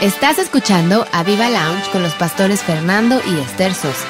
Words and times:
Estás 0.00 0.38
escuchando 0.38 1.04
a 1.10 1.24
Viva 1.24 1.50
Lounge 1.50 1.90
con 1.90 2.04
los 2.04 2.14
pastores 2.14 2.62
Fernando 2.62 3.20
y 3.26 3.40
Esther 3.40 3.74
Sosa. 3.74 4.06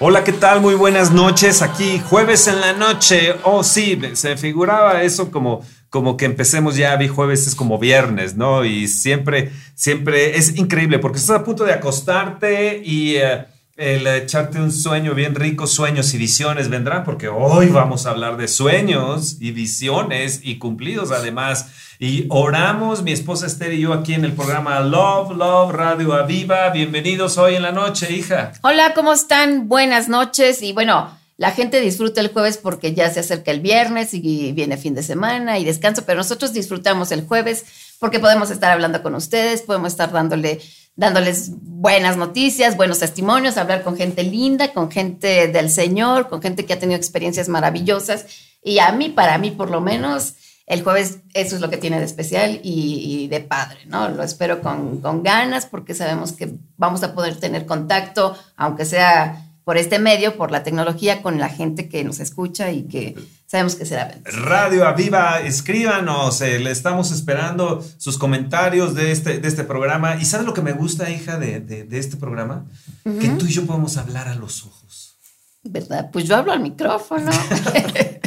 Hola, 0.00 0.24
¿qué 0.24 0.32
tal? 0.32 0.62
Muy 0.62 0.74
buenas 0.74 1.12
noches. 1.12 1.60
Aquí 1.60 2.00
jueves 2.02 2.46
en 2.46 2.62
la 2.62 2.72
noche. 2.72 3.34
Oh, 3.42 3.62
sí, 3.62 4.00
se 4.14 4.38
figuraba 4.38 5.02
eso 5.02 5.30
como, 5.30 5.66
como 5.90 6.16
que 6.16 6.24
empecemos 6.24 6.76
ya, 6.76 6.96
vi 6.96 7.08
jueves 7.08 7.46
es 7.46 7.54
como 7.54 7.78
viernes, 7.78 8.36
¿no? 8.36 8.64
Y 8.64 8.88
siempre, 8.88 9.52
siempre 9.74 10.38
es 10.38 10.56
increíble 10.56 10.98
porque 10.98 11.18
estás 11.18 11.40
a 11.40 11.44
punto 11.44 11.64
de 11.64 11.74
acostarte 11.74 12.80
y... 12.82 13.16
Eh, 13.16 13.44
el 13.78 14.08
echarte 14.08 14.58
un 14.58 14.72
sueño 14.72 15.14
bien 15.14 15.36
rico, 15.36 15.68
sueños 15.68 16.12
y 16.12 16.18
visiones 16.18 16.68
vendrán, 16.68 17.04
porque 17.04 17.28
hoy 17.28 17.68
vamos 17.68 18.06
a 18.06 18.10
hablar 18.10 18.36
de 18.36 18.48
sueños 18.48 19.36
y 19.38 19.52
visiones 19.52 20.40
y 20.42 20.58
cumplidos 20.58 21.12
además. 21.12 21.66
Y 22.00 22.26
oramos, 22.28 23.04
mi 23.04 23.12
esposa 23.12 23.46
Esther 23.46 23.72
y 23.72 23.82
yo 23.82 23.92
aquí 23.92 24.14
en 24.14 24.24
el 24.24 24.32
programa 24.32 24.80
Love, 24.80 25.36
Love, 25.36 25.72
Radio 25.72 26.12
Aviva. 26.14 26.70
Bienvenidos 26.70 27.38
hoy 27.38 27.54
en 27.54 27.62
la 27.62 27.70
noche, 27.70 28.12
hija. 28.12 28.52
Hola, 28.62 28.94
¿cómo 28.94 29.12
están? 29.12 29.68
Buenas 29.68 30.08
noches. 30.08 30.60
Y 30.62 30.72
bueno, 30.72 31.16
la 31.36 31.52
gente 31.52 31.80
disfruta 31.80 32.20
el 32.20 32.32
jueves 32.32 32.58
porque 32.58 32.94
ya 32.94 33.08
se 33.10 33.20
acerca 33.20 33.52
el 33.52 33.60
viernes 33.60 34.12
y 34.12 34.50
viene 34.50 34.76
fin 34.76 34.96
de 34.96 35.04
semana 35.04 35.60
y 35.60 35.64
descanso, 35.64 36.04
pero 36.04 36.18
nosotros 36.18 36.52
disfrutamos 36.52 37.12
el 37.12 37.24
jueves 37.24 37.64
porque 38.00 38.18
podemos 38.18 38.50
estar 38.50 38.72
hablando 38.72 39.04
con 39.04 39.14
ustedes, 39.14 39.62
podemos 39.62 39.92
estar 39.92 40.10
dándole 40.10 40.60
dándoles 40.98 41.52
buenas 41.62 42.16
noticias, 42.16 42.76
buenos 42.76 42.98
testimonios, 42.98 43.56
hablar 43.56 43.84
con 43.84 43.96
gente 43.96 44.24
linda, 44.24 44.72
con 44.72 44.90
gente 44.90 45.46
del 45.46 45.70
Señor, 45.70 46.28
con 46.28 46.42
gente 46.42 46.66
que 46.66 46.72
ha 46.72 46.78
tenido 46.80 46.98
experiencias 46.98 47.48
maravillosas. 47.48 48.26
Y 48.64 48.80
a 48.80 48.90
mí, 48.90 49.08
para 49.08 49.38
mí 49.38 49.52
por 49.52 49.70
lo 49.70 49.80
menos, 49.80 50.34
el 50.66 50.82
jueves 50.82 51.20
eso 51.34 51.54
es 51.54 51.60
lo 51.60 51.70
que 51.70 51.76
tiene 51.76 52.00
de 52.00 52.04
especial 52.04 52.58
y, 52.64 53.28
de 53.28 53.38
padre, 53.38 53.78
¿no? 53.86 54.08
Lo 54.08 54.24
espero 54.24 54.60
con, 54.60 55.00
con 55.00 55.22
ganas 55.22 55.66
porque 55.66 55.94
sabemos 55.94 56.32
que 56.32 56.56
vamos 56.76 57.04
a 57.04 57.14
poder 57.14 57.36
tener 57.36 57.64
contacto, 57.64 58.36
aunque 58.56 58.84
sea 58.84 59.47
por 59.68 59.76
este 59.76 59.98
medio, 59.98 60.38
por 60.38 60.50
la 60.50 60.62
tecnología, 60.62 61.20
con 61.20 61.38
la 61.38 61.50
gente 61.50 61.90
que 61.90 62.02
nos 62.02 62.20
escucha 62.20 62.72
y 62.72 62.84
que 62.84 63.14
sabemos 63.46 63.74
que 63.74 63.84
será 63.84 64.18
Radio 64.24 64.88
Aviva, 64.88 65.42
escríbanos, 65.42 66.40
eh, 66.40 66.58
le 66.58 66.70
estamos 66.70 67.10
esperando 67.10 67.84
sus 67.98 68.16
comentarios 68.16 68.94
de 68.94 69.12
este, 69.12 69.40
de 69.40 69.46
este 69.46 69.64
programa. 69.64 70.16
¿Y 70.16 70.24
sabes 70.24 70.46
lo 70.46 70.54
que 70.54 70.62
me 70.62 70.72
gusta, 70.72 71.10
hija, 71.10 71.38
de, 71.38 71.60
de, 71.60 71.98
este 71.98 72.16
programa? 72.16 72.64
Que 73.04 73.28
tú 73.28 73.44
y 73.44 73.50
yo 73.50 73.66
podemos 73.66 73.98
hablar 73.98 74.26
a 74.28 74.34
los 74.34 74.64
ojos. 74.64 75.18
¿Verdad? 75.64 76.08
Pues 76.14 76.24
yo 76.24 76.36
hablo 76.36 76.52
al 76.52 76.60
micrófono. 76.60 77.30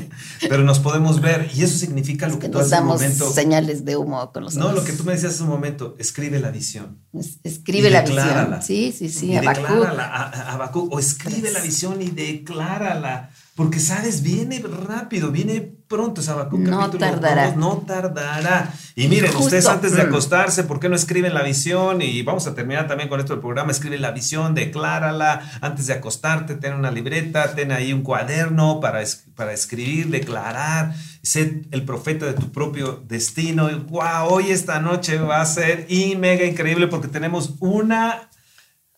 pero 0.50 0.64
nos 0.64 0.80
podemos 0.80 1.22
ver 1.22 1.50
y 1.54 1.64
eso 1.64 1.78
significa 1.78 2.28
lo 2.28 2.40
que, 2.40 2.50
tú 2.50 2.60
hace 2.60 2.80
un 2.80 2.88
momento. 2.88 3.32
señales 3.32 3.86
de 3.86 3.98
humo 3.98 4.32
con 4.32 4.44
los 4.44 4.56
No, 4.56 4.72
lo 4.72 4.84
que 4.84 4.94
tú 4.94 5.04
me 5.04 5.14
decías 5.14 5.34
hace 5.34 5.44
un 5.44 5.50
momento, 5.50 5.96
escribe 6.00 6.40
la 6.40 6.52
visión. 6.52 7.00
escribe 7.44 7.90
la 7.90 8.02
visión. 8.02 8.62
Sí, 8.62 8.94
sí, 8.98 9.10
sí. 9.10 9.32
Y 9.32 9.36
declárala 9.36 10.06
a, 10.06 10.72
o 10.74 11.00
escribe 11.00 11.52
la 11.52 11.62
visión 11.62 12.02
y 12.02 12.10
declárala. 12.10 13.32
Porque 13.56 13.80
sabes, 13.80 14.24
viene 14.24 14.64
rápido, 14.88 15.30
viene 15.30 15.76
pronto 15.92 16.22
esa 16.22 16.48
No 16.50 16.90
tardará. 16.90 17.54
no 17.56 17.84
tardará. 17.86 18.74
Y 18.96 19.08
miren, 19.10 19.36
ustedes 19.36 19.68
antes 19.68 19.94
de 19.94 20.04
mm. 20.04 20.08
acostarse, 20.08 20.64
¿por 20.64 20.80
qué 20.80 20.88
no 20.88 20.96
escriben 20.96 21.34
la 21.34 21.44
visión? 21.44 22.02
Y 22.02 22.24
vamos 22.24 22.48
a 22.48 22.56
terminar 22.56 22.88
también 22.88 23.10
con 23.10 23.20
esto 23.20 23.34
del 23.34 23.42
programa. 23.42 23.72
Escribe 23.72 24.00
la 24.00 24.12
visión, 24.12 24.56
declárala. 24.56 25.42
Antes 25.60 25.88
de 25.88 25.94
acostarte, 25.94 26.56
ten 26.56 26.74
una 26.74 26.92
libreta, 26.92 27.54
ten 27.54 27.74
ahí 27.74 27.92
un 27.92 28.04
cuaderno 28.04 28.80
para, 28.80 29.02
para 29.42 29.54
escribir, 29.54 30.10
declarar. 30.10 30.94
Sé 31.24 31.64
el 31.72 31.84
profeta 31.84 32.28
de 32.28 32.34
tu 32.34 32.52
propio 32.52 33.04
destino. 33.08 33.72
¡Wow! 33.90 34.28
Hoy 34.30 34.52
esta 34.52 34.80
noche 34.80 35.18
va 35.18 35.42
a 35.42 35.46
ser 35.48 35.88
y 35.90 36.16
mega 36.16 36.46
increíble 36.46 36.86
porque 36.86 37.08
tenemos 37.08 37.56
una 37.60 38.30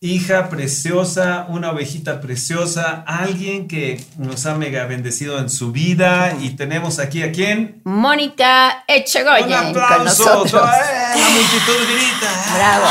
hija 0.02 0.50
preciosa, 0.50 1.46
una 1.48 1.72
ovejita 1.72 2.20
preciosa, 2.20 3.06
alguien 3.08 3.70
que 3.70 4.04
nos 4.18 4.46
ha 4.46 4.56
mega 4.56 4.86
bendecido 4.86 5.40
en 5.40 5.50
su 5.50 5.72
vida. 5.72 6.36
Y 6.42 6.58
tenemos 6.58 7.00
aquí 7.00 7.24
a 7.24 7.32
quién? 7.32 7.82
Mónica 7.86 8.84
Echegoyen. 8.86 9.48
Un 9.48 9.78
aplauso. 9.78 10.44
la 10.44 11.30
multitud 11.30 11.80
grita. 11.90 12.30
Bravo. 12.54 12.88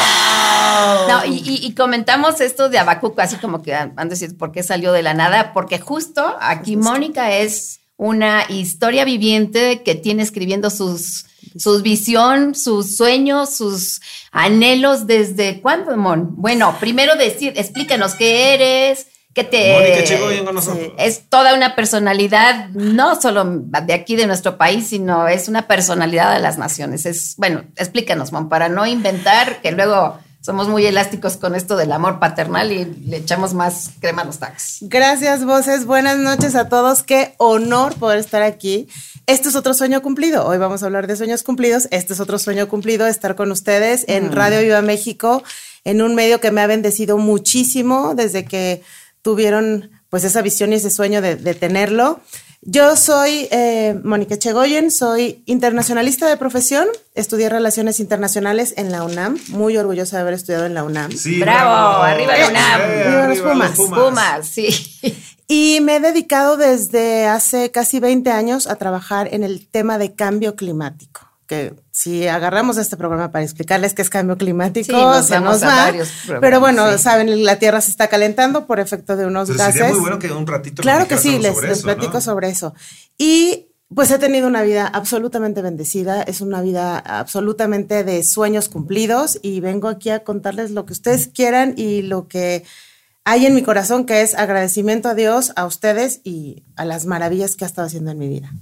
No, 1.27 1.35
y, 1.35 1.75
comentamos 1.75 2.41
esto 2.41 2.69
de 2.69 2.79
Abacuco, 2.79 3.21
así 3.21 3.37
como 3.37 3.63
que 3.63 3.75
han 3.75 3.95
de 3.97 4.05
decir 4.07 4.37
por 4.37 4.53
qué 4.53 4.63
salió 4.63 4.93
de 4.93 5.03
la 5.03 5.15
nada, 5.15 5.53
porque 5.53 5.79
justo 5.79 6.37
aquí 6.41 6.77
Mónica 6.77 7.33
es 7.33 7.81
una 7.97 8.45
historia 8.49 9.05
viviente 9.05 9.83
que 9.83 9.95
tiene 9.95 10.23
escribiendo 10.23 10.71
sus 10.71 11.27
sus 11.57 11.83
visión, 11.83 12.55
sus 12.55 12.97
sueños, 12.97 13.55
sus 13.57 14.01
anhelos 14.31 15.07
desde 15.07 15.61
cuándo, 15.61 15.97
Mon? 15.97 16.35
Bueno, 16.37 16.77
primero 16.81 17.17
decir, 17.17 17.53
explícanos 17.57 18.15
qué 18.15 18.55
eres, 18.55 19.07
qué 19.35 19.45
te 19.45 19.73
Mónica 19.73 20.45
con 20.45 20.55
nosotros. 20.55 20.93
Es 20.99 21.29
toda 21.29 21.55
una 21.55 21.75
personalidad, 21.75 22.69
no 22.71 23.21
solo 23.21 23.45
de 23.45 23.93
aquí 23.93 24.17
de 24.17 24.27
nuestro 24.27 24.57
país, 24.57 24.89
sino 24.89 25.29
es 25.29 25.49
una 25.49 25.67
personalidad 25.67 26.35
de 26.35 26.41
las 26.41 26.59
naciones. 26.59 27.07
Es, 27.07 27.35
bueno, 27.37 27.65
explícanos, 27.77 28.33
Mon, 28.33 28.49
para 28.49 28.69
no 28.69 28.87
inventar 28.87 29.61
que 29.61 29.73
luego 29.73 30.19
somos 30.43 30.69
muy 30.69 30.85
elásticos 30.85 31.37
con 31.37 31.55
esto 31.55 31.77
del 31.77 31.93
amor 31.93 32.19
paternal 32.19 32.73
y 32.73 32.85
le 32.85 33.19
echamos 33.19 33.55
más 33.55 33.91
crema 34.01 34.23
a 34.23 34.25
los 34.25 34.41
tacos. 34.41 34.79
Gracias, 34.81 35.45
voces. 35.45 35.87
Buenas 35.87 36.19
noches 36.19 36.57
a 36.57 36.69
todos. 36.69 37.05
Qué 37.05 37.35
honor 37.39 37.95
poder 37.95 38.19
estar 38.19 38.43
aquí. 38.43 38.89
Este 39.27 39.49
es 39.49 39.55
otro 39.55 39.73
sueño 39.73 40.03
cumplido. 40.03 40.45
Hoy 40.45 40.59
vamos 40.59 40.83
a 40.83 40.87
hablar 40.87 41.07
de 41.07 41.17
sueños 41.17 41.45
cumplidos. 41.45 41.87
Este 41.93 42.13
es 42.13 42.19
otro 42.19 42.41
sueño 42.41 42.69
cumplido, 42.69 43.07
estar 43.07 43.37
con 43.37 43.53
ustedes 43.53 44.05
en 44.09 44.29
mm. 44.29 44.33
Radio 44.33 44.61
Viva 44.61 44.83
México, 44.83 45.45
en 45.85 46.03
un 46.03 46.17
medio 46.17 46.41
que 46.41 46.51
me 46.51 46.61
ha 46.61 46.67
bendecido 46.67 47.19
muchísimo 47.19 48.17
desde 48.17 48.45
que 48.45 48.83
tuvieron 49.23 49.91
pues 50.11 50.25
esa 50.25 50.43
visión 50.43 50.73
y 50.73 50.77
ese 50.77 50.91
sueño 50.91 51.23
de, 51.23 51.37
tenerlo. 51.55 52.21
Yo 52.65 52.97
soy 52.97 53.49
eh, 53.51 53.99
Mónica 54.05 54.39
Chegoyen, 54.39 54.93
soy 54.93 55.43
internacionalista 55.47 56.29
de 56.29 56.37
profesión, 56.37 56.87
estudié 57.13 57.49
relaciones 57.49 57.99
internacionales 57.99 58.75
en 58.77 58.93
la 58.93 59.03
UNAM, 59.03 59.37
muy 59.49 59.77
orgullosa 59.77 60.17
de 60.17 60.23
haber 60.23 60.35
estudiado 60.35 60.67
en 60.67 60.75
la 60.75 60.85
UNAM. 60.85 61.11
bravo, 61.41 62.05
arriba 62.05 62.37
la 62.37 62.49
UNAM. 62.49 62.81
arriba 62.81 63.27
los 63.27 63.39
Pumas. 63.41 63.77
Pumas, 63.77 64.47
sí. 64.47 64.69
Y 65.49 65.81
me 65.83 65.97
he 65.97 66.01
dedicado 66.01 66.57
desde 66.57 67.27
hace 67.27 67.73
casi 67.73 67.99
20 67.99 68.31
años 68.31 68.69
a 68.69 68.77
trabajar 68.77 69.29
en 69.35 69.43
el 69.43 69.67
tema 69.67 69.99
de 69.99 70.15
cambio 70.15 70.55
climático. 70.55 71.32
Que 71.47 71.75
si 71.91 72.29
agarramos 72.29 72.79
este 72.79 72.97
programa 72.97 73.31
para 73.31 73.45
explicarles 73.45 73.95
qué 73.95 74.03
es 74.03 74.11
cambio 74.11 74.39
climático, 74.39 75.23
se 75.23 75.41
nos 75.41 75.63
va. 75.63 75.93
Pero 76.41 76.61
bueno, 76.61 76.97
saben, 76.99 77.45
la 77.45 77.59
Tierra 77.59 77.81
se 77.81 77.91
está 77.91 78.09
calentando 78.09 78.67
por 78.67 78.81
efecto 78.81 79.17
de 79.17 79.27
unos 79.27 79.51
gases. 79.51 79.75
Sería 79.75 79.93
muy 79.93 80.01
bueno 80.01 80.19
que 80.19 80.31
un 80.31 80.47
ratito. 80.47 80.83
Claro 80.83 81.09
que 81.09 81.19
sí, 81.19 81.39
les, 81.39 81.83
platico 81.83 82.21
sobre 82.21 82.49
eso. 82.49 82.75
Y 83.19 83.69
pues 83.95 84.11
he 84.11 84.19
tenido 84.19 84.47
una 84.47 84.63
vida 84.63 84.87
absolutamente 84.87 85.61
bendecida, 85.61 86.23
es 86.23 86.41
una 86.41 86.63
vida 86.63 86.99
absolutamente 86.99 88.05
de 88.05 88.23
sueños 88.23 88.69
cumplidos 88.69 89.39
y 89.43 89.61
vengo 89.61 89.89
aquí 89.89 90.11
a 90.11 90.25
contarles 90.25 90.71
lo 90.71 90.87
que 90.87 90.95
ustedes 90.95 91.29
quieran 91.29 91.75
y 91.77 92.03
lo 92.03 92.27
que 92.27 92.65
hay 93.25 93.47
en 93.47 93.55
mi 93.55 93.63
corazón, 93.63 94.05
que 94.05 94.23
es 94.23 94.35
agradecimiento 94.35 95.09
a 95.09 95.15
Dios, 95.15 95.53
a 95.57 95.67
ustedes 95.67 96.21
y 96.25 96.65
a 96.77 96.85
las 96.85 97.07
maravillas 97.07 97.55
que 97.55 97.65
ha 97.65 97.69
estado 97.69 97.87
haciendo 97.87 98.11
en 98.11 98.19
mi 98.19 98.29
vida. 98.29 98.53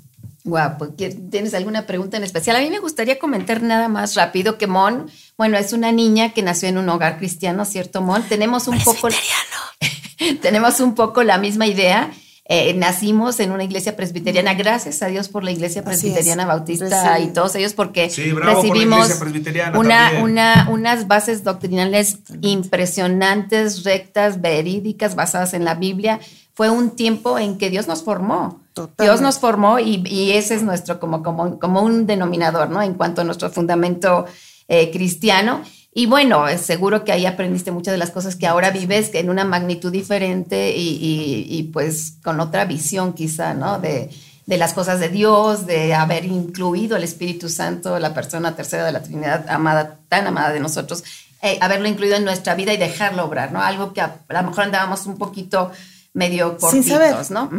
Guapo, 0.45 0.89
¿tienes 0.89 1.53
alguna 1.55 1.87
pregunta 1.87 2.17
en 2.17 2.25
especial? 2.25 2.57
A 2.57 2.61
mí 2.61 2.71
me 2.71 2.79
gustaría 2.79 3.19
comentar 3.19 3.63
nada 3.63 3.89
más 3.89 4.15
rápido 4.15 4.57
que 4.57 4.67
Mon, 4.67 5.11
bueno, 5.37 5.59
es 5.59 5.73
una 5.73 5.93
niña 5.93 6.33
que 6.33 6.43
nació 6.43 6.69
en 6.69 6.79
un 6.79 6.89
hogar 6.89 7.19
cristiano, 7.19 7.65
¿cierto, 7.65 8.01
Mon? 8.01 8.23
Tenemos 8.23 8.67
un 8.69 8.79
poco... 8.81 9.09
tenemos 10.43 10.81
un 10.81 10.95
poco 10.95 11.23
la 11.23 11.39
misma 11.39 11.67
idea. 11.67 12.11
Eh, 12.53 12.75
nacimos 12.75 13.39
en 13.39 13.53
una 13.53 13.63
iglesia 13.63 13.95
presbiteriana, 13.95 14.55
gracias 14.55 15.03
a 15.03 15.07
Dios 15.07 15.29
por 15.29 15.45
la 15.45 15.53
iglesia 15.53 15.85
presbiteriana 15.85 16.47
bautista 16.47 17.21
y 17.21 17.29
todos 17.29 17.55
ellos, 17.55 17.75
porque 17.75 18.07
recibimos 18.07 19.21
una, 19.77 20.21
una, 20.21 20.67
unas 20.69 21.07
bases 21.07 21.45
doctrinales 21.45 22.19
impresionantes, 22.43 23.85
rectas, 23.85 24.41
verídicas, 24.41 25.15
basadas 25.15 25.55
en 25.55 25.65
la 25.65 25.77
Biblia. 25.77 26.19
Fue 26.55 26.71
un 26.71 26.91
tiempo 26.91 27.39
en 27.39 27.59
que 27.59 27.71
Dios 27.71 27.89
nos 27.89 28.03
formó. 28.03 28.61
Dios 28.99 29.21
nos 29.21 29.39
formó 29.39 29.79
y, 29.79 30.33
ese 30.33 30.55
es 30.55 30.63
nuestro 30.63 31.01
como, 31.01 31.23
como, 31.23 31.59
como 31.59 31.83
un 31.83 32.07
denominador, 32.07 32.71
¿no? 32.71 32.83
En 32.83 32.95
cuanto 32.95 33.21
a 33.21 33.25
nuestro 33.25 33.51
fundamento 33.51 34.27
eh, 34.69 34.91
cristiano. 34.91 35.63
Y 35.93 36.07
bueno, 36.07 36.47
seguro 36.59 37.05
que 37.05 37.11
ahí 37.11 37.27
aprendiste 37.27 37.73
muchas 37.73 37.93
de 37.93 37.99
las 37.99 38.13
cosas 38.13 38.37
que 38.37 38.47
ahora 38.47 38.71
vives 38.71 39.11
en 39.15 39.29
una 39.29 39.45
magnitud 39.45 39.91
diferente 39.91 40.73
y, 40.77 41.69
pues 41.73 42.15
con 42.23 42.39
otra 42.39 42.65
visión 42.65 43.13
quizá, 43.13 43.55
¿no? 43.55 43.81
De, 43.81 44.11
las 44.47 44.73
cosas 44.73 44.99
de 44.99 45.09
Dios, 45.09 45.67
de 45.67 45.95
haber 45.95 46.25
incluido 46.25 46.97
el 46.97 47.05
Espíritu 47.05 47.49
Santo, 47.49 47.99
la 48.01 48.15
persona 48.15 48.57
tercera 48.57 48.85
de 48.85 48.91
la 48.91 49.01
Trinidad, 49.01 49.49
amada, 49.49 49.99
tan 50.09 50.27
amada 50.27 50.51
de 50.53 50.59
nosotros, 50.59 51.05
eh, 51.41 51.57
haberlo 51.61 51.87
incluido 51.87 52.17
en 52.17 52.25
nuestra 52.25 52.57
vida 52.57 52.73
y 52.73 52.77
dejarlo 52.77 53.25
obrar, 53.25 53.53
¿no? 53.53 53.63
Algo 53.63 53.93
que 53.93 54.01
a, 54.01 54.17
lo 54.29 54.43
mejor 54.43 54.65
andábamos 54.65 55.07
un 55.07 55.19
poquito 55.19 55.71
medio 56.13 56.57
cortitos, 56.57 57.31
¿no? 57.31 57.51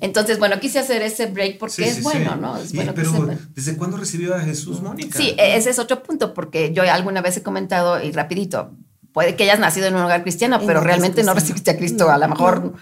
Entonces, 0.00 0.38
bueno, 0.38 0.58
quise 0.58 0.78
hacer 0.78 1.02
ese 1.02 1.26
break 1.26 1.58
porque 1.58 1.84
es 1.84 2.02
bueno, 2.02 2.36
¿no? 2.36 2.56
Es 2.56 2.72
bueno 2.74 2.92
pero, 2.94 3.28
¿desde 3.54 3.76
cuándo 3.76 3.96
recibió 3.96 4.34
a 4.34 4.40
Jesús, 4.40 4.80
Mónica? 4.80 5.16
Sí, 5.16 5.34
e-, 5.38 5.56
ese 5.56 5.70
es 5.70 5.78
otro 5.78 6.02
punto, 6.02 6.34
porque 6.34 6.72
yo 6.72 6.82
alguna 6.82 7.20
vez 7.20 7.36
he 7.36 7.42
comentado, 7.42 8.02
y 8.02 8.10
rapidito, 8.12 8.72
puede 9.12 9.36
que 9.36 9.44
hayas 9.44 9.60
nacido 9.60 9.86
en 9.86 9.94
un 9.94 10.02
hogar 10.02 10.22
cristiano, 10.22 10.60
pero 10.66 10.80
realmente 10.80 11.22
no 11.22 11.34
recibiste 11.34 11.70
a 11.70 11.76
Cristo, 11.76 12.10
a 12.10 12.18
lo 12.18 12.28
mejor... 12.28 12.74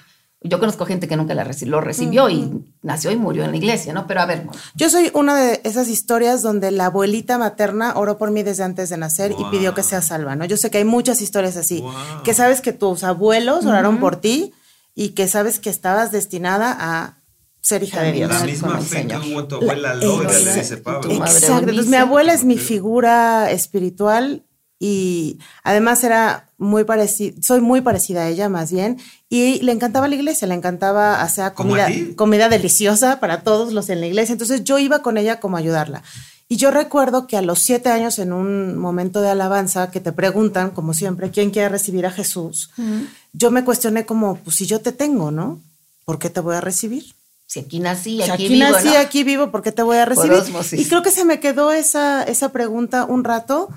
Yo 0.47 0.61
conozco 0.61 0.85
gente 0.85 1.09
que 1.09 1.17
nunca 1.17 1.33
lo 1.33 1.81
recibió 1.81 2.29
y 2.29 2.67
nació 2.83 3.11
y 3.11 3.17
murió 3.17 3.45
en 3.45 3.53
la 3.53 3.57
iglesia, 3.57 3.95
¿no? 3.95 4.07
Pero 4.07 4.21
a 4.21 4.27
ver. 4.27 4.47
Yo 4.75 4.91
soy 4.91 5.11
una 5.15 5.35
de 5.41 5.63
esas 5.65 5.89
historias 5.89 6.43
donde 6.43 6.71
la 6.71 6.85
abuelita 6.85 7.39
materna 7.39 7.95
oró 7.97 8.19
por 8.19 8.31
mí 8.31 8.43
desde 8.43 8.63
antes 8.63 8.91
de 8.91 8.99
nacer 8.99 9.33
y 9.33 9.43
pidió 9.51 9.73
que 9.73 9.83
sea 9.83 10.03
salva, 10.03 10.37
¿no? 10.37 10.45
Yo 10.45 10.59
sé 10.59 10.71
que 10.71 10.77
hay 10.77 10.85
muchas 10.85 11.23
historias 11.23 11.57
así, 11.57 11.83
que 12.25 12.35
sabes 12.35 12.61
que 12.61 12.75
tus 12.75 13.05
abuelos 13.05 13.65
oraron 13.65 13.99
por 14.01 14.17
ti 14.17 14.53
y 14.95 15.11
que 15.11 15.29
sabes 15.29 15.59
que 15.59 15.71
estabas 15.71 16.13
destinada 16.13 16.77
a 16.79 17.19
ser 17.61 17.83
hija 17.83 18.03
de 18.03 18.13
Dios. 18.13 18.31
La 18.31 18.45
misma 18.45 18.79
fe 18.81 19.07
que 19.07 19.17
hubo 19.17 19.45
tu 19.47 19.57
abuela 19.57 19.95
Loida, 19.95 20.39
le 20.39 20.55
dice 20.55 20.77
Pablo. 20.77 21.11
Exacto. 21.11 21.59
Entonces, 21.59 21.87
mi 21.87 21.97
abuela 21.97 22.33
es 22.33 22.45
mi 22.45 22.59
figura 22.59 23.51
espiritual 23.51 24.45
y 24.79 25.39
además 25.63 26.05
era 26.05 26.51
muy 26.59 26.85
parecida, 26.85 27.35
soy 27.41 27.61
muy 27.61 27.81
parecida 27.81 28.25
a 28.25 28.29
ella 28.29 28.49
más 28.49 28.71
bien, 28.71 28.99
y 29.31 29.61
le 29.63 29.73
encantaba 29.73 30.09
la 30.09 30.15
iglesia, 30.15 30.47
le 30.47 30.55
encantaba 30.55 31.23
hacer 31.23 31.55
comida, 31.55 31.89
comida 32.17 32.49
deliciosa 32.49 33.19
para 33.19 33.43
todos 33.43 33.73
los 33.73 33.89
en 33.89 34.01
la 34.01 34.07
iglesia, 34.09 34.33
entonces 34.35 34.63
yo 34.65 34.79
iba 34.79 35.01
con 35.01 35.17
ella 35.17 35.41
como 35.41 35.57
a 35.57 35.61
ayudarla. 35.61 36.03
Y 36.49 36.57
yo 36.57 36.71
recuerdo 36.71 37.27
que 37.27 37.39
a 37.39 37.43
los 37.43 37.61
siete 37.61 37.89
años, 37.89 38.19
en 38.19 38.33
un 38.35 38.77
momento 38.77 39.23
de 39.23 39.31
alabanza, 39.31 39.91
que 39.91 40.01
te 40.01 40.13
preguntan, 40.13 40.71
como 40.71 40.93
siempre, 40.93 41.31
¿quién 41.31 41.51
quiere 41.51 41.71
recibir 41.71 42.05
a 42.05 42.11
Jesús? 42.11 42.71
Yo 43.35 43.51
me 43.51 43.65
cuestioné 43.65 44.07
como, 44.07 44.37
pues 44.37 44.57
si 44.57 44.65
yo 44.65 44.81
te 44.81 44.93
tengo, 44.93 45.31
¿no? 45.31 45.61
¿Por 46.07 46.19
qué 46.19 46.31
te 46.31 46.41
voy 46.41 46.57
a 46.57 46.63
recibir? 46.63 47.15
Si 47.47 47.61
aquí 47.61 47.79
nací, 47.79 48.23
aquí, 48.23 48.25
si 48.25 48.31
aquí 48.31 48.59
nací, 48.59 48.89
aquí 48.97 49.25
vivo, 49.25 49.51
¿por 49.51 49.63
qué 49.63 49.71
te 49.71 49.83
voy 49.83 49.99
a 49.99 50.07
recibir? 50.07 50.43
Y 50.73 50.87
creo 50.87 51.03
que 51.03 51.11
se 51.11 51.27
me 51.27 51.41
quedó 51.41 51.71
esa, 51.71 52.23
esa 52.23 52.51
pregunta 52.51 53.05
un 53.05 53.23
rato 53.23 53.69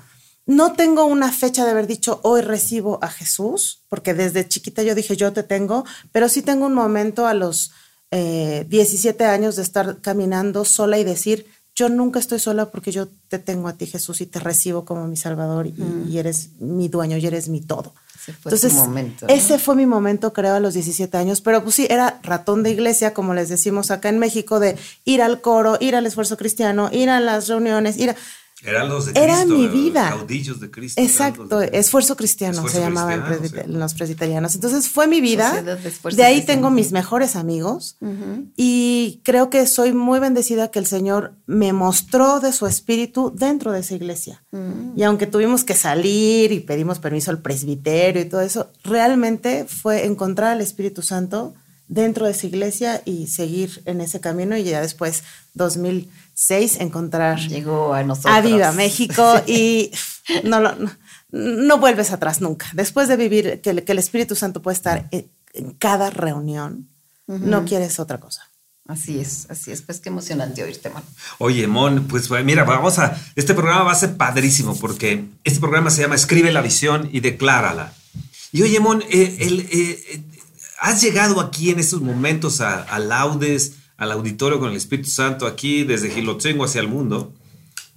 no 0.48 0.72
tengo 0.72 1.04
una 1.04 1.30
fecha 1.30 1.66
de 1.66 1.72
haber 1.72 1.86
dicho 1.86 2.20
hoy 2.22 2.40
recibo 2.40 2.98
a 3.02 3.08
Jesús, 3.08 3.82
porque 3.90 4.14
desde 4.14 4.48
chiquita 4.48 4.82
yo 4.82 4.94
dije 4.94 5.14
yo 5.14 5.30
te 5.34 5.42
tengo, 5.42 5.84
pero 6.10 6.30
sí 6.30 6.40
tengo 6.40 6.64
un 6.64 6.72
momento 6.72 7.26
a 7.26 7.34
los 7.34 7.72
17 8.10 9.22
eh, 9.22 9.26
años 9.26 9.56
de 9.56 9.62
estar 9.62 10.00
caminando 10.00 10.64
sola 10.64 10.98
y 10.98 11.04
decir, 11.04 11.46
yo 11.78 11.88
nunca 11.88 12.18
estoy 12.18 12.40
sola 12.40 12.72
porque 12.72 12.90
yo 12.90 13.06
te 13.28 13.38
tengo 13.38 13.68
a 13.68 13.74
ti 13.74 13.86
Jesús 13.86 14.20
y 14.20 14.26
te 14.26 14.40
recibo 14.40 14.84
como 14.84 15.06
mi 15.06 15.16
Salvador 15.16 15.68
y, 15.68 15.72
mm. 15.72 16.16
eres 16.16 16.50
mi 16.58 16.88
dueño 16.88 17.18
y 17.18 17.24
eres 17.24 17.48
mi 17.48 17.60
todo. 17.60 17.94
Ese 18.16 18.32
fue 18.32 18.50
Entonces, 18.50 18.72
momento, 18.74 19.26
ese 19.28 19.60
fue 19.60 19.76
mi 19.76 19.86
momento, 19.86 20.32
creo, 20.32 20.56
a 20.56 20.60
los 20.60 20.74
17 20.74 21.16
años, 21.16 21.40
pero 21.40 21.62
pues 21.62 21.76
sí, 21.76 21.86
era 21.88 22.18
ratón 22.24 22.64
de 22.64 22.72
iglesia, 22.72 23.14
como 23.14 23.32
les 23.32 23.48
decimos 23.48 23.92
acá 23.92 24.08
en 24.08 24.18
México, 24.18 24.58
de 24.58 24.76
ir 25.04 25.22
al 25.22 25.40
coro, 25.40 25.76
ir 25.78 25.94
al 25.94 26.04
esfuerzo 26.04 26.36
cristiano, 26.36 26.90
ir 26.92 27.10
a 27.10 27.20
las 27.20 27.46
reuniones, 27.46 27.96
ir 27.96 28.10
a 28.10 28.16
eran 28.64 28.88
los 28.88 29.06
de 29.06 29.12
Cristo, 29.12 29.32
Era 29.32 29.44
mi 29.44 29.68
vida. 29.68 30.08
caudillos 30.10 30.58
de 30.58 30.70
Cristo. 30.70 31.00
Exacto, 31.00 31.60
esfuerzo 31.60 32.16
cristiano 32.16 32.66
se 32.68 32.80
llamaba 32.80 33.14
en 33.14 33.78
los 33.78 33.94
presbiterianos. 33.94 34.54
Entonces 34.54 34.88
fue 34.88 35.06
mi 35.06 35.20
vida. 35.20 35.62
De, 36.12 36.24
ahí 36.24 36.44
tengo 36.44 36.70
mis 36.70 36.92
mejores 36.92 37.36
amigos 37.36 37.96
y 38.56 39.20
creo 39.24 39.50
que 39.50 39.66
soy 39.66 39.92
muy 39.92 40.18
bendecida 40.18 40.70
que 40.70 40.78
el 40.78 40.86
Señor 40.86 41.34
me 41.46 41.72
mostró 41.72 42.40
de 42.40 42.52
su 42.52 42.66
espíritu 42.66 43.32
dentro 43.34 43.72
de 43.72 43.80
esa 43.80 43.94
iglesia. 43.94 44.42
Y 44.96 45.02
aunque 45.02 45.26
tuvimos 45.26 45.64
que 45.64 45.74
salir 45.74 46.52
y 46.52 46.60
pedimos 46.60 46.98
permiso 46.98 47.30
al 47.30 47.40
presbiterio 47.40 48.22
y 48.22 48.24
todo 48.24 48.40
eso, 48.40 48.70
realmente 48.82 49.66
fue 49.66 50.04
encontrar 50.06 50.52
al 50.52 50.60
Espíritu 50.60 51.02
Santo 51.02 51.54
dentro 51.88 52.26
de 52.26 52.32
esa 52.32 52.46
iglesia 52.46 53.02
y 53.04 53.26
seguir 53.28 53.82
en 53.86 54.00
ese 54.00 54.20
camino 54.20 54.56
y 54.56 54.64
ya 54.64 54.80
después 54.80 55.24
2000 55.58 56.10
seis 56.38 56.76
encontrar 56.80 57.40
Llegó 57.40 57.92
a, 57.92 58.04
nosotros. 58.04 58.34
a 58.34 58.40
Viva 58.40 58.72
México 58.72 59.42
y 59.46 59.90
no, 60.44 60.60
lo, 60.60 60.74
no, 61.30 61.78
vuelves 61.78 62.12
atrás 62.12 62.40
nunca. 62.40 62.66
Después 62.72 63.08
de 63.08 63.16
vivir, 63.16 63.60
que, 63.60 63.84
que 63.84 63.92
el 63.92 63.98
Espíritu 63.98 64.36
Santo 64.36 64.62
puede 64.62 64.76
estar 64.76 65.08
en, 65.10 65.30
cada 65.78 66.10
reunión, 66.10 66.88
no 67.26 67.64
quieres 67.64 67.98
otra 67.98 68.18
cosa. 68.18 68.48
Así 68.86 69.18
es, 69.18 69.46
así 69.50 69.70
es. 69.70 69.82
Pues 69.82 70.00
qué 70.00 70.08
emocionante 70.08 70.62
oírte, 70.62 70.88
Mon. 70.88 71.02
Oye, 71.38 71.66
Mon, 71.66 72.06
pues 72.06 72.30
mira, 72.44 72.64
vamos 72.64 72.98
a. 72.98 73.20
Este 73.34 73.52
programa 73.52 73.82
va 73.82 73.92
a 73.92 73.96
ser 73.96 74.16
padrísimo 74.16 74.78
porque 74.78 75.26
este 75.44 75.60
programa 75.60 75.90
se 75.90 76.02
llama 76.02 76.14
Escribe 76.14 76.50
la 76.52 76.62
visión 76.62 77.08
y 77.12 77.20
declárala. 77.20 77.92
Y 78.50 78.62
oye, 78.62 78.80
Mon, 78.80 79.02
eh, 79.10 79.36
el, 79.40 79.60
eh, 79.60 79.68
eh, 79.72 80.22
has 80.80 81.02
llegado 81.02 81.40
aquí 81.40 81.70
en 81.70 81.80
estos 81.80 82.00
momentos 82.00 82.62
a, 82.62 82.82
a 82.82 82.98
Laudes 82.98 83.72
al 83.98 84.12
auditorio 84.12 84.58
con 84.58 84.70
el 84.70 84.76
Espíritu 84.76 85.10
Santo 85.10 85.46
aquí 85.46 85.82
desde 85.82 86.10
Gilotzengo 86.10 86.64
hacia 86.64 86.80
el 86.80 86.88
mundo. 86.88 87.34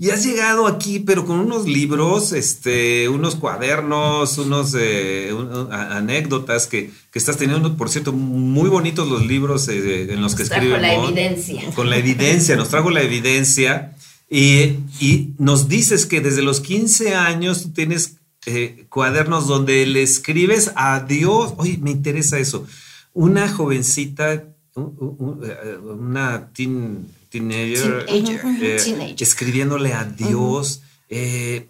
Y 0.01 0.09
has 0.09 0.25
llegado 0.25 0.65
aquí, 0.65 0.99
pero 0.99 1.27
con 1.27 1.39
unos 1.39 1.67
libros, 1.67 2.33
este, 2.33 3.07
unos 3.07 3.35
cuadernos, 3.35 4.39
unos 4.39 4.75
eh, 4.75 5.31
anécdotas 5.69 6.65
que, 6.65 6.89
estás 7.13 7.37
teniendo, 7.37 7.77
por 7.77 7.87
cierto, 7.87 8.11
muy 8.11 8.67
bonitos 8.67 9.07
los 9.07 9.27
libros 9.27 9.67
eh, 9.67 10.11
en 10.11 10.23
los 10.23 10.33
que 10.33 10.41
escribe. 10.41 10.71
Con 10.71 10.81
la 10.81 10.95
evidencia. 10.95 11.61
Con 11.75 11.89
la 11.91 11.97
evidencia, 11.97 12.55
nos 12.55 12.69
trago 12.69 12.89
la 12.89 13.03
evidencia. 13.03 13.95
Y, 14.27 14.79
y, 14.99 15.35
nos 15.37 15.67
dices 15.67 16.07
que 16.07 16.19
desde 16.19 16.41
los 16.41 16.61
15 16.61 17.13
años 17.13 17.61
tú 17.61 17.69
tienes 17.73 18.15
eh, 18.47 18.87
cuadernos 18.89 19.45
donde 19.45 19.85
le 19.85 20.01
escribes 20.01 20.71
a 20.77 21.01
Dios. 21.01 21.53
Oye, 21.57 21.77
me 21.79 21.91
interesa 21.91 22.39
eso. 22.39 22.65
Una 23.13 23.47
jovencita 23.47 24.45
una 24.81 26.49
teen, 26.53 27.07
teenager, 27.29 28.05
eh, 28.07 29.15
escribiéndole 29.19 29.93
a 29.93 30.03
Dios. 30.05 30.83
Eh, 31.13 31.67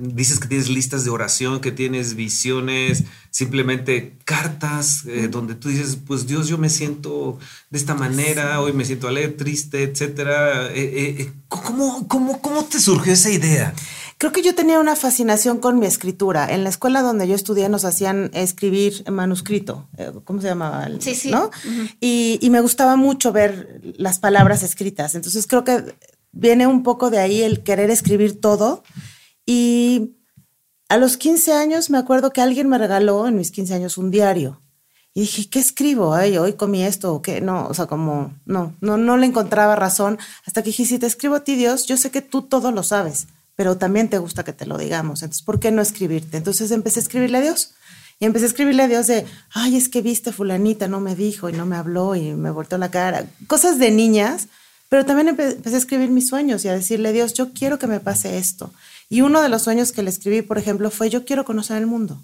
dices 0.00 0.38
que 0.38 0.46
tienes 0.46 0.68
listas 0.68 1.04
de 1.04 1.10
oración, 1.10 1.60
que 1.60 1.72
tienes 1.72 2.14
visiones, 2.14 3.02
simplemente 3.30 4.16
cartas 4.24 5.02
donde 5.30 5.56
tú 5.56 5.70
dices, 5.70 5.98
pues 6.06 6.28
Dios, 6.28 6.46
yo 6.46 6.56
me 6.56 6.70
siento 6.70 7.36
de 7.70 7.78
esta 7.78 7.96
manera, 7.96 8.60
hoy 8.60 8.72
me 8.72 8.84
siento 8.84 9.08
alegre, 9.08 9.32
triste, 9.32 9.82
etcétera. 9.82 10.70
¿cómo, 11.48 12.06
cómo, 12.06 12.40
¿Cómo 12.40 12.64
te 12.64 12.78
surgió 12.78 13.12
esa 13.12 13.30
idea? 13.30 13.74
Creo 14.18 14.32
que 14.32 14.42
yo 14.42 14.54
tenía 14.54 14.80
una 14.80 14.96
fascinación 14.96 15.58
con 15.58 15.78
mi 15.78 15.84
escritura. 15.84 16.50
En 16.50 16.64
la 16.64 16.70
escuela 16.70 17.02
donde 17.02 17.28
yo 17.28 17.34
estudié 17.34 17.68
nos 17.68 17.84
hacían 17.84 18.30
escribir 18.32 19.04
manuscrito, 19.10 19.88
eh, 19.98 20.10
¿cómo 20.24 20.40
se 20.40 20.48
llamaba? 20.48 20.88
Sí, 21.00 21.14
sí. 21.14 21.30
¿no? 21.30 21.50
y, 22.00 22.48
me 22.50 22.60
gustaba 22.60 22.96
mucho 22.96 23.32
ver 23.32 23.82
las 23.98 24.18
palabras 24.18 24.62
escritas. 24.62 25.14
Entonces 25.14 25.46
creo 25.46 25.64
que 25.64 25.94
viene 26.32 26.66
un 26.66 26.82
poco 26.82 27.10
de 27.10 27.18
ahí 27.18 27.42
el 27.42 27.62
querer 27.62 27.90
escribir 27.90 28.40
todo. 28.40 28.82
Y 29.44 30.16
a 30.88 30.96
los 30.96 31.18
15 31.18 31.52
años 31.52 31.90
me 31.90 31.98
acuerdo 31.98 32.32
que 32.32 32.40
alguien 32.40 32.70
me 32.70 32.78
regaló 32.78 33.26
en 33.26 33.36
mis 33.36 33.50
15 33.50 33.74
años 33.74 33.98
un 33.98 34.10
diario. 34.10 34.62
Y 35.12 35.20
dije, 35.20 35.50
¿qué 35.50 35.58
escribo? 35.58 36.14
Ay, 36.14 36.38
hoy 36.38 36.54
comí 36.54 36.82
esto 36.82 37.12
o 37.12 37.20
qué. 37.20 37.42
No, 37.42 37.66
o 37.66 37.74
sea, 37.74 37.86
como, 37.86 38.34
no, 38.46 38.74
no, 38.80 38.96
no 38.96 39.18
le 39.18 39.26
encontraba 39.26 39.76
razón. 39.76 40.18
Hasta 40.46 40.62
que 40.62 40.70
dije, 40.70 40.86
si 40.86 40.98
te 40.98 41.06
escribo 41.06 41.34
a 41.34 41.44
ti, 41.44 41.54
Dios, 41.54 41.86
yo 41.86 41.98
sé 41.98 42.10
que 42.10 42.22
tú 42.22 42.42
todo 42.42 42.72
lo 42.72 42.82
sabes 42.82 43.26
pero 43.56 43.78
también 43.78 44.08
te 44.08 44.18
gusta 44.18 44.44
que 44.44 44.52
te 44.52 44.66
lo 44.66 44.78
digamos. 44.78 45.22
Entonces, 45.22 45.42
¿por 45.42 45.58
qué 45.58 45.72
no 45.72 45.82
escribirte? 45.82 46.36
Entonces 46.36 46.70
empecé 46.70 47.00
a 47.00 47.02
escribirle 47.02 47.38
a 47.38 47.40
Dios. 47.40 47.74
Y 48.18 48.24
empecé 48.24 48.46
a 48.46 48.48
escribirle 48.48 48.82
a 48.82 48.88
Dios 48.88 49.06
de, 49.08 49.26
ay, 49.52 49.76
es 49.76 49.90
que 49.90 50.00
viste 50.00 50.32
fulanita, 50.32 50.88
no 50.88 51.00
me 51.00 51.14
dijo 51.14 51.50
y 51.50 51.52
no 51.52 51.66
me 51.66 51.76
habló 51.76 52.14
y 52.14 52.32
me 52.32 52.50
volteó 52.50 52.78
la 52.78 52.90
cara. 52.90 53.26
Cosas 53.46 53.78
de 53.78 53.90
niñas, 53.90 54.48
pero 54.88 55.04
también 55.04 55.28
empecé 55.28 55.74
a 55.74 55.78
escribir 55.78 56.08
mis 56.10 56.28
sueños 56.28 56.64
y 56.64 56.68
a 56.68 56.72
decirle, 56.72 57.12
Dios, 57.12 57.34
yo 57.34 57.52
quiero 57.52 57.78
que 57.78 57.86
me 57.86 58.00
pase 58.00 58.38
esto. 58.38 58.72
Y 59.10 59.20
uno 59.20 59.42
de 59.42 59.50
los 59.50 59.62
sueños 59.62 59.92
que 59.92 60.02
le 60.02 60.08
escribí, 60.08 60.40
por 60.40 60.56
ejemplo, 60.56 60.90
fue, 60.90 61.10
yo 61.10 61.26
quiero 61.26 61.44
conocer 61.44 61.76
el 61.76 61.86
mundo. 61.86 62.18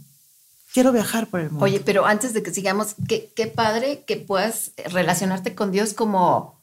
Quiero 0.73 0.93
viajar 0.93 1.27
por 1.27 1.41
el 1.41 1.51
mundo. 1.51 1.65
Oye, 1.65 1.81
pero 1.81 2.07
antes 2.07 2.33
de 2.33 2.43
que 2.43 2.55
sigamos, 2.55 2.95
qué, 3.07 3.31
qué 3.37 3.47
padre 3.47 4.05
que 4.07 4.17
puedas 4.17 4.73
relacionarte 4.91 5.55
con 5.55 5.73
Dios 5.73 5.93
como 5.93 6.59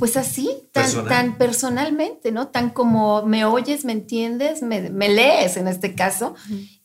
pues 0.00 0.16
así, 0.16 0.50
tan, 0.72 1.06
tan 1.06 1.38
personalmente, 1.38 2.32
¿no? 2.32 2.48
Tan 2.48 2.70
como 2.70 3.22
me 3.26 3.44
oyes, 3.44 3.84
me 3.84 3.92
entiendes, 3.92 4.62
me, 4.62 4.80
lees 4.90 5.58
en 5.58 5.68
este 5.68 5.94
caso, 5.94 6.34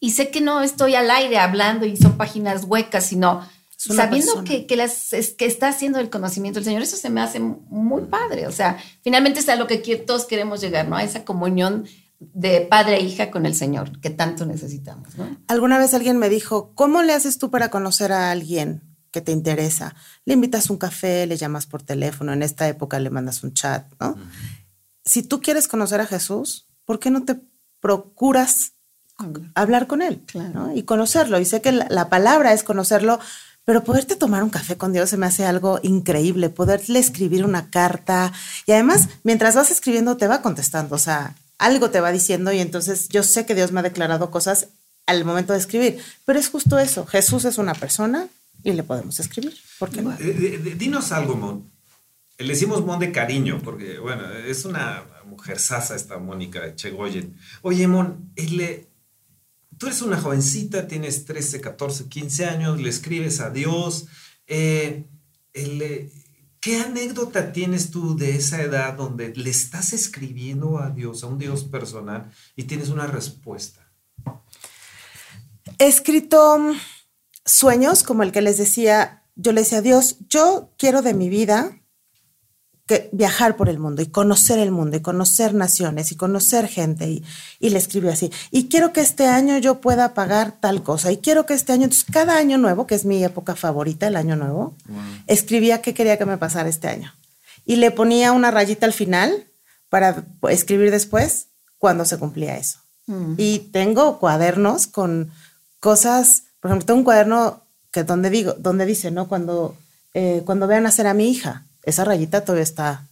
y 0.01 0.11
sé 0.11 0.29
que 0.29 0.41
no 0.41 0.61
estoy 0.61 0.95
al 0.95 1.09
aire 1.09 1.37
hablando 1.37 1.85
y 1.85 1.95
son 1.95 2.17
páginas 2.17 2.65
huecas, 2.65 3.05
sino 3.05 3.41
sabiendo 3.77 4.43
que, 4.43 4.65
que, 4.67 4.75
las, 4.75 5.11
que 5.37 5.45
está 5.45 5.69
haciendo 5.69 5.99
el 5.99 6.09
conocimiento 6.09 6.59
del 6.59 6.65
Señor, 6.65 6.81
eso 6.81 6.97
se 6.97 7.09
me 7.09 7.21
hace 7.21 7.39
muy 7.39 8.03
padre. 8.03 8.47
O 8.47 8.51
sea, 8.51 8.77
finalmente 9.01 9.39
es 9.39 9.47
a 9.47 9.55
lo 9.55 9.65
que 9.65 9.77
todos 9.95 10.25
queremos 10.25 10.59
llegar, 10.59 10.87
¿no? 10.87 10.97
A 10.97 11.03
esa 11.03 11.23
comunión 11.23 11.85
de 12.19 12.61
padre 12.61 12.97
e 12.97 13.03
hija 13.03 13.31
con 13.31 13.45
el 13.45 13.55
Señor 13.55 14.01
que 14.01 14.09
tanto 14.09 14.45
necesitamos, 14.45 15.15
¿no? 15.17 15.37
Alguna 15.47 15.77
vez 15.77 15.93
alguien 15.93 16.17
me 16.17 16.27
dijo, 16.27 16.73
¿cómo 16.75 17.01
le 17.01 17.13
haces 17.13 17.37
tú 17.37 17.49
para 17.49 17.69
conocer 17.69 18.11
a 18.11 18.31
alguien? 18.31 18.94
Que 19.15 19.21
te 19.21 19.31
interesa. 19.31 19.95
Le 20.25 20.33
invitas 20.33 20.69
un 20.69 20.75
café, 20.75 21.25
le 21.25 21.37
llamas 21.37 21.67
por 21.67 21.81
teléfono, 21.81 22.33
en 22.33 22.43
esta 22.43 22.67
época 22.67 22.99
le 22.99 23.09
mandas 23.09 23.45
un 23.45 23.53
chat, 23.53 23.85
¿no? 23.97 24.17
Si 25.05 25.23
tú 25.23 25.39
quieres 25.39 25.69
conocer 25.69 26.01
a 26.01 26.05
Jesús, 26.05 26.67
¿por 26.83 26.99
qué 26.99 27.11
no 27.11 27.23
te 27.23 27.39
procuras 27.79 28.73
hablar. 29.53 29.87
con 29.87 30.01
él 30.01 30.21
y 30.75 30.83
conocerlo? 30.83 31.39
Y 31.39 31.45
sé 31.45 31.61
que 31.61 31.71
la, 31.71 32.09
palabra 32.09 32.51
es 32.51 32.63
conocerlo, 32.63 33.21
pero 33.63 33.85
poderte 33.85 34.17
tomar 34.17 34.43
un 34.43 34.49
café 34.49 34.75
con 34.75 34.91
Dios 34.91 35.09
se 35.11 35.15
me 35.15 35.27
hace 35.27 35.45
algo 35.45 35.79
increíble, 35.81 36.49
poderle 36.49 36.99
escribir 36.99 37.45
una 37.45 37.69
carta. 37.69 38.33
Y 38.65 38.73
además 38.73 39.07
mientras 39.23 39.55
vas 39.55 39.71
escribiendo 39.71 40.17
te 40.17 40.27
va 40.27 40.41
contestando, 40.41 40.95
o 40.95 40.99
sea, 40.99 41.35
algo 41.57 41.89
te 41.89 42.01
va 42.01 42.11
diciendo 42.11 42.51
y 42.51 42.59
entonces 42.59 43.07
yo 43.07 43.23
sé 43.23 43.45
que 43.45 43.55
Dios 43.55 43.71
me 43.71 43.79
ha 43.79 43.83
declarado 43.83 44.29
cosas 44.29 44.67
al 45.05 45.23
momento 45.23 45.53
de 45.53 45.59
escribir, 45.59 46.03
pero 46.25 46.37
es 46.37 46.49
justo 46.49 46.79
eso, 46.79 47.05
Jesús 47.05 47.45
es 47.45 47.57
una 47.57 47.75
persona 47.75 48.27
y 48.65 48.73
le 48.73 48.83
podemos 48.83 49.19
escribir, 49.19 49.55
¿por 49.79 49.89
qué 49.89 50.01
no? 50.01 50.11
Eh, 50.11 50.17
eh, 50.19 50.75
dinos 50.77 51.11
algo, 51.11 51.35
Mon. 51.35 51.71
Le 52.37 52.47
decimos 52.47 52.83
Mon 52.83 52.99
de 52.99 53.11
cariño, 53.13 53.61
porque 53.63 53.99
bueno, 53.99 54.29
es 54.29 54.65
una 54.65 55.05
mujer 55.25 55.59
sasa 55.59 55.95
esta 55.95 56.17
Mónica 56.17 56.75
Chegoyen. 56.75 57.37
Oye, 57.61 57.87
Mon, 57.87 58.31
le 58.35 58.89
tú 59.77 59.87
eres 59.87 60.01
una 60.01 60.19
jovencita, 60.19 60.87
tienes 60.87 61.25
13, 61.25 61.61
14, 61.61 62.09
15 62.09 62.45
años, 62.45 62.81
le 62.81 62.89
escribes 62.89 63.39
a 63.39 63.49
Dios. 63.49 64.07
Eh, 64.47 65.05
eh, 65.53 66.11
¿Qué 66.59 66.79
anécdota 66.79 67.51
tienes 67.51 67.91
tú 67.91 68.15
de 68.15 68.35
esa 68.35 68.61
edad 68.61 68.95
donde 68.95 69.33
le 69.35 69.49
estás 69.49 69.93
escribiendo 69.93 70.79
a 70.79 70.89
Dios, 70.89 71.23
a 71.23 71.27
un 71.27 71.37
Dios 71.37 71.63
personal, 71.63 72.31
y 72.55 72.63
tienes 72.63 72.89
una 72.89 73.05
respuesta? 73.05 73.91
He 75.77 75.87
escrito 75.87 76.57
sueños 77.45 78.03
como 78.03 78.23
el 78.23 78.31
que 78.31 78.41
les 78.41 78.57
decía, 78.57 79.23
yo 79.35 79.51
le 79.51 79.61
decía 79.61 79.79
a 79.79 79.81
Dios, 79.81 80.17
yo 80.29 80.71
quiero 80.77 81.01
de 81.01 81.13
mi 81.13 81.29
vida 81.29 81.79
que 82.87 83.09
viajar 83.11 83.55
por 83.55 83.67
el 83.67 83.79
mundo 83.79 84.03
y 84.03 84.07
conocer 84.07 84.59
el 84.59 84.69
mundo 84.71 84.97
y 84.97 85.01
conocer 85.01 85.55
naciones 85.55 86.11
y 86.11 86.15
conocer 86.15 86.67
gente. 86.67 87.09
Y, 87.09 87.23
y, 87.59 87.71
le 87.71 87.79
escribió 87.79 88.11
así, 88.11 88.31
y 88.51 88.67
quiero 88.67 88.93
que 88.93 89.01
este 89.01 89.25
año 89.25 89.57
yo 89.57 89.81
pueda 89.81 90.13
pagar 90.13 90.59
tal 90.59 90.83
cosa. 90.83 91.11
Y 91.11 91.17
quiero 91.17 91.45
que 91.45 91.55
este 91.55 91.73
año, 91.73 91.85
entonces 91.85 92.05
cada 92.11 92.37
año 92.37 92.57
nuevo, 92.57 92.85
que 92.85 92.95
es 92.95 93.05
mi 93.05 93.23
época 93.23 93.55
favorita, 93.55 94.07
el 94.07 94.15
año 94.15 94.35
nuevo, 94.35 94.75
escribía 95.25 95.81
qué 95.81 95.93
quería 95.95 96.17
que 96.17 96.25
me 96.25 96.37
pasara 96.37 96.69
este 96.69 96.87
año. 96.87 97.13
Y 97.65 97.77
le 97.77 97.89
ponía 97.89 98.31
una 98.31 98.51
rayita 98.51 98.85
al 98.85 98.93
final 98.93 99.47
para 99.89 100.23
escribir 100.49 100.91
después 100.91 101.47
cuando 101.79 102.05
se 102.05 102.19
cumplía 102.19 102.57
eso. 102.57 102.79
Mm. 103.07 103.33
Y 103.37 103.59
tengo 103.71 104.19
cuadernos 104.19 104.85
con 104.85 105.31
cosas, 105.79 106.43
por 106.65 106.71
ejemplo, 106.71 106.87
tengo 106.87 106.97
un 106.97 107.03
cuaderno 107.03 107.61
que 107.91 108.03
donde 108.03 108.31
digo, 108.31 108.55
donde 108.57 108.87
dice, 108.87 109.11
¿no? 109.11 109.27
Cuando, 109.27 109.77
eh, 110.15 110.41
cuando 110.47 110.65
vean 110.65 110.81
nacer 110.81 111.05
a 111.05 111.13
mi 111.13 111.29
hija 111.29 111.63
esa 111.83 112.03
rayita 112.03 112.41
todavía 112.41 112.63
está 112.63 113.05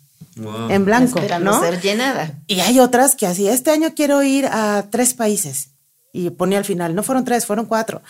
en 0.70 0.86
blanco. 0.86 1.20
Esperando 1.20 1.60
ser 1.60 1.80
llenada. 1.80 2.32
Y 2.48 2.62
hay 2.62 2.80
otras 2.80 3.16
que 3.16 3.28
así, 3.28 3.48
este 3.48 3.70
año 3.70 3.94
quiero 3.96 4.24
ir 4.24 4.48
a 4.48 4.88
tres 4.90 5.14
países. 5.14 5.70
Y 6.14 6.32
ponía 6.32 6.58
al 6.58 6.66
final, 6.66 6.96
no 6.96 7.04
fueron 7.04 7.26
tres, 7.26 7.46
fueron 7.46 7.68
cuatro. 7.68 8.02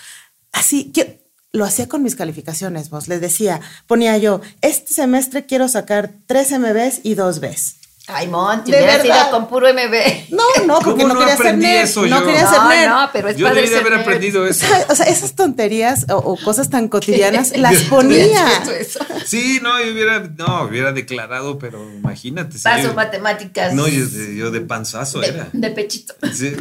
Así, 0.54 0.94
que 0.94 1.28
lo 1.52 1.66
hacía 1.66 1.90
con 1.90 2.04
mis 2.04 2.16
calificaciones, 2.16 2.90
vos. 2.90 3.10
Les 3.10 3.20
decía, 3.20 3.60
ponía 3.86 4.18
yo, 4.18 4.40
este 4.62 4.94
semestre 4.94 5.46
quiero 5.46 5.68
sacar 5.68 6.14
tres 6.26 6.58
MBs 6.58 7.02
y 7.04 7.16
dos 7.16 7.42
Bs. 7.42 7.80
Ay, 8.08 8.28
Monty, 8.28 8.72
hubiera 8.72 9.06
ido 9.06 9.32
con 9.32 9.48
puro 9.48 9.68
MB. 9.74 10.30
No, 10.34 10.66
no, 10.66 10.80
porque 10.80 11.06
no, 11.06 11.18
quería 11.18 11.38
ser 11.38 11.58
nerd. 11.58 11.96
no 12.10 12.26
quería 12.26 12.48
ser 12.48 12.64
nerd. 12.64 12.90
No, 12.90 13.10
pero 13.14 13.30
es 13.30 13.38
yo 13.38 13.48
debería 13.48 13.80
haber 13.80 13.94
aprendido 13.94 14.46
eso. 14.46 14.66
O 14.90 14.96
sea, 14.96 15.06
esas 15.06 15.36
tonterías 15.36 16.06
o, 16.10 16.36
cosas 16.38 16.70
tan 16.70 16.90
cotidianas 16.90 17.56
las 17.58 17.84
ponía. 17.84 18.46
sí, 19.26 19.60
no, 19.64 19.82
yo 19.82 19.94
hubiera, 19.94 20.20
no, 20.20 20.64
hubiera 20.64 20.92
declarado, 20.92 21.58
pero 21.58 21.82
imagínate. 21.94 22.58
Paso 22.60 22.94
matemáticas. 22.94 23.74
No, 23.74 23.88
yo, 23.88 24.52
de 24.52 24.62
panzazo 24.62 25.24
era. 25.24 25.48
De 25.54 25.70
pechito. 25.70 26.14
Sí. 26.34 26.54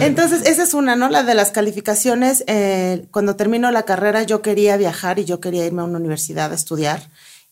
Entonces, 0.00 0.46
esa 0.46 0.62
es 0.62 0.74
una, 0.74 0.96
¿no? 0.96 1.08
La 1.08 1.22
de 1.22 1.34
las 1.34 1.50
calificaciones. 1.50 2.42
Eh, 2.46 3.04
cuando 3.10 3.36
termino 3.36 3.70
la 3.70 3.84
carrera, 3.84 4.22
yo 4.24 4.42
quería 4.42 4.76
viajar 4.76 5.18
y 5.18 5.24
yo 5.24 5.40
quería 5.40 5.66
irme 5.66 5.82
a 5.82 5.84
una 5.84 5.98
universidad 5.98 6.50
a 6.50 6.54
estudiar 6.54 7.02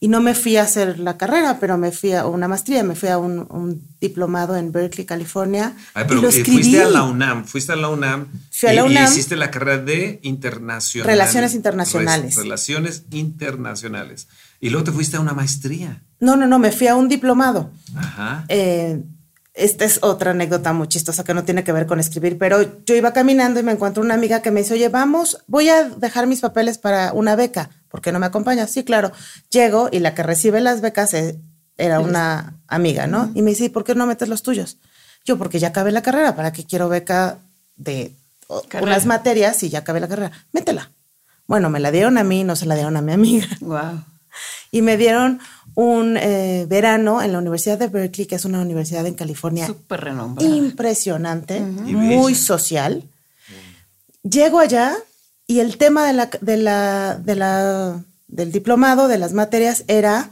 y 0.03 0.09
no 0.09 0.23
me 0.23 0.35
fui 0.35 0.57
a 0.57 0.63
hacer 0.63 0.99
la 0.99 1.19
carrera, 1.19 1.59
pero 1.61 1.77
me 1.77 1.93
fui 1.93 2.13
a 2.13 2.27
una 2.27 2.49
maestría, 2.49 2.83
me 2.83 2.95
fui 2.95 3.11
a 3.11 3.19
un, 3.19 3.83
diplomado 4.01 4.57
en 4.57 4.73
Berkeley, 4.73 5.05
California. 5.05 5.77
Ay, 5.93 6.07
pero 6.09 6.27
eh, 6.27 6.43
fuiste 6.43 6.83
a 6.83 6.89
la 6.89 7.03
UNAM, 7.03 7.45
fuiste 7.45 7.73
a 7.73 7.77
la 7.77 7.91
UNAM, 7.91 8.29
fui 8.51 8.71
a 8.71 8.73
la 8.73 8.85
UNAM 8.85 9.05
y, 9.05 9.11
hiciste 9.11 9.37
la 9.37 9.51
carrera 9.51 9.77
de 9.77 10.19
internacionales. 10.23 11.07
Relaciones 11.07 11.55
internacionales. 11.55 12.37
relaciones 12.37 13.03
internacionales. 13.11 14.29
Y 14.59 14.71
luego 14.71 14.85
te 14.85 14.93
fuiste 14.93 15.19
a 15.19 15.21
una 15.21 15.35
maestría. 15.35 16.03
No, 16.19 16.35
no, 16.35 16.47
no, 16.47 16.59
me 16.59 16.73
fui 16.73 16.87
a 16.87 16.97
un 16.97 17.09
diplomado. 17.09 17.71
Ajá. 17.95 18.47
Eh, 18.49 19.03
esta 19.61 19.85
es 19.85 19.99
otra 20.03 20.31
anécdota 20.31 20.73
muy 20.73 20.89
chistosa 20.89 21.23
que 21.23 21.35
no 21.35 21.45
tiene 21.45 21.65
que 21.65 21.73
ver 21.73 21.87
con 21.87 22.01
escribir, 22.01 22.39
pero 22.39 22.83
yo 22.85 22.95
iba 22.95 23.13
caminando 23.13 23.61
y 23.61 23.63
me 23.63 23.73
encuentro 23.73 24.03
una 24.03 24.15
amiga 24.15 24.41
que 24.41 24.51
me 24.51 24.61
dice, 24.61 24.75
oye, 24.75 24.89
vamos, 24.89 25.39
voy 25.47 25.69
a 25.69 25.85
dejar 25.85 26.27
mis 26.27 26.41
papeles 26.41 26.79
para 26.79 27.13
una 27.13 27.37
beca, 27.37 27.69
¿por 27.89 28.01
qué 28.01 28.11
no 28.11 28.19
me 28.19 28.27
acompañas? 28.27 28.71
Sí, 28.71 28.85
claro. 28.85 29.13
Llego 29.51 29.91
y 29.93 29.99
la 29.99 30.15
que 30.15 30.23
recibe 30.23 30.63
las 30.63 30.81
becas 30.81 31.13
e, 31.13 31.39
era 31.77 32.01
una 32.01 32.55
amiga, 32.69 33.07
¿no? 33.07 33.31
Y 33.35 33.43
me 33.43 33.51
dice, 33.51 33.69
¿por 33.69 33.85
qué 33.85 33.95
no 33.95 34.07
metes 34.07 34.29
los 34.29 34.43
tuyos? 34.43 34.79
Yo, 35.25 35.37
porque 35.37 35.59
ya 35.59 35.69
acabé 35.69 35.93
la 35.93 36.03
carrera, 36.03 36.35
¿para 36.35 36.53
qué 36.53 36.65
quiero 36.65 36.89
beca 36.89 37.39
de 37.77 38.15
unas 38.81 39.05
materias 39.05 39.63
y 39.63 39.69
ya 39.69 39.81
acabé 39.81 40.01
la 40.01 40.09
carrera? 40.09 40.33
Métela. 40.53 40.91
Bueno, 41.47 41.69
me 41.69 41.81
la 41.81 41.91
dieron 41.91 42.17
a 42.17 42.25
mí, 42.25 42.45
no 42.45 42.57
se 42.57 42.65
la 42.65 42.75
dieron 42.75 42.97
a 42.97 43.03
mi 43.03 43.13
amiga. 43.13 43.49
Wow. 43.61 44.05
Y 44.71 44.83
me 44.83 44.97
dieron 44.97 45.41
un 45.75 46.17
eh, 46.17 46.67
verano 46.69 47.23
en 47.23 47.33
la 47.33 47.39
Universidad 47.39 47.79
de 47.79 47.89
Berkeley, 47.89 48.27
que 48.27 48.35
es 48.35 48.45
una 48.45 48.61
universidad 48.61 49.07
en 49.07 49.15
California. 49.15 49.67
Súper 49.67 50.01
renombrada. 50.01 50.49
Impresionante, 50.49 51.61
muy 51.61 52.35
social. 52.35 53.05
Llego 54.23 54.59
allá 54.59 54.97
y 55.47 55.61
el 55.61 55.79
tema 55.79 56.07
de 56.07 56.13
la, 56.13 56.31
de 56.41 56.57
la, 56.57 57.17
de 57.17 57.35
la, 57.35 58.05
del 58.29 58.53
diplomado, 58.53 59.09
de 59.09 59.19
las 59.19 59.33
materias, 59.33 59.85
era 59.89 60.31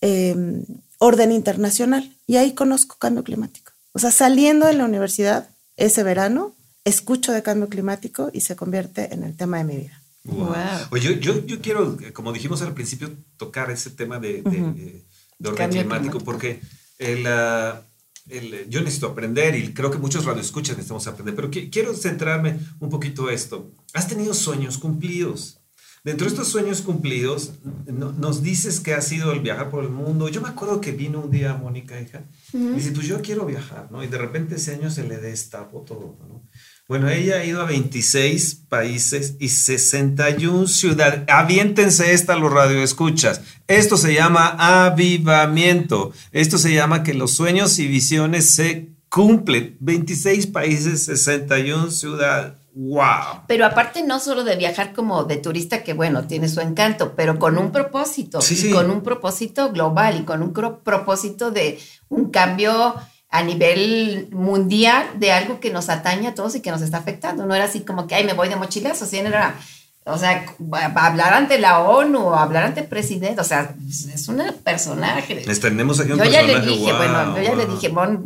em, 0.00 0.64
orden 0.98 1.32
internacional. 1.32 2.10
Y 2.26 2.36
ahí 2.36 2.52
conozco 2.52 2.96
cambio 2.98 3.24
climático. 3.24 3.72
O 3.92 3.98
sea, 3.98 4.10
saliendo 4.10 4.66
de 4.66 4.74
la 4.74 4.84
universidad 4.84 5.48
ese 5.76 6.02
verano, 6.02 6.54
escucho 6.84 7.32
de 7.32 7.42
cambio 7.42 7.68
climático 7.68 8.30
y 8.32 8.40
se 8.40 8.56
convierte 8.56 9.12
en 9.12 9.24
el 9.24 9.36
tema 9.36 9.58
de 9.58 9.64
mi 9.64 9.76
vida. 9.76 10.00
Wow. 10.24 10.54
Oye, 10.90 11.20
yo, 11.20 11.44
yo, 11.44 11.60
quiero, 11.60 11.98
como 12.14 12.32
dijimos 12.32 12.62
al 12.62 12.72
principio, 12.72 13.10
tocar 13.36 13.70
ese 13.70 13.90
tema 13.90 14.18
de, 14.18 14.42
de, 14.42 15.48
orden 15.48 15.70
climático, 15.70 16.18
porque 16.20 16.60
el, 16.98 17.26
ah, 17.26 17.82
el, 18.30 18.68
yo 18.70 18.80
necesito 18.80 19.08
aprender 19.08 19.54
y 19.54 19.74
creo 19.74 19.90
que 19.90 19.98
muchos 19.98 20.24
radioescuchas 20.24 20.76
necesitamos 20.76 21.06
aprender, 21.06 21.34
pero 21.34 21.50
quiero 21.70 21.94
centrarme 21.94 22.58
un 22.80 22.88
poquito 22.88 23.28
esto. 23.28 23.70
Has 23.92 24.08
tenido 24.08 24.32
sueños 24.32 24.78
cumplidos. 24.78 25.60
Dentro 26.04 26.26
de 26.26 26.32
estos 26.32 26.48
sueños 26.48 26.82
cumplidos, 26.82 27.54
nos 27.86 28.42
dices 28.42 28.78
que 28.80 28.92
ha 28.92 29.00
sido 29.00 29.32
el 29.32 29.40
viajar 29.40 29.70
por 29.70 29.84
el 29.84 29.90
mundo. 29.90 30.28
Yo 30.28 30.42
me 30.42 30.50
acuerdo 30.50 30.78
que 30.78 30.92
vino 30.92 31.20
un 31.20 31.30
día 31.30 31.54
Mónica, 31.54 31.98
hija, 31.98 32.24
y 32.52 32.74
dice, 32.74 32.92
pues 32.92 33.06
yo 33.06 33.22
quiero 33.22 33.46
viajar, 33.46 33.90
¿no? 33.90 34.04
Y 34.04 34.06
de 34.06 34.18
repente 34.18 34.56
ese 34.56 34.74
año 34.74 34.90
se 34.90 35.04
le 35.04 35.16
destapó 35.16 35.80
todo, 35.80 36.18
¿no? 36.28 36.43
Bueno, 36.86 37.08
ella 37.08 37.36
ha 37.36 37.44
ido 37.44 37.62
a 37.62 37.64
26 37.64 38.66
países 38.68 39.36
y 39.40 39.48
61 39.48 40.66
ciudades. 40.66 41.22
Aviéntense 41.28 42.12
esta 42.12 42.36
los 42.36 42.52
radioescuchas. 42.52 43.40
Esto 43.66 43.96
se 43.96 44.12
llama 44.12 44.54
avivamiento. 44.84 46.12
Esto 46.30 46.58
se 46.58 46.74
llama 46.74 47.02
que 47.02 47.14
los 47.14 47.30
sueños 47.30 47.78
y 47.78 47.86
visiones 47.86 48.50
se 48.50 48.90
cumplen. 49.08 49.78
26 49.80 50.48
países, 50.48 51.06
61 51.06 51.90
ciudades. 51.90 52.52
¡Wow! 52.74 53.44
Pero 53.46 53.64
aparte 53.64 54.02
no 54.02 54.20
solo 54.20 54.44
de 54.44 54.56
viajar 54.56 54.92
como 54.92 55.24
de 55.24 55.38
turista, 55.38 55.84
que 55.84 55.94
bueno, 55.94 56.26
tiene 56.26 56.50
su 56.50 56.60
encanto, 56.60 57.14
pero 57.16 57.38
con 57.38 57.56
un 57.56 57.72
propósito. 57.72 58.42
Sí, 58.42 58.70
Con 58.70 58.90
un 58.90 59.02
propósito 59.02 59.72
global 59.72 60.20
y 60.20 60.24
con 60.24 60.42
un 60.42 60.52
propósito 60.52 61.50
de 61.50 61.78
un 62.10 62.30
cambio 62.30 62.94
a 63.34 63.42
nivel 63.42 64.28
mundial 64.30 65.08
de 65.18 65.32
algo 65.32 65.58
que 65.58 65.70
nos 65.70 65.88
atañe 65.88 66.28
a 66.28 66.36
todos 66.36 66.54
y 66.54 66.60
que 66.60 66.70
nos 66.70 66.82
está 66.82 66.98
afectando. 66.98 67.44
No 67.44 67.56
era 67.56 67.64
así 67.64 67.80
como 67.80 68.06
que, 68.06 68.14
ay, 68.14 68.22
me 68.22 68.32
voy 68.32 68.48
de 68.48 68.54
mochilazo, 68.54 69.06
¿sí? 69.06 69.16
era, 69.18 69.58
o 70.04 70.16
sea, 70.16 70.46
hablar 70.94 71.34
ante 71.34 71.58
la 71.58 71.80
ONU 71.80 72.32
hablar 72.32 72.62
ante 72.62 72.82
el 72.82 72.86
presidente, 72.86 73.40
o 73.40 73.44
sea, 73.44 73.74
es 73.88 74.28
un 74.28 74.40
personaje. 74.62 75.42
Les 75.44 75.58
tenemos 75.58 75.98
aquí 75.98 76.12
un 76.12 76.18
yo 76.18 76.26
ya 76.26 76.42
le 76.42 76.60
dije, 76.60 76.92
bueno, 76.92 77.36
yo 77.36 77.42
ya 77.42 77.54
le 77.56 77.66
dije, 77.66 77.88
bueno, 77.88 78.22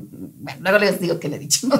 luego 0.60 0.78
les 0.78 1.00
digo 1.00 1.18
que 1.18 1.30
le 1.30 1.36
he 1.36 1.38
dicho. 1.38 1.68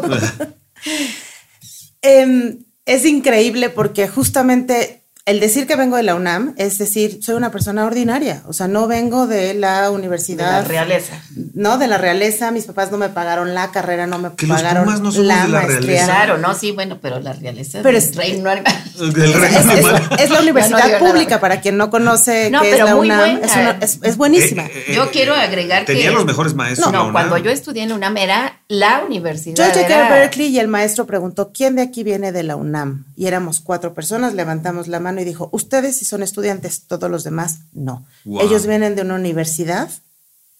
Em, 2.00 2.60
es 2.86 3.04
increíble 3.04 3.70
porque 3.70 4.06
justamente 4.08 5.02
el 5.28 5.40
decir 5.40 5.66
que 5.66 5.76
vengo 5.76 5.96
de 5.96 6.02
la 6.02 6.14
UNAM 6.14 6.54
es 6.56 6.78
decir, 6.78 7.18
soy 7.22 7.34
una 7.34 7.50
persona 7.50 7.84
ordinaria, 7.84 8.42
o 8.46 8.54
sea, 8.54 8.66
no 8.66 8.88
vengo 8.88 9.26
de 9.26 9.52
la 9.52 9.90
universidad. 9.90 10.62
De 10.62 10.62
la 10.62 10.68
realeza. 10.68 11.22
No, 11.52 11.76
de 11.76 11.86
la 11.86 11.98
realeza, 11.98 12.50
mis 12.50 12.64
papás 12.64 12.90
no 12.90 12.96
me 12.96 13.10
pagaron 13.10 13.54
la 13.54 13.70
carrera, 13.70 14.06
no 14.06 14.18
me 14.18 14.30
pagaron 14.30 14.86
la, 15.26 15.46
maestría. 15.46 16.06
Claro, 16.06 16.38
no, 16.38 16.54
sí, 16.54 16.72
bueno, 16.72 16.98
pero 17.02 17.20
la 17.20 17.34
realeza 17.34 17.80
pero 17.82 17.98
es, 17.98 18.16
reino 18.16 18.48
animal. 18.48 18.74
Es, 20.18 20.30
la 20.30 20.40
universidad 20.40 20.98
pública, 20.98 21.40
para 21.40 21.60
quien 21.60 21.76
no 21.76 21.90
conoce 21.90 22.50
no, 22.50 22.62
qué 22.62 22.72
es 22.72 22.78
la 22.78 22.96
UNAM, 22.96 23.40
es, 23.80 24.16
buenísima. 24.16 24.64
Eh, 24.64 24.84
eh, 24.88 24.94
yo 24.94 25.10
quiero 25.10 25.34
agregar 25.34 25.84
tenía 25.84 26.02
que... 26.02 26.06
Tenía 26.06 26.10
los 26.12 26.24
mejores 26.24 26.54
maestros. 26.54 26.90
No, 26.90 27.12
cuando 27.12 27.36
yo 27.36 27.50
estudié 27.50 27.82
en 27.82 27.92
UNAM 27.92 28.16
era 28.16 28.57
la 28.68 29.02
universidad. 29.04 29.72
Yo 29.74 29.80
llegué 29.80 29.94
a 29.94 30.10
Berkeley 30.10 30.48
y 30.48 30.58
el 30.58 30.68
maestro 30.68 31.06
preguntó, 31.06 31.52
¿quién 31.52 31.76
de 31.76 31.82
aquí 31.82 32.04
viene 32.04 32.32
de 32.32 32.42
la 32.42 32.56
UNAM? 32.56 33.06
Y 33.16 33.26
éramos 33.26 33.60
cuatro 33.60 33.94
personas, 33.94 34.34
levantamos 34.34 34.88
la 34.88 35.00
mano 35.00 35.20
y 35.20 35.24
dijo, 35.24 35.48
ustedes 35.52 35.96
si 35.96 36.04
son 36.04 36.22
estudiantes, 36.22 36.82
todos 36.86 37.10
los 37.10 37.24
demás 37.24 37.60
no. 37.72 38.06
Ellos 38.26 38.66
vienen 38.66 38.94
de 38.94 39.02
una 39.02 39.14
universidad 39.14 39.90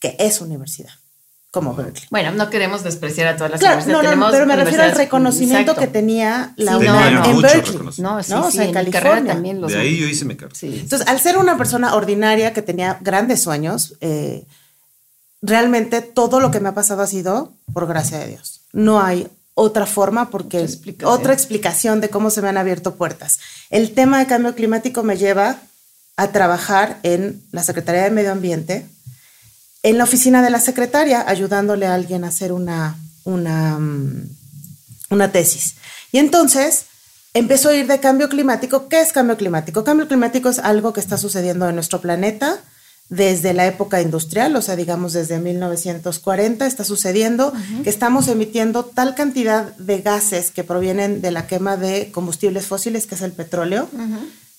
que 0.01 0.17
es 0.19 0.41
universidad 0.41 0.93
como 1.51 1.75
Berkeley. 1.75 2.07
Bueno, 2.11 2.33
no 2.33 2.51
queremos 2.51 2.83
despreciar 2.83 3.29
a 3.29 3.37
todas 3.37 3.53
las 3.53 3.61
universidades. 3.61 4.05
No, 4.07 4.17
no, 4.17 4.31
pero 4.31 4.47
me 4.47 4.57
refiero 4.57 4.85
al 4.85 4.93
reconocimiento 4.93 5.75
que 5.75 5.87
tenía 5.87 6.53
la 6.57 6.79
UNAM 6.79 7.25
en 7.25 7.43
Berkeley. 7.43 7.79
No, 7.99 8.23
sí, 8.23 8.33
o 8.33 8.51
sea, 8.51 8.65
en, 8.65 8.73
California. 8.73 9.35
también 9.35 9.61
los 9.61 9.73
de 9.73 9.79
ahí 9.79 9.99
yo 9.99 10.07
hice 10.07 10.25
mi 10.25 10.37
carrera. 10.37 10.59
Entonces, 10.63 11.07
al 11.07 11.19
ser 11.21 11.37
una 11.37 11.57
persona 11.57 11.95
ordinaria 11.95 12.53
que 12.53 12.63
tenía 12.63 12.99
grandes 13.01 13.43
sueños, 13.43 13.95
eh, 14.01 14.45
realmente 15.43 16.01
todo 16.03 16.41
lo 16.41 16.51
que 16.51 16.61
me 16.61 16.69
ha 16.69 16.75
pasado 16.75 17.03
ha 17.03 17.07
sido 17.07 17.53
por 17.73 17.87
gracia 17.87 18.19
de 18.19 18.29
Dios. 18.29 18.63
No 18.73 19.01
hay 19.01 19.29
otra 19.55 19.87
forma 19.87 20.31
porque 20.31 20.67
otra 21.05 21.33
explicación. 21.33 22.01
de 22.01 22.11
cómo 22.11 22.31
se 22.31 22.43
me 22.43 22.49
han 22.49 22.57
abierto 22.57 22.95
puertas. 22.95 23.39
El 23.71 23.93
tema 23.93 24.19
de 24.19 24.27
cambio 24.27 24.55
climático 24.55 25.03
me 25.03 25.17
lleva 25.17 25.59
a 26.17 26.29
trabajar 26.29 26.99
en 27.03 27.43
la 27.53 27.63
Secretaría 27.63 28.03
de 28.03 28.11
Medio 28.11 28.33
Ambiente, 28.33 28.87
en 29.83 29.99
la 29.99 30.05
oficina 30.05 30.43
de 30.43 30.51
la 30.51 30.61
secretaria, 30.61 31.25
ayudándole 31.29 31.87
a 31.87 31.95
alguien 31.95 32.25
a 32.25 32.29
hacer 32.29 32.53
una, 32.53 32.97
una, 33.25 33.79
mm, 33.79 34.29
una 35.11 35.33
tesis. 35.33 35.77
Y 36.13 36.19
entonces 36.19 36.87
empezó 37.35 37.71
a 37.71 37.75
ir 37.75 37.87
de 37.87 38.01
cambio 38.01 38.29
climático. 38.29 38.89
¿Qué 38.89 39.01
es 39.01 39.13
cambio 39.13 39.37
climático? 39.37 39.85
Cambio 39.85 40.09
climático 40.09 40.49
es 40.49 40.59
algo 40.59 40.93
que 40.93 41.01
está 41.01 41.17
sucediendo 41.17 41.69
en 41.69 41.75
nuestro 41.75 42.01
planeta 42.01 42.61
desde 43.09 43.55
la 43.55 43.67
época 43.67 44.03
industrial, 44.03 44.55
o 44.57 44.63
sea, 44.63 44.77
digamos 44.77 45.15
desde 45.15 45.39
1940 45.39 46.67
está 46.67 46.85
sucediendo 46.85 47.53
que 47.83 47.89
estamos 47.89 48.29
emitiendo 48.29 48.85
tal 48.85 49.15
cantidad 49.15 49.75
de 49.77 50.03
gases 50.03 50.51
que 50.51 50.65
provienen 50.65 51.23
de 51.23 51.31
la 51.31 51.47
quema 51.47 51.77
de 51.77 52.11
combustibles 52.13 52.67
fósiles, 52.67 53.07
que 53.07 53.15
es 53.15 53.23
el 53.23 53.33
petróleo, 53.33 53.89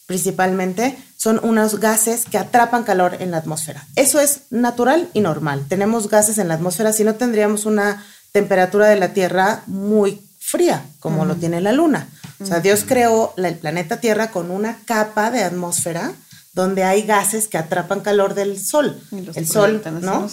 principalmente, 0.07 0.97
son 1.15 1.39
unos 1.43 1.79
gases 1.79 2.25
que 2.25 2.39
atrapan 2.39 2.83
calor 2.83 3.17
en 3.19 3.29
la 3.31 3.37
atmósfera. 3.37 3.85
Eso 3.95 4.19
es 4.19 4.41
natural 4.49 5.09
y 5.13 5.21
normal. 5.21 5.65
Tenemos 5.69 6.09
gases 6.09 6.39
en 6.39 6.47
la 6.47 6.55
atmósfera, 6.55 6.91
si 6.93 7.03
no 7.03 7.13
tendríamos 7.15 7.67
una 7.67 8.03
temperatura 8.31 8.87
de 8.87 8.95
la 8.95 9.13
Tierra 9.13 9.61
muy 9.67 10.19
fría, 10.39 10.83
como 10.99 11.25
lo 11.25 11.35
tiene 11.35 11.61
la 11.61 11.73
Luna. 11.73 12.07
O 12.41 12.45
sea, 12.45 12.59
Dios 12.61 12.85
creó 12.87 13.33
el 13.37 13.55
planeta 13.55 13.97
Tierra 13.97 14.31
con 14.31 14.49
una 14.49 14.77
capa 14.85 15.29
de 15.29 15.43
atmósfera 15.43 16.13
donde 16.53 16.83
hay 16.83 17.03
gases 17.03 17.47
que 17.47 17.57
atrapan 17.57 18.01
calor 18.01 18.33
del 18.33 18.59
sol. 18.59 18.99
El 19.35 19.47
sol, 19.47 19.81
¿no? 20.01 20.27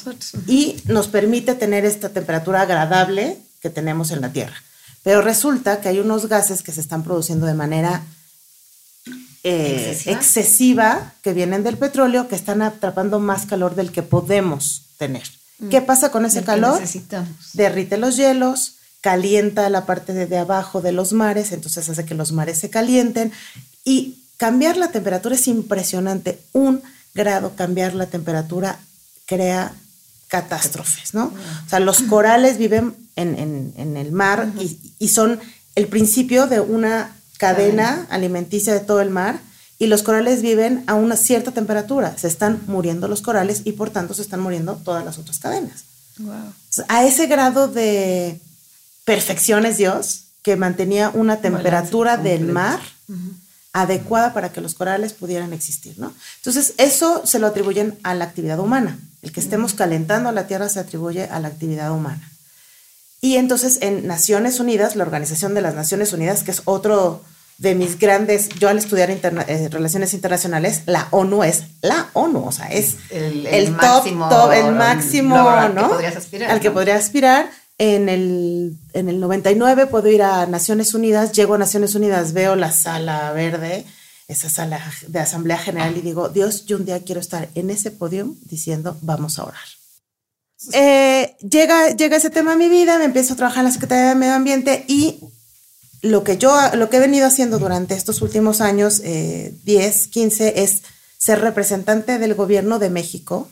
Y 0.46 0.76
nos 0.87 1.08
permite 1.08 1.54
tener 1.54 1.85
esta 1.85 2.08
temperatura 2.08 2.62
agradable 2.62 3.38
que 3.61 3.70
tenemos 3.70 4.11
en 4.11 4.20
la 4.20 4.32
Tierra. 4.32 4.56
Pero 5.02 5.23
resulta 5.23 5.80
que 5.80 5.88
hay 5.88 6.00
unos 6.00 6.26
gases 6.26 6.62
que 6.62 6.73
se 6.73 6.80
están 6.80 7.04
produciendo 7.04 7.46
de 7.46 7.54
manera 7.54 8.02
eh, 9.44 9.96
¿Excesiva? 10.06 11.12
que 11.23 11.32
vienen 11.32 11.62
del 11.62 11.78
petróleo, 11.78 12.26
que 12.26 12.35
están 12.35 12.62
atrapando 12.62 13.20
más 13.20 13.46
calor 13.46 13.76
del 13.76 13.92
que 13.92 14.02
podemos 14.02 14.82
tener. 14.99 15.23
Mm. 15.58 15.68
¿Qué 15.68 15.80
pasa 15.80 16.11
con 16.11 16.26
ese 16.26 16.42
calor? 16.42 16.82
Derrite 17.52 17.96
los 17.96 18.16
hielos, 18.16 18.75
calienta 19.00 19.70
la 19.70 19.87
parte 19.87 20.12
de, 20.12 20.37
abajo 20.37 20.80
de 20.80 20.90
los 20.90 21.12
mares, 21.12 21.52
entonces 21.52 21.88
hace 21.88 22.04
que 22.04 22.16
los 22.16 22.32
mares 22.32 22.58
se 22.58 22.70
calienten 22.70 23.30
y 23.85 24.25
cambiar 24.37 24.76
la 24.76 24.90
temperatura 24.90 25.35
es 25.35 25.49
impresionante. 25.49 26.40
Un 26.52 26.83
grado 27.14 27.55
cambiar 27.57 27.95
la 27.95 28.07
temperatura 28.07 28.78
crea 29.26 29.73
catástrofes, 30.28 31.14
¿no? 31.14 31.33
O 31.66 31.69
sea, 31.69 31.81
los 31.81 32.02
corales 32.02 32.59
viven 32.59 32.95
en, 33.16 33.97
el 33.97 34.12
mar 34.12 34.52
y, 34.99 35.09
son 35.09 35.40
el 35.75 35.88
principio 35.88 36.47
de 36.47 36.61
una 36.61 37.16
cadena 37.38 38.07
alimenticia 38.11 38.73
de 38.75 38.81
todo 38.81 39.00
el 39.00 39.11
mar 39.11 39.40
y 39.78 39.87
los 39.87 40.02
corales 40.02 40.43
viven 40.43 40.85
a 40.87 40.95
una 40.95 41.16
cierta 41.16 41.52
temperatura. 41.52 42.16
Se 42.16 42.28
están 42.28 42.61
muriendo 42.66 43.09
los 43.09 43.22
corales 43.22 43.62
y 43.64 43.72
por 43.72 43.90
tanto 43.90 44.14
se 44.14 44.22
están 44.22 44.40
muriendo 44.40 44.77
todas 44.85 45.05
las 45.05 45.18
otras 45.18 45.38
cadenas. 45.38 45.85
A 46.88 47.05
ese 47.05 47.27
grado 47.27 47.68
de 47.68 48.40
perfección 49.05 49.66
es 49.66 49.77
Dios 49.77 50.25
que 50.42 50.57
mantenía 50.57 51.11
una 51.11 51.40
temperatura 51.40 52.16
del 52.16 52.46
mar 52.46 52.81
adecuada 53.83 54.33
para 54.33 54.53
que 54.53 54.62
los 54.62 54.75
corales 54.75 55.12
pudieran 55.12 55.53
existir, 55.53 55.99
¿no? 55.99 56.15
Entonces, 56.39 56.75
eso 56.79 57.23
se 57.27 57.39
lo 57.39 57.47
atribuyen 57.47 57.99
a 58.03 58.15
la 58.15 58.25
actividad 58.25 58.59
humana. 58.59 58.99
El 59.21 59.33
que 59.33 59.41
estemos 59.41 59.75
calentando 59.75 60.33
la 60.33 60.47
Tierra 60.47 60.69
se 60.69 60.81
atribuye 60.81 61.25
a 61.25 61.41
la 61.41 61.49
actividad 61.49 61.93
humana. 61.93 62.31
Y 63.21 63.37
entonces 63.37 63.79
en 63.81 64.07
Naciones 64.07 64.61
Unidas, 64.61 64.97
la 64.97 65.05
Organización 65.05 65.53
de 65.55 65.61
las 65.61 65.75
Naciones 65.75 66.12
Unidas, 66.12 66.43
que 66.43 66.53
es 66.53 66.62
otro 66.65 67.23
de 67.59 67.75
mis 67.75 67.99
grandes, 67.99 68.49
yo 68.51 68.69
al 68.69 68.79
estudiar 68.79 69.11
eh, 69.11 69.69
relaciones 69.71 70.15
internacionales, 70.15 70.83
la 70.87 71.09
ONU 71.11 71.43
es 71.43 71.65
la 71.81 72.09
ONU, 72.12 72.47
o 72.47 72.53
sea, 72.53 72.67
es 72.69 72.97
el, 73.11 73.73
máximo, 73.73 74.29
top, 74.29 74.53
el 74.53 74.73
máximo, 74.75 75.35
¿no? 75.75 75.91
al 76.49 76.61
que 76.61 76.71
podría 76.71 76.97
aspirar. 76.97 77.51
En 77.79 78.09
el, 78.09 78.77
en 78.95 79.09
el 79.09 79.21
99 79.21 79.87
puedo 79.87 80.09
ir 80.09 80.23
a 80.23 80.47
Naciones 80.47 80.95
Unidas, 80.95 81.33
llego 81.33 81.55
a 81.55 81.59
Naciones 81.59 81.95
Unidas, 81.95 82.33
veo 82.33 82.57
la 82.57 82.73
sala 82.73 83.33
verde, 83.33 83.85
esa 84.29 84.49
sala 84.49 84.81
de 85.07 85.19
Asamblea 85.19 85.59
General 85.59 85.97
y 85.97 86.01
digo, 86.01 86.29
Dios, 86.31 86.65
yo 86.67 86.79
un 86.79 86.87
día 86.87 87.03
quiero 87.05 87.21
estar 87.21 87.49
en 87.55 87.71
ese 87.71 87.91
podio 87.91 88.35
diciendo, 88.49 88.97
vamos 89.03 89.39
a 89.39 89.45
orar. 89.45 89.65
Eh, 90.73 91.37
llega, 91.49 91.91
llega 91.91 92.17
ese 92.17 92.31
tema 92.31 92.53
a 92.53 92.57
mi 92.57 92.69
vida, 92.69 92.99
me 92.99 93.05
empiezo 93.05 93.35
a 93.35 93.37
trabajar 93.37 93.59
en 93.59 93.67
la 93.67 93.73
Secretaría 93.73 94.09
de 94.09 94.15
Medio 94.15 94.35
Ambiente 94.35 94.85
y 94.89 95.21
lo 96.03 96.25
que 96.25 96.39
yo, 96.39 96.57
lo 96.75 96.89
que 96.89 96.97
he 96.97 97.01
venido 97.01 97.27
haciendo 97.27 97.59
durante 97.59 97.95
estos 97.95 98.23
últimos 98.23 98.61
años, 98.61 99.03
10, 99.03 99.07
eh, 99.07 100.11
15, 100.11 100.62
es 100.62 100.83
ser 101.19 101.41
representante 101.41 102.19
del 102.19 102.35
gobierno 102.35 102.79
de 102.79 102.91
México 102.91 103.49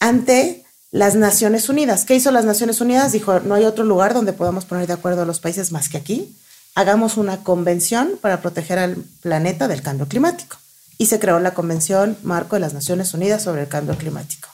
ante 0.00 0.63
las 0.94 1.16
Naciones 1.16 1.68
Unidas. 1.68 2.04
¿Qué 2.04 2.14
hizo 2.14 2.30
las 2.30 2.44
Naciones 2.44 2.80
Unidas? 2.80 3.10
Dijo, 3.10 3.40
no 3.40 3.56
hay 3.56 3.64
otro 3.64 3.82
lugar 3.82 4.14
donde 4.14 4.32
podamos 4.32 4.64
poner 4.64 4.86
de 4.86 4.92
acuerdo 4.92 5.22
a 5.22 5.26
los 5.26 5.40
países 5.40 5.72
más 5.72 5.88
que 5.88 5.96
aquí. 5.96 6.36
Hagamos 6.76 7.16
una 7.16 7.38
convención 7.42 8.12
para 8.20 8.40
proteger 8.40 8.78
al 8.78 8.96
planeta 9.20 9.66
del 9.66 9.82
cambio 9.82 10.06
climático. 10.06 10.56
Y 10.96 11.06
se 11.06 11.18
creó 11.18 11.40
la 11.40 11.54
Convención 11.54 12.16
Marco 12.22 12.54
de 12.54 12.60
las 12.60 12.74
Naciones 12.74 13.12
Unidas 13.12 13.42
sobre 13.42 13.62
el 13.62 13.68
Cambio 13.68 13.98
Climático 13.98 14.48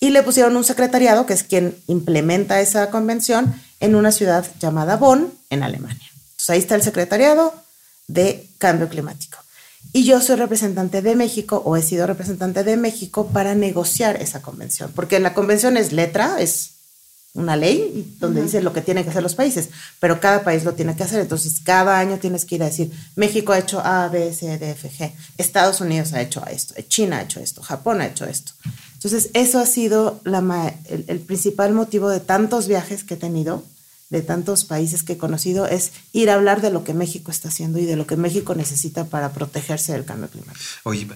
y 0.00 0.10
le 0.10 0.22
pusieron 0.22 0.56
un 0.56 0.64
secretariado, 0.64 1.26
que 1.26 1.32
es 1.32 1.42
quien 1.42 1.76
implementa 1.86 2.60
esa 2.60 2.90
convención, 2.90 3.60
en 3.80 3.94
una 3.94 4.12
ciudad 4.12 4.46
llamada 4.58 4.96
Bonn, 4.96 5.32
en 5.50 5.62
Alemania. 5.62 6.08
Entonces 6.12 6.50
ahí 6.50 6.58
está 6.58 6.74
el 6.74 6.82
secretariado 6.82 7.54
de 8.06 8.48
cambio 8.58 8.88
climático. 8.88 9.38
Y 9.92 10.04
yo 10.04 10.20
soy 10.20 10.36
representante 10.36 11.02
de 11.02 11.16
México 11.16 11.62
o 11.64 11.76
he 11.76 11.82
sido 11.82 12.06
representante 12.06 12.64
de 12.64 12.76
México 12.76 13.28
para 13.28 13.54
negociar 13.54 14.20
esa 14.20 14.42
convención, 14.42 14.92
porque 14.94 15.20
la 15.20 15.34
convención 15.34 15.76
es 15.76 15.92
letra, 15.92 16.40
es 16.40 16.76
una 17.36 17.56
ley 17.56 18.16
donde 18.18 18.42
dice 18.42 18.62
lo 18.62 18.72
que 18.72 18.80
tienen 18.80 19.04
que 19.04 19.10
hacer 19.10 19.22
los 19.22 19.34
países, 19.34 19.68
pero 20.00 20.20
cada 20.20 20.42
país 20.42 20.64
lo 20.64 20.74
tiene 20.74 20.96
que 20.96 21.02
hacer. 21.02 21.20
Entonces, 21.20 21.60
cada 21.62 21.98
año 21.98 22.18
tienes 22.18 22.44
que 22.44 22.56
ir 22.56 22.62
a 22.62 22.66
decir, 22.66 22.90
México 23.14 23.52
ha 23.52 23.58
hecho 23.58 23.80
A, 23.80 24.08
B, 24.08 24.32
C, 24.32 24.58
D, 24.58 24.70
F, 24.70 24.90
G, 24.90 25.12
Estados 25.36 25.80
Unidos 25.80 26.12
ha 26.12 26.22
hecho 26.22 26.44
esto, 26.46 26.74
China 26.88 27.18
ha 27.18 27.22
hecho 27.22 27.40
esto, 27.40 27.62
Japón 27.62 28.00
ha 28.00 28.06
hecho 28.06 28.24
esto. 28.24 28.52
Entonces, 28.94 29.30
eso 29.34 29.58
ha 29.58 29.66
sido 29.66 30.20
el, 30.24 31.20
principal 31.20 31.72
motivo 31.72 32.08
de 32.08 32.20
tantos 32.20 32.66
viajes 32.66 33.04
que 33.04 33.14
he 33.14 33.18
tenido, 33.18 33.62
de 34.08 34.22
tantos 34.22 34.64
países 34.64 35.02
que 35.02 35.14
he 35.14 35.18
conocido, 35.18 35.66
es 35.66 35.92
ir 36.12 36.30
a 36.30 36.34
hablar 36.34 36.60
de 36.60 36.70
lo 36.70 36.84
que 36.84 36.94
México 36.94 37.30
está 37.30 37.48
haciendo 37.48 37.78
y 37.78 37.86
de 37.86 37.96
lo 37.96 38.06
que 38.06 38.16
México 38.16 38.54
necesita 38.54 39.06
para 39.06 39.32
protegerse 39.32 39.92
del 39.92 40.04
cambio 40.04 40.28
climático. 40.28 40.64
Oye, 40.84 41.08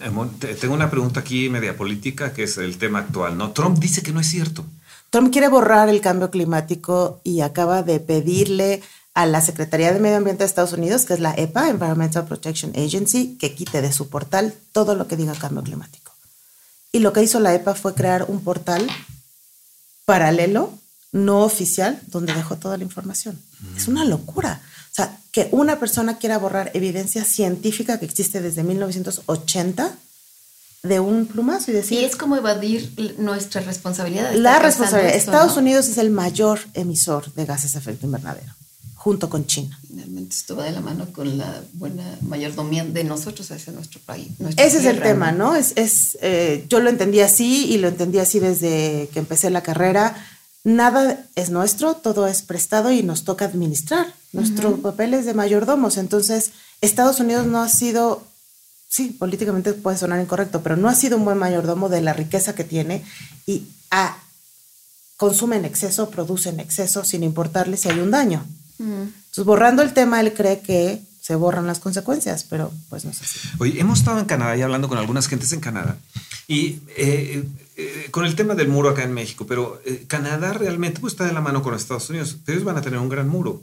tengo 0.61 0.75
una 0.75 0.91
pregunta 0.91 1.21
aquí 1.21 1.49
media 1.49 1.77
política, 1.77 2.33
que 2.33 2.45
es 2.45 2.59
el 2.59 2.79
tema 2.79 3.01
actual, 3.01 3.39
¿no? 3.39 3.53
Trump 3.53 3.79
dice 3.79 4.03
que 4.03 4.13
no 4.13 4.21
es 4.21 4.27
cierto. 4.27 4.65
Trump 5.11 5.33
quiere 5.33 5.49
borrar 5.49 5.89
el 5.89 6.01
cambio 6.01 6.31
climático 6.31 7.21
y 7.25 7.41
acaba 7.41 7.83
de 7.83 8.01
pedirle 8.01 8.83
a 9.15 9.27
la 9.27 9.41
Secretaría 9.41 9.93
de 9.93 9.99
Medio 9.99 10.17
Ambiente 10.17 10.45
de 10.45 10.47
Estados 10.47 10.73
Unidos, 10.73 11.05
que 11.05 11.15
es 11.15 11.21
la 11.21 11.35
EPA, 11.37 11.69
Environmental 11.69 12.27
Protection 12.27 12.73
Agency, 12.77 13.37
que 13.39 13.55
quite 13.55 13.83
de 13.83 13.93
su 13.93 14.09
portal 14.09 14.55
todo 14.73 14.95
lo 14.95 15.09
que 15.09 15.17
diga 15.17 15.35
cambio 15.35 15.63
climático. 15.63 16.13
Y 16.93 17.01
lo 17.01 17.13
que 17.13 17.23
hizo 17.23 17.41
la 17.41 17.55
EPA 17.55 17.75
fue 17.75 17.95
crear 17.95 18.25
un 18.29 18.43
portal 18.43 18.87
paralelo, 20.05 20.73
no 21.13 21.43
oficial, 21.43 22.01
donde 22.09 22.33
dejó 22.35 22.57
toda 22.57 22.77
la 22.77 22.85
información. 22.85 23.39
Es 23.77 23.89
una 23.89 24.05
locura. 24.05 24.61
O 24.93 24.95
sea, 24.95 25.19
que 25.33 25.49
una 25.53 25.79
persona 25.79 26.19
quiera 26.19 26.39
borrar 26.39 26.71
evidencia 26.75 27.25
científica 27.25 27.99
que 27.99 28.07
existe 28.07 28.41
desde 28.41 28.63
1980 28.63 29.97
de 30.83 31.01
un 31.01 31.27
plumazo 31.27 31.71
y 31.71 31.75
decir... 31.75 32.01
Y 32.01 32.05
es 32.05 32.17
como 32.17 32.37
evadir 32.37 33.15
nuestra 33.19 33.61
responsabilidad. 33.61 34.33
la 34.35 34.59
responsabilidad. 34.59 35.15
Estados 35.15 35.57
Unidos 35.57 35.89
es 35.89 35.99
el 35.99 36.11
mayor 36.11 36.61
emisor 36.75 37.33
de 37.35 37.45
gases 37.45 37.73
de 37.73 37.81
efecto 37.81 38.07
invernadero 38.07 38.53
junto 39.01 39.31
con 39.31 39.47
China. 39.47 39.79
Realmente 39.95 40.35
esto 40.37 40.57
de 40.57 40.73
la 40.73 40.83
mano 40.83 41.11
con 41.11 41.39
la 41.39 41.63
buena 41.73 42.19
mayordomía 42.21 42.85
de 42.85 43.03
nosotros 43.03 43.51
hacia 43.51 43.73
nuestro 43.73 43.99
país. 44.01 44.29
Ese 44.59 44.79
es 44.79 44.85
el 44.85 45.01
tema, 45.01 45.33
¿no? 45.33 45.57
Es, 45.57 45.73
es 45.77 46.19
eh, 46.21 46.67
yo 46.69 46.81
lo 46.81 46.91
entendí 46.91 47.21
así 47.21 47.65
y 47.73 47.79
lo 47.79 47.89
entendí 47.89 48.19
así 48.19 48.41
desde 48.41 49.09
que 49.11 49.19
empecé 49.19 49.49
la 49.49 49.63
carrera. 49.63 50.15
Nada 50.65 51.27
es 51.37 51.51
nuestro, 51.51 51.95
todo 51.95 52.27
es 52.27 52.43
prestado 52.43 52.91
y 52.91 53.03
nos 53.03 53.25
toca 53.25 53.45
administrar. 53.45 54.13
Nuestro 54.33 54.77
papel 54.77 55.15
es 55.15 55.27
de 55.27 55.35
mayordomos. 55.35 55.97
Entonces, 55.97 56.53
Estados 56.81 57.21
Unidos 57.21 57.47
no 57.47 57.61
ha 57.61 57.69
sido, 57.69 58.25
sí, 58.89 59.17
políticamente 59.19 59.73
puede 59.73 59.99
sonar 59.99 60.21
incorrecto, 60.21 60.63
pero 60.63 60.77
no 60.77 60.89
ha 60.89 60.95
sido 60.95 61.17
un 61.17 61.25
buen 61.25 61.39
mayordomo 61.39 61.89
de 61.89 62.01
la 62.01 62.13
riqueza 62.13 62.55
que 62.55 62.65
tiene 62.65 63.05
y 63.47 63.67
consume 65.17 65.57
en 65.57 65.65
exceso, 65.65 66.11
produce 66.11 66.49
en 66.49 66.61
exceso, 66.61 67.05
sin 67.05 67.23
importarle 67.23 67.77
si 67.77 67.89
hay 67.89 68.01
un 68.01 68.11
daño. 68.11 68.45
Entonces, 68.79 69.45
borrando 69.45 69.83
el 69.83 69.93
tema, 69.93 70.21
él 70.21 70.33
cree 70.33 70.61
que 70.61 71.03
se 71.21 71.35
borran 71.35 71.67
las 71.67 71.79
consecuencias, 71.79 72.45
pero 72.49 72.73
pues 72.89 73.05
no 73.05 73.13
sé. 73.13 73.25
Oye, 73.59 73.79
hemos 73.79 73.99
estado 73.99 74.19
en 74.19 74.25
Canadá 74.25 74.57
y 74.57 74.63
hablando 74.63 74.89
con 74.89 74.97
algunas 74.97 75.29
gentes 75.29 75.53
en 75.53 75.61
Canadá 75.61 75.97
y 76.49 76.81
eh, 76.97 77.45
eh, 77.81 78.11
con 78.11 78.27
el 78.27 78.35
tema 78.35 78.55
del 78.55 78.69
muro 78.69 78.91
acá 78.91 79.03
en 79.03 79.15
México, 79.15 79.47
pero 79.47 79.81
eh, 79.85 80.05
Canadá 80.07 80.53
realmente 80.53 81.01
pues, 81.01 81.15
está 81.15 81.25
de 81.25 81.33
la 81.33 81.41
mano 81.41 81.63
con 81.63 81.75
Estados 81.75 82.11
Unidos, 82.11 82.37
pero 82.45 82.57
ellos 82.57 82.67
van 82.67 82.77
a 82.77 82.83
tener 82.83 82.99
un 82.99 83.09
gran 83.09 83.29
muro. 83.29 83.63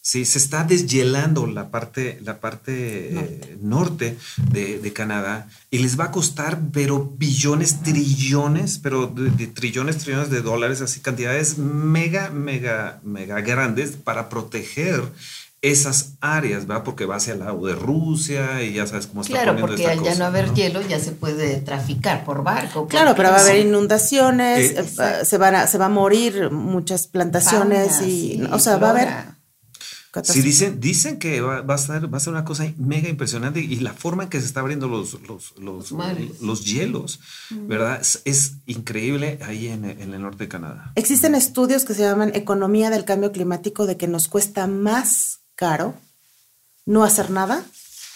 Sí, 0.00 0.24
se 0.24 0.38
está 0.38 0.64
deshielando 0.64 1.46
la 1.46 1.70
parte, 1.70 2.18
la 2.22 2.40
parte 2.40 3.58
norte, 3.60 4.16
de, 4.50 4.92
Canadá 4.94 5.48
y 5.70 5.78
les 5.78 6.00
va 6.00 6.04
a 6.04 6.10
costar, 6.10 6.60
pero 6.72 7.12
billones, 7.18 7.82
trillones, 7.82 8.78
pero 8.78 9.06
de, 9.06 9.46
trillones, 9.48 9.98
trillones 9.98 10.30
de 10.30 10.40
dólares, 10.40 10.80
así 10.80 11.00
cantidades 11.00 11.58
mega, 11.58 12.30
mega, 12.30 13.00
mega 13.04 13.40
grandes 13.42 13.96
para 13.96 14.30
proteger 14.30 15.02
esas 15.60 16.14
áreas, 16.20 16.70
¿va? 16.70 16.84
Porque 16.84 17.04
va 17.04 17.16
hacia 17.16 17.32
el 17.32 17.40
lado 17.40 17.66
de 17.66 17.74
Rusia 17.74 18.62
y 18.62 18.74
ya 18.74 18.86
sabes 18.86 19.08
cómo 19.08 19.22
está 19.22 19.42
Claro, 19.42 19.58
porque 19.58 19.86
al 19.86 20.02
ya 20.02 20.14
no 20.14 20.24
haber 20.24 20.54
hielo 20.54 20.80
ya 20.82 21.00
se 21.00 21.12
puede 21.12 21.56
traficar 21.56 22.24
por 22.24 22.44
barco. 22.44 22.86
Claro, 22.86 23.14
pero 23.16 23.30
va 23.30 23.36
a 23.36 23.40
haber 23.40 23.66
inundaciones, 23.66 24.70
eh, 24.70 24.80
eh, 24.80 25.24
se, 25.24 25.38
van 25.38 25.56
a, 25.56 25.66
se 25.66 25.78
va 25.78 25.86
a 25.86 25.90
morir 25.90 26.50
muchas 26.52 27.08
plantaciones 27.08 28.00
y, 28.02 28.42
o 28.52 28.58
sea, 28.58 28.76
va 28.76 28.88
a 28.88 28.90
haber... 28.90 29.38
Sí, 30.24 30.40
dicen, 30.40 30.80
dicen 30.80 31.18
que 31.18 31.40
va, 31.40 31.62
a 31.62 31.78
ser, 31.78 32.12
va 32.12 32.16
a 32.16 32.20
ser 32.20 32.32
una 32.32 32.44
cosa 32.44 32.64
mega 32.76 33.08
impresionante 33.08 33.60
y 33.60 33.76
la 33.76 33.92
forma 33.92 34.24
en 34.24 34.28
que 34.30 34.40
se 34.40 34.46
está 34.46 34.60
abriendo 34.60 34.88
los, 34.88 35.20
los, 35.28 35.54
los, 35.58 35.92
los 36.40 36.64
hielos, 36.64 37.20
¿verdad? 37.50 38.00
Es, 38.24 38.54
increíble 38.66 39.38
ahí 39.42 39.68
en, 39.68 39.84
en, 39.84 40.14
el 40.14 40.22
norte 40.22 40.44
de 40.44 40.48
Canadá. 40.48 40.92
Existen 40.96 41.34
estudios 41.34 41.84
que 41.84 41.94
se 41.94 42.02
llaman 42.02 42.32
economía 42.34 42.90
del 42.90 43.04
cambio 43.04 43.32
climático 43.32 43.86
de 43.86 43.96
que 43.96 44.08
nos 44.08 44.28
cuesta 44.28 44.66
más 44.66 45.37
caro 45.58 45.94
no 46.86 47.04
hacer 47.04 47.30
nada 47.30 47.62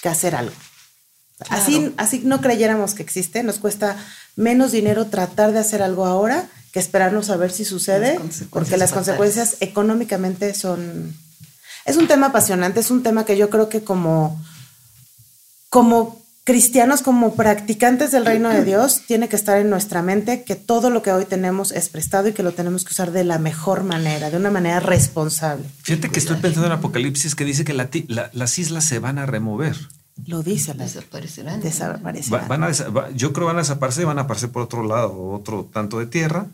que 0.00 0.08
hacer 0.08 0.34
algo. 0.34 0.54
Así, 1.50 1.92
así 1.96 2.22
no 2.24 2.40
creyéramos 2.40 2.94
que 2.94 3.02
existe, 3.02 3.42
nos 3.42 3.58
cuesta 3.58 3.96
menos 4.36 4.70
dinero 4.70 5.08
tratar 5.08 5.52
de 5.52 5.58
hacer 5.58 5.82
algo 5.82 6.06
ahora 6.06 6.48
que 6.72 6.78
esperarnos 6.78 7.30
a 7.30 7.36
ver 7.36 7.50
si 7.50 7.64
sucede, 7.64 8.18
porque 8.50 8.76
las 8.76 8.92
consecuencias 8.92 9.56
económicamente 9.60 10.54
son... 10.54 11.14
Es 11.84 11.96
un 11.96 12.06
tema 12.06 12.28
apasionante, 12.28 12.80
es 12.80 12.92
un 12.92 13.02
tema 13.02 13.26
que 13.26 13.36
yo 13.36 13.50
creo 13.50 13.68
que 13.68 13.82
como, 13.82 14.40
como 15.68 16.21
cristianos 16.44 17.02
como 17.02 17.34
practicantes 17.34 18.10
del 18.10 18.26
reino 18.26 18.48
de 18.50 18.64
Dios, 18.64 19.02
tiene 19.06 19.28
que 19.28 19.36
estar 19.36 19.58
en 19.58 19.70
nuestra 19.70 20.02
mente 20.02 20.42
que 20.42 20.56
todo 20.56 20.90
lo 20.90 21.02
que 21.02 21.12
hoy 21.12 21.24
tenemos 21.24 21.70
es 21.70 21.88
prestado 21.88 22.28
y 22.28 22.32
que 22.32 22.42
lo 22.42 22.52
tenemos 22.52 22.84
que 22.84 22.92
usar 22.92 23.12
de 23.12 23.24
la 23.24 23.38
mejor 23.38 23.84
manera, 23.84 24.30
de 24.30 24.36
una 24.36 24.50
manera 24.50 24.80
responsable. 24.80 25.64
Fíjate 25.82 26.08
que 26.10 26.18
estoy 26.18 26.36
pensando 26.36 26.66
en 26.66 26.72
Apocalipsis 26.72 27.34
que 27.34 27.44
dice 27.44 27.64
que 27.64 27.74
las 27.74 28.58
islas 28.58 28.84
se 28.84 28.98
van 28.98 29.18
a 29.18 29.26
remover. 29.26 29.76
Lo 30.26 30.42
dice. 30.42 30.74
Desaparecerán. 30.74 31.60
Desaparecerán. 31.60 32.48
van 32.48 32.64
a, 32.64 32.72
yo 33.14 33.32
creo 33.32 33.46
que 33.46 33.52
van 33.52 33.56
a 33.56 33.60
desaparecer, 33.60 34.04
van 34.04 34.18
a 34.18 34.22
aparecer 34.22 34.50
por 34.50 34.62
otro 34.62 34.86
lado, 34.86 35.30
otro 35.30 35.68
tanto 35.72 35.98
de 35.98 36.06
tierra. 36.06 36.46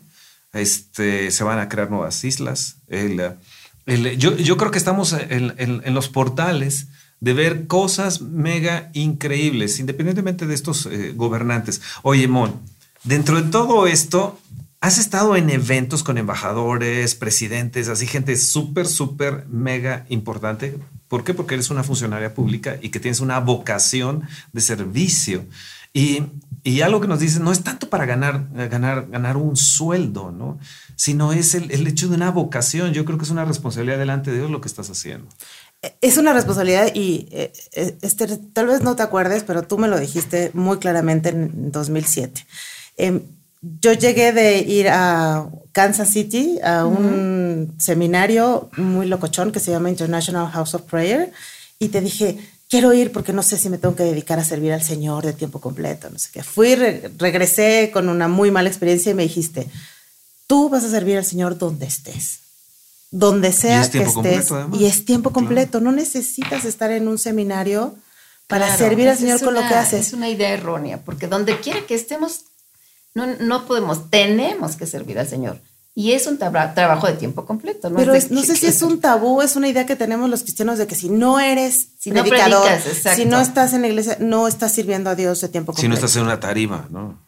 Este, 0.53 1.29
se 1.31 1.43
van 1.43 1.59
a 1.59 1.67
crear 1.67 1.89
nuevas 1.89 2.23
islas. 2.23 2.77
yo, 2.87 4.37
yo, 4.37 4.57
creo 4.57 4.71
que 4.71 4.77
estamos 4.77 5.13
en, 5.13 5.53
en 5.57 5.93
los 5.93 6.09
portales 6.09 6.87
de 7.21 7.33
ver 7.33 7.67
cosas 7.67 8.21
mega 8.21 8.89
increíbles, 8.93 9.79
independientemente 9.79 10.47
de 10.47 10.55
estos 10.55 10.85
eh, 10.85 11.13
gobernantes. 11.15 11.81
Oye, 12.01 12.27
Mon, 12.27 12.59
dentro 13.03 13.41
de 13.41 13.49
todo 13.49 13.87
esto, 13.87 14.39
has 14.81 14.97
estado 14.97 15.35
en 15.35 15.49
eventos 15.49 16.03
con 16.03 16.17
embajadores, 16.17 17.15
presidentes, 17.15 17.89
así 17.89 18.07
gente 18.07 18.37
súper, 18.37 18.87
súper, 18.87 19.45
mega 19.49 20.05
importante. 20.09 20.77
¿Por 21.07 21.23
qué? 21.23 21.33
Porque 21.33 21.55
eres 21.55 21.69
una 21.69 21.83
funcionaria 21.83 22.33
pública 22.33 22.77
y 22.81 22.89
que 22.89 22.99
tienes 22.99 23.19
una 23.19 23.39
vocación 23.39 24.23
de 24.53 24.61
servicio. 24.61 25.45
Y, 25.91 26.23
y 26.63 26.81
algo 26.81 27.01
que 27.01 27.07
nos 27.07 27.19
dice, 27.19 27.39
no 27.39 27.51
es 27.51 27.63
tanto 27.63 27.89
para 27.89 28.05
ganar, 28.05 28.47
ganar, 28.53 29.07
ganar 29.09 29.37
un 29.37 29.57
sueldo, 29.57 30.31
¿no? 30.31 30.59
Sino 30.95 31.33
es 31.33 31.55
el, 31.55 31.71
el 31.71 31.87
hecho 31.87 32.07
de 32.07 32.15
una 32.15 32.29
vocación. 32.29 32.93
Yo 32.93 33.05
creo 33.05 33.17
que 33.17 33.25
es 33.25 33.31
una 33.31 33.43
responsabilidad 33.43 33.97
delante 33.97 34.31
de 34.31 34.37
Dios 34.37 34.51
lo 34.51 34.61
que 34.61 34.67
estás 34.67 34.89
haciendo 34.89 35.27
es 36.01 36.17
una 36.17 36.33
responsabilidad 36.33 36.93
y 36.93 37.27
eh, 37.31 37.53
eh, 37.73 37.97
Esther, 38.01 38.37
tal 38.53 38.67
vez 38.67 38.81
no 38.81 38.95
te 38.95 39.03
acuerdes, 39.03 39.43
pero 39.43 39.63
tú 39.63 39.77
me 39.77 39.87
lo 39.87 39.99
dijiste 39.99 40.51
muy 40.53 40.77
claramente 40.77 41.29
en 41.29 41.71
2007. 41.71 42.45
Em, 42.97 43.21
yo 43.61 43.93
llegué 43.93 44.31
de 44.31 44.59
ir 44.59 44.89
a 44.89 45.49
Kansas 45.71 46.09
City 46.09 46.59
a 46.63 46.85
un 46.85 47.75
seminario 47.77 48.69
muy 48.77 49.05
locochón 49.05 49.51
que 49.51 49.59
se 49.59 49.71
llama 49.71 49.89
International 49.89 50.49
House 50.49 50.75
of 50.75 50.83
Prayer 50.83 51.31
y 51.77 51.89
te 51.89 52.01
dije, 52.01 52.37
quiero 52.69 52.93
ir 52.93 53.11
porque 53.11 53.33
no 53.33 53.43
sé 53.43 53.57
si 53.57 53.69
me 53.69 53.77
tengo 53.77 53.95
que 53.95 54.03
dedicar 54.03 54.39
a 54.39 54.45
servir 54.45 54.73
al 54.73 54.83
Señor 54.83 55.25
de 55.25 55.33
tiempo 55.33 55.59
completo, 55.59 56.09
no 56.09 56.19
sé 56.19 56.29
qué. 56.33 56.43
Fui, 56.43 56.75
regresé 56.75 57.89
con 57.91 58.09
una 58.09 58.27
muy 58.27 58.51
mala 58.51 58.69
experiencia 58.69 59.11
y 59.11 59.15
me 59.15 59.23
dijiste, 59.23 59.67
tú 60.47 60.69
vas 60.69 60.83
a 60.83 60.89
servir 60.89 61.17
al 61.17 61.25
Señor 61.25 61.57
donde 61.57 61.85
estés 61.85 62.48
donde 63.11 63.51
sea 63.51 63.89
que 63.89 64.01
estés. 64.03 64.49
y 64.73 64.85
es 64.85 65.05
tiempo 65.05 65.31
completo. 65.31 65.79
No 65.81 65.91
necesitas 65.91 66.65
estar 66.65 66.91
en 66.91 67.07
un 67.07 67.17
seminario 67.17 67.95
para 68.47 68.75
servir 68.75 69.07
al 69.09 69.17
Señor 69.17 69.41
con 69.41 69.53
lo 69.53 69.61
que 69.61 69.75
haces. 69.75 70.07
Es 70.07 70.13
una 70.13 70.29
idea 70.29 70.49
errónea, 70.49 71.03
porque 71.03 71.27
donde 71.27 71.59
quiera 71.59 71.85
que 71.85 71.95
estemos, 71.95 72.45
no, 73.13 73.27
no 73.39 73.65
podemos, 73.65 74.09
tenemos 74.09 74.75
que 74.75 74.85
servir 74.85 75.19
al 75.19 75.27
Señor. 75.27 75.61
Y 75.95 76.13
es 76.13 76.27
un 76.27 76.37
trabajo 76.37 77.07
de 77.07 77.13
tiempo 77.13 77.45
completo. 77.45 77.89
¿no? 77.89 77.97
Pero 77.97 78.13
no 78.13 78.43
sé 78.43 78.55
si 78.55 78.67
es 78.67 78.81
un 78.81 79.01
tabú, 79.01 79.41
es 79.41 79.55
una 79.55 79.67
idea 79.67 79.85
que 79.85 79.95
tenemos 79.95 80.29
los 80.29 80.43
cristianos 80.43 80.77
de 80.77 80.87
que 80.87 80.95
si 80.95 81.09
no 81.09 81.39
eres 81.39 81.89
si 81.99 82.11
predicador, 82.11 82.69
si 83.15 83.25
no 83.25 83.41
estás 83.41 83.73
en 83.73 83.81
la 83.81 83.89
iglesia, 83.89 84.17
no 84.19 84.47
estás 84.47 84.71
sirviendo 84.71 85.09
a 85.09 85.15
Dios 85.15 85.41
de 85.41 85.49
tiempo 85.49 85.73
completo. 85.73 85.81
Si 85.81 85.89
no 85.89 85.95
estás 85.95 86.15
en 86.15 86.23
una 86.23 86.39
tarima, 86.39 86.87
¿no? 86.89 87.19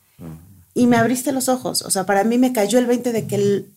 Y 0.73 0.87
me 0.87 0.95
abriste 0.95 1.33
los 1.33 1.49
ojos. 1.49 1.81
O 1.81 1.91
sea, 1.91 2.05
para 2.05 2.23
mí 2.23 2.37
me 2.37 2.53
cayó 2.53 2.79
el 2.79 2.85
20 2.85 3.11
de 3.11 3.27
que 3.27 3.35
el, 3.35 3.73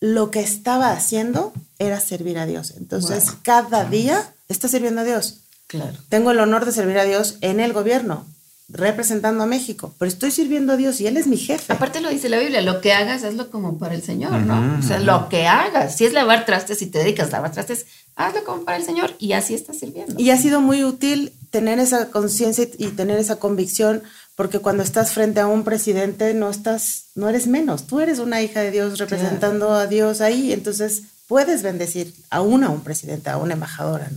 lo 0.00 0.30
que 0.30 0.40
estaba 0.40 0.92
haciendo 0.92 1.52
era 1.78 2.00
servir 2.00 2.38
a 2.38 2.46
Dios. 2.46 2.74
Entonces, 2.76 3.32
cada 3.42 3.84
día 3.84 4.32
está 4.48 4.68
sirviendo 4.68 5.00
a 5.00 5.04
Dios. 5.04 5.40
Claro. 5.66 5.96
Tengo 6.08 6.30
el 6.30 6.40
honor 6.40 6.64
de 6.64 6.72
servir 6.72 6.98
a 6.98 7.04
Dios 7.04 7.36
en 7.40 7.60
el 7.60 7.72
gobierno, 7.72 8.26
representando 8.68 9.44
a 9.44 9.46
México, 9.46 9.94
pero 9.98 10.08
estoy 10.08 10.30
sirviendo 10.30 10.72
a 10.72 10.76
Dios 10.76 11.00
y 11.00 11.06
Él 11.06 11.16
es 11.16 11.26
mi 11.26 11.36
jefe. 11.36 11.72
Aparte 11.72 12.00
lo 12.00 12.10
dice 12.10 12.28
la 12.28 12.38
Biblia, 12.38 12.62
lo 12.62 12.80
que 12.80 12.92
hagas 12.92 13.24
hazlo 13.24 13.50
como 13.50 13.78
para 13.78 13.94
el 13.94 14.02
Señor, 14.02 14.40
¿no? 14.42 14.78
o 14.78 14.82
sea, 14.82 14.98
lo 14.98 15.28
que 15.28 15.46
hagas, 15.46 15.96
si 15.96 16.06
es 16.06 16.12
lavar 16.12 16.46
trastes, 16.46 16.78
si 16.78 16.86
te 16.86 16.98
dedicas 16.98 17.28
a 17.28 17.32
lavar 17.32 17.52
trastes, 17.52 17.86
hazlo 18.16 18.44
como 18.44 18.64
para 18.64 18.76
el 18.76 18.84
Señor 18.84 19.14
y 19.18 19.32
así 19.32 19.54
estás 19.54 19.78
sirviendo. 19.78 20.14
Y 20.18 20.30
ha 20.30 20.36
sido 20.36 20.60
muy 20.60 20.84
útil 20.84 21.32
tener 21.50 21.78
esa 21.78 22.10
conciencia 22.10 22.68
y 22.78 22.88
tener 22.88 23.18
esa 23.18 23.36
convicción 23.36 24.02
porque 24.38 24.60
cuando 24.60 24.84
estás 24.84 25.14
frente 25.14 25.40
a 25.40 25.48
un 25.48 25.64
presidente 25.64 26.32
no 26.32 26.48
estás, 26.48 27.06
no 27.16 27.28
eres 27.28 27.48
menos, 27.48 27.88
tú 27.88 27.98
eres 27.98 28.20
una 28.20 28.40
hija 28.40 28.60
de 28.60 28.70
Dios 28.70 28.96
representando 29.00 29.72
a 29.72 29.88
Dios 29.88 30.20
ahí, 30.20 30.52
entonces 30.52 31.02
puedes 31.26 31.64
bendecir 31.64 32.14
aún 32.30 32.62
a 32.62 32.70
un 32.70 32.84
presidente, 32.84 33.30
a 33.30 33.36
una 33.36 33.54
embajadora. 33.54 34.08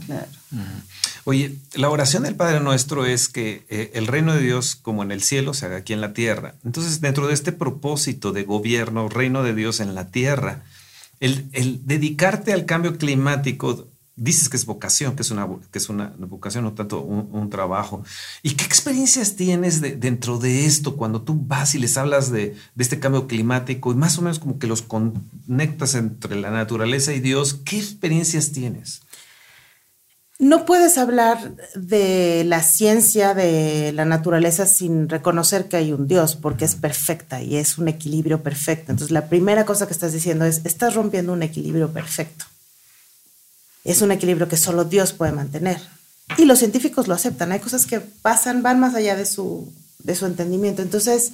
Oye, 1.23 1.55
la 1.73 1.89
oración 1.89 2.21
del 2.21 2.35
Padre 2.35 2.59
Nuestro 2.59 3.07
es 3.07 3.29
que 3.29 3.65
eh, 3.69 3.89
el 3.95 4.05
reino 4.05 4.35
de 4.35 4.41
Dios, 4.41 4.75
como 4.75 5.01
en 5.01 5.11
el 5.11 5.23
cielo, 5.23 5.55
se 5.55 5.65
haga 5.65 5.77
aquí 5.77 5.91
en 5.91 6.01
la 6.01 6.13
tierra. 6.13 6.53
Entonces, 6.63 7.01
dentro 7.01 7.25
de 7.25 7.33
este 7.33 7.51
propósito 7.51 8.31
de 8.31 8.43
gobierno, 8.43 9.09
reino 9.09 9.41
de 9.41 9.55
Dios 9.55 9.79
en 9.79 9.95
la 9.95 10.11
tierra, 10.11 10.61
el, 11.19 11.49
el 11.51 11.87
dedicarte 11.87 12.53
al 12.53 12.65
cambio 12.65 12.99
climático 12.99 13.87
dices 14.15 14.49
que 14.49 14.57
es 14.57 14.65
vocación, 14.65 15.15
que 15.15 15.21
es 15.21 15.31
una, 15.31 15.47
que 15.71 15.79
es 15.79 15.89
una 15.89 16.13
vocación, 16.19 16.63
no 16.63 16.73
tanto 16.73 17.01
un, 17.01 17.49
trabajo. 17.49 18.03
¿Y 18.43 18.51
qué 18.51 18.65
experiencias 18.65 19.35
tienes 19.35 19.81
dentro 19.81 20.37
de 20.37 20.65
esto 20.65 20.95
cuando 20.95 21.21
tú 21.21 21.35
vas 21.35 21.75
y 21.75 21.79
les 21.79 21.97
hablas 21.97 22.31
de, 22.31 22.55
este 22.77 22.99
cambio 22.99 23.27
climático 23.27 23.91
y 23.91 23.95
más 23.95 24.17
o 24.17 24.21
menos 24.21 24.39
como 24.39 24.59
que 24.59 24.67
los 24.67 24.81
conectas 24.81 25.95
entre 25.95 26.35
la 26.39 26.51
naturaleza 26.51 27.13
y 27.13 27.19
Dios? 27.19 27.55
¿Qué 27.65 27.77
experiencias 27.77 28.51
tienes? 28.51 29.01
No 30.39 30.65
puedes 30.65 30.97
hablar 30.97 31.55
de 31.75 32.43
la 32.45 32.63
ciencia 32.63 33.35
de 33.35 33.91
la 33.91 34.05
naturaleza 34.05 34.65
sin 34.65 35.07
reconocer 35.07 35.67
que 35.67 35.77
hay 35.77 35.91
un 35.93 36.07
Dios, 36.07 36.35
porque 36.35 36.65
es 36.65 36.75
perfecta 36.75 37.43
y 37.43 37.57
es 37.57 37.77
un 37.77 37.87
equilibrio 37.87 38.41
perfecto. 38.41 38.91
Entonces, 38.91 39.11
la 39.11 39.29
primera 39.29 39.65
cosa 39.65 39.85
que 39.85 39.93
estás 39.93 40.13
diciendo 40.13 40.45
es, 40.45 40.61
estás 40.63 40.95
rompiendo 40.95 41.33
un 41.33 41.43
equilibrio 41.43 41.91
perfecto 41.93 42.45
es 43.83 44.01
un 44.01 44.11
equilibrio 44.11 44.47
que 44.47 44.57
solo 44.57 44.85
Dios 44.85 45.13
puede 45.13 45.31
mantener. 45.31 45.81
Y 46.37 46.45
los 46.45 46.59
científicos 46.59 47.07
lo 47.07 47.13
aceptan. 47.13 47.51
Hay 47.51 47.59
cosas 47.59 47.85
que 47.85 47.99
pasan, 47.99 48.63
van 48.63 48.79
más 48.79 48.95
allá 48.95 49.15
de 49.15 49.25
su, 49.25 49.71
de 49.99 50.15
su 50.15 50.25
entendimiento. 50.25 50.81
Entonces, 50.81 51.31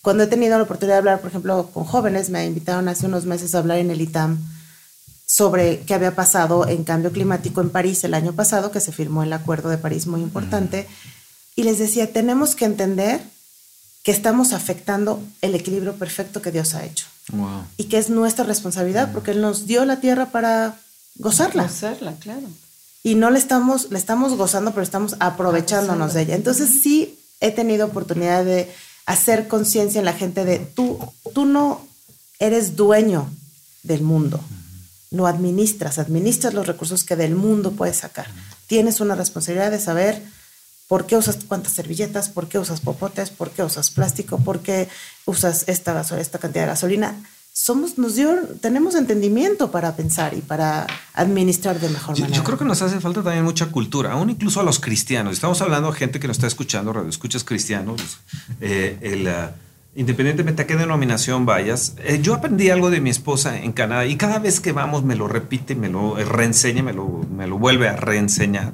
cuando 0.00 0.24
he 0.24 0.26
tenido 0.26 0.56
la 0.56 0.64
oportunidad 0.64 0.96
de 0.96 0.98
hablar, 0.98 1.20
por 1.20 1.30
ejemplo, 1.30 1.70
con 1.72 1.84
jóvenes, 1.84 2.30
me 2.30 2.46
invitaron 2.46 2.88
hace 2.88 3.06
unos 3.06 3.24
meses 3.24 3.54
a 3.54 3.58
hablar 3.58 3.78
en 3.78 3.90
el 3.90 4.00
ITAM 4.00 4.38
sobre 5.26 5.80
qué 5.80 5.94
había 5.94 6.14
pasado 6.14 6.68
en 6.68 6.84
cambio 6.84 7.12
climático 7.12 7.60
en 7.60 7.70
París 7.70 8.04
el 8.04 8.14
año 8.14 8.32
pasado, 8.32 8.70
que 8.70 8.80
se 8.80 8.92
firmó 8.92 9.22
el 9.22 9.32
Acuerdo 9.32 9.70
de 9.70 9.78
París 9.78 10.06
muy 10.06 10.20
importante, 10.20 10.86
y 11.56 11.62
les 11.62 11.78
decía, 11.78 12.12
tenemos 12.12 12.54
que 12.54 12.64
entender 12.64 13.22
que 14.02 14.10
estamos 14.10 14.52
afectando 14.52 15.22
el 15.40 15.54
equilibrio 15.54 15.94
perfecto 15.94 16.42
que 16.42 16.50
Dios 16.50 16.74
ha 16.74 16.84
hecho. 16.84 17.06
Y 17.76 17.84
que 17.84 17.98
es 17.98 18.10
nuestra 18.10 18.44
responsabilidad, 18.44 19.12
porque 19.12 19.30
Él 19.30 19.40
nos 19.40 19.66
dio 19.66 19.84
la 19.84 20.00
tierra 20.00 20.26
para 20.26 20.76
gozarla. 21.16 21.64
Gozarla, 21.64 22.14
claro. 22.16 22.46
Y 23.02 23.16
no 23.16 23.30
le 23.30 23.38
estamos, 23.38 23.90
le 23.90 23.98
estamos 23.98 24.34
gozando, 24.36 24.70
pero 24.70 24.82
estamos 24.82 25.16
aprovechándonos 25.18 26.14
de 26.14 26.22
ella. 26.22 26.34
Entonces 26.36 26.70
sí 26.82 27.18
he 27.40 27.50
tenido 27.50 27.86
oportunidad 27.86 28.44
de 28.44 28.72
hacer 29.06 29.48
conciencia 29.48 29.98
en 29.98 30.04
la 30.04 30.12
gente 30.12 30.44
de 30.44 30.58
tú, 30.58 30.98
tú 31.34 31.44
no 31.44 31.84
eres 32.38 32.76
dueño 32.76 33.28
del 33.82 34.02
mundo, 34.02 34.40
lo 35.10 35.26
administras, 35.26 35.98
administras 35.98 36.54
los 36.54 36.66
recursos 36.66 37.04
que 37.04 37.16
del 37.16 37.34
mundo 37.34 37.72
puedes 37.72 37.96
sacar. 37.98 38.28
Tienes 38.68 39.00
una 39.00 39.16
responsabilidad 39.16 39.72
de 39.72 39.80
saber 39.80 40.22
por 40.86 41.06
qué 41.06 41.16
usas 41.16 41.38
cuántas 41.48 41.72
servilletas, 41.72 42.28
por 42.28 42.48
qué 42.48 42.58
usas 42.58 42.80
popotes, 42.80 43.30
por 43.30 43.50
qué 43.50 43.62
usas 43.62 43.90
plástico, 43.90 44.38
por 44.38 44.60
qué 44.60 44.88
usas 45.26 45.64
esta, 45.66 46.00
esta 46.18 46.38
cantidad 46.38 46.64
de 46.64 46.68
gasolina 46.68 47.16
somos, 47.52 47.98
nos 47.98 48.16
dio, 48.16 48.34
tenemos 48.60 48.94
entendimiento 48.94 49.70
para 49.70 49.94
pensar 49.94 50.34
y 50.34 50.40
para 50.40 50.86
administrar 51.12 51.78
de 51.78 51.90
mejor 51.90 52.18
manera. 52.18 52.36
Yo 52.36 52.44
creo 52.44 52.58
que 52.58 52.64
nos 52.64 52.80
hace 52.80 52.98
falta 52.98 53.22
también 53.22 53.44
mucha 53.44 53.66
cultura, 53.66 54.12
aún 54.12 54.30
incluso 54.30 54.60
a 54.60 54.62
los 54.62 54.80
cristianos. 54.80 55.34
Estamos 55.34 55.60
hablando 55.60 55.92
de 55.92 55.98
gente 55.98 56.18
que 56.18 56.26
nos 56.26 56.38
está 56.38 56.46
escuchando, 56.46 56.92
radio 56.92 57.10
escuchas 57.10 57.44
cristianos, 57.44 58.00
eh, 58.60 58.98
el, 59.02 59.26
uh, 59.26 59.50
independientemente 59.94 60.62
a 60.62 60.66
qué 60.66 60.76
denominación 60.76 61.44
vayas. 61.44 61.94
Eh, 61.98 62.20
yo 62.22 62.34
aprendí 62.34 62.70
algo 62.70 62.88
de 62.88 63.02
mi 63.02 63.10
esposa 63.10 63.58
en 63.58 63.72
Canadá 63.72 64.06
y 64.06 64.16
cada 64.16 64.38
vez 64.38 64.60
que 64.60 64.72
vamos 64.72 65.04
me 65.04 65.14
lo 65.14 65.28
repite, 65.28 65.74
me 65.74 65.90
lo 65.90 66.16
reenseña, 66.16 66.82
me 66.82 66.94
lo, 66.94 67.26
me 67.30 67.46
lo 67.46 67.58
vuelve 67.58 67.88
a 67.88 67.96
reenseñar. 67.96 68.72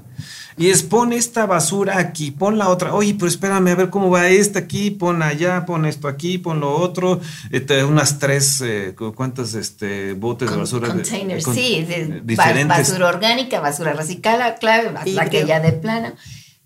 Y 0.59 0.71
es 0.71 0.83
pon 0.83 1.13
esta 1.13 1.47
basura 1.47 1.99
aquí, 1.99 2.33
pon 2.33 2.59
la 2.59 2.69
otra. 2.69 2.93
Oye, 2.93 3.15
pero 3.15 3.29
espérame 3.29 3.69
a 3.69 3.75
ver 3.77 3.91
cómo 3.91 4.11
va 4.11 4.29
esta 4.29 4.59
aquí, 4.59 4.91
pon 4.91 5.23
allá, 5.23 5.65
pon 5.65 5.87
esto 5.87 6.09
aquí, 6.09 6.39
pon 6.39 6.61
lo 6.61 6.75
otro. 6.75 7.21
Este, 7.51 7.85
unas 7.85 8.19
tres, 8.19 8.61
eh, 8.61 8.95
¿cuántas 9.15 9.55
este, 9.55 10.15
botes 10.15 10.51
de 10.51 10.57
basura? 10.57 10.89
Containers, 10.89 11.45
sí, 11.45 11.85
de, 11.85 12.23
diferentes. 12.25 12.89
Basura 12.89 13.09
orgánica, 13.09 13.61
basura 13.61 13.93
reciclada, 13.93 14.57
clave, 14.57 14.93
la 15.07 15.31
que 15.31 15.47
ya 15.47 15.61
de 15.61 15.73
plano. 15.73 16.13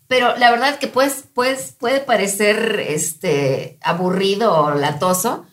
Pero 0.08 0.36
la 0.36 0.50
verdad 0.50 0.78
que 0.78 0.88
pues, 0.88 1.24
pues, 1.32 1.74
puede 1.78 2.00
parecer 2.00 2.84
este, 2.86 3.78
aburrido 3.82 4.54
o 4.54 4.74
latoso, 4.74 5.46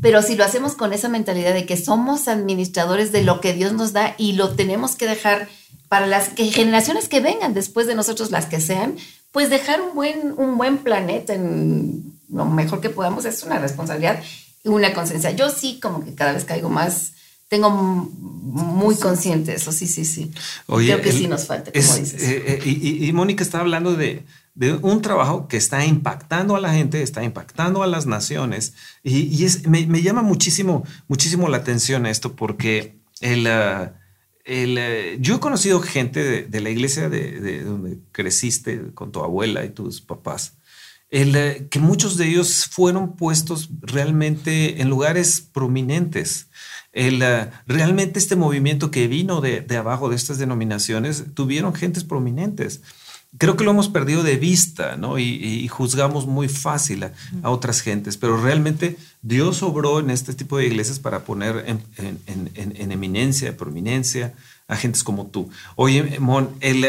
pero 0.00 0.22
si 0.22 0.36
lo 0.36 0.44
hacemos 0.44 0.74
con 0.74 0.92
esa 0.92 1.08
mentalidad 1.08 1.54
de 1.54 1.66
que 1.66 1.76
somos 1.76 2.28
administradores 2.28 3.12
de 3.12 3.22
lo 3.22 3.40
que 3.40 3.52
Dios 3.52 3.72
nos 3.72 3.92
da 3.92 4.14
y 4.16 4.32
lo 4.32 4.54
tenemos 4.54 4.96
que 4.96 5.06
dejar 5.06 5.48
para 5.88 6.06
las 6.06 6.30
generaciones 6.36 7.08
que 7.08 7.20
vengan 7.20 7.54
después 7.54 7.86
de 7.86 7.94
nosotros, 7.94 8.30
las 8.30 8.46
que 8.46 8.60
sean, 8.60 8.96
pues 9.32 9.50
dejar 9.50 9.80
un 9.80 9.94
buen, 9.94 10.34
un 10.36 10.56
buen 10.56 10.78
planeta 10.78 11.34
en 11.34 12.16
lo 12.28 12.44
mejor 12.44 12.80
que 12.80 12.90
podamos 12.90 13.24
es 13.24 13.42
una 13.42 13.58
responsabilidad 13.58 14.22
y 14.64 14.68
una 14.68 14.92
conciencia. 14.92 15.30
Yo 15.30 15.50
sí 15.50 15.78
como 15.80 16.04
que 16.04 16.14
cada 16.14 16.32
vez 16.32 16.44
caigo 16.44 16.68
más, 16.68 17.12
tengo 17.48 17.70
muy 17.70 18.96
consciente 18.96 19.54
eso, 19.54 19.70
sí, 19.70 19.86
sí, 19.86 20.04
sí. 20.04 20.32
Creo 20.66 21.00
que 21.00 21.12
sí 21.12 21.28
nos 21.28 21.46
falta, 21.46 21.70
como 21.70 21.94
dices. 21.94 22.22
Eh, 22.22 22.60
eh, 22.64 22.68
y, 22.68 23.12
Mónica 23.12 23.44
está 23.44 23.60
hablando 23.60 23.94
de, 23.94 24.24
de, 24.54 24.72
un 24.72 25.02
trabajo 25.02 25.46
que 25.46 25.56
está 25.56 25.84
impactando 25.84 26.56
a 26.56 26.60
la 26.60 26.72
gente, 26.72 27.02
está 27.02 27.22
impactando 27.22 27.84
a 27.84 27.86
las 27.86 28.06
naciones 28.06 28.74
y, 29.04 29.44
es, 29.44 29.68
me, 29.68 29.86
me, 29.86 30.02
llama 30.02 30.22
muchísimo, 30.22 30.84
muchísimo 31.06 31.48
la 31.48 31.58
atención 31.58 32.06
esto 32.06 32.34
porque 32.34 32.96
el... 33.20 33.46
Ah, 34.46 34.52
eh, 34.52 35.18
yo 35.20 35.36
he 35.36 35.40
conocido 35.40 35.80
gente 35.80 36.44
de, 36.44 36.60
la 36.60 36.70
iglesia 36.70 37.08
de, 37.08 37.64
donde 37.64 37.98
creciste 38.12 38.92
con 38.94 39.10
tu 39.10 39.20
abuela 39.24 39.64
y 39.64 39.70
tus 39.70 40.00
papás, 40.00 40.56
eh, 41.10 41.66
que 41.68 41.80
muchos 41.80 42.16
de 42.16 42.28
ellos 42.28 42.66
fueron 42.66 43.16
puestos 43.16 43.70
realmente 43.80 44.80
en 44.80 44.88
lugares 44.88 45.40
prominentes. 45.40 46.48
Eh, 46.92 47.50
realmente 47.66 48.18
este 48.18 48.36
movimiento 48.36 48.90
que 48.90 49.08
vino 49.08 49.40
de, 49.40 49.66
abajo 49.76 50.08
de 50.08 50.16
estas 50.16 50.38
denominaciones 50.38 51.24
tuvieron 51.34 51.74
gentes 51.74 52.04
prominentes. 52.04 52.82
Creo 53.38 53.56
que 53.56 53.64
lo 53.64 53.70
hemos 53.70 53.88
perdido 53.88 54.22
de 54.22 54.36
vista, 54.36 54.96
¿no? 54.96 55.18
Y, 55.18 55.66
juzgamos 55.68 56.26
muy 56.26 56.48
fácil 56.48 57.04
a, 57.04 57.50
otras 57.50 57.80
gentes, 57.80 58.16
pero 58.16 58.40
realmente 58.40 58.96
Dios 59.22 59.62
obró 59.62 60.00
en 60.00 60.10
este 60.10 60.34
tipo 60.34 60.58
de 60.58 60.66
iglesias 60.66 60.98
para 60.98 61.24
poner 61.24 61.64
en, 61.66 61.82
en, 61.98 62.50
en, 62.54 62.74
en 62.76 62.92
eminencia, 62.92 63.56
prominencia 63.56 64.34
a 64.68 64.76
gentes 64.76 65.02
como 65.02 65.26
tú. 65.26 65.50
Oye, 65.76 66.18
Mon, 66.18 66.50
el, 66.60 66.86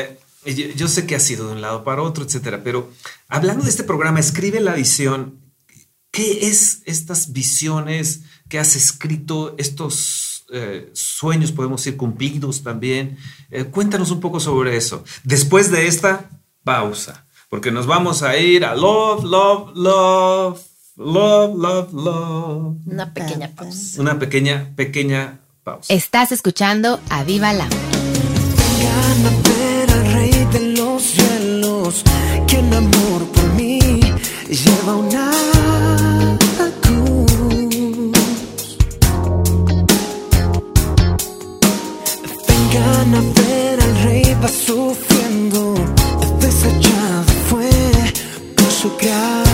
yo 0.76 0.88
sé 0.88 1.06
que 1.06 1.16
has 1.16 1.24
sido 1.24 1.48
de 1.48 1.54
un 1.54 1.62
lado 1.62 1.84
para 1.84 2.02
otro, 2.02 2.24
etcétera, 2.24 2.64
pero 2.64 2.92
hablando 3.28 3.64
de 3.64 3.70
este 3.70 3.84
programa, 3.84 4.20
escribe 4.20 4.60
la 4.60 4.74
visión. 4.74 5.40
¿Qué 6.12 6.48
es 6.48 6.82
estas 6.86 7.34
visiones 7.34 8.22
que 8.50 8.60
has 8.60 8.76
escrito, 8.76 9.56
estos 9.58 10.46
eh, 10.52 10.90
sueños, 10.94 11.52
podemos 11.52 11.86
ir 11.86 11.98
cumplidos 11.98 12.64
también? 12.64 13.18
Eh, 13.52 13.66
cuéntanos 13.66 14.10
un 14.12 14.20
poco 14.20 14.40
sobre 14.40 14.78
eso. 14.78 15.04
Después 15.24 15.70
de 15.70 15.88
esta 15.88 16.30
pausa, 16.68 17.26
porque 17.50 17.72
nos 17.72 17.88
vamos 17.88 18.24
a 18.24 18.36
ir 18.36 18.66
a 18.66 18.76
love, 18.76 19.24
love, 19.24 19.72
love. 19.74 20.60
Love, 20.98 21.56
love, 21.56 21.94
love. 21.94 22.76
Una 22.88 23.14
pequeña 23.14 23.50
pausa. 23.56 24.02
Una 24.02 24.18
pequeña, 24.18 24.74
pequeña 24.76 25.40
pausa. 25.64 25.94
Estás 25.94 26.32
escuchando 26.32 27.00
a 27.10 27.24
Viva 27.24 27.54
la. 27.54 27.68
Vengan 28.60 29.26
a 29.28 29.34
ver 29.48 29.92
al 29.92 30.14
rey 30.14 30.46
de 30.52 30.60
los 30.76 31.04
cielos, 31.04 32.04
quien 32.48 32.74
amor 32.74 33.22
por 33.36 33.48
mí 33.54 33.80
lleva 34.50 34.96
una 34.96 35.32
cruz. 36.82 37.32
Vengan 42.48 43.16
a 43.16 43.22
ver 43.40 43.82
al 43.82 44.04
rey 44.04 44.38
va 44.44 44.48
sufriendo, 44.50 45.76
por 48.88 49.47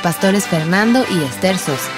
pastores 0.00 0.46
Fernando 0.46 1.04
y 1.10 1.22
Esther 1.22 1.58
Sosa. 1.58 1.90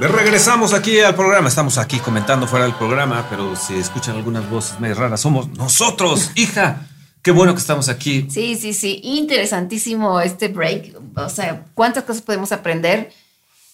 Le 0.00 0.06
regresamos 0.06 0.74
aquí 0.74 1.00
al 1.00 1.16
programa. 1.16 1.48
Estamos 1.48 1.76
aquí 1.76 1.98
comentando 1.98 2.46
fuera 2.46 2.64
del 2.66 2.74
programa, 2.74 3.26
pero 3.28 3.56
si 3.56 3.74
escuchan 3.74 4.14
algunas 4.16 4.48
voces 4.48 4.78
medio 4.78 4.94
raras, 4.94 5.20
somos 5.20 5.48
nosotros, 5.50 6.30
hija. 6.36 6.86
Qué 7.20 7.32
bueno 7.32 7.52
que 7.52 7.60
estamos 7.60 7.88
aquí. 7.88 8.28
Sí, 8.30 8.56
sí, 8.56 8.72
sí. 8.72 9.00
Interesantísimo 9.02 10.20
este 10.20 10.48
break. 10.48 10.94
O 11.16 11.28
sea, 11.28 11.64
¿cuántas 11.74 12.04
cosas 12.04 12.22
podemos 12.22 12.52
aprender? 12.52 13.12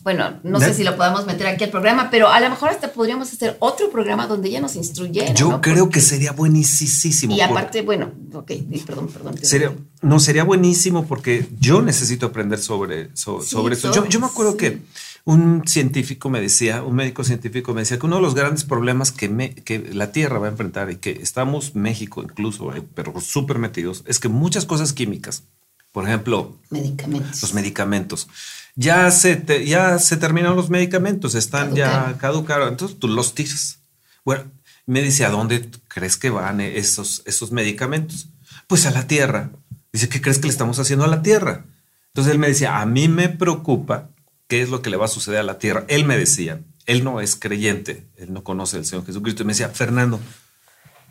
Bueno, 0.05 0.39
no 0.45 0.59
¿De? 0.61 0.67
sé 0.67 0.75
si 0.75 0.85
lo 0.85 0.97
podamos 0.97 1.25
meter 1.27 1.47
aquí 1.47 1.65
al 1.65 1.71
programa, 1.71 2.11
pero 2.11 2.29
a 2.29 2.39
lo 2.39 2.51
mejor 2.51 2.69
hasta 2.69 2.93
podríamos 2.93 3.33
hacer 3.33 3.57
otro 3.59 3.91
programa 3.91 4.27
donde 4.27 4.51
ya 4.51 4.61
nos 4.61 4.77
instruyeran. 4.77 5.35
Yo 5.35 5.49
¿no? 5.49 5.61
creo 5.63 5.89
que 5.89 6.01
sería 6.03 6.33
buenísimo. 6.33 7.35
Y 7.35 7.41
aparte, 7.41 7.81
bueno, 7.83 8.13
ok, 8.35 8.53
perdón, 8.87 9.09
perdón. 9.09 9.39
Sería, 9.43 9.73
no, 10.03 10.21
sería 10.21 10.45
buenísimo 10.45 11.07
porque 11.07 11.49
yo 11.59 11.81
necesito 11.83 12.27
aprender 12.27 12.59
sobre, 12.59 13.09
so- 13.17 13.41
Sí, 13.41 13.49
sobre 13.49 13.75
eso. 13.77 13.93
Yo, 13.95 14.07
yo 14.07 14.21
me 14.21 14.27
acuerdo 14.27 14.53
sí. 14.53 14.59
que 14.59 14.83
un 15.25 15.63
científico 15.67 16.29
me 16.29 16.39
decía, 16.41 16.83
un 16.83 16.97
médico 16.97 17.25
científico 17.25 17.73
me 17.73 17.81
decía 17.81 17.99
que 17.99 18.05
uno 18.05 18.17
de 18.17 18.23
los 18.23 18.35
grandes 18.35 18.65
problemas 18.65 19.11
que, 19.11 19.31
me- 19.31 19.55
que 19.55 19.79
la 19.79 20.13
Tierra 20.13 20.39
va 20.39 20.49
a 20.49 20.51
enfrentar 20.51 20.91
y 20.91 20.97
que 20.97 21.13
estamos, 21.13 21.75
México 21.75 22.23
incluso, 22.23 22.75
eh, 22.75 22.83
pero 22.95 23.19
súper 23.23 23.59
metidos, 23.59 24.05
es 24.07 24.21
que 24.21 24.29
muchas 24.29 24.67
cosas 24.67 24.93
químicas, 24.93 25.45
por 25.93 26.05
ejemplo, 26.07 26.59
Medicamentos. 26.69 27.41
los 27.41 27.55
medicamentos, 27.55 28.29
ya 28.77 29.11
se, 29.11 29.37
te- 29.37 29.65
ya 29.67 29.99
se 29.99 30.17
terminaron 30.17 30.57
los 30.57 30.71
medicamentos, 30.71 31.35
están 31.35 31.75
ya 31.75 31.87
Caducaron. 31.91 32.19
caducados, 32.19 32.69
entonces 32.71 32.99
tú 32.99 33.09
los 33.09 33.35
tiras. 33.35 33.79
Bueno, 34.25 34.45
me 34.87 35.03
dice, 35.03 35.25
¿a 35.25 35.31
dónde 35.31 35.71
crees 35.89 36.17
que 36.17 36.31
van 36.31 36.61
esos, 36.61 37.23
esos 37.27 37.53
medicamentos? 37.53 38.29
Pues 38.67 38.87
a 38.87 38.91
la 38.91 39.07
tierra. 39.07 39.51
Dice, 39.93 40.09
¿qué 40.09 40.21
crees 40.21 40.39
que 40.39 40.47
le 40.47 40.53
estamos 40.53 40.79
haciendo 40.79 41.05
a 41.05 41.09
la 41.09 41.23
tierra? 41.23 41.65
Entonces 42.09 42.33
él 42.33 42.39
me 42.39 42.49
decía, 42.49 42.81
a 42.81 42.87
mí 42.87 43.09
me 43.09 43.29
preocupa 43.29 44.11
qué 44.49 44.61
es 44.63 44.69
lo 44.71 44.83
que 44.83 44.91
le 44.91 44.97
va 44.97 45.05
a 45.05 45.09
suceder 45.09 45.39
a 45.41 45.45
la 45.45 45.59
tierra. 45.59 45.85
Él 45.89 46.05
me 46.05 46.17
decía, 46.19 46.61
él 46.87 47.05
no 47.05 47.21
es 47.21 47.37
creyente, 47.37 48.07
él 48.17 48.33
no 48.33 48.43
conoce 48.45 48.77
al 48.77 48.85
Señor 48.85 49.07
Jesucristo. 49.07 49.43
Y 49.43 49.47
me 49.47 49.53
decía, 49.53 49.69
Fernando, 49.69 50.21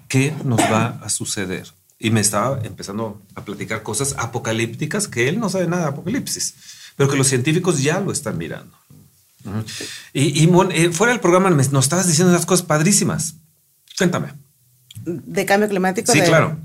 ¿qué 0.07 0.33
nos 0.43 0.59
va 0.59 0.99
a 1.01 1.09
suceder? 1.09 1.67
Y 1.99 2.09
me 2.11 2.19
estaba 2.19 2.59
empezando 2.63 3.21
a 3.35 3.45
platicar 3.45 3.83
cosas 3.83 4.15
apocalípticas 4.17 5.07
que 5.07 5.29
él 5.29 5.39
no 5.39 5.49
sabe 5.49 5.67
nada 5.67 5.83
de 5.83 5.89
apocalipsis, 5.89 6.55
pero 6.95 7.09
que 7.09 7.17
los 7.17 7.27
científicos 7.27 7.81
ya 7.81 7.99
lo 7.99 8.11
están 8.11 8.37
mirando. 8.37 8.75
Y, 10.13 10.41
y, 10.43 10.47
Mon, 10.47 10.71
eh, 10.71 10.91
fuera 10.91 11.11
del 11.11 11.19
programa 11.19 11.49
me- 11.49 11.67
nos 11.67 11.85
estabas 11.85 12.07
diciendo 12.07 12.31
unas 12.31 12.45
cosas 12.45 12.65
padrísimas. 12.65 13.35
Cuéntame. 13.97 14.33
De 15.05 15.45
cambio 15.45 15.67
climático. 15.69 16.11
Sí, 16.11 16.21
de- 16.21 16.25
claro. 16.27 16.57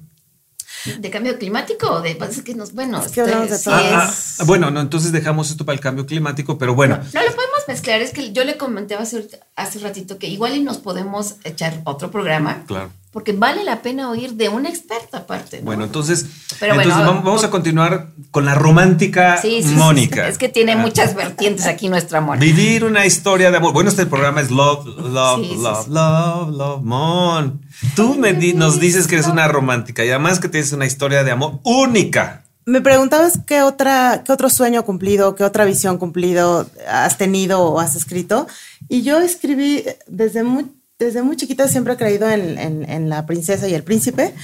¿De 1.01 1.11
cambio 1.11 1.37
climático 1.39 1.91
o 1.91 2.01
de 2.03 2.15
parece 2.15 2.45
que 2.45 2.55
nos, 2.55 2.73
bueno, 2.73 3.05
Es 3.05 3.11
que 3.11 3.21
hablamos 3.23 3.51
de 3.51 3.59
sí 3.59 3.65
todo. 3.65 3.75
Ah, 3.75 4.09
ah, 4.39 4.45
bueno, 4.45 4.71
no, 4.71 4.81
entonces 4.81 5.11
dejamos 5.11 5.51
esto 5.51 5.65
para 5.65 5.75
el 5.75 5.81
cambio 5.81 6.07
climático, 6.07 6.57
pero 6.57 6.75
bueno. 6.77 6.97
No 7.13 7.21
lo 7.21 7.35
podemos 7.35 7.59
mezclar, 7.67 8.01
es 8.01 8.13
que 8.13 8.33
yo 8.33 8.45
le 8.45 8.57
comenté 8.57 8.95
hace, 8.95 9.29
hace 9.57 9.81
ratito 9.81 10.19
que 10.19 10.29
igual 10.29 10.55
y 10.57 10.63
nos 10.63 10.79
podemos 10.79 11.35
echar 11.43 11.81
otro 11.85 12.13
programa. 12.13 12.63
Claro. 12.69 12.93
Porque 13.11 13.33
vale 13.33 13.65
la 13.65 13.81
pena 13.81 14.11
oír 14.11 14.35
de 14.35 14.51
un 14.51 14.67
experto 14.67 15.17
aparte. 15.17 15.61
¿no? 15.61 15.65
Bueno, 15.65 15.85
entonces, 15.85 16.27
Pero 16.61 16.75
entonces 16.75 16.95
bueno, 16.95 17.11
vamos, 17.11 17.25
vamos 17.25 17.45
a 17.45 17.51
continuar 17.51 18.09
con 18.31 18.45
la 18.45 18.55
romántica 18.55 19.41
Sí, 19.41 19.63
sí, 19.63 19.71
sí, 19.71 19.75
Mónica. 19.75 20.29
Es 20.29 20.37
que 20.37 20.49
tiene 20.51 20.73
Ah. 20.73 20.77
muchas 20.77 21.15
vertientes 21.15 21.65
aquí 21.67 21.89
nuestra 21.89 22.21
Mónica. 22.21 22.45
Vivir 22.45 22.85
una 22.85 23.07
historia 23.07 23.51
de 23.51 23.57
amor. 23.57 23.73
Bueno, 23.73 23.89
este 23.89 24.05
programa 24.05 24.43
es 24.43 24.51
Love, 24.51 24.87
Love, 24.87 25.41
Sí, 25.41 25.49
sí, 25.55 25.57
Love, 25.63 25.85
sí. 25.87 25.91
Love, 25.91 26.51
Love, 26.51 26.83
Mon. 26.83 27.63
Tú 27.97 28.15
me 28.15 28.35
di- 28.35 28.53
nos 28.53 28.79
dices 28.79 29.07
que 29.07 29.15
eres 29.15 29.27
una 29.27 29.49
romántica 29.49 30.05
y 30.05 30.11
además 30.11 30.39
que 30.39 30.49
tienes 30.51 30.73
una 30.73 30.85
historia 30.85 31.25
de 31.25 31.31
amor 31.31 31.61
única. 31.65 32.45
Me 32.67 32.83
preguntabas 32.83 33.41
qué 33.47 33.63
otra, 33.63 34.23
qué 34.27 34.33
otro 34.33 34.51
sueño 34.51 34.85
cumplido, 34.85 35.35
qué 35.35 35.45
otra 35.45 35.65
visión 35.65 35.97
cumplido 35.97 36.67
has 36.87 37.17
tenido 37.17 37.63
o 37.63 37.81
has 37.81 37.97
escrito. 37.97 38.47
Y 38.91 39.01
yo 39.01 39.19
escribí 39.21 39.85
desde 40.07 40.43
muy, 40.43 40.67
desde 40.99 41.23
muy 41.23 41.37
chiquita, 41.37 41.69
siempre 41.69 41.95
he 41.95 41.97
creído 41.97 42.29
en, 42.29 42.59
en- 42.59 42.89
en 42.91 43.09
la 43.09 43.25
princesa 43.27 43.69
y 43.69 43.75
el 43.75 43.85
príncipe. 43.85 44.35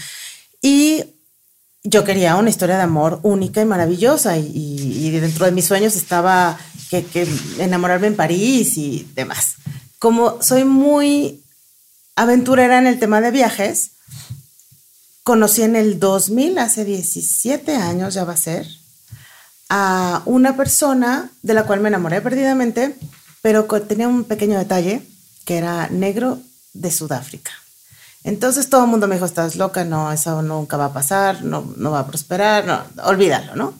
Y 0.62 1.04
yo 1.82 2.04
quería 2.04 2.36
una 2.36 2.50
historia 2.50 2.76
de 2.76 2.82
amor 2.82 3.20
única 3.22 3.60
y 3.60 3.64
maravillosa. 3.66 4.38
Y, 4.38 4.46
y- 4.54 5.10
dentro 5.20 5.46
de 5.46 5.52
mis 5.52 5.64
sueños 5.66 5.96
estaba 5.96 6.58
que, 6.90 7.04
que 7.04 7.26
enamorarme 7.58 8.06
en 8.08 8.16
París 8.16 8.76
y 8.78 9.06
demás. 9.14 9.54
Como 9.98 10.40
soy 10.42 10.64
muy 10.64 11.42
aventurera 12.16 12.78
en 12.78 12.86
el 12.86 12.98
tema 12.98 13.20
de 13.20 13.30
viajes, 13.30 13.90
conocí 15.22 15.62
en 15.62 15.74
el 15.76 15.98
2000, 15.98 16.58
hace 16.58 16.84
17 16.84 17.74
años 17.76 18.14
ya 18.14 18.24
va 18.24 18.34
a 18.34 18.36
ser, 18.36 18.66
a 19.70 20.22
una 20.26 20.56
persona 20.56 21.30
de 21.42 21.54
la 21.54 21.64
cual 21.64 21.80
me 21.80 21.88
enamoré 21.88 22.20
perdidamente, 22.20 22.94
pero 23.42 23.64
tenía 23.64 24.06
un 24.06 24.24
pequeño 24.24 24.58
detalle, 24.58 25.02
que 25.44 25.56
era 25.56 25.88
negro 25.88 26.38
de 26.72 26.90
Sudáfrica. 26.90 27.52
Entonces 28.24 28.70
todo 28.70 28.84
el 28.84 28.90
mundo 28.90 29.06
me 29.06 29.16
dijo, 29.16 29.26
estás 29.26 29.56
loca, 29.56 29.84
no, 29.84 30.10
eso 30.10 30.40
nunca 30.42 30.76
va 30.76 30.86
a 30.86 30.92
pasar, 30.92 31.44
no, 31.44 31.72
no 31.76 31.90
va 31.90 32.00
a 32.00 32.06
prosperar, 32.06 32.64
no, 32.66 32.82
olvídalo, 33.04 33.54
¿no? 33.54 33.74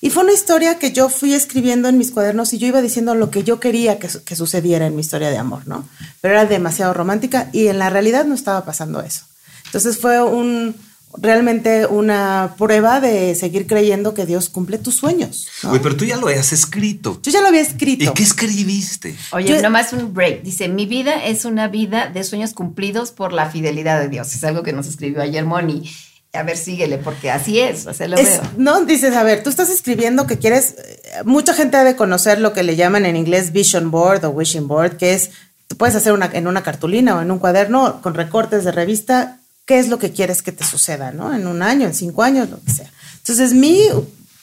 Y 0.00 0.10
fue 0.10 0.22
una 0.22 0.32
historia 0.32 0.78
que 0.78 0.92
yo 0.92 1.08
fui 1.08 1.34
escribiendo 1.34 1.88
en 1.88 1.98
mis 1.98 2.12
cuadernos 2.12 2.52
y 2.52 2.58
yo 2.58 2.68
iba 2.68 2.80
diciendo 2.80 3.16
lo 3.16 3.30
que 3.30 3.42
yo 3.42 3.58
quería 3.58 3.98
que, 3.98 4.08
que 4.24 4.36
sucediera 4.36 4.86
en 4.86 4.94
mi 4.94 5.00
historia 5.00 5.30
de 5.30 5.38
amor, 5.38 5.66
¿no? 5.66 5.88
Pero 6.20 6.34
era 6.34 6.46
demasiado 6.46 6.94
romántica 6.94 7.50
y 7.52 7.66
en 7.66 7.80
la 7.80 7.90
realidad 7.90 8.24
no 8.24 8.36
estaba 8.36 8.64
pasando 8.64 9.00
eso. 9.02 9.24
Entonces 9.66 9.98
fue 9.98 10.22
un, 10.22 10.76
realmente 11.16 11.86
una 11.86 12.54
prueba 12.58 13.00
de 13.00 13.34
seguir 13.34 13.66
creyendo 13.66 14.14
que 14.14 14.26
Dios 14.26 14.48
cumple 14.48 14.78
tus 14.78 14.96
sueños. 14.96 15.48
¿no? 15.62 15.70
Oye, 15.70 15.80
pero 15.80 15.96
tú 15.96 16.04
ya 16.04 16.16
lo 16.16 16.28
has 16.28 16.52
escrito. 16.52 17.18
Yo 17.22 17.32
ya 17.32 17.40
lo 17.40 17.48
había 17.48 17.62
escrito. 17.62 18.04
¿Y 18.04 18.14
qué 18.14 18.22
escribiste? 18.22 19.16
Oye, 19.32 19.48
Yo- 19.48 19.62
nomás 19.62 19.92
un 19.92 20.12
break. 20.14 20.42
Dice, 20.42 20.68
mi 20.68 20.86
vida 20.86 21.24
es 21.24 21.44
una 21.44 21.68
vida 21.68 22.08
de 22.08 22.22
sueños 22.24 22.52
cumplidos 22.52 23.10
por 23.10 23.32
la 23.32 23.50
fidelidad 23.50 24.00
de 24.00 24.08
Dios. 24.08 24.32
Es 24.34 24.44
algo 24.44 24.62
que 24.62 24.72
nos 24.72 24.86
escribió 24.86 25.22
ayer 25.22 25.44
Moni. 25.44 25.90
A 26.34 26.42
ver, 26.42 26.58
síguele, 26.58 26.98
porque 26.98 27.30
así 27.30 27.58
es, 27.58 27.86
así 27.86 28.06
lo 28.06 28.18
Es- 28.18 28.28
veo. 28.28 28.42
no, 28.58 28.84
dices, 28.84 29.16
a 29.16 29.22
ver, 29.22 29.42
tú 29.42 29.48
estás 29.48 29.70
escribiendo 29.70 30.26
que 30.26 30.38
quieres, 30.38 30.74
eh, 30.78 31.22
mucha 31.24 31.54
gente 31.54 31.78
ha 31.78 31.84
de 31.84 31.96
conocer 31.96 32.38
lo 32.38 32.52
que 32.52 32.62
le 32.62 32.76
llaman 32.76 33.06
en 33.06 33.16
inglés 33.16 33.50
vision 33.52 33.90
board 33.90 34.22
o 34.26 34.28
wishing 34.30 34.68
board, 34.68 34.98
que 34.98 35.14
es, 35.14 35.30
tú 35.68 35.76
puedes 35.78 35.96
hacer 35.96 36.12
una, 36.12 36.30
en 36.34 36.46
una 36.46 36.62
cartulina 36.62 37.16
o 37.16 37.22
en 37.22 37.30
un 37.30 37.38
cuaderno 37.38 38.02
con 38.02 38.12
recortes 38.12 38.62
de 38.64 38.72
revista, 38.72 39.38
qué 39.68 39.78
es 39.78 39.88
lo 39.88 39.98
que 40.00 40.12
quieres 40.12 40.42
que 40.42 40.50
te 40.50 40.64
suceda, 40.64 41.12
¿no? 41.12 41.32
En 41.34 41.46
un 41.46 41.62
año, 41.62 41.86
en 41.86 41.94
cinco 41.94 42.22
años, 42.24 42.48
lo 42.50 42.58
que 42.64 42.72
sea. 42.72 42.90
Entonces, 43.18 43.52
mi 43.52 43.82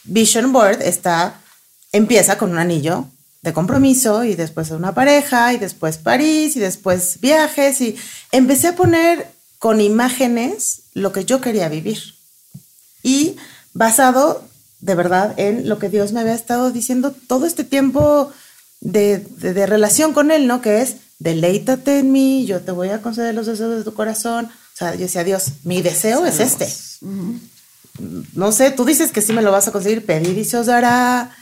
vision 0.04 0.54
board 0.54 0.82
está, 0.84 1.42
empieza 1.92 2.38
con 2.38 2.52
un 2.52 2.60
anillo 2.60 3.08
de 3.42 3.52
compromiso 3.52 4.24
y 4.24 4.36
después 4.36 4.70
una 4.72 4.94
pareja 4.94 5.52
y 5.54 5.58
después 5.58 5.98
París 5.98 6.56
y 6.56 6.60
después 6.60 7.20
viajes 7.22 7.82
y 7.82 7.96
empecé 8.32 8.68
a 8.70 8.76
poner 8.76 9.28
con 9.60 9.82
imágenes 9.82 10.82
lo 10.94 11.12
que 11.12 11.26
yo 11.26 11.42
quería 11.42 11.70
vivir 11.70 12.00
y 13.04 13.36
basado 13.74 14.44
de 14.82 14.96
verdad 14.96 15.34
en 15.38 15.68
lo 15.70 15.80
que 15.80 15.90
Dios 15.90 16.12
me 16.12 16.20
había 16.22 16.34
estado 16.36 16.72
diciendo 16.72 17.14
todo 17.28 17.46
este 17.48 17.64
tiempo 17.64 18.32
de, 18.82 19.20
de- 19.42 19.54
de 19.54 19.66
relación 19.66 20.14
con 20.14 20.30
Él, 20.32 20.46
¿no? 20.48 20.62
Que 20.62 20.82
es, 20.82 20.98
deleítate 21.20 22.00
en 22.00 22.12
mí, 22.12 22.46
yo 22.46 22.62
te 22.62 22.72
voy 22.72 22.90
a 22.90 23.02
conceder 23.02 23.34
los 23.34 23.48
deseos 23.48 23.76
de 23.78 23.84
tu 23.84 23.94
corazón. 23.96 24.50
O 24.76 24.78
sea, 24.78 24.94
yo 24.94 25.02
decía, 25.02 25.24
Dios, 25.24 25.54
mi 25.64 25.82
deseo 25.82 26.26
es 26.26 26.42
este. 26.42 26.68
No 28.34 28.52
sé, 28.52 28.72
tú 28.72 28.84
dices 28.84 29.14
que 29.14 29.22
sí 29.22 29.32
me 29.32 29.42
lo 29.42 29.54
vas 29.54 29.70
a 29.70 29.72
conseguir, 29.72 30.06
pedir 30.06 30.38
y 30.38 30.44
se 30.44 30.58
os 30.58 30.66
dará. 30.66 31.34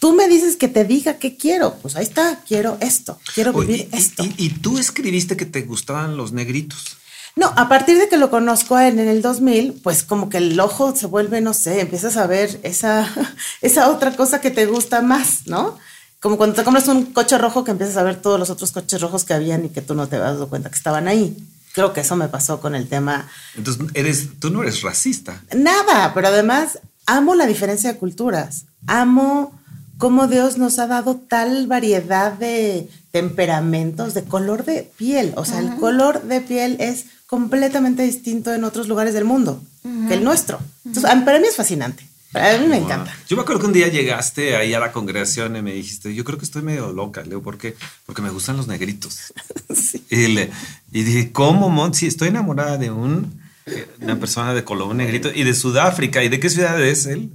Tú 0.00 0.12
me 0.14 0.26
dices 0.26 0.56
que 0.56 0.66
te 0.66 0.84
diga 0.84 1.14
qué 1.14 1.36
quiero. 1.36 1.76
Pues 1.76 1.94
ahí 1.94 2.02
está, 2.02 2.40
quiero 2.44 2.78
esto, 2.80 3.20
quiero 3.36 3.52
vivir 3.52 3.88
y, 3.92 3.96
esto. 3.96 4.24
Y, 4.36 4.48
tú 4.48 4.78
escribiste 4.78 5.36
que 5.36 5.46
te 5.46 5.62
gustaban 5.62 6.16
los 6.16 6.32
negritos. 6.32 6.96
No, 7.36 7.52
a 7.54 7.68
partir 7.68 7.98
de 7.98 8.08
que 8.08 8.16
lo 8.16 8.30
conozco 8.30 8.76
en, 8.80 8.98
en, 8.98 9.06
el 9.06 9.22
2000, 9.22 9.74
pues 9.74 10.02
como 10.02 10.28
que 10.28 10.38
el 10.38 10.58
ojo 10.58 10.96
se 10.96 11.06
vuelve, 11.06 11.40
no 11.40 11.54
sé, 11.54 11.82
empiezas 11.82 12.16
a 12.16 12.26
ver 12.26 12.58
esa, 12.64 13.08
esa 13.60 13.90
otra 13.90 14.16
cosa 14.16 14.40
que 14.40 14.50
te 14.50 14.66
gusta 14.66 15.02
más, 15.02 15.46
¿no? 15.46 15.78
Como 16.18 16.36
cuando 16.36 16.56
te 16.56 16.64
compras 16.64 16.88
un 16.88 17.06
coche 17.12 17.38
rojo 17.38 17.62
que 17.62 17.70
empiezas 17.70 17.96
a 17.96 18.02
ver 18.02 18.20
todos 18.20 18.40
los 18.40 18.50
otros 18.50 18.72
coches 18.72 19.00
rojos 19.00 19.22
que 19.22 19.34
habían 19.34 19.66
y 19.66 19.68
que 19.68 19.82
tú 19.82 19.94
no 19.94 20.08
te 20.08 20.16
has 20.16 20.22
dado 20.22 20.48
cuenta 20.48 20.68
que 20.68 20.76
estaban 20.76 21.06
ahí. 21.06 21.36
Creo 21.74 21.92
que 21.92 22.00
eso 22.00 22.16
me 22.16 22.28
pasó 22.28 22.60
con 22.60 22.74
el 22.74 22.88
tema. 22.88 23.28
Entonces, 23.56 23.86
eres, 23.94 24.28
tú 24.38 24.50
no 24.50 24.62
eres 24.62 24.82
racista. 24.82 25.42
Nada, 25.56 26.12
pero 26.14 26.28
además 26.28 26.78
amo 27.06 27.34
la 27.34 27.46
diferencia 27.46 27.92
de 27.92 27.98
culturas. 27.98 28.64
Amo 28.86 29.58
cómo 29.98 30.26
Dios 30.26 30.58
nos 30.58 30.78
ha 30.78 30.86
dado 30.86 31.16
tal 31.16 31.66
variedad 31.66 32.32
de 32.32 32.88
temperamentos, 33.10 34.14
de 34.14 34.24
color 34.24 34.64
de 34.64 34.90
piel. 34.96 35.32
O 35.36 35.44
sea, 35.44 35.60
el 35.60 35.76
color 35.76 36.22
de 36.22 36.40
piel 36.40 36.76
es 36.80 37.06
completamente 37.26 38.02
distinto 38.02 38.52
en 38.52 38.64
otros 38.64 38.88
lugares 38.88 39.14
del 39.14 39.24
mundo 39.24 39.62
que 40.08 40.14
el 40.14 40.24
nuestro. 40.24 40.58
Entonces, 40.84 41.10
para 41.24 41.38
mí 41.38 41.46
es 41.46 41.56
fascinante. 41.56 42.06
A 42.34 42.58
mí 42.58 42.66
me 42.66 42.78
encanta. 42.78 43.14
Yo 43.28 43.36
me 43.36 43.42
acuerdo 43.42 43.60
que 43.60 43.66
un 43.66 43.72
día 43.72 43.88
llegaste 43.88 44.56
ahí 44.56 44.72
a 44.72 44.80
la 44.80 44.90
congregación 44.90 45.54
y 45.56 45.62
me 45.62 45.74
dijiste, 45.74 46.14
yo 46.14 46.24
creo 46.24 46.38
que 46.38 46.44
estoy 46.44 46.62
medio 46.62 46.92
loca, 46.92 47.22
Leo, 47.22 47.42
porque 47.42 47.76
porque 48.06 48.22
me 48.22 48.30
gustan 48.30 48.56
los 48.56 48.66
negritos. 48.66 49.34
y, 50.10 50.48
dije, 50.90 51.32
¿cómo, 51.32 51.68
Mon? 51.68 51.92
Si 51.92 52.06
estoy 52.06 52.28
enamorada 52.28 52.78
de 52.78 52.90
un, 52.90 53.40
eh, 53.66 53.86
una 54.00 54.18
persona 54.18 54.54
de 54.54 54.64
color 54.64 54.94
negrito 54.94 55.30
y 55.34 55.44
de 55.44 55.54
Sudáfrica. 55.54 56.24
¿Y 56.24 56.28
de 56.28 56.40
qué 56.40 56.48
ciudad 56.48 56.82
es 56.82 57.06
él? 57.06 57.30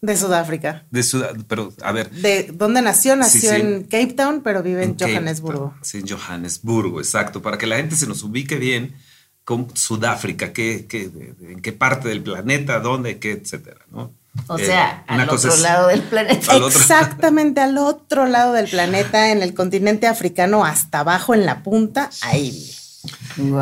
De 0.00 0.16
Sudáfrica. 0.16 0.86
De 0.90 1.02
Sudáfrica, 1.02 1.44
pero 1.48 1.72
a 1.82 1.92
ver. 1.92 2.10
¿De 2.10 2.50
dónde 2.52 2.80
nació? 2.80 3.16
Nació 3.16 3.52
en 3.52 3.82
Cape 3.82 4.14
Town, 4.14 4.42
pero 4.42 4.62
vive 4.62 4.84
en, 4.84 4.98
Johannesburgo. 4.98 5.74
Sí, 5.82 5.98
en 5.98 6.08
Johannesburgo, 6.08 7.00
exacto. 7.00 7.42
Para 7.42 7.58
que 7.58 7.66
la 7.66 7.76
gente 7.76 7.96
se 7.96 8.06
nos 8.06 8.22
ubique 8.22 8.56
bien 8.56 8.94
con 9.44 9.74
Sudáfrica, 9.74 10.52
¿qué, 10.52 10.86
qué, 10.88 11.10
en 11.40 11.60
qué 11.62 11.72
parte 11.72 12.08
del 12.08 12.22
planeta, 12.22 12.80
dónde, 12.80 13.18
qué, 13.18 13.32
etcétera, 13.32 13.80
¿no? 13.90 14.12
O 14.46 14.58
eh, 14.58 14.66
sea, 14.66 15.04
al 15.06 15.28
otro 15.28 15.56
lado 15.56 15.88
del 15.88 16.02
planeta. 16.02 16.56
Exactamente 16.56 17.60
al 17.60 17.76
otro 17.78 18.26
lado 18.26 18.52
del 18.52 18.68
planeta, 18.68 19.30
en 19.30 19.42
el 19.42 19.54
continente 19.54 20.06
africano, 20.06 20.64
hasta 20.64 21.00
abajo 21.00 21.34
en 21.34 21.44
la 21.44 21.62
punta, 21.62 22.10
ahí 22.22 22.74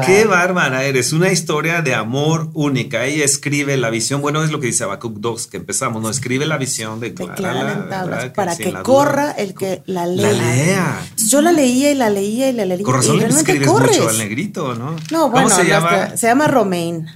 Qué 0.05 0.25
bárbara 0.25 0.85
eres, 0.85 1.13
una 1.13 1.31
historia 1.31 1.83
de 1.83 1.95
amor 1.95 2.51
única. 2.55 3.05
Ella 3.05 3.25
escribe 3.25 3.77
la 3.77 3.91
visión, 3.91 4.21
bueno, 4.23 4.43
es 4.43 4.51
lo 4.51 4.61
que 4.61 4.67
dice 4.67 4.85
Habacuc 4.85 5.19
2 5.19 5.47
que 5.47 5.57
empezamos, 5.57 6.03
no 6.03 6.11
escribe 6.11 6.47
la 6.47 6.57
visión 6.57 7.01
de 7.01 7.15
Clara, 7.15 8.33
para 8.35 8.57
que, 8.57 8.73
corra 8.83 9.33
el 9.33 9.55
que 9.55 9.83
la 9.87 10.07
lea. 10.07 10.33
La 10.33 10.55
lea. 10.55 11.07
Yo 11.29 11.41
la 11.41 11.53
leía 11.53 11.91
y 11.91 11.95
la 11.95 12.11
leía 12.11 12.49
y 12.49 12.53
la 12.53 12.65
leía. 12.65 12.85
Con 12.85 12.95
razón 12.95 13.19
le 13.19 13.27
escribes 13.27 13.69
mucho 13.69 14.09
al 14.09 14.19
negrito, 14.19 14.75
¿no? 14.75 14.97
No, 15.11 15.31
bueno, 15.31 15.51
se 15.51 15.67
llama? 15.67 16.17
se 16.17 16.27
llama 16.27 16.47
Romain. 16.49 17.07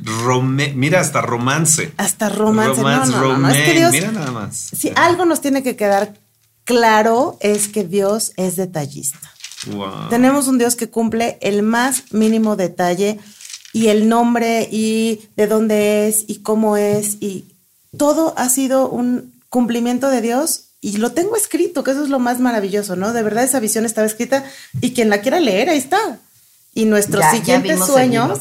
mira, 0.75 1.01
hasta 1.01 1.21
romance. 1.23 1.93
Hasta 1.97 2.29
romance. 2.29 2.81
romance 2.81 3.13
no, 3.13 3.39
no, 3.39 3.49
Es 3.49 3.57
que 3.57 3.75
Dios, 3.75 3.93
mira 3.93 4.13
nada 4.13 4.31
más. 4.31 4.71
Si 4.77 4.93
algo 4.95 5.25
nos 5.25 5.41
tiene 5.41 5.63
que 5.63 5.77
quedar 5.77 6.15
claro 6.65 7.37
es 7.41 7.69
que 7.69 7.85
Dios 7.85 8.33
es 8.37 8.57
detallista. 8.57 9.31
Tenemos 10.09 10.49
un 10.49 10.59
Dios 10.59 10.77
que 10.77 10.89
cumple 10.89 11.39
el 11.41 11.63
más 11.63 12.13
mínimo 12.13 12.57
detalle 12.57 13.19
y 13.73 13.89
el 13.89 14.09
nombre 14.09 14.69
y 14.71 15.29
de 15.37 15.47
dónde 15.47 16.09
es 16.09 16.25
y 16.27 16.37
cómo 16.37 16.77
es 16.77 17.17
y 17.21 17.45
todo 17.97 18.35
ha 18.37 18.49
sido 18.49 18.89
un 18.89 19.33
cumplimiento 19.49 20.11
de 20.11 20.23
Dios 20.23 20.65
y 20.81 20.97
lo 20.97 21.13
tengo 21.13 21.37
escrito, 21.37 21.85
que 21.85 21.91
eso 21.91 22.03
es 22.03 22.09
lo 22.09 22.19
más 22.19 22.41
maravilloso, 22.41 22.97
¿no? 22.97 23.13
De 23.13 23.23
verdad 23.23 23.45
esa 23.45 23.61
visión 23.61 23.85
estaba 23.85 24.07
escrita 24.07 24.45
y 24.81 24.93
quien 24.93 25.11
la 25.11 25.21
quiera 25.21 25.39
leer, 25.39 25.69
ahí 25.69 25.79
está. 25.79 26.19
Y 26.73 26.85
nuestro 26.85 27.21
siguiente 27.31 27.77
sueño, 27.77 28.33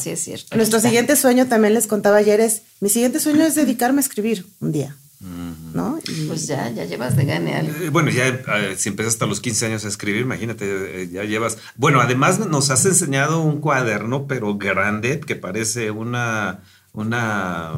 nuestro 0.55 0.79
siguiente 0.79 1.15
sueño 1.15 1.47
también 1.47 1.73
les 1.73 1.87
contaba 1.87 2.17
ayer 2.17 2.39
es, 2.39 2.61
mi 2.79 2.87
siguiente 2.89 3.19
sueño 3.19 3.43
es 3.43 3.55
dedicarme 3.55 3.99
a 3.99 4.03
escribir 4.03 4.45
un 4.61 4.71
día. 4.71 4.95
¿No? 5.19 5.99
pues 6.27 6.47
ya, 6.47 6.69
ya 6.69 6.85
llevas 6.85 7.15
de 7.15 7.25
gane 7.25 7.55
algo. 7.55 7.73
Eh, 7.81 7.89
bueno, 7.89 8.09
ya 8.09 8.27
eh, 8.27 8.75
si 8.77 8.89
empiezas 8.89 9.15
hasta 9.15 9.25
los 9.25 9.41
15 9.41 9.65
años 9.65 9.85
a 9.85 9.89
escribir, 9.89 10.21
imagínate, 10.21 11.03
eh, 11.03 11.09
ya 11.09 11.23
llevas. 11.23 11.57
Bueno, 11.75 11.99
además 11.99 12.39
nos 12.39 12.69
has 12.69 12.85
enseñado 12.85 13.41
un 13.41 13.59
cuaderno, 13.59 14.27
pero 14.27 14.57
grande, 14.57 15.19
que 15.19 15.35
parece 15.35 15.91
una, 15.91 16.63
una, 16.93 17.73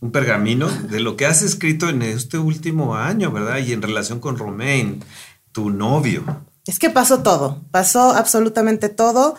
un 0.00 0.12
pergamino 0.12 0.68
de 0.68 1.00
lo 1.00 1.16
que 1.16 1.26
has 1.26 1.42
escrito 1.42 1.88
en 1.88 2.02
este 2.02 2.38
último 2.38 2.96
año, 2.96 3.30
¿verdad? 3.32 3.58
Y 3.58 3.72
en 3.72 3.82
relación 3.82 4.20
con 4.20 4.36
Romain, 4.36 5.02
tu 5.52 5.70
novio. 5.70 6.44
Es 6.66 6.78
que 6.78 6.90
pasó 6.90 7.22
todo, 7.22 7.62
pasó 7.70 8.12
absolutamente 8.12 8.88
todo. 8.88 9.36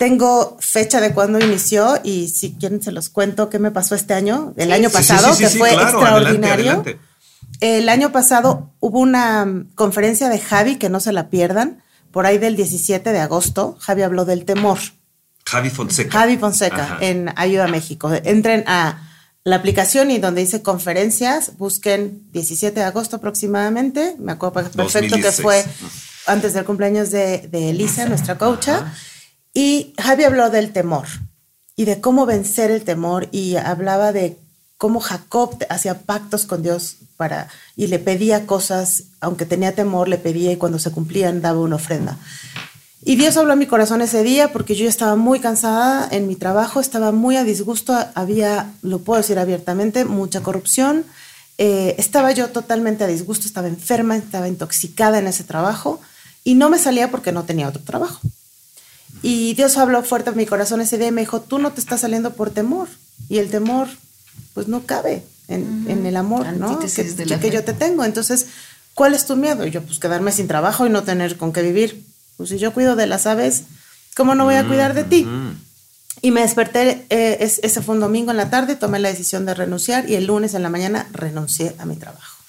Tengo 0.00 0.56
fecha 0.60 0.98
de 1.02 1.12
cuándo 1.12 1.38
inició 1.38 2.00
y 2.02 2.28
si 2.28 2.54
quieren 2.54 2.82
se 2.82 2.90
los 2.90 3.10
cuento 3.10 3.50
qué 3.50 3.58
me 3.58 3.70
pasó 3.70 3.94
este 3.94 4.14
año, 4.14 4.54
el 4.56 4.72
año 4.72 4.88
pasado, 4.88 5.36
que 5.36 5.50
fue 5.50 5.74
extraordinario. 5.74 6.82
El 7.60 7.86
año 7.90 8.10
pasado 8.10 8.72
hubo 8.80 8.98
una 8.98 9.46
conferencia 9.74 10.30
de 10.30 10.38
Javi, 10.38 10.76
que 10.76 10.88
no 10.88 11.00
se 11.00 11.12
la 11.12 11.28
pierdan, 11.28 11.82
por 12.12 12.24
ahí 12.24 12.38
del 12.38 12.56
17 12.56 13.12
de 13.12 13.20
agosto. 13.20 13.76
Javi 13.78 14.00
habló 14.00 14.24
del 14.24 14.46
temor. 14.46 14.78
Javi 15.44 15.68
Fonseca. 15.68 16.18
Javi 16.18 16.38
Fonseca 16.38 16.96
en 17.02 17.30
Ayuda 17.36 17.68
México. 17.68 18.10
Entren 18.24 18.64
a 18.68 19.06
la 19.44 19.56
aplicación 19.56 20.10
y 20.10 20.16
donde 20.16 20.40
dice 20.40 20.62
conferencias, 20.62 21.58
busquen 21.58 22.26
17 22.32 22.80
de 22.80 22.86
agosto 22.86 23.16
aproximadamente. 23.16 24.16
Me 24.18 24.32
acuerdo 24.32 24.70
perfecto 24.70 25.16
que 25.16 25.30
fue 25.30 25.62
antes 26.26 26.54
del 26.54 26.64
cumpleaños 26.64 27.10
de, 27.10 27.50
Elisa, 27.52 28.06
nuestra 28.06 28.38
coacha. 28.38 28.94
Y 29.52 29.94
Javi 29.98 30.24
habló 30.24 30.50
del 30.50 30.72
temor 30.72 31.06
y 31.76 31.84
de 31.84 32.00
cómo 32.00 32.26
vencer 32.26 32.70
el 32.70 32.82
temor 32.82 33.28
y 33.32 33.56
hablaba 33.56 34.12
de 34.12 34.38
cómo 34.76 35.00
Jacob 35.00 35.56
hacía 35.68 36.00
pactos 36.00 36.46
con 36.46 36.62
Dios 36.62 36.96
para 37.16 37.48
y 37.76 37.88
le 37.88 37.98
pedía 37.98 38.46
cosas, 38.46 39.04
aunque 39.20 39.44
tenía 39.44 39.74
temor, 39.74 40.08
le 40.08 40.18
pedía 40.18 40.52
y 40.52 40.56
cuando 40.56 40.78
se 40.78 40.90
cumplían 40.90 41.42
daba 41.42 41.60
una 41.60 41.76
ofrenda. 41.76 42.18
Y 43.02 43.16
Dios 43.16 43.36
habló 43.36 43.54
a 43.54 43.56
mi 43.56 43.66
corazón 43.66 44.02
ese 44.02 44.22
día 44.22 44.52
porque 44.52 44.74
yo 44.74 44.86
estaba 44.86 45.16
muy 45.16 45.40
cansada 45.40 46.06
en 46.10 46.26
mi 46.26 46.36
trabajo, 46.36 46.80
estaba 46.80 47.12
muy 47.12 47.36
a 47.36 47.44
disgusto, 47.44 47.96
había, 48.14 48.72
lo 48.82 48.98
puedo 49.00 49.20
decir 49.20 49.38
abiertamente, 49.38 50.04
mucha 50.04 50.42
corrupción. 50.42 51.04
Eh, 51.56 51.94
estaba 51.98 52.32
yo 52.32 52.48
totalmente 52.48 53.04
a 53.04 53.06
disgusto, 53.06 53.46
estaba 53.46 53.68
enferma, 53.68 54.16
estaba 54.16 54.48
intoxicada 54.48 55.18
en 55.18 55.26
ese 55.26 55.44
trabajo 55.44 56.00
y 56.44 56.54
no 56.54 56.68
me 56.68 56.78
salía 56.78 57.10
porque 57.10 57.32
no 57.32 57.44
tenía 57.44 57.68
otro 57.68 57.82
trabajo. 57.82 58.20
Y 59.22 59.54
Dios 59.54 59.76
habló 59.76 60.02
fuerte 60.02 60.30
en 60.30 60.36
mi 60.36 60.46
corazón 60.46 60.80
ese 60.80 60.98
día 60.98 61.08
y 61.08 61.12
me 61.12 61.20
dijo, 61.22 61.40
tú 61.40 61.58
no 61.58 61.72
te 61.72 61.80
estás 61.80 62.00
saliendo 62.00 62.32
por 62.32 62.50
temor. 62.50 62.88
Y 63.28 63.38
el 63.38 63.50
temor, 63.50 63.88
pues 64.54 64.68
no 64.68 64.86
cabe 64.86 65.22
en, 65.48 66.06
el 66.06 66.16
amor, 66.16 66.46
¿no? 66.54 66.78
Que, 66.78 66.86
que, 66.86 67.50
yo 67.50 67.64
te 67.64 67.72
tengo. 67.72 68.04
Entonces, 68.04 68.46
¿cuál 68.94 69.14
es 69.14 69.26
tu 69.26 69.36
miedo? 69.36 69.66
Y 69.66 69.70
yo, 69.70 69.82
pues 69.82 69.98
quedarme 69.98 70.32
sin 70.32 70.48
trabajo 70.48 70.86
y 70.86 70.90
no 70.90 71.02
tener 71.02 71.36
con 71.36 71.52
qué 71.52 71.62
vivir. 71.62 72.04
Pues 72.36 72.48
si 72.50 72.58
yo 72.58 72.72
cuido 72.72 72.96
de 72.96 73.06
las 73.06 73.26
aves, 73.26 73.64
¿cómo 74.16 74.34
no 74.34 74.44
voy 74.44 74.54
a 74.54 74.66
cuidar 74.66 74.94
de 74.94 75.04
ti? 75.04 75.26
Y 76.22 76.30
me 76.30 76.42
desperté, 76.42 77.06
eh, 77.08 77.38
ese 77.40 77.82
fue 77.82 77.94
un 77.94 78.00
domingo 78.00 78.30
en 78.30 78.36
la 78.36 78.50
tarde, 78.50 78.76
tomé 78.76 78.98
la 78.98 79.08
decisión 79.08 79.46
de 79.46 79.54
renunciar 79.54 80.08
y 80.08 80.16
el 80.16 80.26
lunes 80.26 80.54
en 80.54 80.62
la 80.62 80.68
mañana 80.68 81.06
renuncié 81.12 81.74
a 81.78 81.86
mi 81.86 81.96
trabajo. 81.96 82.42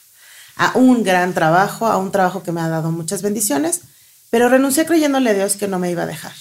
A 0.58 0.78
un 0.78 1.04
gran 1.04 1.34
trabajo, 1.34 1.88
a 1.88 1.98
un 1.98 2.12
trabajo 2.12 2.44
que 2.44 2.52
me 2.52 2.62
ha 2.62 2.68
dado 2.68 2.92
muchas 2.92 3.22
bendiciones, 3.22 3.82
pero 4.32 4.50
renuncié 4.50 4.86
creyéndole 4.86 5.30
a 5.30 5.34
Dios 5.34 5.58
que 5.58 5.68
no 5.68 5.78
me 5.78 5.92
iba 5.92 6.04
a 6.04 6.08
dejar. 6.08 6.34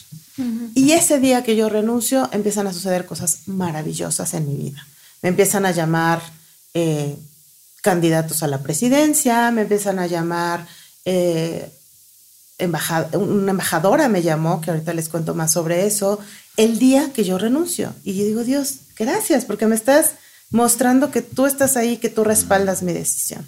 Y 0.75 0.93
ese 0.93 1.21
día 1.21 1.43
que 1.43 1.55
yo 1.55 1.69
renuncio, 1.69 2.31
empiezan 2.33 2.67
a 2.67 2.73
suceder 2.73 3.05
cosas 3.05 3.41
maravillosas 3.47 4.33
en 4.33 4.49
mi 4.49 4.57
vida. 4.57 4.87
Me 5.21 5.29
empiezan 5.29 5.67
a 5.67 5.71
llamar 5.71 6.23
eh, 6.73 7.15
candidatos 7.83 8.43
a 8.43 8.47
la 8.47 8.63
presidencia, 8.63 9.51
me 9.51 9.63
empiezan 9.63 9.99
a 9.99 10.07
llamar, 10.07 10.67
eh, 11.05 11.71
una 13.13 13.51
embajadora 13.51 14.09
me 14.09 14.23
llamó, 14.23 14.63
que 14.63 14.71
ahorita 14.71 14.95
les 14.95 15.11
cuento 15.11 15.35
más 15.35 15.53
sobre 15.53 15.87
eso, 15.87 16.21
el 16.57 16.79
día 16.79 17.13
que 17.13 17.25
yo 17.25 17.37
renuncio. 17.37 17.93
Y 18.05 18.15
yo 18.15 18.25
digo, 18.25 18.45
Dios, 18.45 18.77
gracias, 18.99 19.45
porque 19.45 19.67
me 19.67 19.75
estás 19.75 20.13
mostrando 20.51 21.11
que 21.11 21.21
tú 21.21 21.45
estás 21.45 21.77
ahí, 21.77 21.99
que 21.99 22.09
tú 22.09 22.25
respaldas 22.25 22.83
mi 22.83 22.93
decisión. 22.93 23.47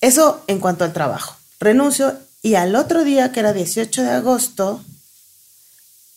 Eso 0.00 0.42
en 0.46 0.58
cuanto 0.58 0.84
al 0.84 0.92
trabajo. 0.92 1.36
Renuncio 1.60 2.16
y 2.42 2.56
al 2.56 2.74
otro 2.74 3.04
día, 3.04 3.30
que 3.32 3.40
era 3.40 3.52
18 3.52 4.02
de 4.02 4.10
agosto, 4.10 4.82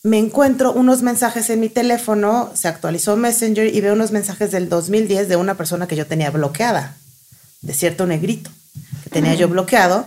me 0.02 0.20
encuentro 0.20 0.72
unos 0.74 1.02
mensajes 1.02 1.50
en 1.50 1.60
mi 1.60 1.70
teléfono, 1.70 2.52
se 2.54 2.68
actualizó 2.68 3.16
Messenger 3.16 3.74
y 3.74 3.82
veo 3.82 3.94
unos 3.94 4.12
mensajes 4.12 4.52
del 4.52 4.70
2010 4.70 5.30
de 5.30 5.36
una 5.36 5.56
persona 5.56 5.88
que 5.88 5.96
yo 5.96 6.06
tenía 6.06 6.32
bloqueada, 6.32 6.96
de 7.62 7.74
cierto 7.74 8.06
negrito, 8.06 8.52
que 9.04 9.10
tenía 9.10 9.34
yo 9.36 9.48
bloqueado, 9.48 10.06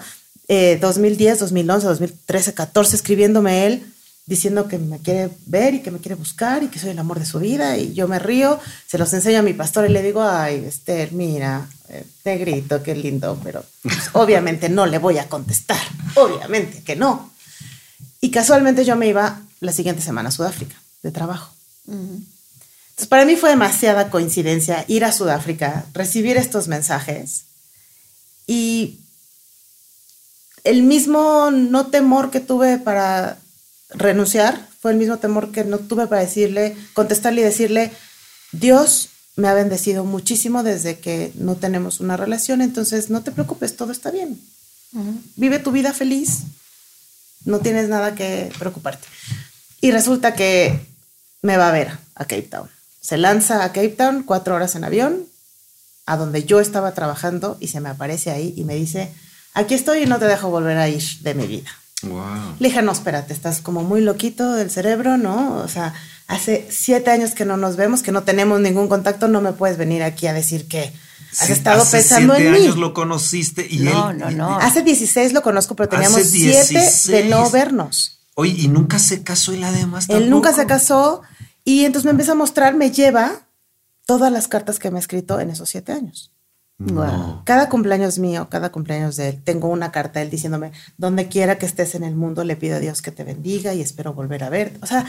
2010, 0.48 1.40
2011, 1.40 1.86
2013, 1.86 2.54
14, 2.54 2.96
escribiéndome 2.96 3.66
él, 3.66 3.86
diciendo 4.26 4.68
que 4.68 4.78
me 4.78 4.98
quiere 4.98 5.30
ver 5.46 5.74
y 5.74 5.80
que 5.80 5.90
me 5.90 5.98
quiere 5.98 6.14
buscar 6.14 6.62
y 6.62 6.68
que 6.68 6.78
soy 6.78 6.90
el 6.90 6.98
amor 6.98 7.18
de 7.18 7.26
su 7.26 7.38
vida 7.38 7.76
y 7.76 7.94
yo 7.94 8.08
me 8.08 8.18
río, 8.18 8.60
se 8.86 8.98
los 8.98 9.12
enseño 9.12 9.40
a 9.40 9.42
mi 9.42 9.52
pastor 9.52 9.88
y 9.88 9.92
le 9.92 10.02
digo, 10.02 10.22
ay, 10.22 10.64
Esther, 10.66 11.12
mira, 11.12 11.66
eh, 11.88 12.04
negrito, 12.24 12.82
qué 12.82 12.94
lindo, 12.94 13.38
pero 13.42 13.64
pues, 13.82 14.10
obviamente 14.12 14.68
no 14.68 14.86
le 14.86 14.98
voy 14.98 15.18
a 15.18 15.28
contestar, 15.28 15.80
obviamente 16.14 16.82
que 16.82 16.96
no. 16.96 17.32
Y 18.20 18.30
casualmente 18.30 18.84
yo 18.84 18.96
me 18.96 19.08
iba 19.08 19.40
la 19.60 19.72
siguiente 19.72 20.02
semana 20.02 20.28
a 20.28 20.32
Sudáfrica 20.32 20.76
de 21.02 21.10
trabajo. 21.10 21.54
Entonces, 21.86 23.06
para 23.08 23.24
mí 23.24 23.36
fue 23.36 23.50
demasiada 23.50 24.10
coincidencia 24.10 24.84
ir 24.88 25.04
a 25.04 25.12
Sudáfrica, 25.12 25.86
recibir 25.94 26.36
estos 26.36 26.68
mensajes 26.68 27.44
y 28.46 28.98
el 30.64 30.82
mismo 30.82 31.50
no 31.50 31.86
temor 31.86 32.30
que 32.30 32.40
tuve 32.40 32.78
para 32.78 33.38
renunciar 33.90 34.68
fue 34.80 34.92
el 34.92 34.98
mismo 34.98 35.18
temor 35.18 35.50
que 35.50 35.64
no 35.64 35.78
tuve 35.78 36.06
para 36.06 36.22
decirle, 36.22 36.76
contestarle 36.92 37.40
y 37.40 37.44
decirle, 37.44 37.92
Dios 38.52 39.08
me 39.38 39.46
ha 39.46 39.54
bendecido 39.54 40.04
muchísimo 40.04 40.64
desde 40.64 40.98
que 40.98 41.32
no 41.36 41.54
tenemos 41.54 42.00
una 42.00 42.16
relación, 42.16 42.60
entonces 42.60 43.08
no 43.08 43.22
te 43.22 43.30
preocupes, 43.30 43.76
todo 43.76 43.92
está 43.92 44.10
bien. 44.10 44.40
Vive 45.36 45.60
tu 45.60 45.70
vida 45.70 45.92
feliz, 45.92 46.40
no 47.44 47.60
tienes 47.60 47.88
nada 47.88 48.16
que 48.16 48.50
preocuparte. 48.58 49.06
Y 49.80 49.92
resulta 49.92 50.34
que 50.34 50.80
me 51.40 51.56
va 51.56 51.68
a 51.68 51.72
ver 51.72 51.96
a 52.16 52.24
Cape 52.24 52.42
Town. 52.42 52.68
Se 53.00 53.16
lanza 53.16 53.62
a 53.62 53.68
Cape 53.68 53.90
Town, 53.90 54.24
cuatro 54.24 54.56
horas 54.56 54.74
en 54.74 54.82
avión, 54.82 55.24
a 56.04 56.16
donde 56.16 56.42
yo 56.42 56.58
estaba 56.58 56.92
trabajando, 56.94 57.58
y 57.60 57.68
se 57.68 57.80
me 57.80 57.90
aparece 57.90 58.32
ahí 58.32 58.54
y 58.56 58.64
me 58.64 58.74
dice, 58.74 59.12
aquí 59.54 59.74
estoy 59.74 60.02
y 60.02 60.06
no 60.06 60.18
te 60.18 60.24
dejo 60.24 60.50
volver 60.50 60.78
a 60.78 60.88
ir 60.88 61.04
de 61.20 61.34
mi 61.34 61.46
vida. 61.46 61.70
Wow. 62.02 62.56
Le 62.58 62.70
dije, 62.70 62.82
no, 62.82 62.90
espérate, 62.90 63.32
estás 63.32 63.60
como 63.60 63.84
muy 63.84 64.00
loquito 64.00 64.54
del 64.54 64.72
cerebro, 64.72 65.16
¿no? 65.16 65.58
O 65.58 65.68
sea, 65.68 65.94
hace 66.28 66.68
siete 66.70 67.10
años 67.10 67.32
que 67.32 67.44
no 67.44 67.56
nos 67.56 67.74
vemos, 67.76 68.02
que 68.02 68.12
no 68.12 68.22
tenemos 68.22 68.60
ningún 68.60 68.86
contacto, 68.88 69.26
no 69.26 69.40
me 69.40 69.52
puedes 69.52 69.76
venir 69.76 70.02
aquí 70.04 70.26
a 70.28 70.32
decir 70.32 70.68
que 70.68 70.92
has 71.32 71.46
Sí, 71.48 71.52
estado 71.52 71.82
hace 71.82 71.96
pensando 71.98 72.34
siete 72.36 72.48
en 72.48 72.54
mí. 72.54 72.64
años 72.66 72.76
lo 72.78 72.94
conociste 72.94 73.66
y 73.68 73.78
No, 73.80 74.10
él. 74.10 74.18
no, 74.18 74.30
no. 74.30 74.58
Hace 74.60 74.82
16 74.82 75.32
lo 75.32 75.42
conozco, 75.42 75.74
pero 75.74 75.88
teníamos 75.88 76.22
siete 76.22 76.58
de 76.58 76.80
16. 76.80 77.26
no 77.30 77.50
vernos. 77.50 78.20
Oye, 78.34 78.54
y 78.56 78.68
nunca 78.68 78.98
se 79.00 79.22
casó 79.24 79.52
él 79.52 79.64
además. 79.64 80.06
Él 80.08 80.30
nunca 80.30 80.50
se 80.50 80.58
tampoco? 80.64 80.78
casó 80.78 81.22
y 81.64 81.84
entonces 81.84 82.04
me 82.04 82.12
empieza 82.12 82.32
a 82.32 82.36
mostrar, 82.36 82.74
me 82.76 82.90
lleva 82.92 83.48
todas 84.06 84.30
las 84.32 84.46
cartas 84.48 84.78
que 84.78 84.90
me 84.90 84.98
ha 84.98 85.00
escrito 85.00 85.40
en 85.40 85.50
esos 85.50 85.68
siete 85.68 85.92
años. 85.92 86.30
Guau. 86.78 87.42
Cada 87.44 87.68
cumpleaños 87.68 88.18
mío, 88.20 88.48
cada 88.48 88.70
cumpleaños 88.70 89.16
de 89.16 89.30
él, 89.30 89.42
tengo 89.42 89.68
una 89.68 89.90
carta 89.90 90.20
de 90.20 90.26
él 90.26 90.30
diciéndome, 90.30 90.70
donde 90.96 91.26
quiera 91.28 91.58
que 91.58 91.66
estés 91.66 91.96
en 91.96 92.04
el 92.04 92.14
mundo, 92.14 92.44
le 92.44 92.54
pido 92.54 92.76
a 92.76 92.78
Dios 92.80 93.02
que 93.02 93.10
te 93.10 93.24
bendiga 93.24 93.74
y 93.74 93.80
espero 93.82 94.14
volver 94.14 94.44
a 94.44 94.48
verte. 94.48 94.78
O 94.82 94.86
sea, 94.86 95.04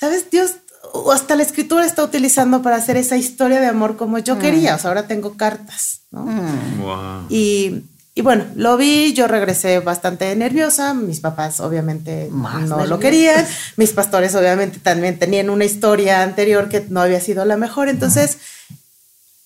¿sabes? 0.00 0.30
Dios 0.30 0.54
o 0.92 1.12
hasta 1.12 1.36
la 1.36 1.42
escritura 1.44 1.84
está 1.84 2.02
utilizando 2.02 2.62
para 2.62 2.76
hacer 2.76 2.96
esa 2.96 3.16
historia 3.16 3.60
de 3.60 3.66
amor 3.66 3.96
como 3.96 4.18
yo 4.18 4.38
quería. 4.38 4.74
O 4.74 4.78
sea, 4.78 4.88
ahora 4.90 5.06
tengo 5.06 5.36
cartas, 5.36 6.00
¿no? 6.10 6.24
Wow. 6.24 7.26
Y, 7.28 7.82
y 8.14 8.22
bueno, 8.22 8.44
lo 8.56 8.76
vi, 8.76 9.12
yo 9.12 9.28
regresé 9.28 9.78
bastante 9.80 10.34
nerviosa, 10.34 10.94
mis 10.94 11.20
papás 11.20 11.60
obviamente 11.60 12.28
Más 12.32 12.68
no 12.68 12.84
lo 12.86 12.98
querían, 12.98 13.46
mis 13.76 13.90
pastores 13.92 14.34
obviamente 14.34 14.78
también 14.80 15.18
tenían 15.18 15.48
una 15.50 15.64
historia 15.64 16.22
anterior 16.22 16.68
que 16.68 16.84
no 16.88 17.00
había 17.02 17.20
sido 17.20 17.44
la 17.44 17.56
mejor, 17.56 17.88
entonces... 17.88 18.38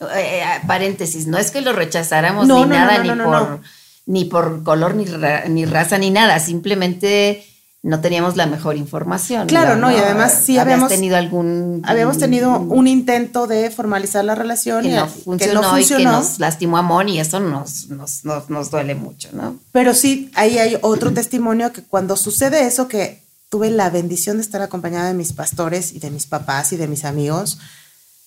Eh, 0.00 0.40
eh, 0.42 0.44
paréntesis, 0.66 1.26
no 1.26 1.38
es 1.38 1.50
que 1.50 1.60
lo 1.62 1.72
rechazáramos 1.72 2.46
No, 2.46 2.64
ni 2.64 2.70
no, 2.70 2.76
nada, 2.76 2.98
no, 3.04 3.14
no, 3.14 3.14
ni, 3.14 3.18
no, 3.18 3.24
por, 3.24 3.50
no. 3.50 3.60
ni 4.06 4.24
por 4.24 4.62
color, 4.62 4.94
ni, 4.96 5.04
ra- 5.06 5.44
ni 5.48 5.64
raza, 5.66 5.98
ni 5.98 6.10
nada. 6.10 6.40
Simplemente 6.40 7.46
no 7.86 8.00
teníamos 8.00 8.34
la 8.36 8.46
mejor 8.46 8.78
información. 8.78 9.46
Claro, 9.46 9.76
no, 9.76 9.92
y 9.92 9.96
además 9.96 10.40
sí 10.44 10.56
habíamos- 10.58 10.88
tenido 10.88 11.16
algún. 11.18 11.82
Habíamos 11.84 12.16
tenido 12.16 12.58
un 12.58 12.86
intento 12.88 13.46
de 13.46 13.70
formalizar 13.70 14.24
la 14.24 14.34
relación 14.34 14.82
que 14.82 14.88
y 14.88 14.92
no 14.92 15.04
que 15.06 15.10
funcionó, 15.22 15.60
no 15.62 15.68
y 15.78 15.82
que 15.82 15.88
funcionó, 15.88 16.12
nos 16.12 16.38
lastimó 16.38 16.78
a 16.78 16.82
Mon 16.82 17.10
y 17.10 17.20
eso 17.20 17.40
nos, 17.40 17.88
nos, 17.90 18.24
nos, 18.24 18.48
nos 18.48 18.70
duele 18.70 18.94
mucho, 18.94 19.28
¿no? 19.32 19.58
pero 19.70 19.92
sí, 19.92 20.30
ahí 20.34 20.58
hay 20.58 20.78
otro 20.80 21.12
testimonio 21.12 21.72
que 21.74 21.82
cuando 21.82 22.16
sucede 22.16 22.66
eso, 22.66 22.88
que 22.88 23.22
tuve 23.50 23.70
la 23.70 23.90
bendición 23.90 24.38
de 24.38 24.42
estar 24.42 24.62
acompañada 24.62 25.08
de 25.08 25.14
mis 25.14 25.34
pastores 25.34 25.92
y 25.92 25.98
de 25.98 26.10
mis 26.10 26.24
papás 26.26 26.72
y 26.72 26.76
de 26.76 26.88
mis 26.88 27.04
amigos, 27.04 27.58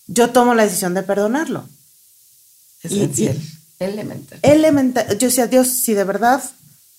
yo 0.05 0.29
tomo 0.29 0.53
la 0.53 0.63
decisión 0.65 0.93
de 0.93 1.01
perdonarlo. 1.01 1.65
Y- 2.83 2.87
Esencial. 3.01 3.37
Elemental. 3.79 4.39
elemental. 4.43 5.07
Yo 5.17 5.27
decía, 5.27 5.47
Dios, 5.47 5.67
si 5.67 5.93
de 5.95 6.03
verdad 6.03 6.43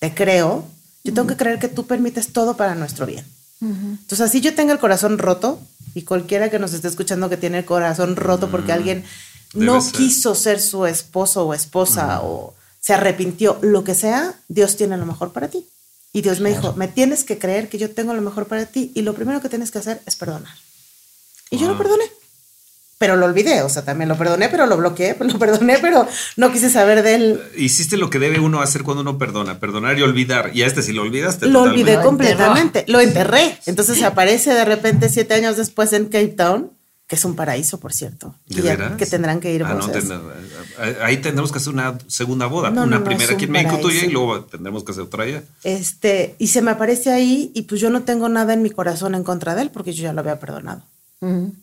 te 0.01 0.13
creo, 0.15 0.65
yo 1.05 1.15
tengo 1.15 1.27
que 1.29 1.37
creer 1.37 1.59
que 1.59 1.69
tú 1.69 1.87
permites 1.87 2.33
todo 2.33 2.57
para 2.57 2.75
nuestro 2.75 3.07
bien. 3.07 3.25
Entonces, 3.61 4.21
así 4.21 4.41
yo 4.41 4.55
tenga 4.55 4.73
el 4.73 4.79
corazón 4.79 5.19
roto, 5.19 5.61
y 5.95 6.03
cualquiera 6.03 6.49
que 6.51 6.59
nos 6.59 6.73
esté 6.75 6.87
escuchando 6.89 7.29
que 7.29 7.37
tiene 7.37 7.59
el 7.59 7.65
corazón 7.65 8.15
roto 8.15 8.51
porque 8.51 8.73
alguien 8.73 9.05
Debe 9.53 9.67
no 9.67 9.81
ser. 9.81 9.93
quiso 9.95 10.35
ser 10.35 10.61
su 10.61 10.87
esposo 10.87 11.47
o 11.47 11.55
esposa 11.55 12.21
o 12.23 12.55
se 12.81 12.95
arrepintió, 12.95 13.59
lo 13.63 13.83
que 13.85 13.95
sea, 13.95 14.35
Dios 14.49 14.77
tiene 14.77 14.97
lo 14.97 15.07
mejor 15.07 15.33
para 15.33 15.49
ti. 15.49 15.65
Y 16.13 16.23
Dios 16.23 16.41
me 16.41 16.51
dijo, 16.51 16.73
me 16.75 16.87
tienes 16.89 17.25
que 17.25 17.39
creer 17.39 17.69
que 17.69 17.79
yo 17.79 17.91
tengo 17.91 18.15
lo 18.15 18.23
mejor 18.23 18.47
para 18.47 18.65
ti 18.67 18.93
y 18.95 19.03
lo 19.03 19.15
primero 19.15 19.41
que 19.43 19.49
tienes 19.49 19.71
que 19.71 19.79
hacer 19.79 20.01
es 20.07 20.15
perdonar. 20.17 20.55
Y 21.51 21.57
yo 21.59 21.67
lo 21.67 21.75
Wow. 21.75 21.79
perdoné. 21.83 22.05
Pero 22.99 23.15
lo 23.17 23.27
olvidé, 23.27 23.63
o 23.63 23.69
sea, 23.69 23.85
también 23.85 24.09
lo 24.09 24.19
perdoné, 24.19 24.49
pero 24.49 24.67
lo 24.67 24.77
bloqueé, 24.77 25.17
lo 25.21 25.39
perdoné, 25.39 25.79
pero 25.81 26.07
no 26.37 26.53
quise 26.53 26.69
saber 26.69 27.03
de 27.05 27.15
él. 27.15 27.41
Hiciste 27.57 27.97
lo 27.97 28.11
que 28.11 28.19
debe 28.19 28.41
uno 28.41 28.61
hacer 28.61 28.83
cuando 28.83 29.03
uno 29.03 29.19
perdona, 29.19 29.61
perdonar 29.61 29.97
y 29.99 30.03
olvidar. 30.03 30.51
Y 30.53 30.63
a 30.63 30.67
este 30.67 30.83
si 30.83 30.93
lo 30.93 31.03
olvidaste. 31.03 31.47
Lo 31.47 31.61
totalmente. 31.61 31.91
olvidé 31.93 32.03
completamente, 32.05 32.85
lo 32.89 33.01
enterré. 33.01 33.59
Entonces 33.67 34.03
aparece 34.03 34.53
de 34.53 34.65
repente 34.65 35.09
siete 35.09 35.35
años 35.35 35.57
después 35.57 35.93
en 35.93 36.07
Cape 36.07 36.29
Town, 36.29 36.73
que 37.07 37.15
es 37.15 37.25
un 37.25 37.37
paraíso, 37.37 37.79
por 37.79 37.93
cierto. 37.95 38.35
¿De 38.49 38.57
que, 38.57 38.63
ya- 38.63 38.71
veras? 38.77 38.97
que 38.97 39.07
tendrán 39.07 39.39
que 39.41 39.55
ir 39.55 39.63
Ah, 39.65 39.75
no, 39.75 39.89
ten- 39.89 40.11
ahí 41.01 41.19
tendremos 41.19 41.53
que 41.53 41.59
hacer 41.59 41.73
una 41.73 41.97
segunda 42.09 42.47
boda. 42.47 42.71
No, 42.71 42.83
una 42.83 42.99
no, 42.99 43.05
primera 43.05 43.33
aquí 43.33 43.45
en 43.45 43.53
México 43.53 43.79
tuya 43.79 44.05
y 44.05 44.11
luego 44.11 44.41
tendremos 44.45 44.83
que 44.85 44.91
hacer 44.93 45.05
otra 45.05 45.23
allá. 45.25 45.43
Este, 45.65 46.35
y 46.39 46.49
se 46.49 46.63
me 46.63 46.73
aparece 46.73 47.11
ahí 47.13 47.51
y 47.55 47.63
pues 47.63 47.81
yo 47.81 47.91
no 47.91 48.03
tengo 48.03 48.29
nada 48.29 48.53
en 48.55 48.63
mi 48.63 48.71
corazón 48.71 49.15
en 49.15 49.23
contra 49.25 49.55
de 49.55 49.63
él 49.63 49.71
porque 49.71 49.93
yo 49.93 50.03
ya 50.03 50.13
lo 50.13 50.21
había 50.21 50.39
perdonado. 50.41 50.83
Ujú. 51.21 51.55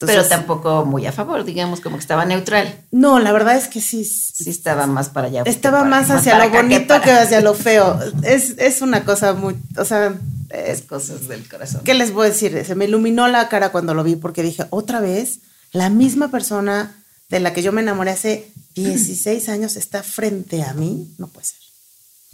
Entonces, 0.00 0.16
Pero 0.16 0.28
tampoco 0.28 0.84
muy 0.84 1.06
a 1.06 1.12
favor, 1.12 1.44
digamos, 1.44 1.80
como 1.80 1.96
que 1.96 2.02
estaba 2.02 2.24
neutral. 2.24 2.82
No, 2.92 3.18
la 3.18 3.32
verdad 3.32 3.56
es 3.56 3.66
que 3.66 3.80
sí. 3.80 4.04
Sí 4.04 4.48
estaba 4.48 4.86
más 4.86 5.08
para 5.08 5.26
allá. 5.26 5.42
que 5.42 5.50
Estaba 5.50 5.78
para- 5.78 5.90
más 5.90 6.08
hacia 6.10 6.32
para 6.32 6.46
lo 6.46 6.52
bonito 6.52 6.86
para- 6.86 7.02
que 7.04 7.10
hacia 7.10 7.40
lo 7.40 7.54
feo. 7.54 7.98
Es, 8.22 8.54
es 8.58 8.80
una 8.80 9.04
cosa 9.04 9.32
muy, 9.34 9.56
o 9.76 9.84
sea, 9.84 10.14
Es 10.50 10.78
es- 10.78 10.82
cosas 10.86 11.26
del 11.26 11.48
corazón. 11.48 11.80
¿qué 11.84 11.94
les 11.94 12.12
voy 12.12 12.26
a 12.26 12.30
decir? 12.30 12.64
Se 12.64 12.76
me 12.76 12.84
iluminó 12.84 13.26
la 13.26 13.48
cara 13.48 13.72
cuando 13.72 13.92
lo 13.92 14.04
vi 14.04 14.14
porque 14.14 14.44
dije, 14.44 14.66
otra 14.70 15.00
vez, 15.00 15.40
la 15.72 15.90
misma 15.90 16.30
persona 16.30 16.94
de 17.28 17.40
la 17.40 17.52
que 17.52 17.62
yo 17.64 17.72
me 17.72 17.80
enamoré 17.80 18.12
hace 18.12 18.52
16 18.76 19.48
años 19.48 19.74
está 19.76 20.04
frente 20.04 20.62
a 20.62 20.74
mí. 20.74 21.12
No 21.18 21.26
puede 21.26 21.46
ser. 21.46 21.58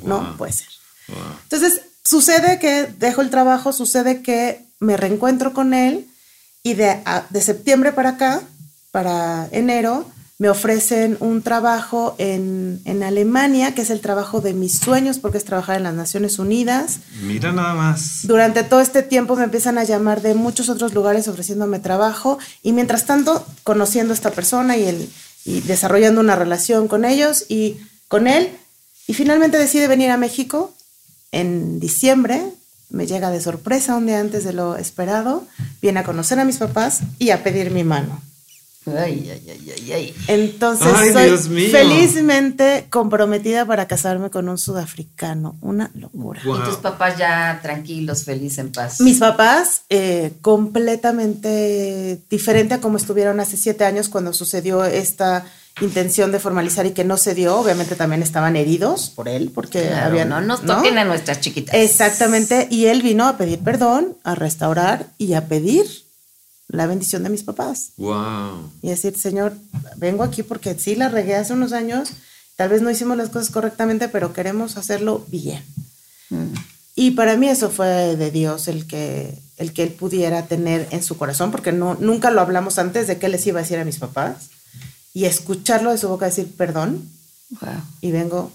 No 0.04 0.20
Wow. 0.20 0.36
puede 0.36 0.52
ser. 0.52 0.68
Wow. 1.08 1.16
Entonces, 1.44 1.80
sucede 2.04 2.58
que 2.58 2.88
dejo 2.98 3.22
el 3.22 3.30
trabajo, 3.30 3.72
sucede 3.72 4.20
que 4.20 4.66
me 4.80 4.98
reencuentro 4.98 5.54
con 5.54 5.72
él 5.72 6.06
y 6.64 6.74
de, 6.74 6.88
a- 7.04 7.26
de 7.30 7.40
septiembre 7.40 7.92
para 7.92 8.10
acá, 8.10 8.42
para 8.90 9.48
enero, 9.52 10.10
me 10.38 10.48
ofrecen 10.48 11.16
un 11.20 11.42
trabajo 11.42 12.16
en, 12.18 12.80
en 12.84 13.04
Alemania, 13.04 13.72
que 13.74 13.82
es 13.82 13.90
el 13.90 14.00
trabajo 14.00 14.40
de 14.40 14.52
mis 14.52 14.78
sueños, 14.78 15.18
porque 15.20 15.38
es 15.38 15.44
trabajar 15.44 15.76
en 15.76 15.84
las 15.84 15.94
Naciones 15.94 16.40
Unidas. 16.40 16.98
Mira 17.22 17.52
nada 17.52 17.74
más. 17.74 18.20
Durante 18.26 18.64
todo 18.64 18.80
este 18.80 19.02
tiempo 19.04 19.36
me 19.36 19.44
empiezan 19.44 19.78
a 19.78 19.84
llamar 19.84 20.22
de 20.22 20.34
muchos 20.34 20.68
otros 20.70 20.92
lugares 20.92 21.28
ofreciéndome 21.28 21.78
trabajo 21.78 22.38
y 22.64 22.72
mientras 22.72 23.04
tanto 23.06 23.46
conociendo 23.62 24.12
a 24.12 24.16
esta 24.16 24.30
persona 24.32 24.76
y, 24.76 24.84
el, 24.84 25.08
y 25.44 25.60
desarrollando 25.60 26.20
una 26.20 26.34
relación 26.34 26.88
con 26.88 27.04
ellos 27.04 27.44
y 27.48 27.76
con 28.08 28.26
él. 28.26 28.50
Y 29.06 29.14
finalmente 29.14 29.56
decide 29.58 29.86
venir 29.86 30.10
a 30.10 30.16
México 30.16 30.74
en 31.30 31.78
diciembre. 31.78 32.42
Me 32.94 33.06
llega 33.08 33.30
de 33.30 33.40
sorpresa 33.40 33.96
un 33.96 34.06
día 34.06 34.20
antes 34.20 34.44
de 34.44 34.52
lo 34.52 34.76
esperado. 34.76 35.44
Viene 35.82 35.98
a 36.00 36.04
conocer 36.04 36.38
a 36.38 36.44
mis 36.44 36.58
papás 36.58 37.00
y 37.18 37.30
a 37.30 37.42
pedir 37.42 37.72
mi 37.72 37.82
mano. 37.82 38.22
Ay, 38.86 39.30
ay, 39.32 39.42
ay, 39.48 39.72
ay, 39.76 39.92
ay. 39.92 40.14
Entonces 40.28 40.92
Ay, 40.94 41.12
soy 41.12 41.24
Dios 41.24 41.48
mío. 41.48 41.70
felizmente 41.72 42.86
comprometida 42.90 43.66
para 43.66 43.88
casarme 43.88 44.30
con 44.30 44.48
un 44.48 44.58
sudafricano. 44.58 45.56
Una 45.60 45.90
locura. 45.94 46.40
Wow. 46.44 46.58
Y 46.58 46.64
tus 46.64 46.76
papás 46.76 47.18
ya 47.18 47.58
tranquilos, 47.62 48.24
felices, 48.24 48.58
en 48.58 48.70
paz. 48.70 49.00
Mis 49.00 49.18
papás, 49.18 49.82
eh, 49.88 50.34
completamente 50.42 52.20
diferente 52.30 52.74
a 52.74 52.80
como 52.80 52.98
estuvieron 52.98 53.40
hace 53.40 53.56
siete 53.56 53.84
años 53.84 54.08
cuando 54.08 54.32
sucedió 54.32 54.84
esta 54.84 55.44
intención 55.80 56.30
de 56.32 56.38
formalizar 56.38 56.86
y 56.86 56.92
que 56.92 57.04
no 57.04 57.16
se 57.16 57.34
dio. 57.34 57.56
Obviamente 57.56 57.96
también 57.96 58.22
estaban 58.22 58.56
heridos 58.56 59.10
por 59.10 59.28
él, 59.28 59.50
porque 59.54 59.82
Claro, 59.82 60.06
habían. 60.06 60.28
no 60.28 60.40
nos 60.40 60.62
toquen 60.64 60.98
a 60.98 61.04
nuestras 61.04 61.40
chiquitas. 61.40 61.74
Exactamente. 61.74 62.68
Y 62.70 62.86
él 62.86 63.02
vino 63.02 63.26
a 63.26 63.36
pedir 63.36 63.58
perdón, 63.60 64.16
a 64.22 64.34
restaurar 64.34 65.06
y 65.18 65.34
a 65.34 65.46
pedir 65.48 65.86
la 66.68 66.86
bendición 66.86 67.22
de 67.22 67.30
mis 67.30 67.42
papás. 67.42 67.90
Wow. 67.96 68.70
Y 68.82 68.88
decir, 68.90 69.16
Señor, 69.18 69.52
vengo 69.96 70.22
aquí 70.22 70.42
porque 70.42 70.74
sí 70.78 70.94
la 70.94 71.08
regué 71.08 71.34
hace 71.36 71.52
unos 71.52 71.72
años, 71.72 72.10
tal 72.56 72.70
vez 72.70 72.82
no 72.82 72.90
hicimos 72.90 73.16
las 73.16 73.28
cosas 73.30 73.50
correctamente, 73.50 74.08
pero 74.08 74.32
queremos 74.32 74.76
hacerlo 74.76 75.24
bien. 75.28 75.62
Mm. 76.30 76.54
Y 76.96 77.10
para 77.12 77.36
mí 77.36 77.48
eso 77.48 77.70
fue 77.70 78.16
de 78.16 78.30
Dios 78.30 78.68
el 78.68 78.86
que, 78.86 79.36
el 79.56 79.72
que 79.72 79.82
él 79.82 79.90
pudiera 79.90 80.46
tener 80.46 80.86
en 80.90 81.02
su 81.02 81.16
corazón, 81.16 81.50
porque 81.50 81.72
no, 81.72 81.96
nunca 82.00 82.30
lo 82.30 82.40
hablamos 82.40 82.78
antes 82.78 83.06
de 83.08 83.18
qué 83.18 83.28
les 83.28 83.44
iba 83.46 83.58
a 83.58 83.62
decir 83.62 83.78
a 83.78 83.84
mis 83.84 83.98
papás. 83.98 84.50
Y 85.14 85.24
escucharlo 85.24 85.90
de 85.92 85.96
su 85.98 86.08
boca 86.08 86.26
decir 86.26 86.52
perdón. 86.56 87.08
Wow. 87.60 87.70
Y 88.02 88.10
vengo. 88.10 88.52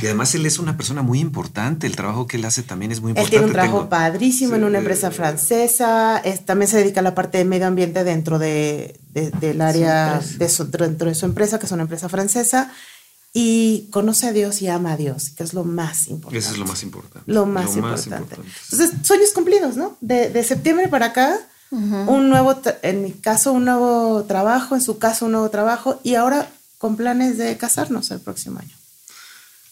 Y 0.00 0.06
además 0.06 0.34
él 0.34 0.46
es 0.46 0.58
una 0.58 0.78
persona 0.78 1.02
muy 1.02 1.20
importante. 1.20 1.86
El 1.86 1.94
trabajo 1.94 2.26
que 2.26 2.38
él 2.38 2.44
hace 2.46 2.62
también 2.62 2.90
es 2.90 3.00
muy 3.02 3.10
importante. 3.10 3.36
Él 3.36 3.40
tiene 3.42 3.46
un 3.46 3.52
trabajo 3.52 3.76
Tengo- 3.80 3.90
padrísimo 3.90 4.54
en 4.54 4.62
Sí. 4.62 4.66
una 4.66 4.78
empresa 4.78 5.10
francesa. 5.10 6.18
es- 6.24 6.44
también 6.46 6.70
se 6.70 6.78
dedica 6.78 7.00
a 7.00 7.02
la 7.02 7.14
parte 7.14 7.36
de 7.38 7.44
medio 7.44 7.66
ambiente 7.66 8.02
dentro 8.02 8.38
de, 8.38 8.98
de- 9.12 9.30
del 9.30 9.60
área 9.60 10.14
empresa. 10.14 10.38
de 10.38 10.48
su, 10.48 10.64
dentro 10.70 11.08
de 11.08 11.14
su 11.14 11.26
empresa, 11.26 11.58
que 11.58 11.66
es 11.66 11.72
una 11.72 11.82
empresa 11.82 12.08
francesa. 12.08 12.72
Y 13.36 13.88
conoce 13.90 14.28
a 14.28 14.32
Dios 14.32 14.62
y 14.62 14.68
ama 14.68 14.92
a 14.92 14.96
Dios, 14.96 15.30
que 15.30 15.42
es 15.42 15.52
lo 15.54 15.64
más 15.64 16.06
importante. 16.06 16.38
Eso 16.38 16.52
es 16.52 16.58
lo 16.58 16.66
más 16.66 16.82
importante. 16.84 17.30
Lo 17.30 17.44
más, 17.46 17.74
importante. 17.76 18.36
Entonces, 18.70 18.92
sueños 19.02 19.30
cumplidos, 19.34 19.76
¿no? 19.76 19.96
De, 20.00 20.30
de 20.30 20.44
septiembre 20.44 20.86
para 20.88 21.06
acá, 21.06 21.36
un 21.70 22.28
nuevo, 22.28 22.60
en 22.82 23.02
mi 23.02 23.12
caso, 23.12 23.52
un 23.52 23.64
nuevo 23.64 24.24
trabajo, 24.28 24.74
en 24.74 24.80
su 24.80 24.98
caso, 24.98 25.26
un 25.26 25.32
nuevo 25.32 25.50
trabajo, 25.50 26.00
y 26.04 26.14
ahora 26.14 26.48
con 26.78 26.96
planes 26.96 27.36
de 27.38 27.56
casarnos 27.56 28.10
el 28.10 28.20
próximo 28.20 28.60
año. 28.60 28.74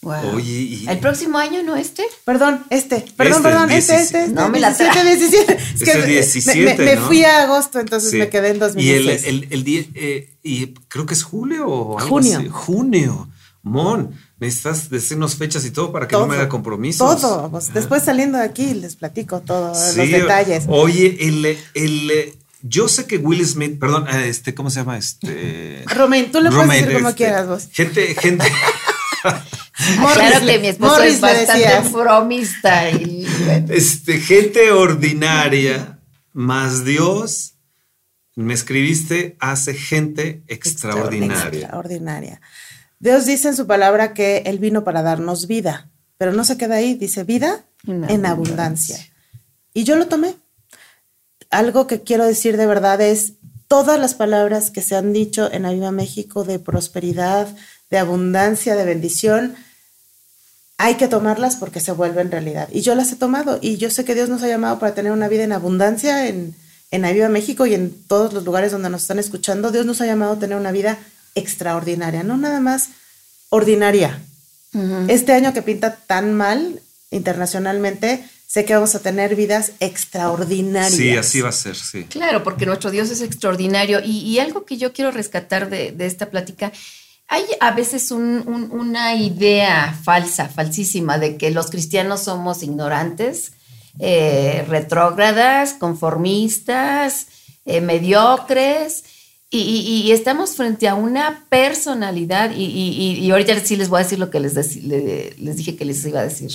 Wow. 0.01 0.35
Oye, 0.35 0.51
y- 0.51 0.85
¿El 0.89 0.99
próximo 0.99 1.37
año 1.37 1.63
no 1.63 1.77
este? 1.77 2.03
Perdón, 2.25 2.65
este, 2.69 3.05
perdón, 3.15 3.37
Este, 3.37 3.43
perdón, 3.43 3.71
este, 3.71 3.93
17. 3.93 4.01
este, 4.03 4.19
este, 4.23 4.33
No 4.33 4.49
me 4.49 4.59
la 4.59 4.71
17, 4.71 4.99
tra- 4.99 5.03
17. 5.05 5.53
Es 5.57 5.81
Este 5.81 5.85
que 5.85 5.97
me- 5.97 6.05
17, 6.07 6.59
me, 6.77 6.85
me 6.85 6.95
¿no? 6.97 7.07
fui 7.07 7.23
a 7.23 7.43
agosto, 7.43 7.79
entonces 7.79 8.11
Sí. 8.11 8.17
me 8.17 8.27
quedé 8.27 8.49
en 8.49 8.55
Y 8.57 8.59
2016. 8.59 9.23
el, 9.27 9.43
el, 9.45 9.47
el 9.53 9.63
día, 9.63 9.85
eh, 9.95 10.29
y 10.43 10.67
creo 10.89 11.05
que 11.05 11.13
es 11.13 11.23
julio 11.23 11.67
o 11.67 11.97
algo 11.99 12.09
Junio. 12.09 12.37
así. 12.39 12.49
Junio. 12.51 13.29
Mon, 13.61 14.11
necesitas 14.39 14.89
decirnos 14.89 15.35
fechas 15.35 15.65
y 15.65 15.71
todo 15.71 15.91
para 15.91 16.07
que 16.07 16.15
no 16.15 16.27
me 16.27 16.35
haga 16.35 16.49
compromisos. 16.49 17.21
Todo, 17.21 17.49
pues, 17.51 17.73
después 17.73 18.03
saliendo 18.03 18.37
de 18.37 18.45
aquí 18.45 18.73
les 18.73 18.95
platico 18.95 19.41
todos 19.41 19.77
Sí, 19.77 19.97
los 19.97 20.09
detalles. 20.09 20.65
Oye, 20.67 21.17
el, 21.21 21.57
el, 21.73 22.33
yo 22.61 22.87
sé 22.87 23.05
que 23.05 23.17
Will 23.17 23.45
Smith, 23.45 23.79
perdón, 23.79 24.07
eh, 24.07 24.29
este, 24.29 24.53
¿cómo 24.53 24.69
se 24.69 24.79
llama? 24.79 24.97
Este. 24.97 25.83
Romain, 25.93 26.31
tú 26.31 26.39
le 26.39 26.49
puedes 26.49 26.63
Romain, 26.63 26.81
decir 26.85 26.97
como 26.97 27.09
este, 27.09 27.23
quieras 27.23 27.47
vos. 27.47 27.69
Gente, 27.71 28.15
gente. 28.15 28.45
Morris 29.99 30.29
claro 30.29 30.45
que 30.45 30.59
mi 30.59 30.67
esposo 30.67 30.93
Morris 30.93 31.15
es 31.15 31.21
bastante 31.21 31.89
bromista 31.89 32.91
y 32.91 33.25
este, 33.69 34.19
gente 34.19 34.71
ordinaria, 34.71 35.99
más 36.31 36.85
Dios, 36.85 37.55
me 38.35 38.53
escribiste, 38.53 39.35
hace 39.39 39.73
gente 39.73 40.43
extraordinaria. 40.47 41.61
Extraordinaria. 41.61 42.41
Dios 43.03 43.25
dice 43.25 43.49
en 43.49 43.55
su 43.57 43.67
palabra 43.67 44.13
que 44.13 44.43
Él 44.45 44.59
vino 44.59 44.85
para 44.85 45.01
darnos 45.01 45.45
vida, 45.45 45.89
pero 46.17 46.31
no 46.31 46.45
se 46.45 46.55
queda 46.55 46.75
ahí, 46.75 46.93
dice 46.93 47.25
vida 47.25 47.65
En 47.85 48.09
en 48.09 48.25
abundancia. 48.25 48.97
Y 49.73 49.83
yo 49.83 49.97
lo 49.97 50.07
tomé. 50.07 50.35
Algo 51.49 51.85
que 51.85 52.01
quiero 52.01 52.25
decir 52.25 52.55
de 52.55 52.65
verdad 52.65 53.01
es 53.01 53.33
todas 53.67 53.99
las 53.99 54.13
palabras 54.13 54.71
que 54.71 54.81
se 54.81 54.95
han 54.95 55.11
dicho 55.11 55.51
en 55.51 55.65
Aviva 55.65 55.91
México 55.91 56.45
de 56.45 56.59
prosperidad, 56.59 57.53
de 57.89 57.97
abundancia, 57.97 58.77
de 58.77 58.85
bendición, 58.85 59.53
hay 60.77 60.95
que 60.95 61.09
tomarlas 61.09 61.57
porque 61.57 61.81
se 61.81 61.91
vuelven 61.91 62.31
realidad. 62.31 62.69
Y 62.71 62.83
yo 62.83 62.95
las 62.95 63.11
he 63.11 63.17
tomado 63.17 63.59
y 63.61 63.75
yo 63.75 63.89
sé 63.89 64.05
que 64.05 64.15
Dios 64.15 64.29
nos 64.29 64.43
ha 64.43 64.47
llamado 64.47 64.79
para 64.79 64.95
tener 64.95 65.11
una 65.11 65.27
vida 65.27 65.43
en 65.43 65.51
abundancia 65.51 66.29
en, 66.29 66.55
en 66.89 67.03
Aviva 67.03 67.27
México 67.27 67.65
y 67.65 67.73
en 67.73 67.91
todos 68.07 68.31
los 68.31 68.45
lugares 68.45 68.71
donde 68.71 68.89
nos 68.89 69.01
están 69.01 69.19
escuchando. 69.19 69.73
Dios 69.73 69.85
nos 69.85 69.99
ha 69.99 70.05
llamado 70.05 70.31
a 70.35 70.39
tener 70.39 70.57
una 70.57 70.71
vida 70.71 70.97
extraordinaria, 71.35 72.23
no 72.23 72.37
nada 72.37 72.59
más 72.59 72.89
ordinaria. 73.49 74.19
Este 75.07 75.33
año 75.33 75.53
que 75.53 75.61
pinta 75.61 75.95
tan 75.95 76.33
mal 76.33 76.81
internacionalmente, 77.11 78.23
sé 78.47 78.65
que 78.65 78.73
vamos 78.73 78.95
a 78.95 78.99
tener 78.99 79.35
vidas 79.35 79.71
extraordinarias. 79.79 80.93
Sí, 80.93 81.15
así 81.15 81.41
va 81.41 81.49
a 81.49 81.53
ser, 81.53 81.75
sí. 81.75 82.05
Claro, 82.05 82.43
porque 82.43 82.65
nuestro 82.65 82.89
Dios 82.91 83.09
es 83.11 83.21
extraordinario. 83.21 83.99
Y, 84.03 84.19
y 84.21 84.39
algo 84.39 84.65
que 84.65 84.77
yo 84.77 84.91
quiero 84.93 85.11
rescatar 85.11 85.69
de, 85.69 85.91
de 85.91 86.05
esta 86.07 86.29
plática, 86.31 86.71
hay 87.27 87.43
a 87.59 87.71
veces 87.71 88.11
un- 88.11 88.43
un- 88.47 88.71
una 88.71 89.15
idea 89.15 89.97
falsa, 90.03 90.49
falsísima, 90.49 91.17
de 91.19 91.37
que 91.37 91.51
los 91.51 91.69
cristianos 91.69 92.21
somos 92.23 92.63
ignorantes, 92.63 93.51
eh, 93.99 94.65
retrógradas, 94.67 95.73
conformistas, 95.73 97.27
eh, 97.65 97.79
mediocres. 97.81 99.03
Y, 99.55 99.59
y- 99.59 100.01
y 100.07 100.11
estamos 100.13 100.55
frente 100.55 100.87
a 100.87 100.95
una 100.95 101.43
personalidad, 101.49 102.51
y, 102.55 102.63
y- 102.63 103.29
ahorita 103.31 103.59
sí 103.59 103.75
les 103.75 103.87
voy 103.87 103.99
a 103.99 104.03
decir 104.03 104.17
lo 104.17 104.31
que 104.31 104.39
les, 104.39 104.55
deci- 104.55 104.81
le- 104.81 105.35
les 105.37 105.57
dije 105.57 105.75
que 105.75 105.85
les 105.85 106.03
iba 106.05 106.21
a 106.21 106.23
decir. 106.23 106.49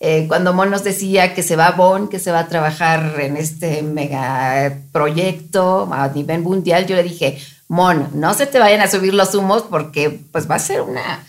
Eh, 0.00 0.26
cuando 0.28 0.52
Mon 0.52 0.70
nos 0.70 0.84
decía 0.84 1.34
que 1.34 1.42
se 1.42 1.56
va 1.56 1.68
a 1.68 1.72
Bonn, 1.72 2.08
que 2.08 2.18
se 2.18 2.30
va 2.30 2.40
a 2.40 2.48
trabajar 2.48 3.14
en 3.20 3.38
este 3.38 3.82
mega 3.82 4.78
proyecto 4.92 5.88
a 5.90 6.08
nivel 6.08 6.42
mundial, 6.42 6.86
yo 6.86 6.96
le 6.96 7.02
dije, 7.02 7.38
Mon, 7.66 8.08
no 8.12 8.34
se 8.34 8.46
te 8.46 8.58
vayan 8.58 8.82
a 8.82 8.88
subir 8.90 9.14
los 9.14 9.34
humos 9.34 9.64
porque 9.70 10.20
pues 10.30 10.48
va 10.50 10.56
a 10.56 10.58
ser 10.58 10.82
una, 10.82 11.24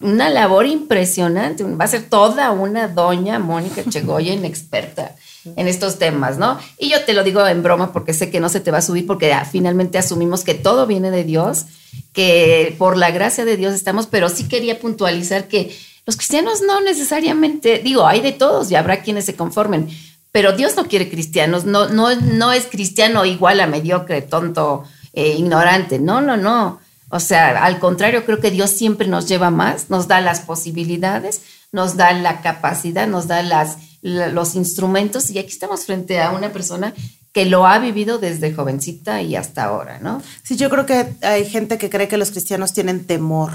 una 0.00 0.28
labor 0.30 0.66
impresionante, 0.66 1.62
va 1.62 1.84
a 1.84 1.88
ser 1.88 2.02
toda 2.08 2.50
una 2.50 2.88
doña 2.88 3.38
Mónica 3.38 3.82
Chegoyen 3.88 4.44
experta 4.44 5.14
en 5.56 5.68
estos 5.68 5.98
temas, 5.98 6.38
¿no? 6.38 6.58
Y 6.78 6.90
yo 6.90 7.04
te 7.04 7.12
lo 7.14 7.24
digo 7.24 7.46
en 7.46 7.62
broma 7.62 7.92
porque 7.92 8.12
sé 8.14 8.30
que 8.30 8.40
no 8.40 8.48
se 8.48 8.60
te 8.60 8.70
va 8.70 8.78
a 8.78 8.82
subir 8.82 9.06
porque 9.06 9.32
ah, 9.32 9.44
finalmente 9.50 9.98
asumimos 9.98 10.44
que 10.44 10.54
todo 10.54 10.86
viene 10.86 11.10
de 11.10 11.24
Dios, 11.24 11.64
que 12.12 12.74
por 12.78 12.96
la 12.96 13.10
gracia 13.10 13.44
de 13.44 13.56
Dios 13.56 13.74
estamos, 13.74 14.06
pero 14.06 14.28
sí 14.28 14.44
quería 14.48 14.78
puntualizar 14.80 15.48
que 15.48 15.74
los 16.06 16.16
cristianos 16.16 16.60
no 16.66 16.80
necesariamente, 16.80 17.78
digo, 17.84 18.06
hay 18.06 18.20
de 18.20 18.32
todos 18.32 18.70
y 18.70 18.74
habrá 18.74 19.02
quienes 19.02 19.24
se 19.26 19.36
conformen, 19.36 19.88
pero 20.32 20.52
Dios 20.52 20.76
no 20.76 20.86
quiere 20.86 21.08
cristianos, 21.10 21.64
no, 21.64 21.88
no, 21.88 22.14
no 22.14 22.52
es 22.52 22.66
cristiano 22.66 23.24
igual 23.24 23.60
a 23.60 23.66
mediocre, 23.66 24.22
tonto, 24.22 24.84
eh, 25.12 25.34
ignorante, 25.36 25.98
no, 25.98 26.20
no, 26.20 26.36
no. 26.36 26.78
O 27.12 27.18
sea, 27.18 27.64
al 27.64 27.80
contrario, 27.80 28.24
creo 28.24 28.38
que 28.38 28.52
Dios 28.52 28.70
siempre 28.70 29.08
nos 29.08 29.26
lleva 29.26 29.50
más, 29.50 29.90
nos 29.90 30.06
da 30.06 30.20
las 30.20 30.40
posibilidades, 30.40 31.42
nos 31.72 31.96
da 31.96 32.12
la 32.12 32.40
capacidad, 32.42 33.08
nos 33.08 33.26
da 33.26 33.42
las, 33.42 33.78
la- 33.78 33.80
los 34.02 34.54
instrumentos 34.54 35.30
y 35.30 35.38
aquí 35.38 35.50
estamos 35.50 35.84
frente 35.84 36.20
a 36.20 36.30
una 36.32 36.52
persona 36.52 36.94
que 37.32 37.44
lo 37.44 37.66
ha 37.66 37.78
vivido 37.78 38.18
desde 38.18 38.52
jovencita 38.52 39.22
y 39.22 39.36
hasta 39.36 39.64
ahora, 39.64 39.98
¿no? 40.00 40.22
Sí, 40.42 40.56
yo 40.56 40.68
creo 40.70 40.86
que 40.86 41.06
hay 41.22 41.44
gente 41.48 41.78
que 41.78 41.90
cree 41.90 42.08
que 42.08 42.16
los 42.16 42.30
cristianos 42.30 42.72
tienen 42.72 43.04
temor 43.06 43.52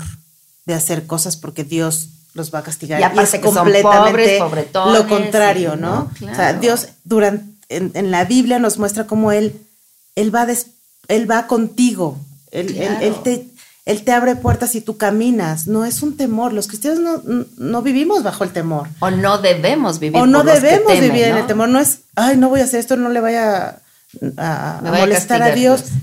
de 0.66 0.74
hacer 0.74 1.06
cosas 1.08 1.36
porque 1.36 1.64
Dios 1.64 2.10
los 2.34 2.54
va 2.54 2.60
a 2.60 2.64
castigar. 2.64 3.00
Y 3.00 3.04
aparte 3.04 3.38
es 3.38 3.42
que 3.42 3.48
son 3.48 3.56
completamente 3.56 4.10
pobres, 4.10 4.40
pobretones, 4.40 4.94
lo 5.02 5.08
contrario, 5.08 5.76
¿no? 5.76 5.96
¿no? 5.96 6.12
O 6.12 6.36
sea, 6.36 6.36
Claro. 6.36 6.60
Dios 6.60 6.88
durante 7.04 7.44
en, 7.70 7.92
en 7.96 8.12
la 8.12 8.26
Biblia 8.26 8.60
nos 8.60 8.78
muestra 8.78 9.08
cómo 9.08 9.32
él 9.32 9.60
él 10.16 10.34
va 10.34 10.46
des- 10.46 10.68
él 11.08 11.30
va 11.30 11.48
contigo. 11.48 12.18
Él, 12.52 12.68
él- 12.70 12.76
Claro. 12.76 12.98
él 13.02 13.16
te 13.24 13.48
él 13.86 14.04
te 14.04 14.12
abre 14.12 14.36
puertas 14.36 14.74
y 14.74 14.82
tú 14.82 14.98
caminas. 14.98 15.68
No 15.68 15.86
es 15.86 16.02
un 16.02 16.18
temor. 16.18 16.54
Los 16.54 16.68
cristianos 16.68 17.24
no, 17.24 17.46
no 17.58 17.82
vivimos 17.84 18.24
bajo 18.24 18.44
el 18.44 18.52
temor. 18.52 18.88
O 19.00 19.12
no 19.12 19.38
debemos 19.38 20.00
vivir 20.00 20.20
O 20.20 20.26
no 20.26 20.44
debemos 20.44 20.92
temen, 20.92 21.12
vivir 21.12 21.26
en 21.26 21.38
el 21.38 21.48
temor. 21.48 21.70
No 21.70 21.80
es, 21.80 22.00
ay, 22.16 22.36
no 22.36 22.50
voy 22.50 22.62
a 22.62 22.64
hacer 22.64 22.80
esto, 22.80 22.98
no 22.98 23.10
le 23.10 23.20
vaya 23.20 23.80
a, 24.38 24.78
a 24.78 24.80
a 24.80 24.82
molestar 24.82 25.44
a 25.44 25.52
Dios. 25.52 25.84
Dios. 25.84 25.94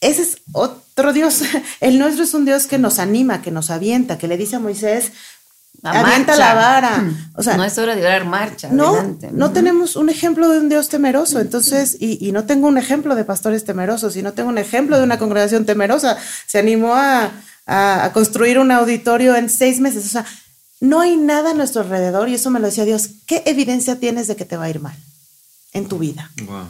Ese 0.00 0.22
es 0.22 0.38
otro 0.50 1.12
Dios. 1.12 1.42
El 1.80 2.00
nuestro 2.00 2.24
es 2.24 2.34
un 2.34 2.44
Dios 2.44 2.66
que 2.66 2.78
nos 2.78 2.98
anima, 2.98 3.42
que 3.42 3.52
nos 3.52 3.70
avienta, 3.70 4.18
que 4.18 4.26
le 4.26 4.36
dice 4.36 4.56
a 4.56 4.60
Moisés, 4.60 5.12
La 5.82 5.90
avienta 5.92 6.32
marcha. 6.32 6.36
la 6.36 6.54
vara. 6.54 7.10
O 7.36 7.42
sea, 7.42 7.56
no 7.56 7.64
es 7.64 7.78
hora 7.78 7.94
de 7.96 8.02
dar 8.02 8.24
marcha. 8.26 8.68
no, 8.70 8.88
adelante. 8.88 9.30
no 9.32 9.50
tenemos 9.52 9.96
un 9.96 10.10
ejemplo 10.10 10.48
de 10.50 10.58
un 10.58 10.68
Dios 10.68 10.88
temeroso, 10.90 11.40
entonces, 11.40 11.96
y, 11.98 12.18
y 12.26 12.32
no 12.32 12.44
tengo 12.44 12.68
un 12.68 12.76
ejemplo 12.76 13.14
de 13.14 13.24
pastores 13.24 13.64
temerosos, 13.64 14.14
y 14.16 14.22
no 14.22 14.32
tengo 14.34 14.50
un 14.50 14.58
ejemplo 14.58 14.98
de 14.98 15.04
una 15.04 15.18
congregación 15.18 15.64
temerosa. 15.64 16.18
Se 16.46 16.58
animó 16.58 16.94
a, 16.94 17.30
a- 17.66 18.04
a 18.04 18.12
construir 18.12 18.58
un 18.58 18.70
auditorio 18.72 19.34
en 19.36 19.48
seis 19.48 19.80
meses. 19.80 20.04
O 20.04 20.08
sea, 20.08 20.26
no 20.80 21.00
hay 21.00 21.16
nada 21.16 21.52
a 21.52 21.54
nuestro 21.54 21.80
alrededor, 21.82 22.28
y 22.28 22.34
eso 22.34 22.50
me 22.50 22.60
lo 22.60 22.66
decía 22.66 22.84
Dios. 22.84 23.08
¿Qué 23.26 23.42
evidencia 23.46 23.98
tienes 23.98 24.26
de 24.26 24.36
que 24.36 24.44
te 24.44 24.56
va 24.58 24.64
a 24.64 24.70
ir 24.70 24.80
mal 24.80 24.96
en 25.72 25.88
tu 25.88 25.98
vida? 25.98 26.30
Wow. 26.44 26.66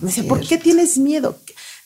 Me 0.00 0.08
decía, 0.08 0.24
¿por 0.28 0.40
qué 0.46 0.58
tienes 0.58 0.96
miedo? 0.98 1.38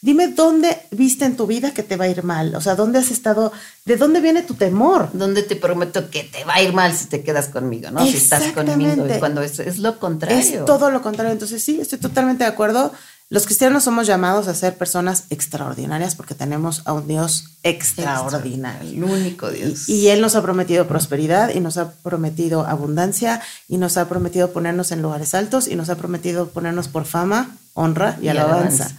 Dime 0.03 0.29
dónde 0.29 0.77
viste 0.91 1.25
en 1.25 1.37
tu 1.37 1.47
vida 1.47 1.73
que 1.73 1.83
te 1.83 1.97
va 1.97 2.05
a 2.05 2.09
ir 2.09 2.23
mal. 2.23 2.55
O 2.55 2.61
sea, 2.61 2.77
¿dónde 2.77 2.99
has 2.99 3.11
estado? 3.11 3.53
¿De 3.85 3.97
dónde 3.97 4.21
viene 4.21 4.43
tu 4.43 4.55
temor? 4.55 5.09
Donde 5.13 5.43
te 5.43 5.57
prometo 5.57 6.11
que 6.11 6.23
te 6.23 6.45
va 6.45 6.55
a 6.55 6.63
ir 6.63 6.73
mal 6.73 6.95
si 6.95 7.07
te 7.07 7.23
quedas 7.23 7.49
conmigo, 7.49 7.91
¿no? 7.91 8.07
Si 8.07 8.17
estás 8.17 8.53
conmigo. 8.53 9.07
Y 9.07 9.19
cuando 9.19 9.43
es, 9.43 9.59
es 9.59 9.79
lo 9.79 9.99
contrario. 9.99 10.39
Es 10.39 10.65
todo 10.65 10.91
lo 10.91 11.03
contrario. 11.03 11.33
Entonces, 11.33 11.63
sí, 11.63 11.81
estoy 11.81 11.99
totalmente 11.99 12.45
de 12.45 12.51
acuerdo. 12.51 12.93
Los 13.29 13.45
cristianos 13.47 13.83
somos 13.83 14.07
llamados 14.07 14.47
a 14.47 14.55
ser 14.55 14.79
personas 14.79 15.25
extraordinarias 15.31 16.15
porque 16.15 16.37
tenemos 16.37 16.83
a 16.85 16.93
un 16.93 17.09
Dios 17.09 17.47
extraordinario. 17.65 18.89
El 18.89 19.03
único 19.03 19.51
Dios. 19.51 19.89
Y, 19.89 19.95
y 19.95 20.09
Él 20.09 20.21
nos 20.21 20.37
ha 20.37 20.43
prometido 20.43 20.87
prosperidad 20.87 21.51
y 21.53 21.59
nos 21.59 21.77
ha 21.77 21.91
prometido 21.93 22.65
abundancia 22.67 23.41
y 23.69 23.79
nos 23.79 23.97
ha 23.97 24.09
prometido 24.09 24.53
ponernos 24.53 24.93
en 24.93 25.03
lugares 25.03 25.35
altos 25.35 25.67
y 25.67 25.75
nos 25.75 25.89
ha 25.91 25.97
prometido 25.97 26.51
ponernos 26.51 26.87
por 26.87 27.05
fama, 27.05 27.57
honra 27.75 28.17
y, 28.21 28.27
Y 28.27 28.29
alabanza. 28.29 28.85
alabanza. 28.85 28.97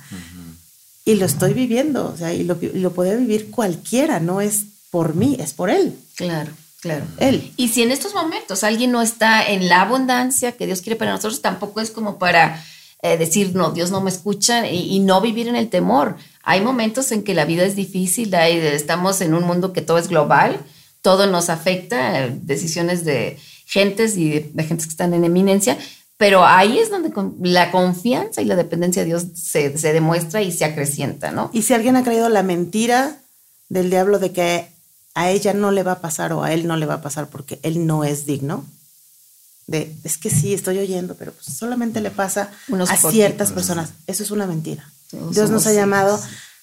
Y 1.07 1.15
lo 1.15 1.25
estoy 1.25 1.53
viviendo, 1.53 2.11
o 2.13 2.17
sea, 2.17 2.33
y 2.33 2.43
lo, 2.43 2.57
y 2.61 2.79
lo 2.79 2.91
puede 2.91 3.15
vivir 3.15 3.49
cualquiera, 3.49 4.19
no 4.19 4.41
es 4.41 4.65
por 4.91 5.15
mí, 5.15 5.37
es 5.39 5.53
por 5.53 5.69
Él. 5.69 5.95
Claro, 6.17 6.51
claro. 6.81 7.05
Él. 7.17 7.53
Y 7.55 7.69
si 7.69 7.81
en 7.81 7.91
estos 7.91 8.13
momentos 8.13 8.65
alguien 8.65 8.91
no 8.91 9.01
está 9.01 9.47
en 9.47 9.69
la 9.69 9.83
abundancia 9.83 10.51
que 10.51 10.65
Dios 10.65 10.81
quiere 10.81 10.97
para 10.97 11.11
nosotros, 11.11 11.41
tampoco 11.41 11.79
es 11.79 11.91
como 11.91 12.19
para 12.19 12.61
eh, 13.01 13.15
decir, 13.15 13.55
no, 13.55 13.71
Dios 13.71 13.89
no 13.89 14.01
me 14.01 14.09
escucha 14.09 14.69
y, 14.69 14.95
y 14.95 14.99
no 14.99 15.21
vivir 15.21 15.47
en 15.47 15.55
el 15.55 15.69
temor. 15.69 16.17
hay 16.43 16.59
momentos 16.59 17.13
en 17.13 17.23
que 17.23 17.33
la 17.33 17.45
vida 17.45 17.63
es 17.63 17.77
difícil, 17.77 18.35
hay, 18.35 18.57
estamos 18.57 19.21
en 19.21 19.33
un 19.33 19.45
mundo 19.45 19.71
que 19.71 19.81
todo 19.81 19.99
es 19.99 20.09
global, 20.09 20.59
todo 21.01 21.25
nos 21.25 21.49
afecta, 21.49 22.25
eh, 22.25 22.37
decisiones 22.41 23.05
de 23.05 23.37
gentes 23.65 24.17
y 24.17 24.41
de, 24.41 24.63
gentes 24.63 24.87
que 24.87 24.91
están 24.91 25.13
en 25.13 25.23
eminencia, 25.23 25.77
pero 26.17 26.45
ahí 26.45 26.79
es 26.79 26.89
donde 26.89 27.11
la 27.41 27.71
confianza 27.71 28.41
y 28.41 28.45
la 28.45 28.55
dependencia 28.55 29.03
de 29.03 29.07
Dios 29.07 29.27
se, 29.35 29.77
se, 29.77 29.93
demuestra 29.93 30.41
y 30.41 30.51
se 30.51 30.65
acrecienta, 30.65 31.31
¿no? 31.31 31.49
Y 31.53 31.61
si 31.61 31.73
alguien 31.73 31.95
ha 31.95 32.03
creído 32.03 32.27
la 32.29 32.43
mentira 32.43 33.17
del 33.69 33.89
diablo 33.89 34.17
de 34.19 34.31
que 34.31 34.67
a 35.13 35.29
ella 35.29 35.53
no 35.53 35.71
le 35.71 35.83
va 35.83 35.93
a 35.93 36.01
pasar 36.01 36.33
o 36.33 36.43
a 36.43 36.53
él 36.53 36.67
no 36.67 36.75
le 36.77 36.85
va 36.85 36.95
a 36.95 37.01
pasar 37.01 37.27
porque 37.27 37.59
él 37.63 37.85
no 37.85 38.03
es 38.03 38.25
digno, 38.25 38.65
de 39.67 39.95
es 40.03 40.17
que 40.17 40.29
sí, 40.29 40.53
estoy 40.53 40.79
oyendo, 40.79 41.15
pero 41.15 41.33
pues 41.33 41.57
solamente 41.57 42.01
le 42.01 42.09
pasa 42.09 42.51
a 42.87 42.97
ciertas 43.11 43.51
personas. 43.51 43.89
Eso 44.07 44.23
es 44.23 44.31
una 44.31 44.47
mentira. 44.47 44.89
Dios 45.31 45.49
nos 45.49 45.67
ha 45.67 45.73
llamado 45.73 46.19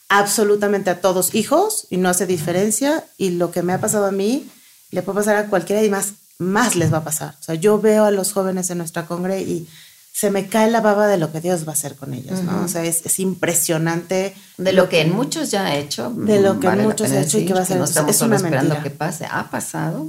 absolutamente 0.09 0.91
a 0.91 1.01
todos 1.01 1.35
hijos 1.35 1.87
y 1.91 1.97
no 1.97 2.09
hace 2.09 2.27
diferencia 2.27 3.05
y 3.19 3.31
lo 3.31 3.51
que 3.51 3.63
me 3.63 3.73
ha 3.73 3.81
pasado 3.81 4.07
a 4.07 4.11
mí 4.11 4.49
le 4.91 5.03
puede 5.03 5.19
pasar 5.19 5.37
a 5.37 5.47
cualquiera 5.49 5.83
y 5.83 5.91
más, 5.91 6.13
más 6.39 6.77
les 6.77 6.93
va 6.93 6.99
a 6.99 7.05
pasar. 7.05 7.35
O 7.41 7.43
sea, 7.43 7.55
yo 7.55 7.81
veo 7.81 8.05
a 8.05 8.11
los 8.11 8.33
jóvenes 8.33 8.71
en 8.71 8.79
nuestra 8.79 9.07
congre 9.07 9.43
y 9.43 9.69
se 10.13 10.31
me 10.31 10.47
cae 10.47 10.71
la 10.71 10.81
baba 10.81 11.09
de 11.09 11.19
lo 11.19 11.33
que 11.33 11.41
Dios 11.41 11.67
va 11.67 11.71
a 11.71 11.75
hacer 11.75 11.97
con 11.97 12.15
ellos, 12.15 12.41
¿no? 12.43 12.63
O 12.63 12.69
sea, 12.69 12.85
es, 12.85 13.19
impresionante. 13.19 14.35
De 14.57 14.73
lo 14.73 14.89
que 14.89 15.01
en 15.01 15.13
muchos 15.13 15.51
ya 15.51 15.67
ha 15.67 15.77
hecho. 15.77 16.11
De 16.11 16.41
lo 16.41 16.61
que 16.61 16.69
en 16.69 16.83
muchos 16.83 17.11
ha 17.11 17.21
hecho 17.21 17.39
y 17.39 17.47
que 17.47 17.53
va 17.53 17.63
a 17.63 17.65
ser. 17.65 17.79
No 17.79 17.85
estamos 17.85 18.15
es 18.15 18.23
una 18.23 18.37
esperando 18.37 18.81
que 18.81 18.91
pase. 18.91 19.27
Ha 19.29 19.51
pasado. 19.51 20.09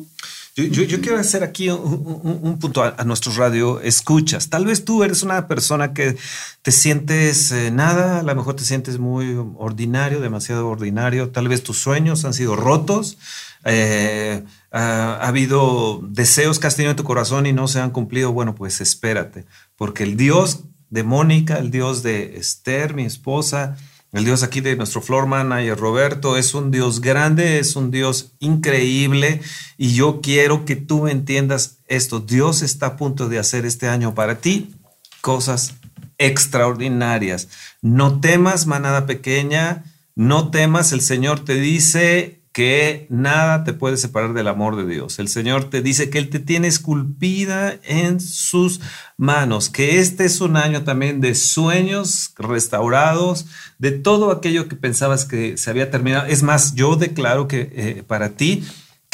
Yo, 0.55 1.01
quiero 1.01 1.17
hacer 1.17 1.43
aquí 1.43 1.69
un, 1.69 2.57
punto 2.61 2.81
a, 2.81 3.03
nuestros 3.03 3.35
radio 3.35 3.81
escuchas. 3.81 4.49
Tal 4.49 4.65
vez 4.65 4.85
tú 4.85 5.03
eres 5.03 5.21
una 5.21 5.49
persona 5.49 5.93
que 5.93 6.15
te 6.61 6.71
sientes 6.71 7.51
eh, 7.51 7.71
nada, 7.71 8.19
a 8.19 8.23
lo 8.23 8.35
mejor 8.35 8.55
te 8.55 8.63
sientes 8.63 8.97
muy 8.97 9.35
ordinario, 9.57 10.21
demasiado 10.21 10.69
ordinario. 10.69 11.29
Tal 11.31 11.49
vez 11.49 11.61
tus 11.61 11.79
sueños 11.79 12.23
han 12.23 12.33
sido 12.33 12.55
rotos. 12.55 13.17
Eh, 13.65 14.43
ha, 14.75 15.25
habido 15.25 16.01
deseos 16.03 16.59
que 16.59 16.67
has 16.67 16.75
tenido 16.75 16.91
en 16.91 16.97
tu 16.97 17.05
corazón 17.05 17.45
y 17.45 17.53
no 17.53 17.67
se 17.67 17.79
han 17.79 17.91
cumplido. 17.91 18.33
Bueno, 18.33 18.55
pues 18.55 18.81
espérate, 18.81 19.45
porque 19.77 20.03
el 20.03 20.17
Dios 20.17 20.65
de 20.89 21.03
Mónica, 21.03 21.57
el 21.57 21.71
Dios 21.71 22.03
de 22.03 22.37
Esther, 22.37 22.93
mi 22.93 23.05
esposa, 23.05 23.77
el 24.11 24.25
Dios 24.25 24.43
aquí 24.43 24.61
de 24.61 24.75
nuestro 24.75 25.01
floor 25.01 25.27
manager 25.27 25.77
Roberto 25.77 26.37
es 26.37 26.53
un 26.53 26.71
Dios 26.71 27.01
grande, 27.01 27.59
es 27.59 27.75
un 27.75 27.89
Dios 27.89 28.33
increíble 28.39 29.41
y 29.77 29.93
yo 29.93 30.19
quiero 30.21 30.65
que 30.65 30.75
tú 30.75 31.07
entiendas 31.07 31.79
esto. 31.87 32.19
Dios 32.19 32.61
está 32.61 32.85
a 32.85 32.97
punto 32.97 33.29
de 33.29 33.39
hacer 33.39 33.65
este 33.65 33.87
año 33.87 34.13
para 34.13 34.39
ti 34.39 34.75
cosas 35.21 35.73
extraordinarias. 36.17 37.47
No 37.81 38.19
temas, 38.19 38.67
manada 38.67 39.05
pequeña, 39.05 39.83
no 40.15 40.49
temas, 40.49 40.91
el 40.91 41.01
Señor 41.01 41.43
te 41.43 41.55
dice, 41.55 42.44
que 42.55 43.05
nada 43.09 43.65
te 43.65 43.73
puede 43.73 43.97
separar 43.97 44.33
del 44.33 44.47
amor 44.47 44.77
de 44.77 44.85
Dios. 44.85 45.19
El 45.19 45.27
Señor 45.27 45.69
te 45.69 45.81
dice 45.81 46.09
que 46.09 46.19
Él 46.19 46.29
te 46.29 46.39
tiene 46.39 46.69
esculpida 46.69 47.77
en 47.83 48.21
sus 48.21 48.79
manos, 49.17 49.69
que 49.69 49.99
este 49.99 50.23
es 50.23 50.39
un 50.39 50.55
año 50.55 50.85
también 50.85 51.19
de 51.19 51.35
sueños 51.35 52.33
restaurados, 52.37 53.47
de 53.77 53.91
todo 53.91 54.31
aquello 54.31 54.69
que 54.69 54.77
pensabas 54.77 55.25
que 55.25 55.57
se 55.57 55.69
había 55.69 55.91
terminado. 55.91 56.27
Es 56.27 56.43
más, 56.43 56.75
yo 56.75 56.95
declaro 56.95 57.49
que 57.49 57.73
eh, 57.73 58.03
para 58.07 58.37
ti, 58.37 58.63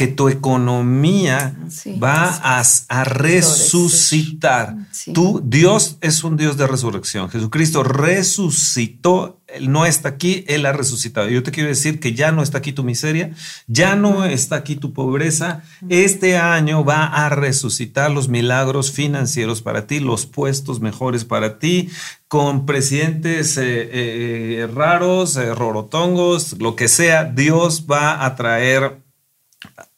que 0.02 0.08
tu 0.08 0.30
economía 0.30 1.56
va 2.02 2.42
a, 2.42 3.04
resucitar. 3.04 4.76
Tú, 5.14 5.44
Dios 5.46 5.98
es 6.02 6.24
un 6.24 6.38
Dios 6.38 6.58
de 6.58 6.66
resurrección. 6.66 7.30
Jesucristo 7.30 7.84
resucitó, 7.84 9.40
Él 9.46 9.72
no 9.72 9.86
está 9.86 10.10
aquí, 10.10 10.44
Él 10.48 10.66
ha 10.66 10.74
resucitado. 10.74 11.30
Yo 11.30 11.44
te 11.44 11.52
quiero 11.52 11.70
decir 11.70 12.00
que 12.00 12.16
ya 12.16 12.32
no 12.32 12.42
está 12.42 12.58
aquí 12.58 12.74
tu 12.74 12.84
miseria, 12.84 13.36
ya 13.68 13.96
no 13.96 14.26
está 14.26 14.56
aquí 14.56 14.76
tu 14.76 14.92
pobreza. 14.92 15.62
Este 15.88 16.36
año 16.36 16.84
va 16.84 17.06
a 17.06 17.30
resucitar 17.30 18.10
los 18.10 18.28
milagros 18.28 18.92
financieros 18.92 19.62
para 19.62 19.86
ti, 19.86 20.00
los 20.00 20.26
puestos 20.26 20.80
mejores 20.80 21.26
para 21.26 21.60
ti, 21.60 21.90
con 22.28 22.66
presidentes 22.66 23.56
eh, 23.58 23.62
eh, 23.94 24.68
raros, 24.74 25.38
eh, 25.38 25.54
rorotongos, 25.54 26.60
lo 26.60 26.76
que 26.76 26.88
sea, 26.88 27.26
Dios 27.26 27.86
va 27.86 28.26
a 28.26 28.36
traer 28.36 29.11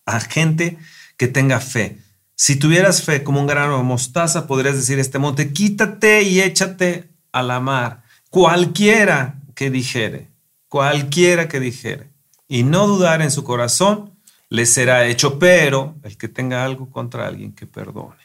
a 0.05 0.19
gente 0.19 0.77
que 1.17 1.27
tenga 1.27 1.59
fe. 1.59 1.97
Si 2.35 2.55
tuvieras 2.55 3.03
fe 3.03 3.23
como 3.23 3.39
un 3.39 3.47
grano 3.47 3.77
de 3.77 3.83
mostaza, 3.83 4.47
podrías 4.47 4.75
decir 4.75 4.99
este 4.99 5.19
monte, 5.19 5.53
quítate 5.53 6.23
y 6.23 6.41
échate 6.41 7.09
a 7.31 7.43
la 7.43 7.59
mar. 7.59 8.03
Cualquiera 8.29 9.39
que 9.55 9.69
dijere, 9.69 10.29
cualquiera 10.67 11.47
que 11.47 11.59
dijere, 11.59 12.09
y 12.47 12.63
no 12.63 12.87
dudar 12.87 13.21
en 13.21 13.31
su 13.31 13.43
corazón, 13.43 14.11
le 14.49 14.65
será 14.65 15.05
hecho, 15.07 15.39
pero 15.39 15.95
el 16.03 16.17
que 16.17 16.27
tenga 16.27 16.63
algo 16.63 16.89
contra 16.91 17.27
alguien 17.27 17.53
que 17.53 17.65
perdone. 17.65 18.21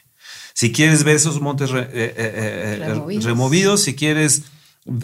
Si 0.53 0.71
quieres 0.71 1.03
ver 1.03 1.15
esos 1.15 1.39
montes 1.39 1.71
eh, 1.71 1.87
eh, 1.93 2.13
eh, 2.17 3.19
removidos, 3.21 3.83
si 3.83 3.95
quieres 3.95 4.43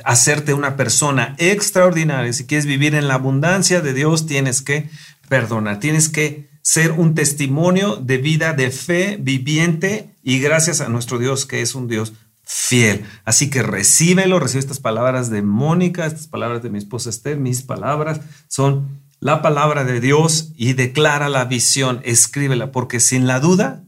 hacerte 0.04 0.54
una 0.54 0.76
persona 0.76 1.36
extraordinaria, 1.38 2.34
si 2.34 2.46
quieres 2.46 2.66
vivir 2.66 2.96
en 2.96 3.08
la 3.08 3.16
abundancia 3.16 3.82
de 3.82 3.94
Dios, 3.94 4.26
tienes 4.26 4.62
que 4.62 4.90
perdonar, 5.30 5.80
tienes 5.80 6.10
que 6.10 6.50
ser 6.66 6.94
un 6.94 7.14
testimonio 7.14 7.96
de 7.98 8.18
vida 8.18 8.54
de 8.54 8.72
fe 8.72 9.18
viviente 9.22 10.10
y 10.24 10.40
gracias 10.40 10.82
a 10.82 10.90
nuestro 10.90 11.20
Dios 11.20 11.46
que 11.46 11.62
es 11.62 11.76
un 11.76 11.88
Dios 11.88 12.14
fiel. 12.42 13.06
Así 13.24 13.52
que 13.52 13.62
recíbelo, 13.62 14.40
recibe 14.40 14.62
estas 14.62 14.80
palabras 14.80 15.30
de 15.30 15.44
Mónica, 15.44 16.08
estas 16.08 16.26
palabras 16.26 16.64
de 16.64 16.72
mi 16.72 16.80
esposa 16.80 17.12
Esther, 17.12 17.38
mis 17.38 17.62
palabras 17.62 18.20
son 18.48 19.00
la 19.20 19.44
palabra 19.44 19.84
de 19.84 20.00
Dios 20.00 20.54
y 20.56 20.74
declara 20.74 21.30
la 21.30 21.46
visión, 21.46 22.02
escríbela, 22.04 22.72
porque 22.72 23.00
sin 23.00 23.28
la 23.28 23.40
duda 23.40 23.84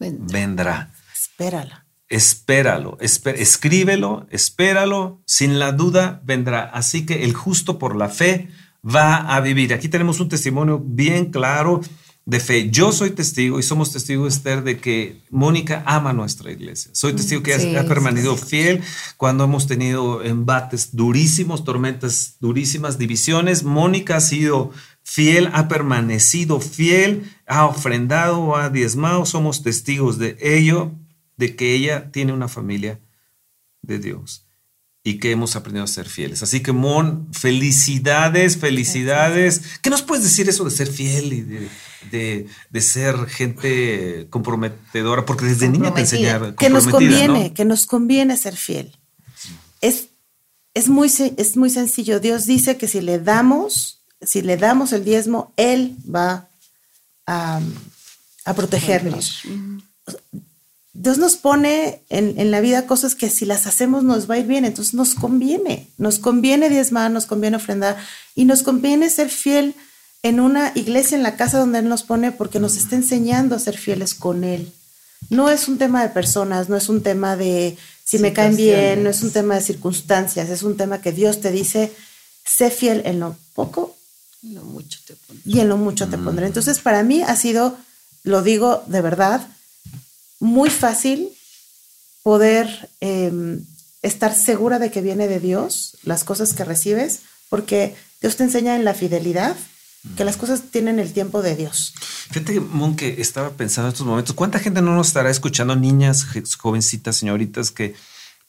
vendrá. 0.00 0.90
Espérala. 1.14 1.86
Espéralo, 2.08 2.98
escríbelo, 3.00 4.26
espéralo, 4.30 5.22
sin 5.26 5.60
la 5.60 5.70
duda 5.70 6.20
vendrá. 6.24 6.64
Así 6.64 7.06
que 7.06 7.22
el 7.22 7.34
justo 7.34 7.78
por 7.78 7.94
la 7.94 8.08
fe 8.08 8.48
va 8.84 9.16
a 9.16 9.40
vivir. 9.40 9.72
Aquí 9.72 9.88
tenemos 9.88 10.18
un 10.18 10.28
testimonio 10.28 10.82
bien 10.84 11.30
claro 11.30 11.82
de 12.26 12.40
fe. 12.40 12.70
Yo 12.70 12.92
soy 12.92 13.10
testigo 13.10 13.58
y 13.58 13.62
somos 13.62 13.92
testigos, 13.92 14.34
Esther, 14.34 14.64
de 14.64 14.78
que 14.78 15.22
Mónica 15.30 15.82
ama 15.86 16.12
nuestra 16.12 16.50
iglesia. 16.50 16.90
Soy 16.92 17.12
testigo 17.12 17.42
que 17.42 17.54
ha, 17.54 17.84
permanecido 17.84 18.36
fiel 18.36 18.82
cuando 19.16 19.44
hemos 19.44 19.68
tenido 19.68 20.22
embates 20.24 20.94
durísimos, 20.94 21.64
tormentas 21.64 22.36
durísimas, 22.40 22.98
divisiones. 22.98 23.62
Mónica 23.62 24.16
ha 24.16 24.20
sido 24.20 24.72
fiel, 25.04 25.50
ha 25.52 25.68
permanecido 25.68 26.60
fiel, 26.60 27.32
ha 27.46 27.64
ofrendado, 27.64 28.56
ha 28.56 28.70
diezmado. 28.70 29.24
Somos 29.24 29.62
testigos 29.62 30.18
de 30.18 30.36
ello, 30.40 30.92
de 31.36 31.54
que 31.54 31.74
ella 31.74 32.10
tiene 32.10 32.32
una 32.32 32.48
familia 32.48 33.00
de 33.82 34.00
Dios 34.00 34.45
y 35.06 35.20
que 35.20 35.30
hemos 35.30 35.54
aprendido 35.54 35.84
a 35.84 35.86
ser 35.86 36.08
fieles. 36.08 36.42
Así 36.42 36.64
que, 36.64 36.72
Mon, 36.72 37.32
felicidades, 37.32 38.56
felicidades. 38.56 39.62
¿Qué 39.80 39.88
nos 39.88 40.02
puedes 40.02 40.24
decir 40.24 40.48
eso 40.48 40.64
de 40.64 40.72
ser 40.72 40.88
fiel 40.88 41.32
y 41.32 41.68
de, 42.10 42.80
ser 42.80 43.14
gente 43.26 44.26
comprometedora? 44.30 45.24
Porque 45.24 45.44
desde 45.44 45.68
niña 45.68 45.94
te 45.94 46.00
enseñaron. 46.00 46.56
Que 46.56 46.70
nos 46.70 46.88
conviene, 46.88 47.54
que 47.54 47.64
nos 47.64 47.86
conviene 47.86 48.36
ser 48.36 48.56
fiel. 48.56 48.98
Es, 49.80 50.08
es, 50.74 50.88
muy, 50.88 51.06
es 51.36 51.56
muy 51.56 51.70
sencillo. 51.70 52.18
Dios 52.18 52.44
dice 52.44 52.76
que 52.76 52.88
si 52.88 53.00
le 53.00 53.20
damos, 53.20 54.02
si 54.20 54.42
le 54.42 54.56
damos 54.56 54.92
el 54.92 55.04
diezmo, 55.04 55.52
Él 55.56 55.94
va 56.12 56.48
a, 57.28 57.60
a 58.44 58.54
protegernos. 58.54 59.42
Dios 60.98 61.18
nos 61.18 61.36
pone 61.36 62.00
en, 62.08 62.50
la 62.50 62.60
vida 62.60 62.86
cosas 62.86 63.14
que 63.14 63.28
si 63.30 63.44
las 63.44 63.66
hacemos 63.66 64.02
nos 64.02 64.30
va 64.30 64.34
a 64.34 64.38
ir 64.38 64.46
bien, 64.46 64.64
entonces 64.64 64.94
nos 64.94 65.14
conviene, 65.14 65.88
nos 65.98 66.18
conviene 66.18 66.68
diezmar, 66.68 67.10
nos 67.10 67.26
conviene 67.26 67.56
ofrendar 67.56 67.96
y 68.34 68.44
nos 68.44 68.62
conviene 68.62 69.10
ser 69.10 69.28
fiel 69.28 69.74
en 70.22 70.40
una 70.40 70.72
iglesia 70.74 71.16
en 71.16 71.22
la 71.22 71.36
casa 71.36 71.58
donde 71.58 71.80
Él 71.80 71.88
nos 71.88 72.02
pone 72.02 72.32
porque 72.32 72.60
nos 72.60 72.76
está 72.76 72.96
enseñando 72.96 73.54
a 73.54 73.60
ser 73.60 73.76
fieles 73.76 74.14
con 74.14 74.44
Él. 74.44 74.72
No 75.28 75.50
es 75.50 75.68
un 75.68 75.78
tema 75.78 76.02
de 76.02 76.08
personas, 76.08 76.68
no 76.68 76.76
es 76.76 76.88
un 76.88 77.02
tema 77.02 77.36
de 77.36 77.76
si 78.04 78.18
me 78.18 78.32
caen 78.32 78.56
bien, 78.56 79.04
no 79.04 79.10
es 79.10 79.22
un 79.22 79.32
tema 79.32 79.56
de 79.56 79.60
circunstancias, 79.60 80.48
es 80.48 80.62
un 80.62 80.76
tema 80.76 81.00
que 81.00 81.12
Dios 81.12 81.40
te 81.40 81.50
dice, 81.50 81.92
sé 82.44 82.70
fiel 82.70 83.02
en 83.04 83.20
lo 83.20 83.36
poco 83.54 83.96
mucho 84.42 85.00
te 85.06 85.14
y 85.44 85.60
en 85.60 85.68
lo 85.68 85.76
mucho 85.76 86.08
te 86.08 86.18
pondré. 86.18 86.46
Entonces 86.46 86.78
para 86.78 87.02
mí 87.02 87.22
ha 87.22 87.36
sido, 87.36 87.76
lo 88.22 88.42
digo 88.42 88.82
de 88.86 89.00
verdad, 89.00 89.46
muy 90.40 90.70
fácil 90.70 91.28
poder 92.22 92.90
em, 93.00 93.64
estar 94.02 94.34
segura 94.34 94.78
de 94.78 94.90
que 94.90 95.00
viene 95.00 95.28
de 95.28 95.40
Dios 95.40 95.96
las 96.02 96.24
cosas 96.24 96.54
que 96.54 96.64
recibes, 96.64 97.20
porque 97.48 97.94
Dios 98.20 98.36
te 98.36 98.44
enseña 98.44 98.76
en 98.76 98.84
la 98.84 98.94
fidelidad 98.94 99.56
que 100.16 100.24
las 100.24 100.36
cosas 100.36 100.62
tienen 100.70 101.00
el 101.00 101.12
tiempo 101.12 101.42
de 101.42 101.56
Dios. 101.56 101.94
Fíjate, 102.30 102.60
Mon, 102.60 102.94
que 102.96 103.20
estaba 103.20 103.50
pensando 103.50 103.88
en 103.88 103.92
estos 103.92 104.06
momentos, 104.06 104.34
¿cuánta 104.34 104.58
gente 104.58 104.82
no 104.82 104.94
nos 104.94 105.08
estará 105.08 105.30
escuchando, 105.30 105.74
niñas, 105.74 106.26
jovencitas, 106.58 107.16
señoritas, 107.16 107.70
que 107.70 107.94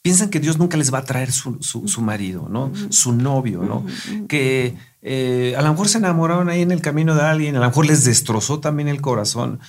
piensan 0.02 0.30
que 0.30 0.40
Dios 0.40 0.58
nunca 0.58 0.76
les 0.76 0.92
va 0.92 0.98
a 0.98 1.04
traer 1.04 1.32
su, 1.32 2.00
marido, 2.00 2.48
¿no? 2.48 2.72
Su 2.90 3.12
novio, 3.12 3.62
¿no? 3.62 3.84
Que 4.28 4.76
eh, 5.02 5.54
a 5.56 5.62
lo 5.62 5.70
mejor 5.70 5.88
se 5.88 5.98
enamoraron 5.98 6.48
ahí 6.48 6.62
en 6.62 6.70
el 6.70 6.80
camino 6.80 7.14
de 7.14 7.22
alguien, 7.22 7.56
a 7.56 7.60
lo 7.60 7.66
mejor 7.66 7.86
les 7.86 8.04
destrozó 8.04 8.60
también 8.60 8.88
el 8.88 9.00
corazón. 9.00 9.60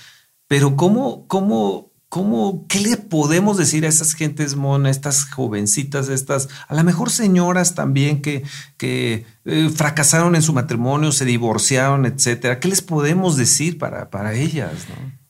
Pero 0.46 0.76
¿cómo, 0.76 1.26
cómo, 1.26 1.89
cómo, 2.10 2.66
qué 2.66 2.80
le 2.80 2.96
podemos 2.96 3.56
decir 3.56 3.86
a 3.86 3.88
esas 3.88 4.14
gentes 4.14 4.56
monas, 4.56 4.96
estas 4.96 5.24
jovencitas, 5.24 6.08
estas, 6.08 6.48
a 6.66 6.74
lo 6.74 6.82
mejor 6.82 7.08
señoras 7.08 7.76
también 7.76 8.20
que, 8.20 8.42
que 8.76 9.24
eh, 9.44 9.70
fracasaron 9.72 10.34
en 10.34 10.42
su 10.42 10.52
matrimonio, 10.52 11.12
se 11.12 11.24
divorciaron, 11.24 12.04
etcétera? 12.06 12.58
¿Qué 12.58 12.66
les 12.66 12.82
podemos 12.82 13.36
decir 13.36 13.78
para, 13.78 14.10
para 14.10 14.34
ellas, 14.34 14.72
no? 14.88 15.20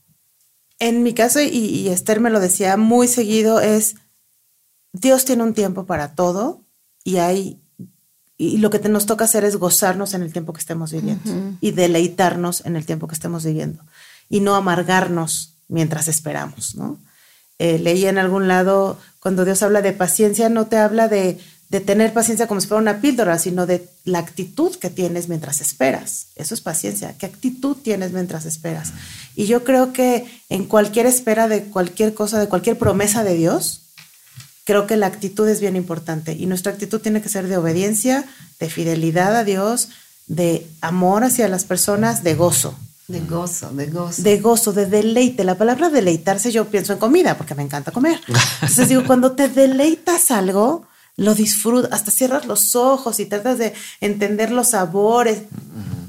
En 0.78 1.02
mi 1.02 1.12
caso, 1.12 1.40
y, 1.42 1.88
Esther 1.88 2.20
me 2.20 2.30
lo 2.30 2.40
decía 2.40 2.78
muy 2.78 3.06
seguido, 3.06 3.60
es 3.60 3.96
Dios 4.94 5.26
tiene 5.26 5.42
un 5.42 5.52
tiempo 5.52 5.84
para 5.84 6.14
todo 6.14 6.64
y 7.04 7.18
hay 7.18 7.60
y 8.38 8.56
lo 8.56 8.70
que 8.70 8.78
nos 8.88 9.04
toca 9.04 9.26
hacer 9.26 9.44
es 9.44 9.56
gozarnos 9.56 10.14
en 10.14 10.22
el 10.22 10.32
tiempo 10.32 10.54
que 10.54 10.60
estemos 10.60 10.92
viviendo 10.92 11.58
y 11.60 11.72
deleitarnos 11.72 12.64
en 12.64 12.76
el 12.76 12.86
tiempo 12.86 13.06
que 13.06 13.14
estemos 13.14 13.44
viviendo 13.44 13.84
y 14.30 14.40
no 14.40 14.54
amargarnos 14.54 15.59
mientras 15.70 16.08
esperamos, 16.08 16.74
¿no? 16.74 16.98
Eh, 17.58 17.78
leí 17.78 18.06
en 18.06 18.18
algún 18.18 18.48
lado 18.48 18.98
cuando 19.20 19.44
Dios 19.44 19.62
habla 19.62 19.82
de 19.82 19.92
paciencia 19.92 20.48
no 20.48 20.66
te 20.66 20.78
habla 20.78 21.08
de 21.08 21.38
de 21.70 21.80
tener 21.80 22.12
paciencia 22.12 22.48
como 22.48 22.60
si 22.60 22.66
fuera 22.66 22.82
una 22.82 23.00
píldora, 23.00 23.38
sino 23.38 23.64
de 23.64 23.88
la 24.04 24.18
actitud 24.18 24.74
que 24.76 24.90
tienes 24.90 25.28
mientras 25.28 25.60
esperas. 25.60 26.26
Eso 26.34 26.52
es 26.52 26.60
paciencia. 26.60 27.14
¿Qué 27.16 27.26
actitud 27.26 27.76
tienes 27.76 28.10
mientras 28.10 28.44
esperas? 28.44 28.92
Y 29.36 29.46
yo 29.46 29.62
creo 29.62 29.92
que 29.92 30.26
en 30.48 30.64
cualquier 30.64 31.06
espera 31.06 31.46
de 31.46 31.62
cualquier 31.62 32.12
cosa, 32.12 32.40
de 32.40 32.48
cualquier 32.48 32.76
promesa 32.76 33.22
de 33.22 33.36
Dios, 33.36 33.82
creo 34.64 34.88
que 34.88 34.96
la 34.96 35.06
actitud 35.06 35.48
es 35.48 35.60
bien 35.60 35.76
importante. 35.76 36.32
Y 36.32 36.46
nuestra 36.46 36.72
actitud 36.72 37.00
tiene 37.00 37.22
que 37.22 37.28
ser 37.28 37.46
de 37.46 37.56
obediencia, 37.56 38.24
de 38.58 38.68
fidelidad 38.68 39.36
a 39.36 39.44
Dios, 39.44 39.90
de 40.26 40.66
amor 40.80 41.22
hacia 41.22 41.46
las 41.46 41.64
personas, 41.64 42.24
de 42.24 42.34
gozo. 42.34 42.76
De 43.10 43.20
gozo, 43.20 43.70
de 43.70 43.86
gozo. 43.86 44.22
De 44.22 44.38
gozo, 44.38 44.72
de 44.72 44.86
deleite. 44.86 45.42
La 45.42 45.58
palabra 45.58 45.90
deleitarse 45.90 46.52
yo 46.52 46.66
pienso 46.66 46.92
en 46.92 47.00
comida, 47.00 47.36
porque 47.36 47.56
me 47.56 47.62
encanta 47.62 47.90
comer. 47.90 48.20
Entonces 48.62 48.88
digo, 48.88 49.02
cuando 49.04 49.32
te 49.32 49.48
deleitas 49.48 50.30
algo, 50.30 50.86
lo 51.16 51.34
disfrutas, 51.34 51.92
hasta 51.92 52.12
cierras 52.12 52.46
los 52.46 52.76
ojos 52.76 53.18
y 53.18 53.26
tratas 53.26 53.58
de 53.58 53.74
entender 54.00 54.52
los 54.52 54.68
sabores. 54.70 55.42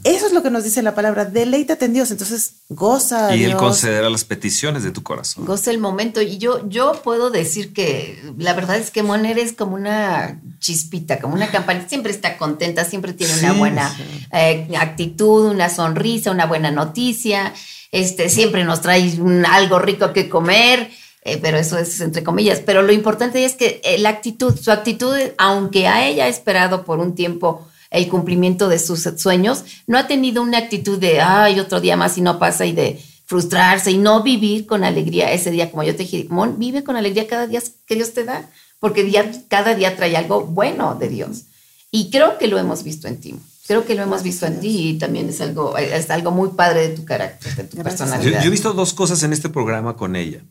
Eso 0.04 0.26
es 0.26 0.34
lo 0.34 0.42
que 0.42 0.50
nos 0.50 0.64
dice 0.64 0.82
la 0.82 0.96
palabra, 0.96 1.26
deleítate 1.26 1.86
en 1.86 1.94
Dios, 1.94 2.10
entonces 2.10 2.56
goza. 2.70 3.36
Y 3.36 3.44
Él 3.44 3.56
concederá 3.56 4.10
las 4.10 4.24
peticiones 4.24 4.84
de 4.84 4.92
tu 4.92 5.04
corazón. 5.04 5.46
Goza 5.46 5.70
el 5.70 5.78
momento. 5.78 6.22
Y 6.22 6.40
yo, 6.40 6.68
yo 6.68 7.02
puedo 7.04 7.30
decir 7.30 7.72
que 7.74 8.22
la 8.38 8.54
verdad 8.54 8.78
es 8.78 8.90
que 8.90 9.04
Mon 9.04 9.26
eres 9.26 9.54
como 9.54 9.76
una 9.76 10.42
chispita, 10.60 11.20
como 11.20 11.36
una 11.36 11.52
campanita, 11.52 11.88
siempre 11.88 12.12
está 12.12 12.38
contenta, 12.38 12.84
siempre 12.84 13.14
tiene 13.14 13.38
una 13.40 13.54
buena 13.54 13.96
eh, 14.32 14.68
actitud, 14.80 15.52
una 15.52 15.70
sonrisa, 15.70 16.32
una 16.32 16.48
buena 16.48 16.72
noticia, 16.72 17.54
este, 17.92 18.30
siempre 18.30 18.64
nos 18.64 18.82
trae 18.82 19.14
algo 19.48 19.78
rico 19.80 20.14
que 20.14 20.30
comer. 20.30 20.90
Eh, 21.24 21.38
pero 21.40 21.60
eso 21.60 21.78
es 21.78 22.02
entre 22.02 22.24
comillas. 22.24 22.62
Pero 22.66 22.82
lo 22.82 22.92
importante 22.92 23.46
es 23.46 23.54
que 23.54 23.80
eh, 23.84 24.00
la 24.00 24.10
actitud, 24.10 24.58
su 24.58 24.72
actitud, 24.72 25.16
aunque 25.38 25.88
a 25.88 26.08
ella 26.08 26.26
ha 26.26 26.28
esperado 26.28 26.84
por 26.84 26.98
un 27.00 27.14
tiempo 27.14 27.68
el 27.92 28.08
cumplimiento 28.08 28.70
de 28.70 28.80
sus 28.80 29.08
sueños, 29.18 29.66
no 29.86 29.98
ha 29.98 30.08
tenido 30.08 30.42
una 30.42 30.58
actitud 30.58 30.98
de, 30.98 31.22
ay, 31.22 31.60
otro 31.60 31.82
día 31.82 31.98
más 31.98 32.18
y 32.18 32.22
no 32.22 32.40
pasa 32.40 32.66
y 32.66 32.72
de 32.72 33.00
frustrarse 33.26 33.92
y 33.92 33.98
no 33.98 34.24
vivir 34.24 34.66
con 34.66 34.84
alegría 34.84 35.32
ese 35.32 35.52
día, 35.52 35.70
como 35.70 35.84
yo 35.84 35.96
te 35.96 36.04
dije, 36.04 36.26
Mon, 36.30 36.58
vive 36.58 36.84
con 36.84 36.96
alegría 36.96 37.28
cada 37.28 37.48
día 37.48 37.62
que 37.86 37.96
Dios 37.96 38.14
te 38.14 38.24
da, 38.24 38.50
porque 38.80 39.04
día, 39.04 39.32
cada 39.48 39.76
día 39.76 39.96
trae 39.96 40.16
algo 40.16 40.46
bueno 40.46 40.96
de 40.96 41.10
Dios. 41.10 41.44
Y 41.92 42.10
creo 42.10 42.38
que 42.38 42.48
lo 42.48 42.58
hemos 42.58 42.84
visto 42.84 43.08
en 43.08 43.20
ti. 43.20 43.36
Creo 43.68 43.86
que 43.86 43.96
lo 43.96 44.04
hemos 44.04 44.24
visto 44.24 44.46
en 44.46 44.60
ti 44.60 44.90
y 44.90 44.98
también 44.98 45.30
es 45.30 45.40
algo, 45.40 45.78
es 45.78 46.10
algo 46.10 46.32
muy 46.32 46.50
padre 46.50 46.90
de 46.90 46.96
tu 46.96 47.06
carácter, 47.06 47.56
de 47.56 47.64
tu 47.66 47.78
personalidad. 47.78 48.42
yo 48.42 48.48
he 48.48 48.52
visto 48.52 48.74
dos 48.74 48.94
cosas 48.94 49.22
en 49.24 49.34
este 49.34 49.50
programa 49.50 49.96
con 49.96 50.16
ella. 50.16 50.42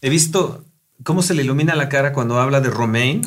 He 0.00 0.10
visto 0.10 0.64
cómo 1.04 1.22
se 1.22 1.34
le 1.34 1.42
ilumina 1.42 1.74
la 1.74 1.88
cara 1.88 2.12
cuando 2.12 2.40
habla 2.40 2.60
de 2.60 2.70
Romain, 2.70 3.22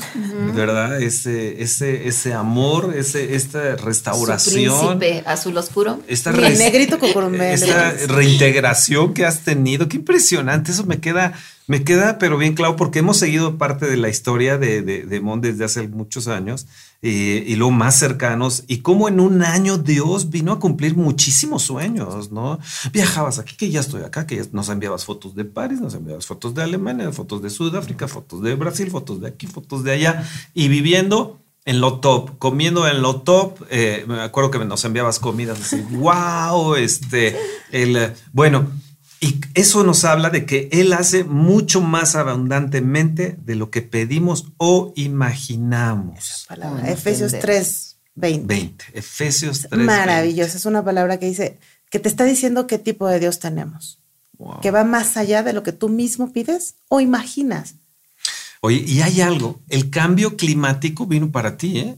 ¿verdad? 0.53 1.01
Ese, 1.01 1.61
ese, 1.61 2.07
ese 2.07 2.34
amor, 2.34 2.93
ese, 2.95 3.36
esta 3.36 3.76
restauración. 3.76 4.80
Su 4.80 4.97
príncipe 4.97 5.24
azul 5.26 5.57
oscuro. 5.57 5.99
Esta, 6.07 6.32
negrito 6.32 6.97
esta 7.41 7.91
reintegración 8.07 9.13
que 9.13 9.26
has 9.26 9.41
tenido. 9.41 9.88
Qué 9.88 9.97
impresionante. 9.97 10.72
Eso 10.72 10.86
me 10.86 10.99
queda, 10.99 11.34
me 11.68 11.84
queda, 11.84 12.18
pero 12.18 12.38
bien 12.38 12.53
claro, 12.53 12.76
porque 12.76 12.99
hemos 12.99 13.18
seguido 13.18 13.57
parte 13.57 13.88
de 13.88 13.97
la 13.97 14.09
historia 14.09 14.57
de, 14.57 14.82
de, 14.82 15.03
de 15.03 15.20
Mon 15.22 15.41
desde 15.41 15.66
hace 15.66 15.88
muchos 15.88 16.28
años 16.28 16.68
y 17.07 17.55
luego 17.55 17.72
más 17.72 17.99
cercanos, 17.99 18.63
y 18.68 18.80
cómo 18.80 19.07
en 19.07 19.20
un 19.20 19.43
año 19.43 19.78
Dios 19.78 20.32
vino 20.32 20.51
a 20.51 20.59
cumplir 20.59 20.95
muchísimos 20.95 21.61
sueños, 21.61 22.32
¿no? 22.32 22.57
Viajabas 22.91 23.38
aquí, 23.38 23.55
que 23.55 23.70
ya 23.70 23.80
estoy 23.82 24.01
acá, 24.01 24.26
que 24.26 24.43
nos 24.51 24.70
enviabas 24.70 25.05
fotos 25.05 25.36
de 25.36 25.45
París, 25.45 25.80
nos 25.82 25.93
enviabas 25.93 26.26
fotos 26.26 26.55
de 26.55 26.63
Alemania, 26.63 27.11
fotos 27.11 27.43
de 27.43 27.51
Sudáfrica, 27.51 28.07
fotos 28.07 28.41
de 28.41 28.55
Brasil, 28.55 28.89
fotos 28.89 29.22
de 29.22 29.28
aquí, 29.28 29.45
fotos 29.45 29.84
de 29.84 29.91
allá, 29.91 30.28
y 30.55 30.68
viviendo 30.68 31.39
en 31.66 31.80
lo 31.80 31.99
top, 31.99 32.39
comiendo 32.39 32.88
en 32.88 33.03
lo 33.03 33.22
top. 33.22 33.63
Eh, 33.70 34.05
me 34.07 34.22
acuerdo 34.22 34.49
que 34.49 34.66
nos 34.66 34.84
enviabas 34.84 35.20
comidas 35.20 35.61
así, 35.61 35.82
wow, 35.91 36.74
este, 36.74 37.38
el, 37.72 38.13
bueno, 38.34 38.68
y 39.26 39.41
eso 39.55 39.84
nos 39.84 40.05
habla 40.05 40.30
de 40.30 40.45
que 40.45 40.69
Él 40.71 40.93
hace 40.93 41.23
mucho 41.23 41.82
más 41.82 42.15
abundantemente 42.15 43.36
de 43.43 43.55
lo 43.55 43.71
que 43.71 43.82
pedimos 43.82 44.51
o 44.57 44.93
imaginamos. 44.95 46.47
Efesios 46.86 47.32
3, 47.32 47.97
20. 48.13 48.45
20. 48.45 48.86
Efesios 48.93 49.65
3. 49.67 49.84
Maravilloso. 49.84 50.57
Es 50.57 50.67
una 50.67 50.86
palabra 50.86 51.17
que 51.17 51.26
dice 51.26 51.57
que 51.89 51.97
te 51.97 52.07
está 52.07 52.23
diciendo 52.23 52.67
qué 52.67 52.78
tipo 52.78 53.07
de 53.07 53.19
Dios 53.19 53.39
tenemos. 53.39 53.97
Que 54.61 54.69
va 54.69 54.84
más 54.84 55.17
allá 55.17 55.41
de 55.41 55.53
lo 55.53 55.63
que 55.63 55.71
tú 55.71 55.89
mismo 55.89 56.32
pides 56.32 56.76
o 56.88 56.99
imaginas. 56.99 57.73
Oye, 58.61 58.84
y 58.86 59.01
hay 59.01 59.21
algo. 59.21 59.59
El 59.69 59.89
cambio 59.89 60.38
climático 60.38 61.07
vino 61.07 61.32
para 61.32 61.57
ti, 61.57 61.80
¿eh? 61.80 61.97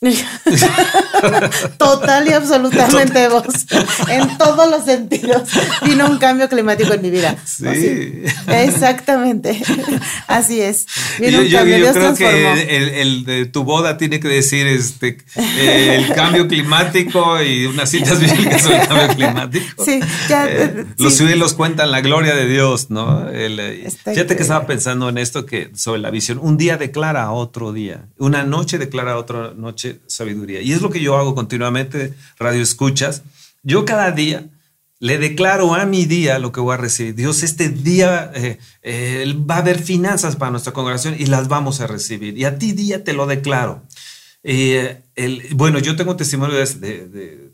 Total 1.78 2.28
y 2.28 2.32
absolutamente 2.32 3.28
vos. 3.28 3.66
En 4.08 4.38
todos 4.38 4.70
los 4.70 4.84
sentidos. 4.84 5.42
Vino 5.84 6.08
un 6.08 6.18
cambio 6.18 6.48
climático 6.48 6.94
en 6.94 7.02
mi 7.02 7.10
vida. 7.10 7.36
Sí. 7.44 8.22
Exactamente. 8.46 9.60
Así 10.28 10.60
es. 10.60 10.86
Vino 11.18 11.42
yo, 11.42 11.62
creo 11.62 12.14
que 12.14 13.02
el, 13.02 13.24
de 13.24 13.46
tu 13.46 13.64
boda 13.64 13.96
tiene 13.96 14.20
que 14.20 14.28
decir 14.28 14.68
este 14.68 15.18
el 15.34 16.14
cambio 16.14 16.46
climático 16.46 17.42
y 17.42 17.66
unas 17.66 17.90
citas 17.90 18.20
bíblicas 18.20 18.62
sobre 18.62 18.82
el 18.82 18.88
cambio 18.88 19.16
climático. 19.16 19.84
Sí, 19.84 19.98
eh, 20.30 20.84
Los 20.98 21.16
cielos 21.16 21.54
cuentan 21.54 21.90
la 21.90 22.02
gloria 22.02 22.36
de 22.36 22.46
Dios, 22.46 22.90
¿no? 22.90 23.26
Eh, 23.32 23.88
fíjate 24.04 24.36
que 24.36 24.42
estaba 24.42 24.64
pensando 24.66 25.08
en 25.08 25.18
esto 25.18 25.44
que 25.44 25.72
sobre 25.74 26.00
la 26.00 26.10
visión. 26.10 26.38
Un 26.40 26.56
día 26.56 26.76
declara 26.76 27.24
a 27.24 27.32
otro 27.32 27.72
día. 27.72 28.06
Una 28.18 28.44
noche 28.44 28.78
declara 28.78 29.12
a 29.12 29.16
otra 29.16 29.54
noche 29.56 29.87
sabiduría. 30.06 30.60
Y 30.60 30.72
es 30.72 30.82
lo 30.82 30.90
que 30.90 31.00
yo 31.00 31.16
hago 31.16 31.34
continuamente, 31.34 32.14
radio 32.38 32.62
escuchas. 32.62 33.22
Yo 33.62 33.84
cada 33.84 34.12
día 34.12 34.48
le 35.00 35.18
declaro 35.18 35.74
a 35.74 35.86
mi 35.86 36.06
día 36.06 36.38
lo 36.38 36.52
que 36.52 36.60
voy 36.60 36.74
a 36.74 36.76
recibir. 36.76 37.14
Dios, 37.14 37.42
este 37.42 37.68
día 37.68 38.32
eh, 38.34 38.58
eh, 38.82 39.34
va 39.48 39.56
a 39.56 39.58
haber 39.58 39.78
finanzas 39.78 40.36
para 40.36 40.50
nuestra 40.50 40.72
congregación 40.72 41.14
y 41.18 41.26
las 41.26 41.48
vamos 41.48 41.80
a 41.80 41.86
recibir. 41.86 42.36
Y 42.36 42.44
a 42.44 42.58
ti 42.58 42.72
día 42.72 43.04
te 43.04 43.12
lo 43.12 43.26
declaro. 43.26 43.82
Eh, 44.42 45.00
el, 45.14 45.42
bueno, 45.54 45.78
yo 45.78 45.94
tengo 45.96 46.16
testimonio 46.16 46.56
de, 46.56 47.50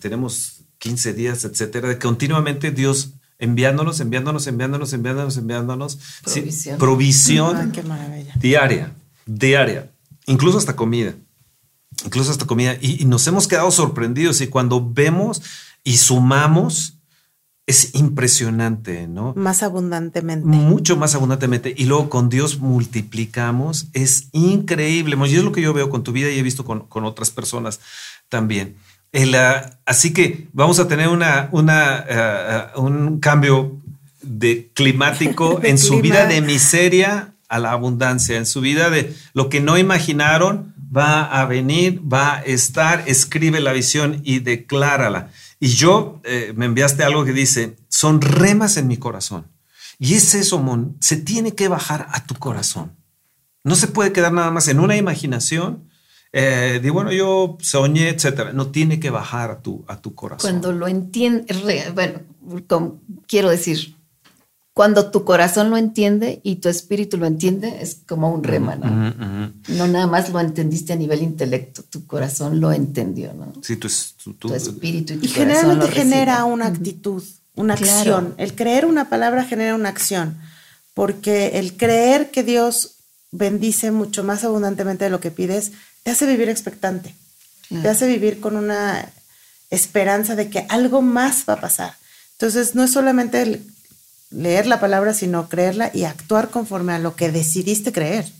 tenemos 0.00 0.60
15 0.78 1.12
días, 1.12 1.44
etcétera, 1.44 1.88
de 1.88 1.98
continuamente 1.98 2.70
Dios 2.70 3.10
enviándonos, 3.38 4.00
enviándonos, 4.00 4.46
enviándonos, 4.46 4.92
enviándonos, 4.92 5.36
enviándonos. 5.36 5.98
Provisión. 6.22 6.78
provisión 6.78 7.72
diaria, 8.36 8.92
diaria, 9.26 9.90
incluso 10.26 10.56
hasta 10.56 10.76
comida 10.76 11.14
incluso 12.04 12.30
hasta 12.30 12.46
comida, 12.46 12.76
y, 12.80 13.04
nos 13.04 13.26
hemos 13.26 13.48
quedado 13.48 13.70
sorprendidos 13.70 14.40
y 14.40 14.48
cuando 14.48 14.86
vemos 14.86 15.42
y 15.84 15.96
sumamos, 15.96 16.94
es 17.66 17.94
impresionante, 17.94 19.08
¿no? 19.08 19.34
Más 19.36 19.62
abundantemente. 19.64 20.46
Mucho 20.46 20.96
más 20.96 21.16
abundantemente. 21.16 21.74
Y 21.76 21.86
luego 21.86 22.08
con 22.08 22.28
Dios 22.28 22.60
multiplicamos. 22.60 23.88
Es 23.92 24.28
increíble. 24.30 25.16
Y 25.26 25.34
es 25.34 25.42
lo 25.42 25.50
que 25.50 25.62
yo 25.62 25.72
veo 25.72 25.90
con 25.90 26.04
tu 26.04 26.12
vida 26.12 26.30
y 26.30 26.38
he 26.38 26.42
visto 26.42 26.64
con, 26.64 26.86
otras 27.04 27.30
personas 27.30 27.80
también. 28.28 28.76
Ah, 29.34 29.70
así 29.84 30.12
que 30.12 30.46
vamos 30.52 30.78
a 30.78 30.86
tener 30.86 31.08
una, 31.08 31.48
una, 31.50 32.04
ah, 32.08 32.72
un 32.76 33.18
cambio 33.18 33.76
de 34.22 34.70
climático 34.74 35.60
en 35.64 35.78
su 35.78 36.00
vida 36.00 36.26
de 36.26 36.42
miseria 36.42 37.34
a 37.48 37.58
la 37.58 37.72
abundancia, 37.72 38.36
en 38.36 38.46
su 38.46 38.60
vida 38.60 38.90
de 38.90 39.14
lo 39.32 39.48
que 39.48 39.60
no 39.60 39.78
imaginaron 39.78 40.74
va 40.94 41.24
a 41.24 41.46
venir, 41.46 42.00
va 42.00 42.36
a 42.36 42.42
estar, 42.42 43.04
escribe 43.06 43.60
la 43.60 43.72
visión 43.72 44.20
y 44.24 44.40
declárala. 44.40 45.30
Y 45.58 45.68
yo 45.68 46.20
eh, 46.24 46.52
me 46.56 46.66
enviaste 46.66 47.02
algo 47.02 47.24
que 47.24 47.32
dice, 47.32 47.76
son 47.88 48.20
remas 48.20 48.76
en 48.76 48.86
mi 48.86 48.96
corazón. 48.96 49.46
Y 49.98 50.14
es 50.14 50.34
eso, 50.34 50.62
se 51.00 51.16
tiene 51.16 51.54
que 51.54 51.68
bajar 51.68 52.06
a 52.10 52.26
tu 52.26 52.34
corazón. 52.34 52.92
no 53.64 53.74
se 53.74 53.88
puede 53.88 54.12
quedar 54.12 54.32
nada 54.32 54.50
más 54.50 54.68
en 54.68 54.78
una 54.78 54.96
imaginación. 54.96 55.88
Eh, 56.32 56.80
de 56.82 56.90
bueno, 56.90 57.12
yo 57.12 57.56
soñé, 57.60 58.10
etcétera. 58.10 58.52
No 58.52 58.68
tiene 58.68 59.00
que 59.00 59.10
bajar 59.10 59.50
a 59.50 59.62
tu, 59.62 59.84
a 59.88 60.00
tu 60.00 60.14
corazón. 60.14 60.50
Cuando 60.50 60.72
lo 60.72 60.86
entiende, 60.86 61.46
bueno, 61.94 63.00
quiero 63.26 63.48
decir, 63.48 63.95
cuando 64.76 65.10
tu 65.10 65.24
corazón 65.24 65.70
lo 65.70 65.78
entiende 65.78 66.42
y 66.42 66.56
tu 66.56 66.68
espíritu 66.68 67.16
lo 67.16 67.24
entiende, 67.24 67.78
es 67.80 68.00
como 68.06 68.30
un 68.30 68.44
rema, 68.44 68.76
¿no? 68.76 69.50
No 69.68 69.86
nada 69.86 70.06
más 70.06 70.28
lo 70.28 70.38
entendiste 70.38 70.92
a 70.92 70.96
nivel 70.96 71.22
intelecto, 71.22 71.82
tu 71.82 72.06
corazón 72.06 72.60
lo 72.60 72.70
entendió, 72.70 73.32
¿no? 73.32 73.54
Sí, 73.62 73.76
tu, 73.76 73.88
tu, 74.34 74.52
espíritu 74.52 75.14
y 75.14 75.16
tu 75.16 75.24
Y 75.24 75.28
generalmente 75.28 75.88
genera 75.88 76.44
una 76.44 76.66
actitud, 76.66 77.24
una 77.54 77.72
acción. 77.72 78.34
El 78.36 78.54
creer 78.54 78.84
una 78.84 79.08
palabra 79.08 79.44
genera 79.44 79.74
una 79.74 79.88
acción, 79.88 80.36
porque 80.92 81.58
el 81.58 81.78
creer 81.78 82.30
que 82.30 82.42
Dios 82.42 82.96
bendice 83.32 83.92
mucho 83.92 84.24
más 84.24 84.44
abundantemente 84.44 85.04
de 85.04 85.10
lo 85.10 85.20
que 85.20 85.30
pides, 85.30 85.72
te 86.02 86.10
hace 86.10 86.26
vivir 86.26 86.50
expectante, 86.50 87.14
te 87.70 87.88
hace 87.88 88.06
vivir 88.06 88.40
con 88.40 88.56
una 88.56 89.10
esperanza 89.70 90.36
de 90.36 90.50
que 90.50 90.66
algo 90.68 91.00
más 91.00 91.44
va 91.48 91.54
a 91.54 91.60
pasar. 91.62 91.94
Entonces, 92.32 92.74
no 92.74 92.84
es 92.84 92.92
solamente 92.92 93.40
el 93.40 93.62
leer 94.36 94.66
la 94.66 94.80
palabra, 94.80 95.14
sino 95.14 95.48
creerla 95.48 95.90
y 95.92 96.04
actuar 96.04 96.50
conforme 96.50 96.92
a 96.92 96.98
lo 96.98 97.16
que 97.16 97.32
decidiste 97.32 97.92
creer. 97.92 98.30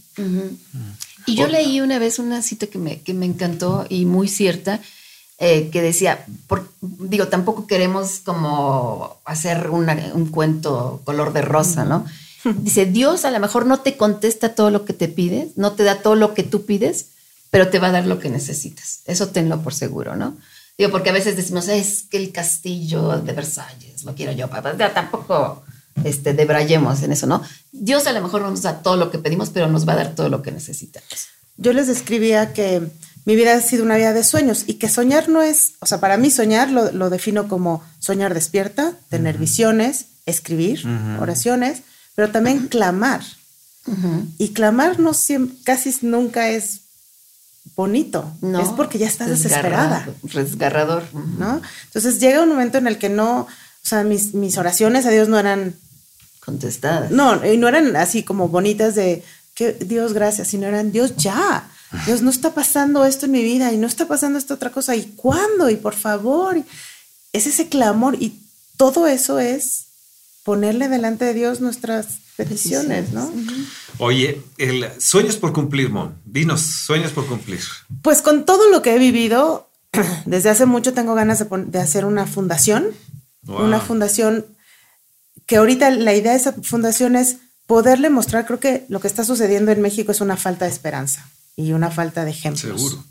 Y 1.27 1.35
yo 1.35 1.49
leí 1.49 1.81
una 1.81 1.99
vez 1.99 2.19
una 2.19 2.43
cita 2.43 2.67
que 2.67 2.79
me, 2.79 3.01
que 3.01 3.15
me 3.15 3.27
encantó 3.27 3.87
y 3.89 4.05
muy 4.05 4.29
cierta, 4.29 4.81
eh, 5.39 5.69
que 5.71 5.83
decía, 5.83 6.25
digo, 6.81 7.29
tampoco 7.29 7.67
queremos 7.67 8.21
como 8.25 9.19
hacer 9.25 9.71
un 9.71 10.27
cuento 10.31 11.03
color 11.05 11.33
de 11.33 11.43
rosa, 11.43 11.85
¿no? 11.85 12.07
Dice, 12.45 12.87
Dios 12.87 13.25
a 13.25 13.31
lo 13.31 13.41
mejor 13.41 13.67
no 13.67 13.81
te 13.81 13.97
contesta 13.97 14.55
todo 14.55 14.71
lo 14.71 14.85
que 14.85 14.93
te 14.93 15.09
pides, 15.09 15.57
no 15.57 15.73
te 15.73 15.83
da 15.83 16.01
todo 16.01 16.15
lo 16.15 16.33
que 16.33 16.45
tú 16.45 16.65
pides, 16.65 17.07
pero 17.51 17.69
te 17.69 17.79
va 17.79 17.89
a 17.89 17.93
dar 17.93 18.07
lo 18.07 18.21
que 18.21 18.31
necesitas. 18.31 19.01
Eso 19.07 19.29
tenlo 19.29 19.61
por 19.63 19.75
seguro, 19.75 20.15
¿no? 20.15 20.37
Digo, 20.79 20.91
porque 20.91 21.11
a 21.11 21.15
veces 21.15 21.37
decimos, 21.37 21.69
es 21.69 22.05
que 22.09 22.19
el 22.19 22.33
castillo 22.33 23.19
de 23.19 23.33
Versalles, 23.33 24.05
lo 24.05 24.15
quiero 24.15 24.33
yo, 24.33 24.49
papá. 24.49 24.77
Tampoco 24.77 25.65
este, 26.05 26.35
debrayemos 26.35 27.03
en 27.03 27.13
eso, 27.13 27.27
¿no? 27.27 27.43
Dios 27.73 28.07
a 28.07 28.13
lo 28.13 28.23
mejor 28.23 28.43
no 28.43 28.51
nos 28.51 28.63
da 28.63 28.83
todo 28.83 28.97
lo 28.97 29.11
que 29.11 29.19
pedimos, 29.19 29.51
pero 29.51 29.69
nos 29.69 29.89
va 29.89 29.95
a 29.95 29.97
dar 29.97 30.15
todo 30.15 30.29
lo 30.29 30.43
que 30.43 30.53
necesitamos. 30.53 31.29
Yo 31.57 31.73
les 31.73 31.87
describía 31.87 32.53
que 32.53 32.83
mi 33.25 33.35
vida 33.35 33.55
ha 33.55 33.61
sido 33.61 33.85
una 33.85 33.97
vida 33.97 34.13
de 34.13 34.23
sueños 34.23 34.65
y 34.67 34.75
que 34.75 34.89
soñar 34.89 35.29
no 35.29 35.43
es, 35.43 35.75
o 35.81 35.87
sea, 35.87 35.99
para 36.01 36.17
mí 36.17 36.31
soñar 36.31 36.71
lo, 36.71 37.11
defino 37.11 37.49
como 37.49 37.83
soñar 37.99 38.35
despierta, 38.35 38.93
tener 39.09 39.37
visiones, 39.37 40.07
escribir 40.27 40.87
oraciones, 41.21 41.83
pero 42.15 42.31
también 42.31 42.69
clamar. 42.69 43.23
Y 44.39 44.49
clamar 44.51 44.99
no 44.99 45.13
casi 45.65 45.97
nunca 46.03 46.49
es 46.51 46.81
bonito, 47.75 48.33
no, 48.41 48.61
es 48.61 48.69
porque 48.71 48.99
ya 48.99 49.07
estás 49.07 49.29
desesperada. 49.29 50.09
Resgarrador. 50.23 51.05
¿no? 51.39 51.61
Entonces 51.85 52.21
llega 52.21 52.43
un 52.43 52.49
momento 52.49 52.79
en 52.79 52.87
el 52.87 52.99
que 52.99 53.09
no, 53.09 53.41
o 53.41 53.49
sea, 53.83 54.05
mis, 54.05 54.35
mis 54.35 54.57
oraciones 54.57 55.05
a 55.05 55.11
Dios 55.11 55.29
no 55.29 55.39
eran 55.39 55.75
contestadas. 56.47 57.11
No, 57.11 57.45
y 57.45 57.59
no 57.59 57.69
eran 57.69 57.97
así 57.97 58.23
como 58.23 58.49
bonitas 58.49 58.95
de 58.95 59.23
que 59.55 59.73
Dios 59.73 60.13
gracias, 60.13 60.49
sino 60.49 60.67
eran 60.67 60.93
Dios 60.93 61.17
ya. 61.17 61.69
Dios 62.07 62.23
no 62.23 62.31
está 62.31 62.55
pasando 62.55 63.05
esto 63.05 63.27
en 63.27 63.33
mi 63.33 63.43
vida 63.43 63.73
y 63.73 63.77
no 63.77 63.87
está 63.87 64.07
pasando 64.07 64.39
esta 64.39 64.55
otra 64.55 64.71
cosa. 64.71 64.95
¿Y 64.97 65.05
cuándo? 65.17 65.69
Y 65.69 65.77
por 65.77 65.95
favor. 65.95 66.57
Es 67.33 67.47
ese 67.47 67.69
clamor 67.69 68.17
y 68.19 68.39
todo 68.77 69.07
eso 69.07 69.39
es 69.39 69.87
ponerle 70.45 70.89
delante 70.89 71.25
de 71.25 71.35
Dios 71.35 71.61
nuestras 71.61 72.21
peticiones, 72.37 73.13
¿no? 73.13 73.31
Oye, 73.99 74.43
el 74.59 74.89
sueños 74.99 75.37
por 75.37 75.53
cumplir, 75.53 75.91
Mon. 75.91 76.15
Dinos, 76.25 76.61
sueños 76.61 77.13
por 77.13 77.27
cumplir. 77.27 77.61
Pues 78.03 78.23
con 78.23 78.45
todo 78.45 78.71
lo 78.71 78.83
que 78.83 78.95
he 78.95 78.99
vivido, 78.99 79.69
desde 80.27 80.51
hace 80.51 80.67
mucho 80.67 80.95
tengo 80.95 81.15
ganas 81.15 81.45
de, 81.49 81.79
hacer 81.79 82.05
una 82.05 82.27
fundación. 82.27 82.87
Una 83.47 83.79
fundación 83.81 84.45
que 85.47 85.57
ahorita 85.57 85.91
la 85.91 86.15
idea 86.15 86.33
de 86.33 86.39
esa 86.39 86.53
fundación 86.53 87.17
es 87.17 87.39
poderle 87.67 88.11
mostrar, 88.11 88.47
creo 88.47 88.61
que 88.61 88.85
lo 88.89 89.01
que 89.01 89.09
está 89.09 89.25
sucediendo 89.25 89.73
en 89.73 89.81
México 89.81 90.13
es 90.13 90.21
una 90.21 90.37
falta 90.37 90.65
de 90.65 90.71
esperanza 90.71 91.29
y 91.57 91.73
una 91.73 91.91
falta 91.91 92.25
de 92.25 92.31
ejemplos. 92.31 92.81
Seguro. 92.81 93.05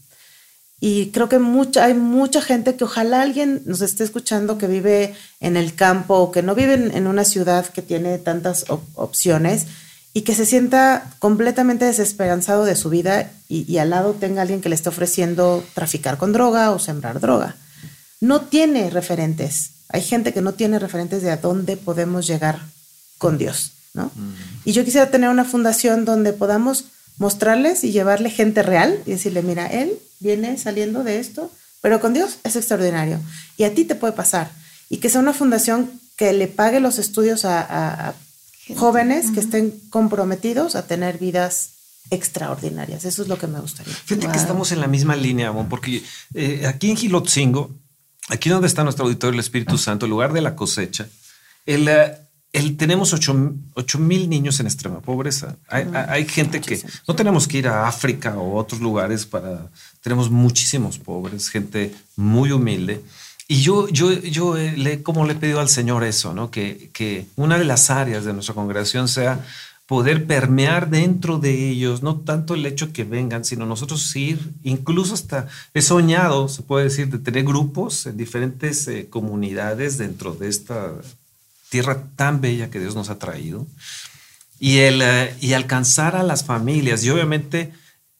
Y 0.80 1.08
creo 1.12 1.30
que 1.30 1.40
mucha, 1.40 1.86
hay 1.86 1.94
mucha 1.94 2.42
gente 2.42 2.76
que 2.76 2.84
ojalá 2.84 3.22
alguien 3.22 3.62
nos 3.66 3.82
esté 3.82 4.04
escuchando 4.04 4.58
que 4.58 4.68
vive 4.68 5.16
en 5.40 5.56
el 5.58 5.74
campo 5.74 6.16
o 6.16 6.32
que 6.32 6.44
no 6.44 6.54
vive 6.54 6.74
en, 6.74 7.08
una 7.08 7.24
ciudad 7.24 7.66
que 7.66 7.82
tiene 7.82 8.18
tantas 8.18 8.66
opciones 8.96 9.68
y 10.14 10.22
que 10.22 10.36
se 10.36 10.46
sienta 10.46 11.16
completamente 11.20 11.86
desesperanzado 11.86 12.66
de 12.66 12.76
su 12.76 12.90
vida 12.90 13.32
y, 13.48 13.70
y, 13.72 13.78
al 13.78 13.90
lado 13.90 14.14
tenga 14.14 14.42
alguien 14.42 14.62
que 14.62 14.70
le 14.70 14.76
esté 14.76 14.90
ofreciendo 14.90 15.64
traficar 15.74 16.18
con 16.18 16.34
droga 16.34 16.72
o 16.72 16.80
sembrar 16.80 17.20
droga. 17.20 17.56
No 18.20 18.42
tiene 18.42 18.90
referentes. 18.90 19.72
Hay 19.90 20.02
gente 20.02 20.34
que 20.34 20.42
no 20.42 20.54
tiene 20.54 20.80
referentes 20.80 21.22
de 21.22 21.32
a 21.32 21.38
dónde 21.38 21.78
podemos 21.78 22.28
llegar 22.28 22.60
con 23.18 23.38
Dios. 23.38 23.72
¿no? 23.94 24.12
Y 24.66 24.74
yo 24.74 24.84
quisiera 24.84 25.10
tener 25.10 25.30
una 25.30 25.46
fundación 25.46 26.06
donde 26.06 26.34
podamos 26.34 26.86
mostrarles 27.18 27.84
y 27.84 27.92
llevarle 27.92 28.30
gente 28.30 28.62
real 28.62 29.00
y 29.06 29.12
decirle, 29.12 29.42
mira, 29.42 29.68
él 29.68 29.94
viene 30.20 30.58
saliendo 30.58 31.04
de 31.04 31.20
esto, 31.20 31.52
pero 31.82 32.02
con 32.02 32.14
Dios 32.14 32.40
es 32.44 32.56
extraordinario. 32.56 33.20
Y 33.58 33.64
a 33.64 33.74
ti 33.74 33.86
te 33.86 33.96
puede 33.96 34.14
pasar. 34.14 34.52
Y 34.90 34.98
que 34.98 35.10
sea 35.10 35.22
una 35.22 35.34
fundación 35.34 35.90
que 36.18 36.34
le 36.34 36.48
pague 36.48 36.80
los 36.80 37.00
estudios 37.00 37.46
a, 37.46 38.14
jóvenes 38.76 39.30
que 39.30 39.40
estén 39.40 39.72
comprometidos 39.92 40.76
a 40.76 40.88
tener 40.88 41.20
vidas 41.20 41.70
extraordinarias. 42.10 43.06
Eso 43.06 43.22
es 43.22 43.28
lo 43.28 43.38
que 43.38 43.46
me 43.46 43.60
gustaría. 43.60 43.94
Fíjate 43.94 44.28
que 44.28 44.38
estamos 44.38 44.72
en 44.72 44.82
la 44.82 44.88
misma 44.88 45.16
línea, 45.16 45.54
porque 45.70 46.04
eh, 46.34 46.66
aquí 46.66 46.90
en 46.90 46.98
Gilotzingo, 46.98 47.70
aquí 48.30 48.49
donde 48.49 48.67
está 48.67 48.84
nuestro 48.84 49.05
auditorio 49.05 49.34
el 49.34 49.39
Espíritu 49.39 49.78
Santo, 49.78 50.05
el 50.05 50.11
lugar 50.11 50.34
de 50.34 50.41
la 50.41 50.55
cosecha, 50.55 51.07
el, 51.65 51.88
eh, 51.88 52.71
tenemos 52.78 53.13
8 53.13 53.99
mil 53.99 54.30
niños 54.30 54.59
en 54.59 54.67
extrema 54.67 55.01
pobreza. 55.01 55.57
Hay, 55.67 56.26
gente 56.26 56.61
que 56.61 56.82
no 57.07 57.15
tenemos 57.15 57.47
que 57.47 57.57
ir 57.57 57.67
a 57.67 57.88
África 57.88 58.38
o 58.38 58.55
otros 58.55 58.82
lugares 58.82 59.26
para. 59.26 59.69
Tenemos 60.01 60.30
muchísimos 60.30 60.97
pobres, 60.97 61.49
gente 61.49 61.93
muy 62.15 62.51
humilde. 62.51 63.03
Y 63.47 63.61
yo, 63.61 63.88
yo, 63.89 64.11
yo 64.11 64.57
eh, 64.57 64.73
le, 64.76 65.03
como 65.03 65.26
le 65.26 65.34
he 65.34 65.36
pedido 65.36 65.59
al 65.59 65.69
Señor 65.69 66.03
eso, 66.03 66.34
¿no? 66.34 66.49
Que, 66.49 66.89
que 66.93 67.28
una 67.36 67.59
de 67.59 67.65
las 67.65 67.91
áreas 67.91 68.26
de 68.26 68.34
nuestra 68.34 68.55
congregación 68.55 69.07
sea 69.07 69.45
poder 69.86 70.26
permear 70.26 70.90
dentro 70.90 71.38
de 71.38 71.70
ellos, 71.70 72.02
no 72.02 72.20
tanto 72.22 72.56
el 72.56 72.66
hecho 72.66 72.92
que 72.92 73.04
vengan, 73.04 73.46
sino 73.46 73.66
nosotros 73.66 74.16
ir, 74.16 74.40
incluso 74.64 75.14
hasta 75.14 75.48
he 75.74 75.82
soñado, 75.82 76.48
se 76.48 76.64
puede 76.64 76.86
decir, 76.86 77.10
de 77.10 77.20
tener 77.20 77.44
grupos 77.44 78.06
en 78.08 78.18
diferentes 78.18 78.88
eh, 78.88 79.08
comunidades 79.10 79.98
dentro 79.98 80.34
de 80.34 80.48
esta 80.50 80.94
tierra 81.70 82.08
tan 82.16 82.42
bella 82.42 82.70
que 82.72 82.80
Dios 82.80 82.96
nos 82.96 83.10
ha 83.10 83.20
traído 83.20 83.68
y, 84.60 84.78
el, 84.78 85.02
eh, 85.02 85.36
y 85.42 85.54
alcanzar 85.54 86.16
a 86.16 86.24
las 86.24 86.44
familias 86.44 87.04
y 87.04 87.10
obviamente 87.10 87.74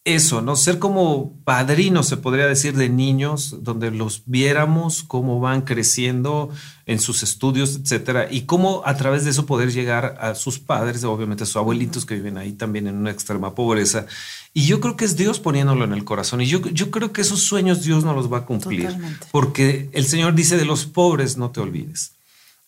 eso, 0.06 0.44
¿no? 0.44 0.56
Ser 0.56 0.78
como 0.78 1.34
padrinos, 1.44 2.08
se 2.08 2.18
podría 2.18 2.46
decir, 2.46 2.76
de 2.76 2.90
niños, 2.90 3.58
donde 3.64 3.90
los 3.90 4.22
viéramos 4.28 5.02
cómo 5.02 5.40
van 5.40 5.64
creciendo 5.64 6.52
en 6.86 7.00
sus 7.00 7.24
estudios, 7.24 7.76
etcétera, 7.76 8.28
y 8.30 8.42
cómo 8.42 8.84
a 8.86 8.96
través 8.96 9.24
de 9.24 9.32
eso 9.32 9.48
poder 9.48 9.72
llegar 9.72 10.16
a 10.22 10.36
sus 10.36 10.60
padres, 10.60 11.04
obviamente 11.04 11.44
a 11.44 11.48
sus 11.48 11.56
abuelitos 11.56 12.06
que 12.06 12.14
viven 12.14 12.38
ahí 12.38 12.54
también 12.54 12.86
en 12.86 12.98
una 12.98 13.10
extrema 13.10 13.56
pobreza. 13.56 14.06
Y 14.54 14.68
yo 14.68 14.80
creo 14.80 14.96
que 14.96 15.06
es 15.06 15.18
Dios 15.18 15.40
poniéndolo 15.40 15.84
en 15.86 15.94
el 15.94 16.06
corazón. 16.06 16.40
Y 16.40 16.46
yo, 16.46 16.62
yo 16.62 16.92
creo 16.92 17.12
que 17.12 17.22
esos 17.22 17.42
sueños 17.42 17.84
Dios 17.84 18.04
no 18.06 18.14
los 18.14 18.32
va 18.32 18.40
a 18.40 18.46
cumplir. 18.46 18.96
Porque 19.32 19.90
el 19.92 20.06
Señor 20.06 20.36
dice 20.36 20.56
de 20.56 20.66
los 20.66 20.86
pobres 20.86 21.36
no 21.36 21.50
te 21.50 21.62
olvides. 21.62 22.14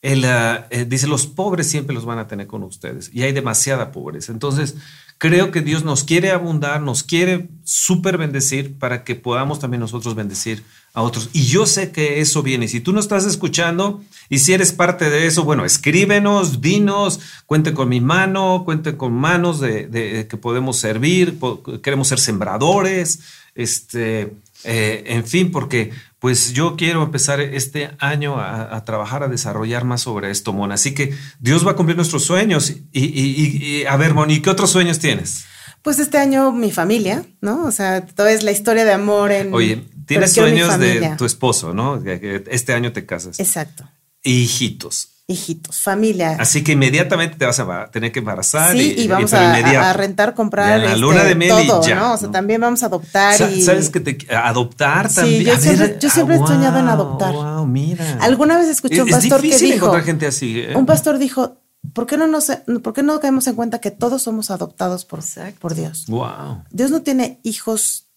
Él 0.01 0.23
eh, 0.25 0.85
dice, 0.87 1.07
los 1.07 1.27
pobres 1.27 1.67
siempre 1.67 1.93
los 1.93 2.05
van 2.05 2.19
a 2.19 2.27
tener 2.27 2.47
con 2.47 2.63
ustedes 2.63 3.09
y 3.13 3.23
hay 3.23 3.31
demasiada 3.31 3.91
pobreza. 3.91 4.31
Entonces, 4.31 4.75
creo 5.17 5.51
que 5.51 5.61
Dios 5.61 5.83
nos 5.83 6.03
quiere 6.03 6.31
abundar, 6.31 6.81
nos 6.81 7.03
quiere 7.03 7.49
súper 7.63 8.17
bendecir 8.17 8.77
para 8.77 9.03
que 9.03 9.15
podamos 9.15 9.59
también 9.59 9.81
nosotros 9.81 10.15
bendecir 10.15 10.63
a 10.93 11.01
otros. 11.01 11.29
Y 11.33 11.45
yo 11.45 11.65
sé 11.65 11.91
que 11.91 12.21
eso 12.21 12.43
viene. 12.43 12.67
Si 12.67 12.79
tú 12.79 12.93
no 12.93 12.99
estás 12.99 13.25
escuchando 13.25 14.03
y 14.29 14.39
si 14.39 14.53
eres 14.53 14.71
parte 14.71 15.09
de 15.09 15.27
eso, 15.27 15.43
bueno, 15.43 15.65
escríbenos, 15.65 16.61
dinos, 16.61 17.19
cuente 17.45 17.73
con 17.73 17.89
mi 17.89 18.01
mano, 18.01 18.63
cuente 18.65 18.97
con 18.97 19.13
manos 19.13 19.59
de, 19.59 20.27
que 20.29 20.37
podemos 20.37 20.77
servir, 20.77 21.37
queremos 21.81 22.07
ser 22.07 22.19
sembradores, 22.19 23.19
este, 23.55 24.33
eh, 24.67 25.03
en 25.07 25.25
fin, 25.25 25.49
porque 25.49 25.91
pues 26.19 26.51
yo 26.51 26.75
quiero 26.75 27.01
empezar 27.01 27.39
este 27.39 27.91
año 27.99 28.37
a, 28.37 28.83
trabajar, 28.83 29.23
a 29.23 29.29
desarrollar 29.29 29.85
más 29.85 30.01
sobre 30.01 30.29
esto, 30.29 30.51
Mona. 30.51 30.75
Así 30.75 30.93
que 30.93 31.15
Dios 31.39 31.65
va 31.65 31.71
a 31.71 31.75
cumplir 31.75 31.95
nuestros 31.95 32.25
sueños. 32.25 32.73
Y, 32.91 33.85
a 33.85 33.95
ver, 33.95 34.13
Moni, 34.13 34.41
¿qué 34.41 34.49
otros 34.49 34.71
sueños 34.71 34.99
tienes? 34.99 35.45
Pues 35.83 35.99
este 35.99 36.17
año 36.17 36.51
mi 36.51 36.71
familia, 36.71 37.25
¿no? 37.39 37.65
O 37.65 37.71
sea, 37.71 38.05
toda 38.05 38.31
es 38.31 38.43
la 38.43 38.51
historia 38.51 38.83
de 38.83 38.91
amor 38.91 39.31
en... 39.31 39.53
Oye, 39.53 39.85
tienes 40.05 40.33
sueños 40.33 40.77
de 40.77 41.15
tu 41.17 41.23
esposo, 41.23 41.73
¿no? 41.73 42.03
Este 42.05 42.73
año 42.73 42.91
te 42.91 43.05
casas. 43.05 43.39
Exacto. 43.39 43.89
Hijitos. 44.23 45.16
Hijitos, 45.27 45.81
familia. 45.81 46.37
Así 46.39 46.63
que 46.63 46.71
inmediatamente 46.71 47.35
te 47.37 47.45
vas 47.45 47.59
a 47.59 47.91
tener 47.91 48.13
que 48.13 48.19
embarazar. 48.19 48.71
Sí, 48.71 48.95
y, 48.97 49.07
vamos 49.07 49.33
a, 49.33 49.93
rentar, 49.93 50.33
comprar. 50.33 50.79
la 50.79 50.95
luna 50.95 51.17
este, 51.17 51.27
de 51.29 51.35
miel 51.35 51.67
todo, 51.67 51.85
ya, 51.85 51.95
¿no? 51.95 52.13
O 52.13 52.17
sea, 52.17 52.31
también 52.31 52.61
vamos 52.61 52.81
a 52.83 52.85
adoptar. 52.85 53.35
y... 53.51 53.61
¿Sabes 53.61 53.89
que 53.89 53.99
te 53.99 54.33
adoptar 54.33 55.13
también? 55.13 55.39
Sí, 55.39 55.45
yo 55.45 55.57
siempre, 55.57 55.97
yo 55.99 56.09
siempre 56.09 56.37
ah, 56.37 56.43
he 56.43 56.47
soñado 56.47 56.79
en 56.79 56.87
adoptar. 56.87 57.33
Wow, 57.33 57.65
mira. 57.65 58.17
Alguna 58.21 58.57
vez 58.57 58.69
escuché 58.69 59.01
un 59.01 59.09
pastor 59.09 59.45
es 59.45 59.57
que 59.57 59.65
dijo. 59.65 59.75
encontrar 59.75 60.03
gente 60.03 60.27
así. 60.27 60.61
¿eh? 60.61 60.75
Un 60.75 60.85
pastor 60.85 61.17
dijo. 61.17 61.57
¿Por 61.93 62.05
qué, 62.05 62.17
no 62.17 62.27
nos, 62.27 62.51
¿Por 62.83 62.91
qué 62.91 63.01
no 63.01 63.17
caemos 63.19 63.47
en 63.47 63.55
cuenta 63.55 63.79
que 63.79 63.91
todos 63.91 64.23
somos 64.23 64.51
adoptados 64.51 65.05
por, 65.05 65.21
por 65.59 65.73
Dios? 65.73 66.05
Wow. 66.07 66.63
Dios 66.69 66.91
no 66.91 67.01
tiene 67.01 67.39
hijos 67.43 68.07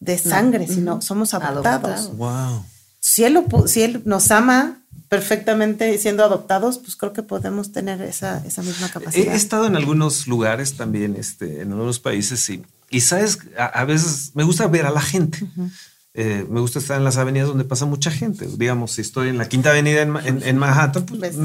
de 0.00 0.16
sangre, 0.16 0.66
no. 0.66 0.72
sino 0.72 1.02
somos 1.02 1.34
adoptados. 1.34 1.66
adoptados. 1.66 2.16
Wow. 2.16 2.64
Si 3.00 3.24
él, 3.24 3.34
lo, 3.34 3.66
si 3.66 3.82
él 3.82 4.02
nos 4.06 4.30
ama 4.30 4.84
perfectamente 5.08 5.96
siendo 5.98 6.24
adoptados, 6.24 6.78
pues 6.78 6.96
creo 6.96 7.12
que 7.12 7.22
podemos 7.22 7.72
tener 7.72 8.02
esa, 8.02 8.44
esa 8.46 8.62
misma 8.62 8.88
capacidad. 8.90 9.32
He 9.32 9.36
estado 9.36 9.66
en 9.66 9.76
algunos 9.76 10.26
lugares 10.26 10.74
también, 10.76 11.16
este, 11.16 11.62
en 11.62 11.72
algunos 11.72 11.98
países, 11.98 12.40
sí. 12.40 12.62
Y 12.90 13.00
sabes, 13.00 13.38
a, 13.58 13.66
a 13.66 13.84
veces 13.84 14.32
me 14.34 14.44
gusta 14.44 14.66
ver 14.66 14.86
a 14.86 14.90
la 14.90 15.00
gente. 15.00 15.38
Uh 15.44 15.48
-huh. 15.62 15.70
eh, 16.14 16.46
me 16.50 16.60
gusta 16.60 16.78
estar 16.78 16.98
en 16.98 17.04
las 17.04 17.16
avenidas 17.16 17.48
donde 17.48 17.64
pasa 17.64 17.86
mucha 17.86 18.10
gente. 18.10 18.46
Digamos, 18.56 18.92
si 18.92 19.02
estoy 19.02 19.28
en 19.28 19.38
la 19.38 19.48
quinta 19.48 19.70
avenida 19.70 20.02
en, 20.02 20.16
en, 20.24 20.42
en 20.42 20.58
Manhattan, 20.58 21.06
pues 21.06 21.36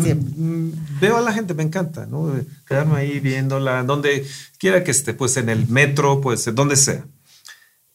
veo 1.00 1.18
a 1.18 1.22
la 1.22 1.32
gente, 1.34 1.54
me 1.54 1.64
encanta, 1.64 2.06
¿no? 2.06 2.34
Quedarme 2.68 2.98
ahí 2.98 3.20
viéndola, 3.20 3.84
donde 3.84 4.26
quiera 4.58 4.84
que 4.84 4.92
esté, 4.92 5.14
pues 5.14 5.38
en 5.38 5.50
el 5.50 5.68
metro, 5.68 6.22
pues 6.22 6.50
donde 6.54 6.76
sea. 6.76 7.06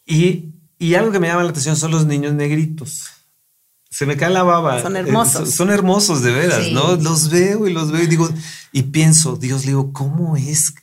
Y, 0.06 0.54
y 0.78 0.94
algo 0.94 1.10
que 1.12 1.18
me 1.18 1.26
llama 1.28 1.42
la 1.42 1.50
atención 1.50 1.76
son 1.76 1.90
los 1.90 2.06
niños 2.06 2.32
negritos 2.32 3.08
se 3.90 4.06
me 4.06 4.16
cae 4.16 4.30
la 4.30 4.42
baba. 4.42 4.82
Son 4.82 4.96
hermosos. 4.96 5.34
Eh, 5.34 5.44
son, 5.46 5.52
son, 5.52 5.70
hermosos, 5.70 6.22
de 6.22 6.32
veras, 6.32 6.64
sí. 6.66 6.72
¿no? 6.72 6.96
Los 6.96 7.30
veo 7.30 7.66
y 7.66 7.72
los 7.72 7.90
veo 7.90 8.02
y 8.02 8.06
digo, 8.06 8.28
y 8.72 8.82
pienso, 8.84 9.36
Dios, 9.36 9.62
le 9.62 9.68
digo, 9.68 9.92
¿cómo 9.92 10.36
es? 10.36 10.74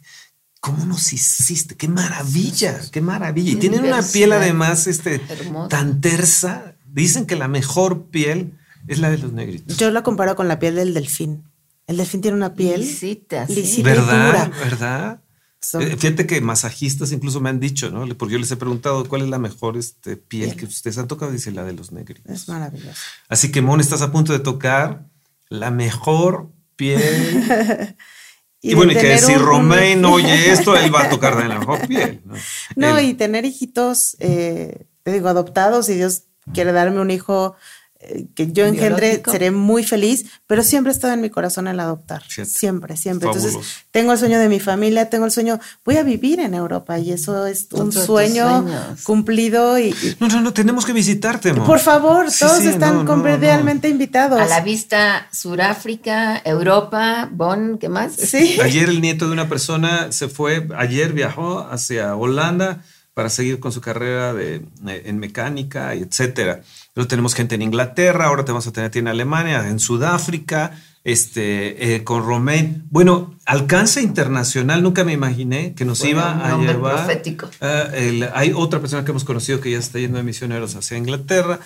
¿Cómo 0.60 0.86
nos 0.86 1.14
hiciste? 1.14 1.76
¡Qué 1.76 1.88
maravilla! 1.88 2.82
¡Qué 2.92 3.00
maravilla! 3.02 3.52
Y 3.52 3.56
tienen 3.58 3.86
una 3.86 4.02
piel 4.02 4.34
además 4.34 4.88
este, 4.88 5.22
tan 5.70 6.02
tersa. 6.02 6.76
Dicen 6.92 7.28
que 7.28 7.36
la 7.36 7.48
mejor 7.48 8.10
piel 8.10 8.58
es 8.88 8.98
la 8.98 9.12
de 9.12 9.20
los 9.20 9.32
negritos. 9.32 9.78
Yo 9.78 9.92
la 9.92 10.02
comparo 10.02 10.36
con 10.36 10.48
la 10.48 10.58
piel 10.58 10.76
del 10.76 10.96
delfín. 10.96 11.44
El 11.86 11.98
delfín 11.98 12.22
tiene 12.22 12.36
una 12.36 12.56
piel 12.56 12.82
lisita, 12.82 13.46
lisita 13.46 13.90
¿verdad? 13.90 14.04
y 14.06 14.28
dura. 14.28 14.52
¿Verdad? 14.64 15.22
Eh, 15.74 15.96
fíjate 15.98 16.28
que 16.28 16.42
masajistas 16.42 17.12
incluso 17.12 17.42
me 17.42 17.50
han 17.50 17.60
dicho, 17.60 17.90
¿no? 17.92 18.06
Porque 18.16 18.34
yo 18.34 18.40
les 18.40 18.52
he 18.52 18.58
preguntado 18.58 19.08
cuál 19.08 19.24
es 19.24 19.30
la 19.30 19.40
mejor 19.40 19.78
este, 19.78 20.18
piel 20.18 20.48
Bien. 20.48 20.58
que 20.58 20.66
ustedes 20.66 20.98
han 20.98 21.08
tocado. 21.08 21.32
Dice 21.32 21.52
la 21.52 21.64
de 21.64 21.74
los 21.74 21.92
negritos. 21.92 22.32
Es 22.32 22.48
maravilloso. 22.48 23.00
Así 23.28 23.52
que, 23.52 23.62
Mon, 23.62 23.82
estás 23.82 24.02
a 24.02 24.12
punto 24.12 24.34
de 24.34 24.40
tocar 24.40 25.06
la 25.50 25.72
mejor 25.72 26.52
piel. 26.76 27.02
y, 28.62 28.72
y 28.72 28.76
bueno, 28.76 28.92
y 28.92 28.96
que 28.96 29.18
si 29.18 29.34
un, 29.34 29.40
Romain 29.40 30.04
oye 30.06 30.52
esto, 30.52 30.76
él 30.78 30.94
va 30.94 31.04
a 31.04 31.10
tocar 31.10 31.38
de 31.38 31.48
la 31.48 31.60
mejor 31.60 31.88
piel. 31.88 32.22
No, 32.26 32.36
no 32.76 32.98
él... 32.98 33.10
y 33.10 33.14
tener 33.14 33.46
hijitos, 33.46 34.18
eh, 34.20 34.86
te 35.04 35.14
digo, 35.14 35.30
adoptados, 35.30 35.90
y 35.90 35.96
Dios 35.96 36.24
quiere 36.54 36.72
darme 36.72 37.00
un 37.00 37.12
hijo 37.12 37.56
que 38.36 38.52
yo 38.52 38.66
engendre, 38.66 39.08
Biológico. 39.08 39.32
seré 39.32 39.52
muy 39.52 39.84
feliz, 39.84 40.26
pero 40.48 40.64
siempre 40.64 40.92
ha 40.92 40.96
estado 40.96 41.14
en 41.14 41.22
mi 41.22 41.30
corazón 41.30 41.68
el 41.68 41.80
adoptar. 41.80 42.24
Siempre, 42.28 42.46
siempre. 42.46 42.96
siempre. 42.98 43.30
Entonces, 43.30 43.58
tengo 43.92 44.12
el 44.14 44.18
sueño 44.18 44.40
de 44.40 44.50
mi 44.50 44.60
familia, 44.60 45.10
tengo 45.10 45.26
el 45.26 45.32
sueño, 45.32 45.60
voy 45.84 45.98
a 45.98 46.04
vivir 46.04 46.40
en 46.40 46.54
Europa 46.54 47.00
y 47.00 47.12
eso 47.12 47.46
es 47.48 47.68
un 47.72 47.92
sueño 47.92 48.66
cumplido. 49.04 49.80
Y, 49.80 49.90
y, 49.90 50.18
No, 50.20 50.28
no, 50.28 50.42
no, 50.42 50.54
tenemos 50.54 50.86
que 50.86 50.94
visitarte, 50.94 51.50
amor. 51.52 51.66
Por 51.66 51.80
favor, 51.80 52.32
Sí, 52.32 52.40
todos 52.40 52.60
sí, 52.60 52.68
están 52.68 52.96
no, 52.96 53.04
no, 53.04 53.24
cordialmente 53.24 53.90
invitados. 53.90 54.40
A 54.40 54.46
la 54.46 54.62
vista, 54.62 55.28
Suráfrica, 55.32 56.42
Europa, 56.44 57.30
Bonn, 57.32 57.78
¿qué 57.78 57.90
más? 57.90 58.14
Sí. 58.16 58.58
Ayer 58.62 58.90
el 58.90 59.02
nieto 59.02 59.28
de 59.28 59.34
una 59.34 59.50
persona 59.50 60.12
se 60.12 60.28
fue, 60.28 60.68
ayer 60.78 61.14
viajó 61.14 61.60
hacia 61.60 62.16
Holanda 62.16 62.84
para 63.14 63.30
seguir 63.30 63.60
con 63.60 63.72
su 63.72 63.82
carrera 63.82 64.34
de, 64.34 64.56
eh, 64.88 65.04
en 65.06 65.20
mecánica, 65.20 65.96
y 65.96 66.02
etcétera. 66.02 66.62
Luego 66.96 67.08
tenemos 67.10 67.34
gente 67.36 67.56
en 67.56 67.62
Inglaterra, 67.62 68.26
ahora 68.28 68.46
te 68.46 68.52
vamos 68.54 68.66
a 68.68 68.72
tener 68.72 68.96
en 68.98 69.08
Alemania, 69.10 69.68
en 69.68 69.80
Sudáfrica, 69.80 70.72
este, 71.04 71.96
eh, 71.96 72.04
con 72.06 72.26
Romain. 72.26 72.86
Bueno, 72.90 73.36
alcance 73.46 74.02
internacional, 74.02 74.82
nunca 74.82 75.04
me 75.04 75.12
imaginé 75.14 75.74
que 75.76 75.84
nos 75.86 76.00
Bueno, 76.00 76.12
iba 76.20 76.46
a 76.46 76.50
nombre 76.50 76.74
llevar. 76.74 76.96
profético. 77.06 77.50
Ah, 77.62 77.88
el- 77.94 78.30
hay 78.34 78.54
otra 78.56 78.80
persona 78.80 79.04
que 79.04 79.12
hemos 79.12 79.26
conocido 79.26 79.60
que 79.60 79.72
ya 79.72 79.78
está 79.78 80.00
yendo 80.00 80.18
de 80.18 80.24
misioneros 80.24 80.76
hacia 80.76 80.98
Inglaterra. 80.98 81.60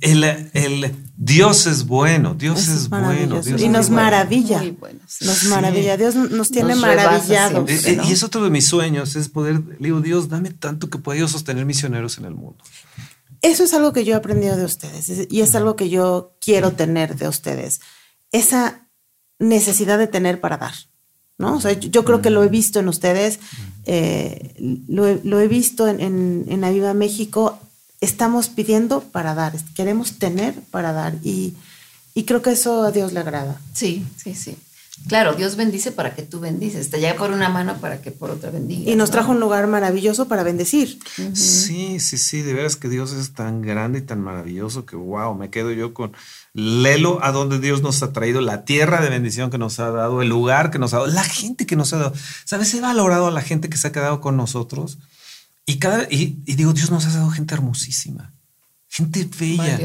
El, 0.00 0.22
el 0.24 0.94
Dios 1.16 1.66
es 1.66 1.86
bueno, 1.86 2.34
Dios 2.34 2.60
es, 2.62 2.68
es 2.68 2.88
bueno. 2.88 3.40
Dios 3.42 3.60
y 3.60 3.64
es 3.64 3.70
nos 3.70 3.86
bueno. 3.88 4.02
maravilla. 4.02 4.58
Muy 4.58 4.70
bueno, 4.72 5.00
sí. 5.06 5.24
Nos 5.24 5.36
Sí. 5.38 5.48
maravilla. 5.48 5.96
Dios 5.96 6.14
nos 6.14 6.50
tiene 6.50 6.70
Nos 6.70 6.78
maravillados. 6.80 7.68
siempre. 7.70 7.96
¿no? 7.96 8.08
Y 8.08 8.12
es 8.12 8.22
otro 8.22 8.44
de 8.44 8.50
mis 8.50 8.66
sueños, 8.66 9.16
es 9.16 9.28
poder, 9.28 9.60
le 9.68 9.76
digo, 9.80 10.00
Dios, 10.00 10.28
dame 10.28 10.50
tanto 10.50 10.90
que 10.90 10.98
pueda 10.98 11.18
yo 11.20 11.26
sostener 11.28 11.64
misioneros 11.64 12.18
en 12.18 12.24
el 12.26 12.34
mundo. 12.34 12.62
Eso 13.44 13.62
es 13.64 13.74
algo 13.74 13.92
que 13.92 14.04
yo 14.04 14.14
he 14.14 14.16
aprendido 14.16 14.56
de 14.56 14.64
ustedes 14.64 15.08
es- 15.08 15.28
y 15.30 15.40
es 15.42 15.54
algo 15.54 15.76
que 15.76 15.88
yo 15.88 16.32
quiero 16.40 16.72
tener 16.72 17.16
de 17.16 17.28
ustedes. 17.28 17.80
Esa 18.32 18.88
necesidad 19.38 19.98
de 19.98 20.06
tener 20.06 20.40
para 20.40 20.56
dar. 20.56 20.74
¿no? 21.36 21.56
O 21.56 21.60
sea, 21.60 21.72
yo, 21.72 21.88
yo 21.90 22.04
creo 22.04 22.22
que 22.22 22.30
lo 22.30 22.44
he 22.44 22.48
visto 22.48 22.78
en 22.78 22.86
ustedes, 22.88 23.40
eh, 23.86 24.54
lo, 24.88 25.06
he, 25.08 25.20
lo 25.24 25.40
he 25.40 25.48
visto 25.48 25.88
en, 25.88 26.00
en, 26.00 26.44
en 26.48 26.62
Aviva 26.64 26.94
México. 26.94 27.58
Estamos 28.00 28.48
pidiendo 28.48 29.00
para 29.02 29.34
dar, 29.34 29.52
queremos 29.74 30.18
tener 30.18 30.54
para 30.70 30.92
dar 30.92 31.14
y, 31.24 31.54
y 32.14 32.22
creo 32.24 32.40
que 32.40 32.52
eso 32.52 32.82
a 32.84 32.92
Dios 32.92 33.12
le 33.12 33.18
agrada. 33.20 33.60
Sí, 33.72 34.04
sí, 34.16 34.34
sí. 34.36 34.56
Claro, 35.08 35.34
Dios 35.34 35.56
bendice 35.56 35.92
para 35.92 36.14
que 36.14 36.22
tú 36.22 36.40
bendices. 36.40 36.88
Te 36.88 37.00
llega 37.00 37.14
por 37.14 37.30
una 37.30 37.48
mano 37.48 37.76
para 37.80 38.00
que 38.00 38.10
por 38.10 38.30
otra 38.30 38.50
bendiga. 38.50 38.90
Y 38.90 38.94
nos 38.94 39.10
trajo 39.10 39.32
un 39.32 39.40
lugar 39.40 39.66
maravilloso 39.66 40.28
para 40.28 40.42
bendecir. 40.44 40.98
Sí, 41.34 41.98
sí, 42.00 42.16
sí, 42.16 42.42
de 42.42 42.54
veras 42.54 42.76
que 42.76 42.88
Dios 42.88 43.12
es 43.12 43.32
tan 43.32 43.60
grande 43.60 43.98
y 43.98 44.02
tan 44.02 44.20
maravilloso 44.20 44.86
que, 44.86 44.96
wow, 44.96 45.34
me 45.34 45.50
quedo 45.50 45.72
yo 45.72 45.92
con 45.92 46.12
Lelo 46.52 47.22
a 47.24 47.32
donde 47.32 47.58
Dios 47.58 47.82
nos 47.82 48.02
ha 48.02 48.12
traído, 48.12 48.40
la 48.40 48.64
tierra 48.64 49.00
de 49.00 49.10
bendición 49.10 49.50
que 49.50 49.58
nos 49.58 49.80
ha 49.80 49.90
dado, 49.90 50.22
el 50.22 50.28
lugar 50.28 50.70
que 50.70 50.78
nos 50.78 50.94
ha 50.94 50.98
dado, 50.98 51.08
la 51.08 51.24
gente 51.24 51.66
que 51.66 51.74
nos 51.74 51.92
ha 51.92 51.98
dado. 51.98 52.12
¿Sabes? 52.44 52.72
He 52.74 52.80
valorado 52.80 53.26
a 53.26 53.32
la 53.32 53.42
gente 53.42 53.68
que 53.68 53.76
se 53.76 53.88
ha 53.88 53.92
quedado 53.92 54.20
con 54.20 54.36
nosotros 54.36 54.98
y, 55.66 55.78
cada, 55.78 56.04
y, 56.04 56.38
y 56.46 56.54
digo, 56.54 56.72
Dios 56.72 56.90
nos 56.90 57.06
ha 57.06 57.12
dado 57.12 57.30
gente 57.30 57.54
hermosísima, 57.54 58.32
gente 58.88 59.28
bella, 59.38 59.78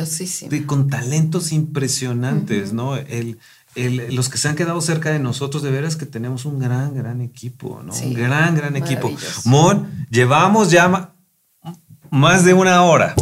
con 0.68 0.90
talentos 0.90 1.52
impresionantes, 1.52 2.74
¿no? 2.74 2.96
El, 2.96 3.40
el- 3.76 4.16
los 4.16 4.30
que 4.30 4.38
se 4.38 4.48
han 4.50 4.56
quedado 4.56 4.82
cerca 4.82 5.12
de 5.12 5.20
nosotros, 5.20 5.62
de 5.64 5.72
veras 5.72 5.96
que 5.96 6.06
tenemos 6.06 6.46
un 6.46 6.60
gran, 6.60 6.94
gran 6.96 7.22
equipo, 7.22 7.82
¿no? 7.84 7.94
Sí, 7.94 8.06
un 8.06 8.14
gran, 8.14 8.56
gran 8.56 8.76
equipo. 8.76 9.12
Mon, 9.46 10.06
llevamos 10.10 10.72
ya 10.72 11.14
más 12.12 12.44
de 12.46 12.54
una 12.54 12.82
hora. 12.84 13.16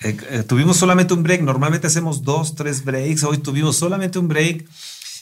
Eh, 0.00 0.16
eh, 0.30 0.42
tuvimos 0.46 0.76
solamente 0.76 1.14
un 1.14 1.22
break. 1.22 1.42
Normalmente 1.42 1.86
hacemos 1.86 2.22
dos, 2.22 2.54
tres 2.54 2.84
breaks. 2.84 3.22
Hoy 3.24 3.38
tuvimos 3.38 3.76
solamente 3.76 4.18
un 4.18 4.28
break. 4.28 4.66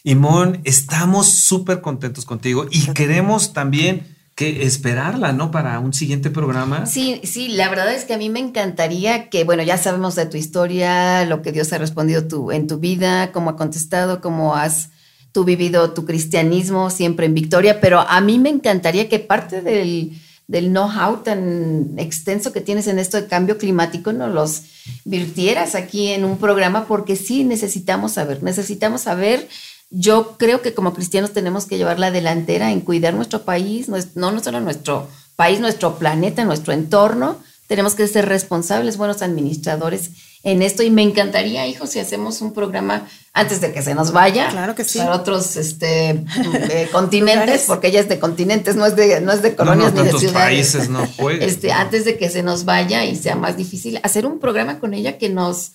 Y 0.05 0.15
Mon, 0.17 0.61
estamos 0.65 1.29
súper 1.31 1.81
contentos 1.81 2.25
contigo 2.25 2.67
y 2.71 2.87
queremos 2.93 3.53
también 3.53 4.17
que 4.35 4.63
esperarla, 4.65 5.33
¿no? 5.33 5.51
Para 5.51 5.79
un 5.79 5.93
siguiente 5.93 6.31
programa. 6.31 6.87
Sí, 6.87 7.21
sí, 7.25 7.49
la 7.49 7.69
verdad 7.69 7.93
es 7.93 8.05
que 8.05 8.15
a 8.15 8.19
mí 8.19 8.31
me 8.31 8.41
encantaría 8.41 9.29
que, 9.29 9.45
bueno, 9.45 9.63
ya 9.63 9.77
sabemos 9.77 10.15
de 10.15 10.27
tu 10.27 10.37
historia, 10.37 11.25
lo 11.27 11.43
que 11.43 11.53
Dios 11.53 11.73
ha 11.73 11.79
respondido 11.79 12.27
tu, 12.27 12.51
en 12.51 12.67
tu 12.67 12.79
vida, 12.79 13.31
cómo 13.33 13.51
ha 13.51 13.57
contestado, 13.57 14.21
cómo 14.21 14.55
has 14.55 14.91
tú 15.33 15.45
vivido 15.45 15.93
tu 15.93 16.05
cristianismo 16.05 16.91
siempre 16.91 17.27
en 17.27 17.35
victoria, 17.35 17.81
pero 17.81 18.01
a 18.01 18.21
mí 18.21 18.39
me 18.39 18.51
encantaría 18.51 19.09
que 19.09 19.19
parte 19.19 19.63
del, 19.63 20.13
del 20.47 20.69
know-how 20.71 21.23
tan 21.23 21.95
extenso 21.97 22.53
que 22.53 22.61
tienes 22.61 22.87
en 22.87 22.99
esto 22.99 23.19
de 23.19 23.27
cambio 23.27 23.57
climático 23.57 24.13
nos 24.13 24.33
los 24.33 24.63
virtieras 25.05 25.75
aquí 25.75 26.09
en 26.09 26.25
un 26.25 26.37
programa, 26.37 26.87
porque 26.87 27.17
sí 27.17 27.45
necesitamos 27.45 28.13
saber, 28.13 28.43
necesitamos 28.43 29.03
saber 29.03 29.49
yo 29.93 30.37
creo 30.39 30.63
que 30.63 30.73
como 30.75 30.95
cristianos 30.95 31.33
tenemos 31.33 31.67
que 31.67 31.77
llevar 31.77 31.99
la 31.99 32.11
delantera 32.11 32.73
en 32.73 32.81
cuidar 32.81 33.13
nuestro 33.15 33.43
país, 33.43 33.89
no, 33.89 34.33
no 34.33 34.43
solo 34.43 34.61
nuestro 34.61 35.07
país, 35.37 35.61
nuestro 35.61 35.99
planeta, 35.99 36.45
nuestro 36.45 36.73
entorno. 36.73 37.39
Tenemos 37.67 37.95
que 37.95 38.07
ser 38.09 38.27
responsables, 38.27 38.97
buenos 38.97 39.23
administradores 39.23 40.11
en 40.43 40.63
esto. 40.63 40.83
Y 40.83 40.91
me 40.91 41.03
encantaría, 41.03 41.67
hijos, 41.67 41.91
si 41.91 42.01
hacemos 42.01 42.41
un 42.41 42.53
programa 42.53 43.07
antes 43.33 43.61
de 43.61 43.73
que 43.73 43.81
se 43.83 43.95
nos 43.95 44.13
vaya. 44.13 44.49
Claro 44.51 44.75
que 44.75 44.85
sí. 44.85 44.99
Para 44.99 45.15
otros 45.15 45.57
este, 45.57 46.11
eh, 46.71 46.89
continentes, 46.91 47.45
Lugares. 47.45 47.65
porque 47.67 47.89
ella 47.89 48.01
es 48.01 48.09
de 48.09 48.19
continentes, 48.19 48.77
no 48.77 48.85
es 48.87 48.97
de, 48.97 49.21
no 49.21 49.33
es 49.33 49.43
de 49.43 49.51
No, 49.51 49.57
colonias 49.57 49.95
no, 49.95 50.03
ni 50.03 50.11
de 50.11 50.19
ciudades. 50.19 50.33
países 50.43 50.89
no 50.89 51.07
juegues, 51.17 51.53
Este, 51.53 51.69
¿no? 51.69 51.75
Antes 51.75 52.05
de 52.05 52.19
que 52.19 52.29
se 52.31 52.43
nos 52.43 52.65
vaya 52.65 53.05
y 53.05 53.17
sea 53.17 53.37
más 53.37 53.57
difícil, 53.57 54.01
hacer 54.03 54.27
un 54.27 54.39
programa 54.39 54.79
con 54.81 54.93
ella 54.95 55.17
que 55.19 55.29
nos 55.31 55.73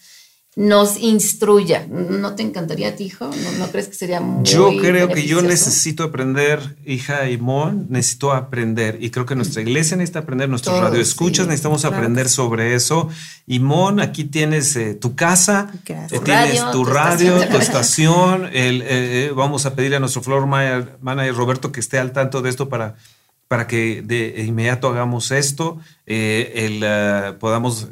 nos 0.57 0.97
instruya. 0.97 1.85
¿No 1.88 2.34
te 2.34 2.41
encantaría 2.41 2.89
a 2.89 2.95
ti, 2.95 3.03
hijo? 3.03 3.29
¿No, 3.59 3.67
crees 3.67 3.89
que 3.89 3.93
sería 3.93 4.19
muy 4.21 4.43
Yo 4.43 4.71
creo 4.81 5.07
que 5.07 5.27
yo 5.27 5.43
necesito 5.43 6.01
aprender, 6.01 6.77
hija 6.84 7.29
y 7.29 7.38
Mon, 7.38 7.85
necesito 7.89 8.34
aprender. 8.34 8.97
Y 8.99 9.11
creo 9.11 9.27
que 9.27 9.35
nuestra 9.35 9.61
iglesia 9.61 9.95
necesita 9.97 10.19
aprender, 10.19 10.49
nuestros 10.49 10.79
radioescuchas 10.79 11.45
necesitamos 11.45 11.85
aprender 11.85 12.27
sobre 12.27 12.73
eso. 12.73 13.07
Y 13.45 13.59
Mon, 13.59 13.99
aquí 13.99 14.23
tienes 14.23 14.75
eh, 14.75 14.95
tu 14.95 15.15
casa, 15.15 15.71
eh, 15.85 16.19
tienes 16.23 16.71
tu 16.71 16.84
radio, 16.85 17.38
tu 17.49 17.57
estación. 17.57 18.45
el, 18.51 18.81
eh, 18.84 19.31
vamos 19.35 19.67
a 19.67 19.75
pedir 19.75 19.93
a 19.93 19.99
nuestro 19.99 20.23
floor 20.23 20.47
manager 20.47 21.35
Roberto 21.35 21.71
que 21.71 21.81
esté 21.81 21.99
al 21.99 22.13
tanto 22.13 22.41
de 22.41 22.49
esto 22.49 22.67
para 22.67 22.95
para 23.47 23.65
que 23.65 24.01
de 24.01 24.43
inmediato 24.45 24.89
hagamos 24.89 25.31
esto, 25.31 25.79
el, 26.05 26.84
podamos 27.39 27.88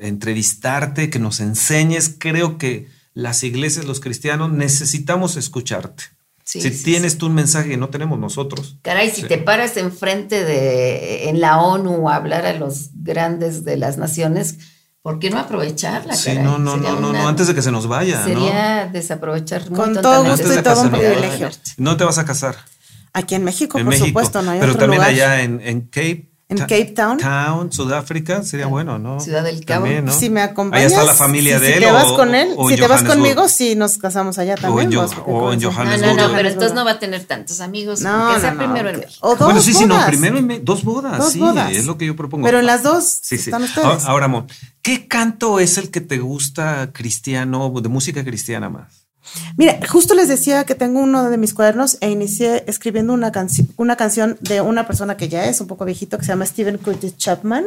entrevistarte, 0.00 1.10
que 1.10 1.18
nos 1.18 1.40
enseñes. 1.40 2.14
Creo 2.18 2.58
que 2.58 2.88
las 3.14 3.42
iglesias, 3.42 3.84
los 3.84 4.00
cristianos, 4.00 4.50
necesitamos 4.50 5.36
escucharte. 5.36 6.04
si 6.44 6.70
tienes 6.82 7.18
tú 7.18 7.26
un 7.26 7.34
mensaje 7.34 7.68
que 7.68 7.76
no 7.76 7.88
tenemos 7.88 8.18
nosotros. 8.18 8.78
Caray, 8.82 9.10
si 9.10 9.22
te 9.22 9.38
paras 9.38 9.76
enfrente 9.76 10.44
de 10.44 11.28
en 11.28 11.40
la 11.40 11.60
ONU 11.60 12.08
a 12.08 12.16
hablar 12.16 12.46
a 12.46 12.54
los 12.54 12.90
grandes 12.94 13.64
de 13.64 13.76
las 13.76 13.98
naciones, 13.98 14.56
¿por 15.02 15.18
qué 15.18 15.30
no 15.30 15.38
aprovecharla? 15.38 16.14
Sí, 16.14 16.38
no, 16.38 16.58
no, 16.58 16.76
no, 16.76 16.98
no, 17.00 17.28
antes 17.28 17.46
de 17.46 17.54
que 17.54 17.62
se 17.62 17.70
nos 17.70 17.86
vaya. 17.86 18.24
Sería 18.24 18.88
desaprovechar 18.92 19.68
Con 19.70 20.00
todo 20.00 20.24
gusto 20.24 20.52
y 20.52 20.62
todo 20.62 20.82
un 20.82 20.90
privilegio. 20.90 21.50
No 21.76 21.96
te 21.96 22.04
vas 22.04 22.18
a 22.18 22.24
casar. 22.24 22.56
Aquí 23.12 23.34
en 23.34 23.44
México, 23.44 23.78
por 23.82 23.94
supuesto, 23.94 24.40
no 24.40 24.52
hay 24.52 24.60
Pero 24.60 24.76
también 24.76 25.02
allá 25.02 25.42
en, 25.42 25.60
en 25.60 25.82
Cape 25.82 26.29
en 26.50 26.58
Cape 26.58 26.92
Town. 26.96 27.16
Town, 27.18 27.72
Sudáfrica, 27.72 28.42
sería 28.42 28.66
bueno, 28.66 28.98
¿no? 28.98 29.20
Ciudad 29.20 29.44
del 29.44 29.64
Cabo. 29.64 29.86
¿no? 29.86 30.12
Si 30.12 30.30
me 30.30 30.42
acompañas. 30.42 30.92
Ahí 30.92 30.98
está 30.98 31.04
la 31.04 31.14
familia 31.14 31.60
de 31.60 31.68
él. 31.68 31.74
Si 31.74 31.80
te 31.80 31.92
vas 31.92 32.12
con 32.12 32.34
él, 32.34 32.56
si 32.68 32.76
te 32.76 32.86
vas 32.88 33.02
conmigo, 33.04 33.48
sí 33.48 33.76
nos 33.76 33.98
casamos 33.98 34.36
allá 34.38 34.56
también. 34.56 34.92
O 35.26 35.52
en, 35.52 35.62
Johannesburg. 35.62 36.00
No, 36.00 36.14
no, 36.14 36.28
no, 36.28 36.34
pero 36.34 36.48
entonces 36.48 36.74
no 36.74 36.84
va 36.84 36.92
a 36.92 36.98
tener 36.98 37.24
tantos 37.24 37.60
amigos. 37.60 38.00
No, 38.00 38.34
que 38.34 38.40
sea 38.40 38.56
primero 38.56 38.90
en 38.90 39.00
México. 39.00 39.26
O 39.26 39.36
dos 39.36 39.38
bueno, 39.38 39.60
sí, 39.60 39.72
bodas. 39.72 39.82
sí, 39.82 39.86
no, 39.86 40.06
primero 40.06 40.38
en 40.38 40.64
dos 40.64 40.82
bodas. 40.82 41.18
Dos 41.18 41.32
sí, 41.32 41.38
bodas. 41.38 41.72
es 41.72 41.86
lo 41.86 41.96
que 41.96 42.06
yo 42.06 42.16
propongo. 42.16 42.44
Pero 42.44 42.58
en 42.58 42.66
las 42.66 42.82
dos 42.82 43.04
sí, 43.04 43.38
sí. 43.38 43.50
están 43.50 43.62
ustedes. 43.62 44.04
Ahora, 44.06 44.24
amor, 44.24 44.46
¿qué 44.82 45.06
canto 45.06 45.60
es 45.60 45.78
el 45.78 45.90
que 45.90 46.00
te 46.00 46.18
gusta 46.18 46.90
cristiano, 46.92 47.72
de 47.80 47.88
música 47.88 48.24
cristiana 48.24 48.68
más? 48.68 48.99
Mira, 49.56 49.78
justo 49.88 50.14
les 50.14 50.28
decía 50.28 50.64
que 50.64 50.74
tengo 50.74 51.00
uno 51.00 51.28
de 51.28 51.36
mis 51.36 51.54
cuadernos 51.54 51.98
e 52.00 52.10
inicié 52.10 52.64
escribiendo 52.66 53.12
una, 53.12 53.32
una 53.76 53.96
canción 53.96 54.38
de 54.40 54.60
una 54.60 54.86
persona 54.86 55.16
que 55.16 55.28
ya 55.28 55.46
es 55.46 55.60
un 55.60 55.66
poco 55.66 55.84
viejito, 55.84 56.18
que 56.18 56.24
se 56.24 56.32
llama 56.32 56.46
Steven 56.46 56.78
Curtis 56.78 57.16
Chapman. 57.16 57.64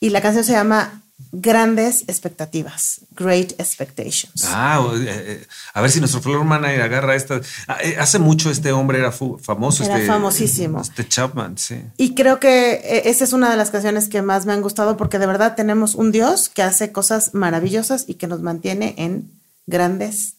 Y 0.00 0.10
la 0.10 0.20
canción 0.20 0.44
se 0.44 0.52
llama 0.52 1.02
Grandes 1.32 2.02
Expectativas, 2.06 3.00
Great 3.10 3.52
Expectations. 3.58 4.44
Ah, 4.46 4.80
eh, 4.94 5.06
eh, 5.08 5.46
a 5.74 5.80
ver 5.80 5.90
si 5.90 5.98
nuestro 5.98 6.20
floor 6.20 6.44
manager 6.44 6.80
agarra 6.80 7.16
esta. 7.16 7.40
Ah, 7.66 7.78
eh, 7.82 7.96
hace 7.98 8.18
mucho 8.20 8.50
este 8.50 8.70
hombre 8.72 9.00
era 9.00 9.10
famoso. 9.10 9.82
Era 9.82 9.96
este, 9.96 10.06
famosísimo. 10.06 10.80
Este 10.80 11.06
Chapman, 11.06 11.58
sí. 11.58 11.82
Y 11.96 12.14
creo 12.14 12.38
que 12.38 13.02
esa 13.04 13.24
es 13.24 13.32
una 13.32 13.50
de 13.50 13.56
las 13.56 13.70
canciones 13.70 14.08
que 14.08 14.22
más 14.22 14.46
me 14.46 14.52
han 14.52 14.62
gustado 14.62 14.96
porque 14.96 15.18
de 15.18 15.26
verdad 15.26 15.56
tenemos 15.56 15.96
un 15.96 16.12
Dios 16.12 16.48
que 16.48 16.62
hace 16.62 16.92
cosas 16.92 17.34
maravillosas 17.34 18.04
y 18.06 18.14
que 18.14 18.28
nos 18.28 18.40
mantiene 18.40 18.94
en 18.96 19.30
grandes 19.66 20.37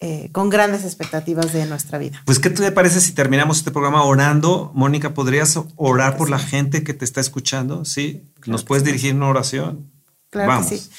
eh, 0.00 0.28
con 0.32 0.50
grandes 0.50 0.84
expectativas 0.84 1.52
de 1.52 1.64
nuestra 1.66 1.98
vida. 1.98 2.22
Pues, 2.26 2.38
¿qué 2.38 2.50
te 2.50 2.70
parece 2.72 3.00
si 3.00 3.12
terminamos 3.12 3.58
este 3.58 3.70
programa 3.70 4.04
orando? 4.04 4.70
Mónica, 4.74 5.14
¿podrías 5.14 5.58
orar 5.76 6.16
por 6.16 6.28
la 6.28 6.38
gente 6.38 6.84
que 6.84 6.92
te 6.92 7.04
está 7.04 7.20
escuchando? 7.20 7.84
Sí, 7.84 8.22
nos 8.46 8.62
puedes 8.62 8.84
dirigir 8.84 9.14
una 9.14 9.28
oración. 9.28 9.90
Claro 10.30 10.60
que 10.68 10.78
sí. 10.78 10.90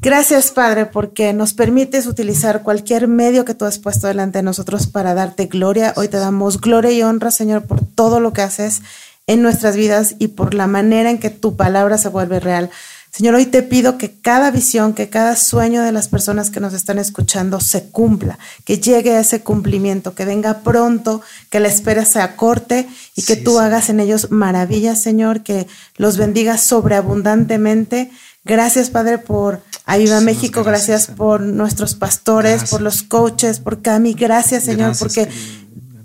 Gracias, 0.00 0.50
Padre, 0.50 0.86
porque 0.86 1.32
nos 1.32 1.52
permites 1.52 2.06
utilizar 2.06 2.62
cualquier 2.62 3.06
medio 3.06 3.44
que 3.44 3.54
tú 3.54 3.66
has 3.66 3.78
puesto 3.78 4.06
delante 4.06 4.38
de 4.38 4.42
nosotros 4.42 4.86
para 4.86 5.14
darte 5.14 5.46
gloria. 5.46 5.92
Hoy 5.96 6.08
te 6.08 6.16
damos 6.16 6.60
gloria 6.60 6.90
y 6.90 7.02
honra, 7.02 7.30
Señor, 7.30 7.66
por 7.66 7.84
todo 7.84 8.18
lo 8.18 8.32
que 8.32 8.40
haces 8.40 8.82
en 9.26 9.42
nuestras 9.42 9.76
vidas 9.76 10.16
y 10.18 10.28
por 10.28 10.54
la 10.54 10.66
manera 10.66 11.10
en 11.10 11.18
que 11.18 11.30
tu 11.30 11.56
palabra 11.56 11.98
se 11.98 12.08
vuelve 12.08 12.40
real. 12.40 12.70
Señor, 13.14 13.34
hoy 13.34 13.44
te 13.44 13.62
pido 13.62 13.98
que 13.98 14.10
cada 14.10 14.50
visión, 14.50 14.94
que 14.94 15.10
cada 15.10 15.36
sueño 15.36 15.82
de 15.82 15.92
las 15.92 16.08
personas 16.08 16.48
que 16.48 16.60
nos 16.60 16.72
están 16.72 16.98
escuchando 16.98 17.60
se 17.60 17.90
cumpla, 17.90 18.38
que 18.64 18.78
llegue 18.78 19.14
a 19.14 19.20
ese 19.20 19.42
cumplimiento, 19.42 20.14
que 20.14 20.24
venga 20.24 20.60
pronto, 20.60 21.20
que 21.50 21.60
la 21.60 21.68
espera 21.68 22.06
sea 22.06 22.36
corte 22.36 22.88
y 23.14 23.22
que 23.24 23.36
tú 23.36 23.58
hagas 23.58 23.90
en 23.90 24.00
ellos 24.00 24.30
maravillas, 24.30 25.02
Señor, 25.02 25.42
que 25.42 25.66
los 25.96 26.16
bendigas 26.16 26.62
sobreabundantemente. 26.62 28.10
Gracias, 28.46 28.88
Padre, 28.88 29.18
por 29.18 29.60
Ayuda 29.84 30.22
México, 30.22 30.64
gracias, 30.64 31.08
por 31.08 31.42
nuestros 31.42 31.94
pastores, 31.94 32.70
por 32.70 32.80
los 32.80 33.02
coaches, 33.02 33.60
por 33.60 33.82
Cami. 33.82 34.14
Gracias, 34.14 34.64
Señor, 34.64 34.96
porque 34.98 35.28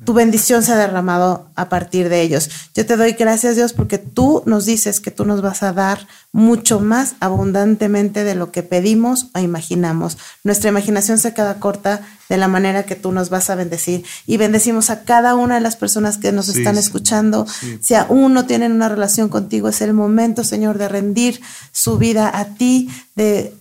tu 0.07 0.13
bendición 0.13 0.63
se 0.63 0.71
ha 0.71 0.77
derramado 0.77 1.49
a 1.55 1.67
partir 1.67 2.07
de 2.07 2.21
ellos. 2.21 2.49
Yo 2.73 2.85
te 2.85 2.95
doy 2.95 3.11
gracias, 3.11 3.57
Dios, 3.57 3.73
porque 3.73 3.97
tú 3.97 4.41
nos 4.45 4.63
dices 4.63 5.01
que 5.01 5.11
tú 5.11 5.25
nos 5.25 5.41
vas 5.41 5.63
a 5.63 5.73
dar 5.73 6.07
mucho 6.37 6.79
más 6.79 7.15
abundantemente 7.19 8.23
de 8.23 8.35
lo 8.35 8.51
que 8.51 8.61
pedimos 8.61 9.25
o 9.33 9.39
imaginamos. 9.39 10.19
Nuestra 10.43 10.69
imaginación 10.69 11.17
se 11.17 11.33
queda 11.33 11.59
corta 11.59 12.01
de 12.29 12.37
la 12.37 12.47
manera 12.47 12.85
que 12.85 12.95
tú 12.95 13.11
nos 13.11 13.31
vas 13.31 13.49
a 13.49 13.55
bendecir. 13.55 14.05
Y 14.27 14.37
bendecimos 14.37 14.91
a 14.91 15.01
cada 15.01 15.33
una 15.33 15.55
de 15.55 15.61
las 15.61 15.77
personas 15.77 16.19
que 16.19 16.31
nos 16.31 16.49
están 16.49 16.77
escuchando. 16.77 17.47
Si 17.81 17.95
aún 17.95 18.35
no 18.35 18.45
tienen 18.45 18.71
una 18.71 18.87
relación 18.87 19.29
contigo, 19.29 19.67
es 19.67 19.81
el 19.81 19.95
momento, 19.95 20.43
Señor, 20.43 20.77
de 20.77 20.87
rendir 20.87 21.41
su 21.71 21.97
vida 21.97 22.37
a 22.37 22.53
ti, 22.53 22.87
de, 23.15 23.55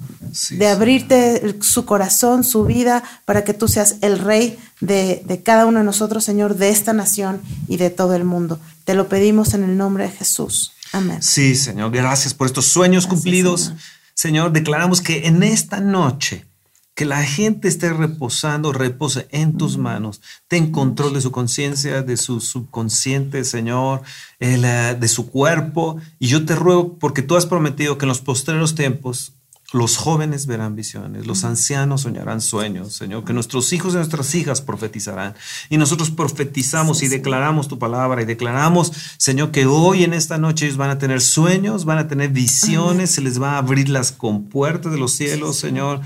de 0.51 0.69
abrirte 0.69 1.57
su 1.63 1.87
corazón, 1.87 2.45
su 2.45 2.65
vida, 2.65 3.03
para 3.25 3.43
que 3.43 3.55
tú 3.55 3.69
seas 3.69 3.97
el 4.03 4.19
rey 4.19 4.59
de, 4.83 5.23
de 5.25 5.43
cada 5.43 5.65
uno 5.65 5.79
de 5.79 5.87
nosotros, 5.87 6.25
Señor, 6.25 6.57
de 6.57 6.69
esta 6.69 6.93
nación 6.93 7.41
y 7.69 7.79
de 7.79 7.89
todo 7.89 8.15
el 8.15 8.25
mundo. 8.25 8.61
Te 8.85 8.93
lo 8.93 9.09
pedimos 9.09 9.55
en 9.55 9.65
el 9.65 9.79
nombre 9.79 10.05
de 10.05 10.11
Jesús. 10.11 10.76
Amén. 10.97 11.23
Sí, 11.23 11.55
Señor, 11.55 11.91
gracias 11.91 12.33
por 12.33 12.47
estos 12.47 12.67
sueños 12.67 13.07
cumplidos. 13.07 13.73
señor. 14.15 14.53
declaramos 14.53 15.03
que 15.03 15.27
en 15.27 15.43
esta 15.43 15.81
noche 15.81 16.47
que 16.95 17.05
la 17.05 17.23
gente 17.23 17.69
esté 17.69 17.93
reposando, 17.93 18.73
repose 18.73 19.29
en 19.31 19.59
tus 19.59 19.77
manos. 19.77 20.23
Ten 20.49 20.73
control 20.73 21.13
de 21.13 21.21
su 21.21 21.31
conciencia, 21.31 22.01
de 22.01 22.17
su 22.17 22.41
subconsciente, 22.41 23.45
Señor, 23.45 24.01
eh, 24.41 24.97
de 24.99 25.09
su 25.09 25.31
cuerpo. 25.31 25.99
Y 26.19 26.29
yo 26.29 26.47
te 26.47 26.55
ruego, 26.57 26.97
porque 26.99 27.21
tú 27.21 27.37
has 27.37 27.45
prometido 27.45 27.99
que 27.99 28.07
en 28.07 28.09
los 28.09 28.23
postreros 28.23 28.75
tiempos 28.75 29.36
los 29.73 29.97
jóvenes 29.97 30.47
verán 30.47 30.77
visiones, 30.77 31.27
los 31.27 31.45
ancianos 31.45 32.03
soñarán 32.03 32.41
sueños, 32.41 32.95
Señor, 32.95 33.25
que 33.25 33.33
nuestros 33.33 33.73
hijos 33.73 33.95
y 33.95 33.97
nuestras 33.97 34.35
hijas 34.35 34.61
profetizarán. 34.61 35.35
Y 35.71 35.77
nosotros 35.77 36.11
profetizamos 36.11 37.03
y 37.03 37.09
declaramos 37.09 37.69
tu 37.69 37.79
palabra 37.79 38.23
y 38.23 38.25
declaramos, 38.25 38.93
Señor, 39.17 39.51
que 39.51 39.67
hoy 39.67 40.05
en 40.05 40.13
esta 40.13 40.39
noche 40.39 40.67
ellos 40.67 40.77
van 40.77 40.91
a 40.91 40.99
tener 40.99 41.21
sueños, 41.21 41.85
van 41.85 41.99
a 41.99 42.09
tener 42.09 42.31
visiones, 42.31 43.11
se 43.11 43.21
les 43.21 43.41
va 43.41 43.53
a 43.53 43.59
abrir 43.59 43.89
las 43.89 44.13
compuertas 44.13 44.93
de 44.93 44.99
los 44.99 45.13
cielos, 45.13 45.57
Señor 45.57 46.01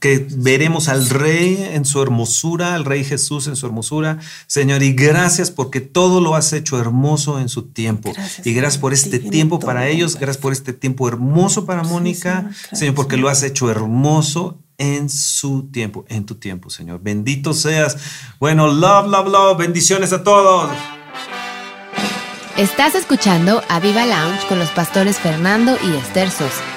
que 0.00 0.26
veremos 0.36 0.88
al 0.88 1.08
Rey 1.08 1.70
en 1.72 1.84
su 1.84 2.02
hermosura, 2.02 2.74
al 2.74 2.84
Rey 2.84 3.04
Jesús 3.04 3.46
en 3.46 3.56
su 3.56 3.66
hermosura. 3.66 4.18
Señor, 4.46 4.82
y 4.82 4.92
gracias 4.92 5.50
porque 5.50 5.80
todo 5.80 6.20
lo 6.20 6.34
has 6.34 6.52
hecho 6.52 6.78
hermoso 6.78 7.40
en 7.40 7.48
su 7.48 7.62
tiempo. 7.62 8.12
y 8.44 8.52
gracias 8.52 8.80
por 8.80 8.92
este 8.92 9.18
tiempo 9.18 9.58
para 9.58 9.88
ellos, 9.88 10.16
gracias 10.16 10.38
por 10.38 10.52
este 10.52 10.72
tiempo 10.72 11.08
hermoso 11.08 11.66
para 11.66 11.82
Mónica, 11.82 12.50
Señor, 12.72 12.94
porque 12.94 13.16
lo 13.16 13.28
has 13.28 13.42
hecho 13.42 13.70
hermoso 13.70 14.58
en 14.78 15.08
su 15.08 15.68
tiempo, 15.70 16.04
en 16.08 16.26
tu 16.26 16.36
tiempo, 16.36 16.70
Señor. 16.70 17.00
Bendito 17.02 17.54
seas. 17.54 17.96
Bueno, 18.40 18.68
love, 18.68 19.06
love, 19.08 19.28
love. 19.28 19.58
Bendiciones 19.58 20.12
a 20.12 20.24
todos. 20.24 20.70
Estás 22.56 22.94
escuchando 22.94 23.62
a 23.68 23.80
Viva 23.80 24.04
Lounge 24.04 24.46
con 24.48 24.58
los 24.58 24.70
pastores 24.70 25.18
Fernando 25.18 25.76
y 25.82 25.96
Esther 25.96 26.30
Sosa. 26.30 26.71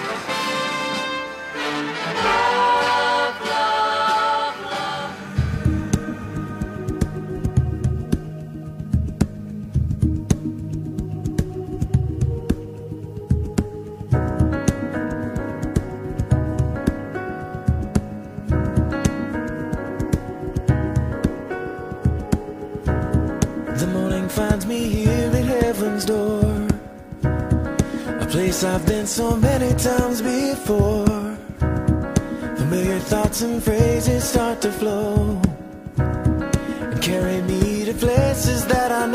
So 29.05 29.35
many 29.35 29.73
times 29.75 30.21
before. 30.21 31.37
Familiar 32.55 32.99
thoughts 32.99 33.41
and 33.41 33.61
phrases 33.61 34.23
start 34.23 34.61
to 34.61 34.71
flow 34.71 35.41
and 35.97 37.01
carry 37.01 37.41
me 37.41 37.83
to 37.83 37.93
places 37.93 38.65
that 38.67 38.93
I 38.93 39.07
know 39.07 39.14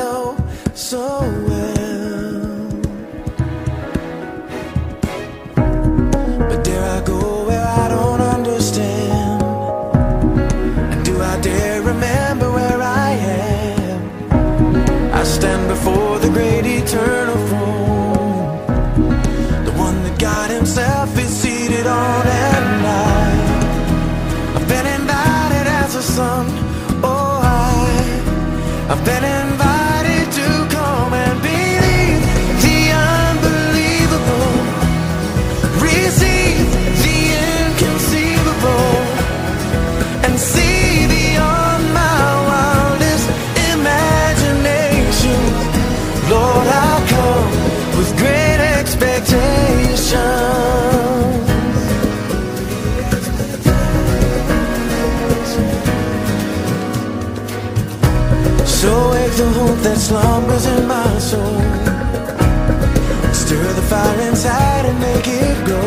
inside 64.40 64.86
and 64.86 64.98
make 64.98 65.28
it 65.28 65.64
grow. 65.66 65.80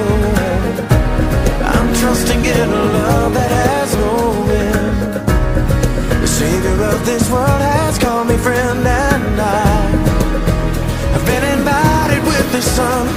I'm 1.73 1.91
trusting 1.95 2.45
in 2.45 2.69
a 2.69 2.84
love 2.99 3.34
that 3.34 3.51
has 3.65 3.95
no 3.95 4.13
end. 4.69 6.21
The 6.21 6.27
Savior 6.27 6.77
of 6.93 7.03
this 7.03 7.27
world 7.31 7.61
has 7.73 7.97
called 7.97 8.27
me 8.27 8.38
friend, 8.38 8.85
and 8.85 9.41
I 9.41 9.73
have 11.13 11.25
been 11.25 11.45
invited 11.57 12.21
with 12.27 12.51
the 12.51 12.61
Son 12.61 13.07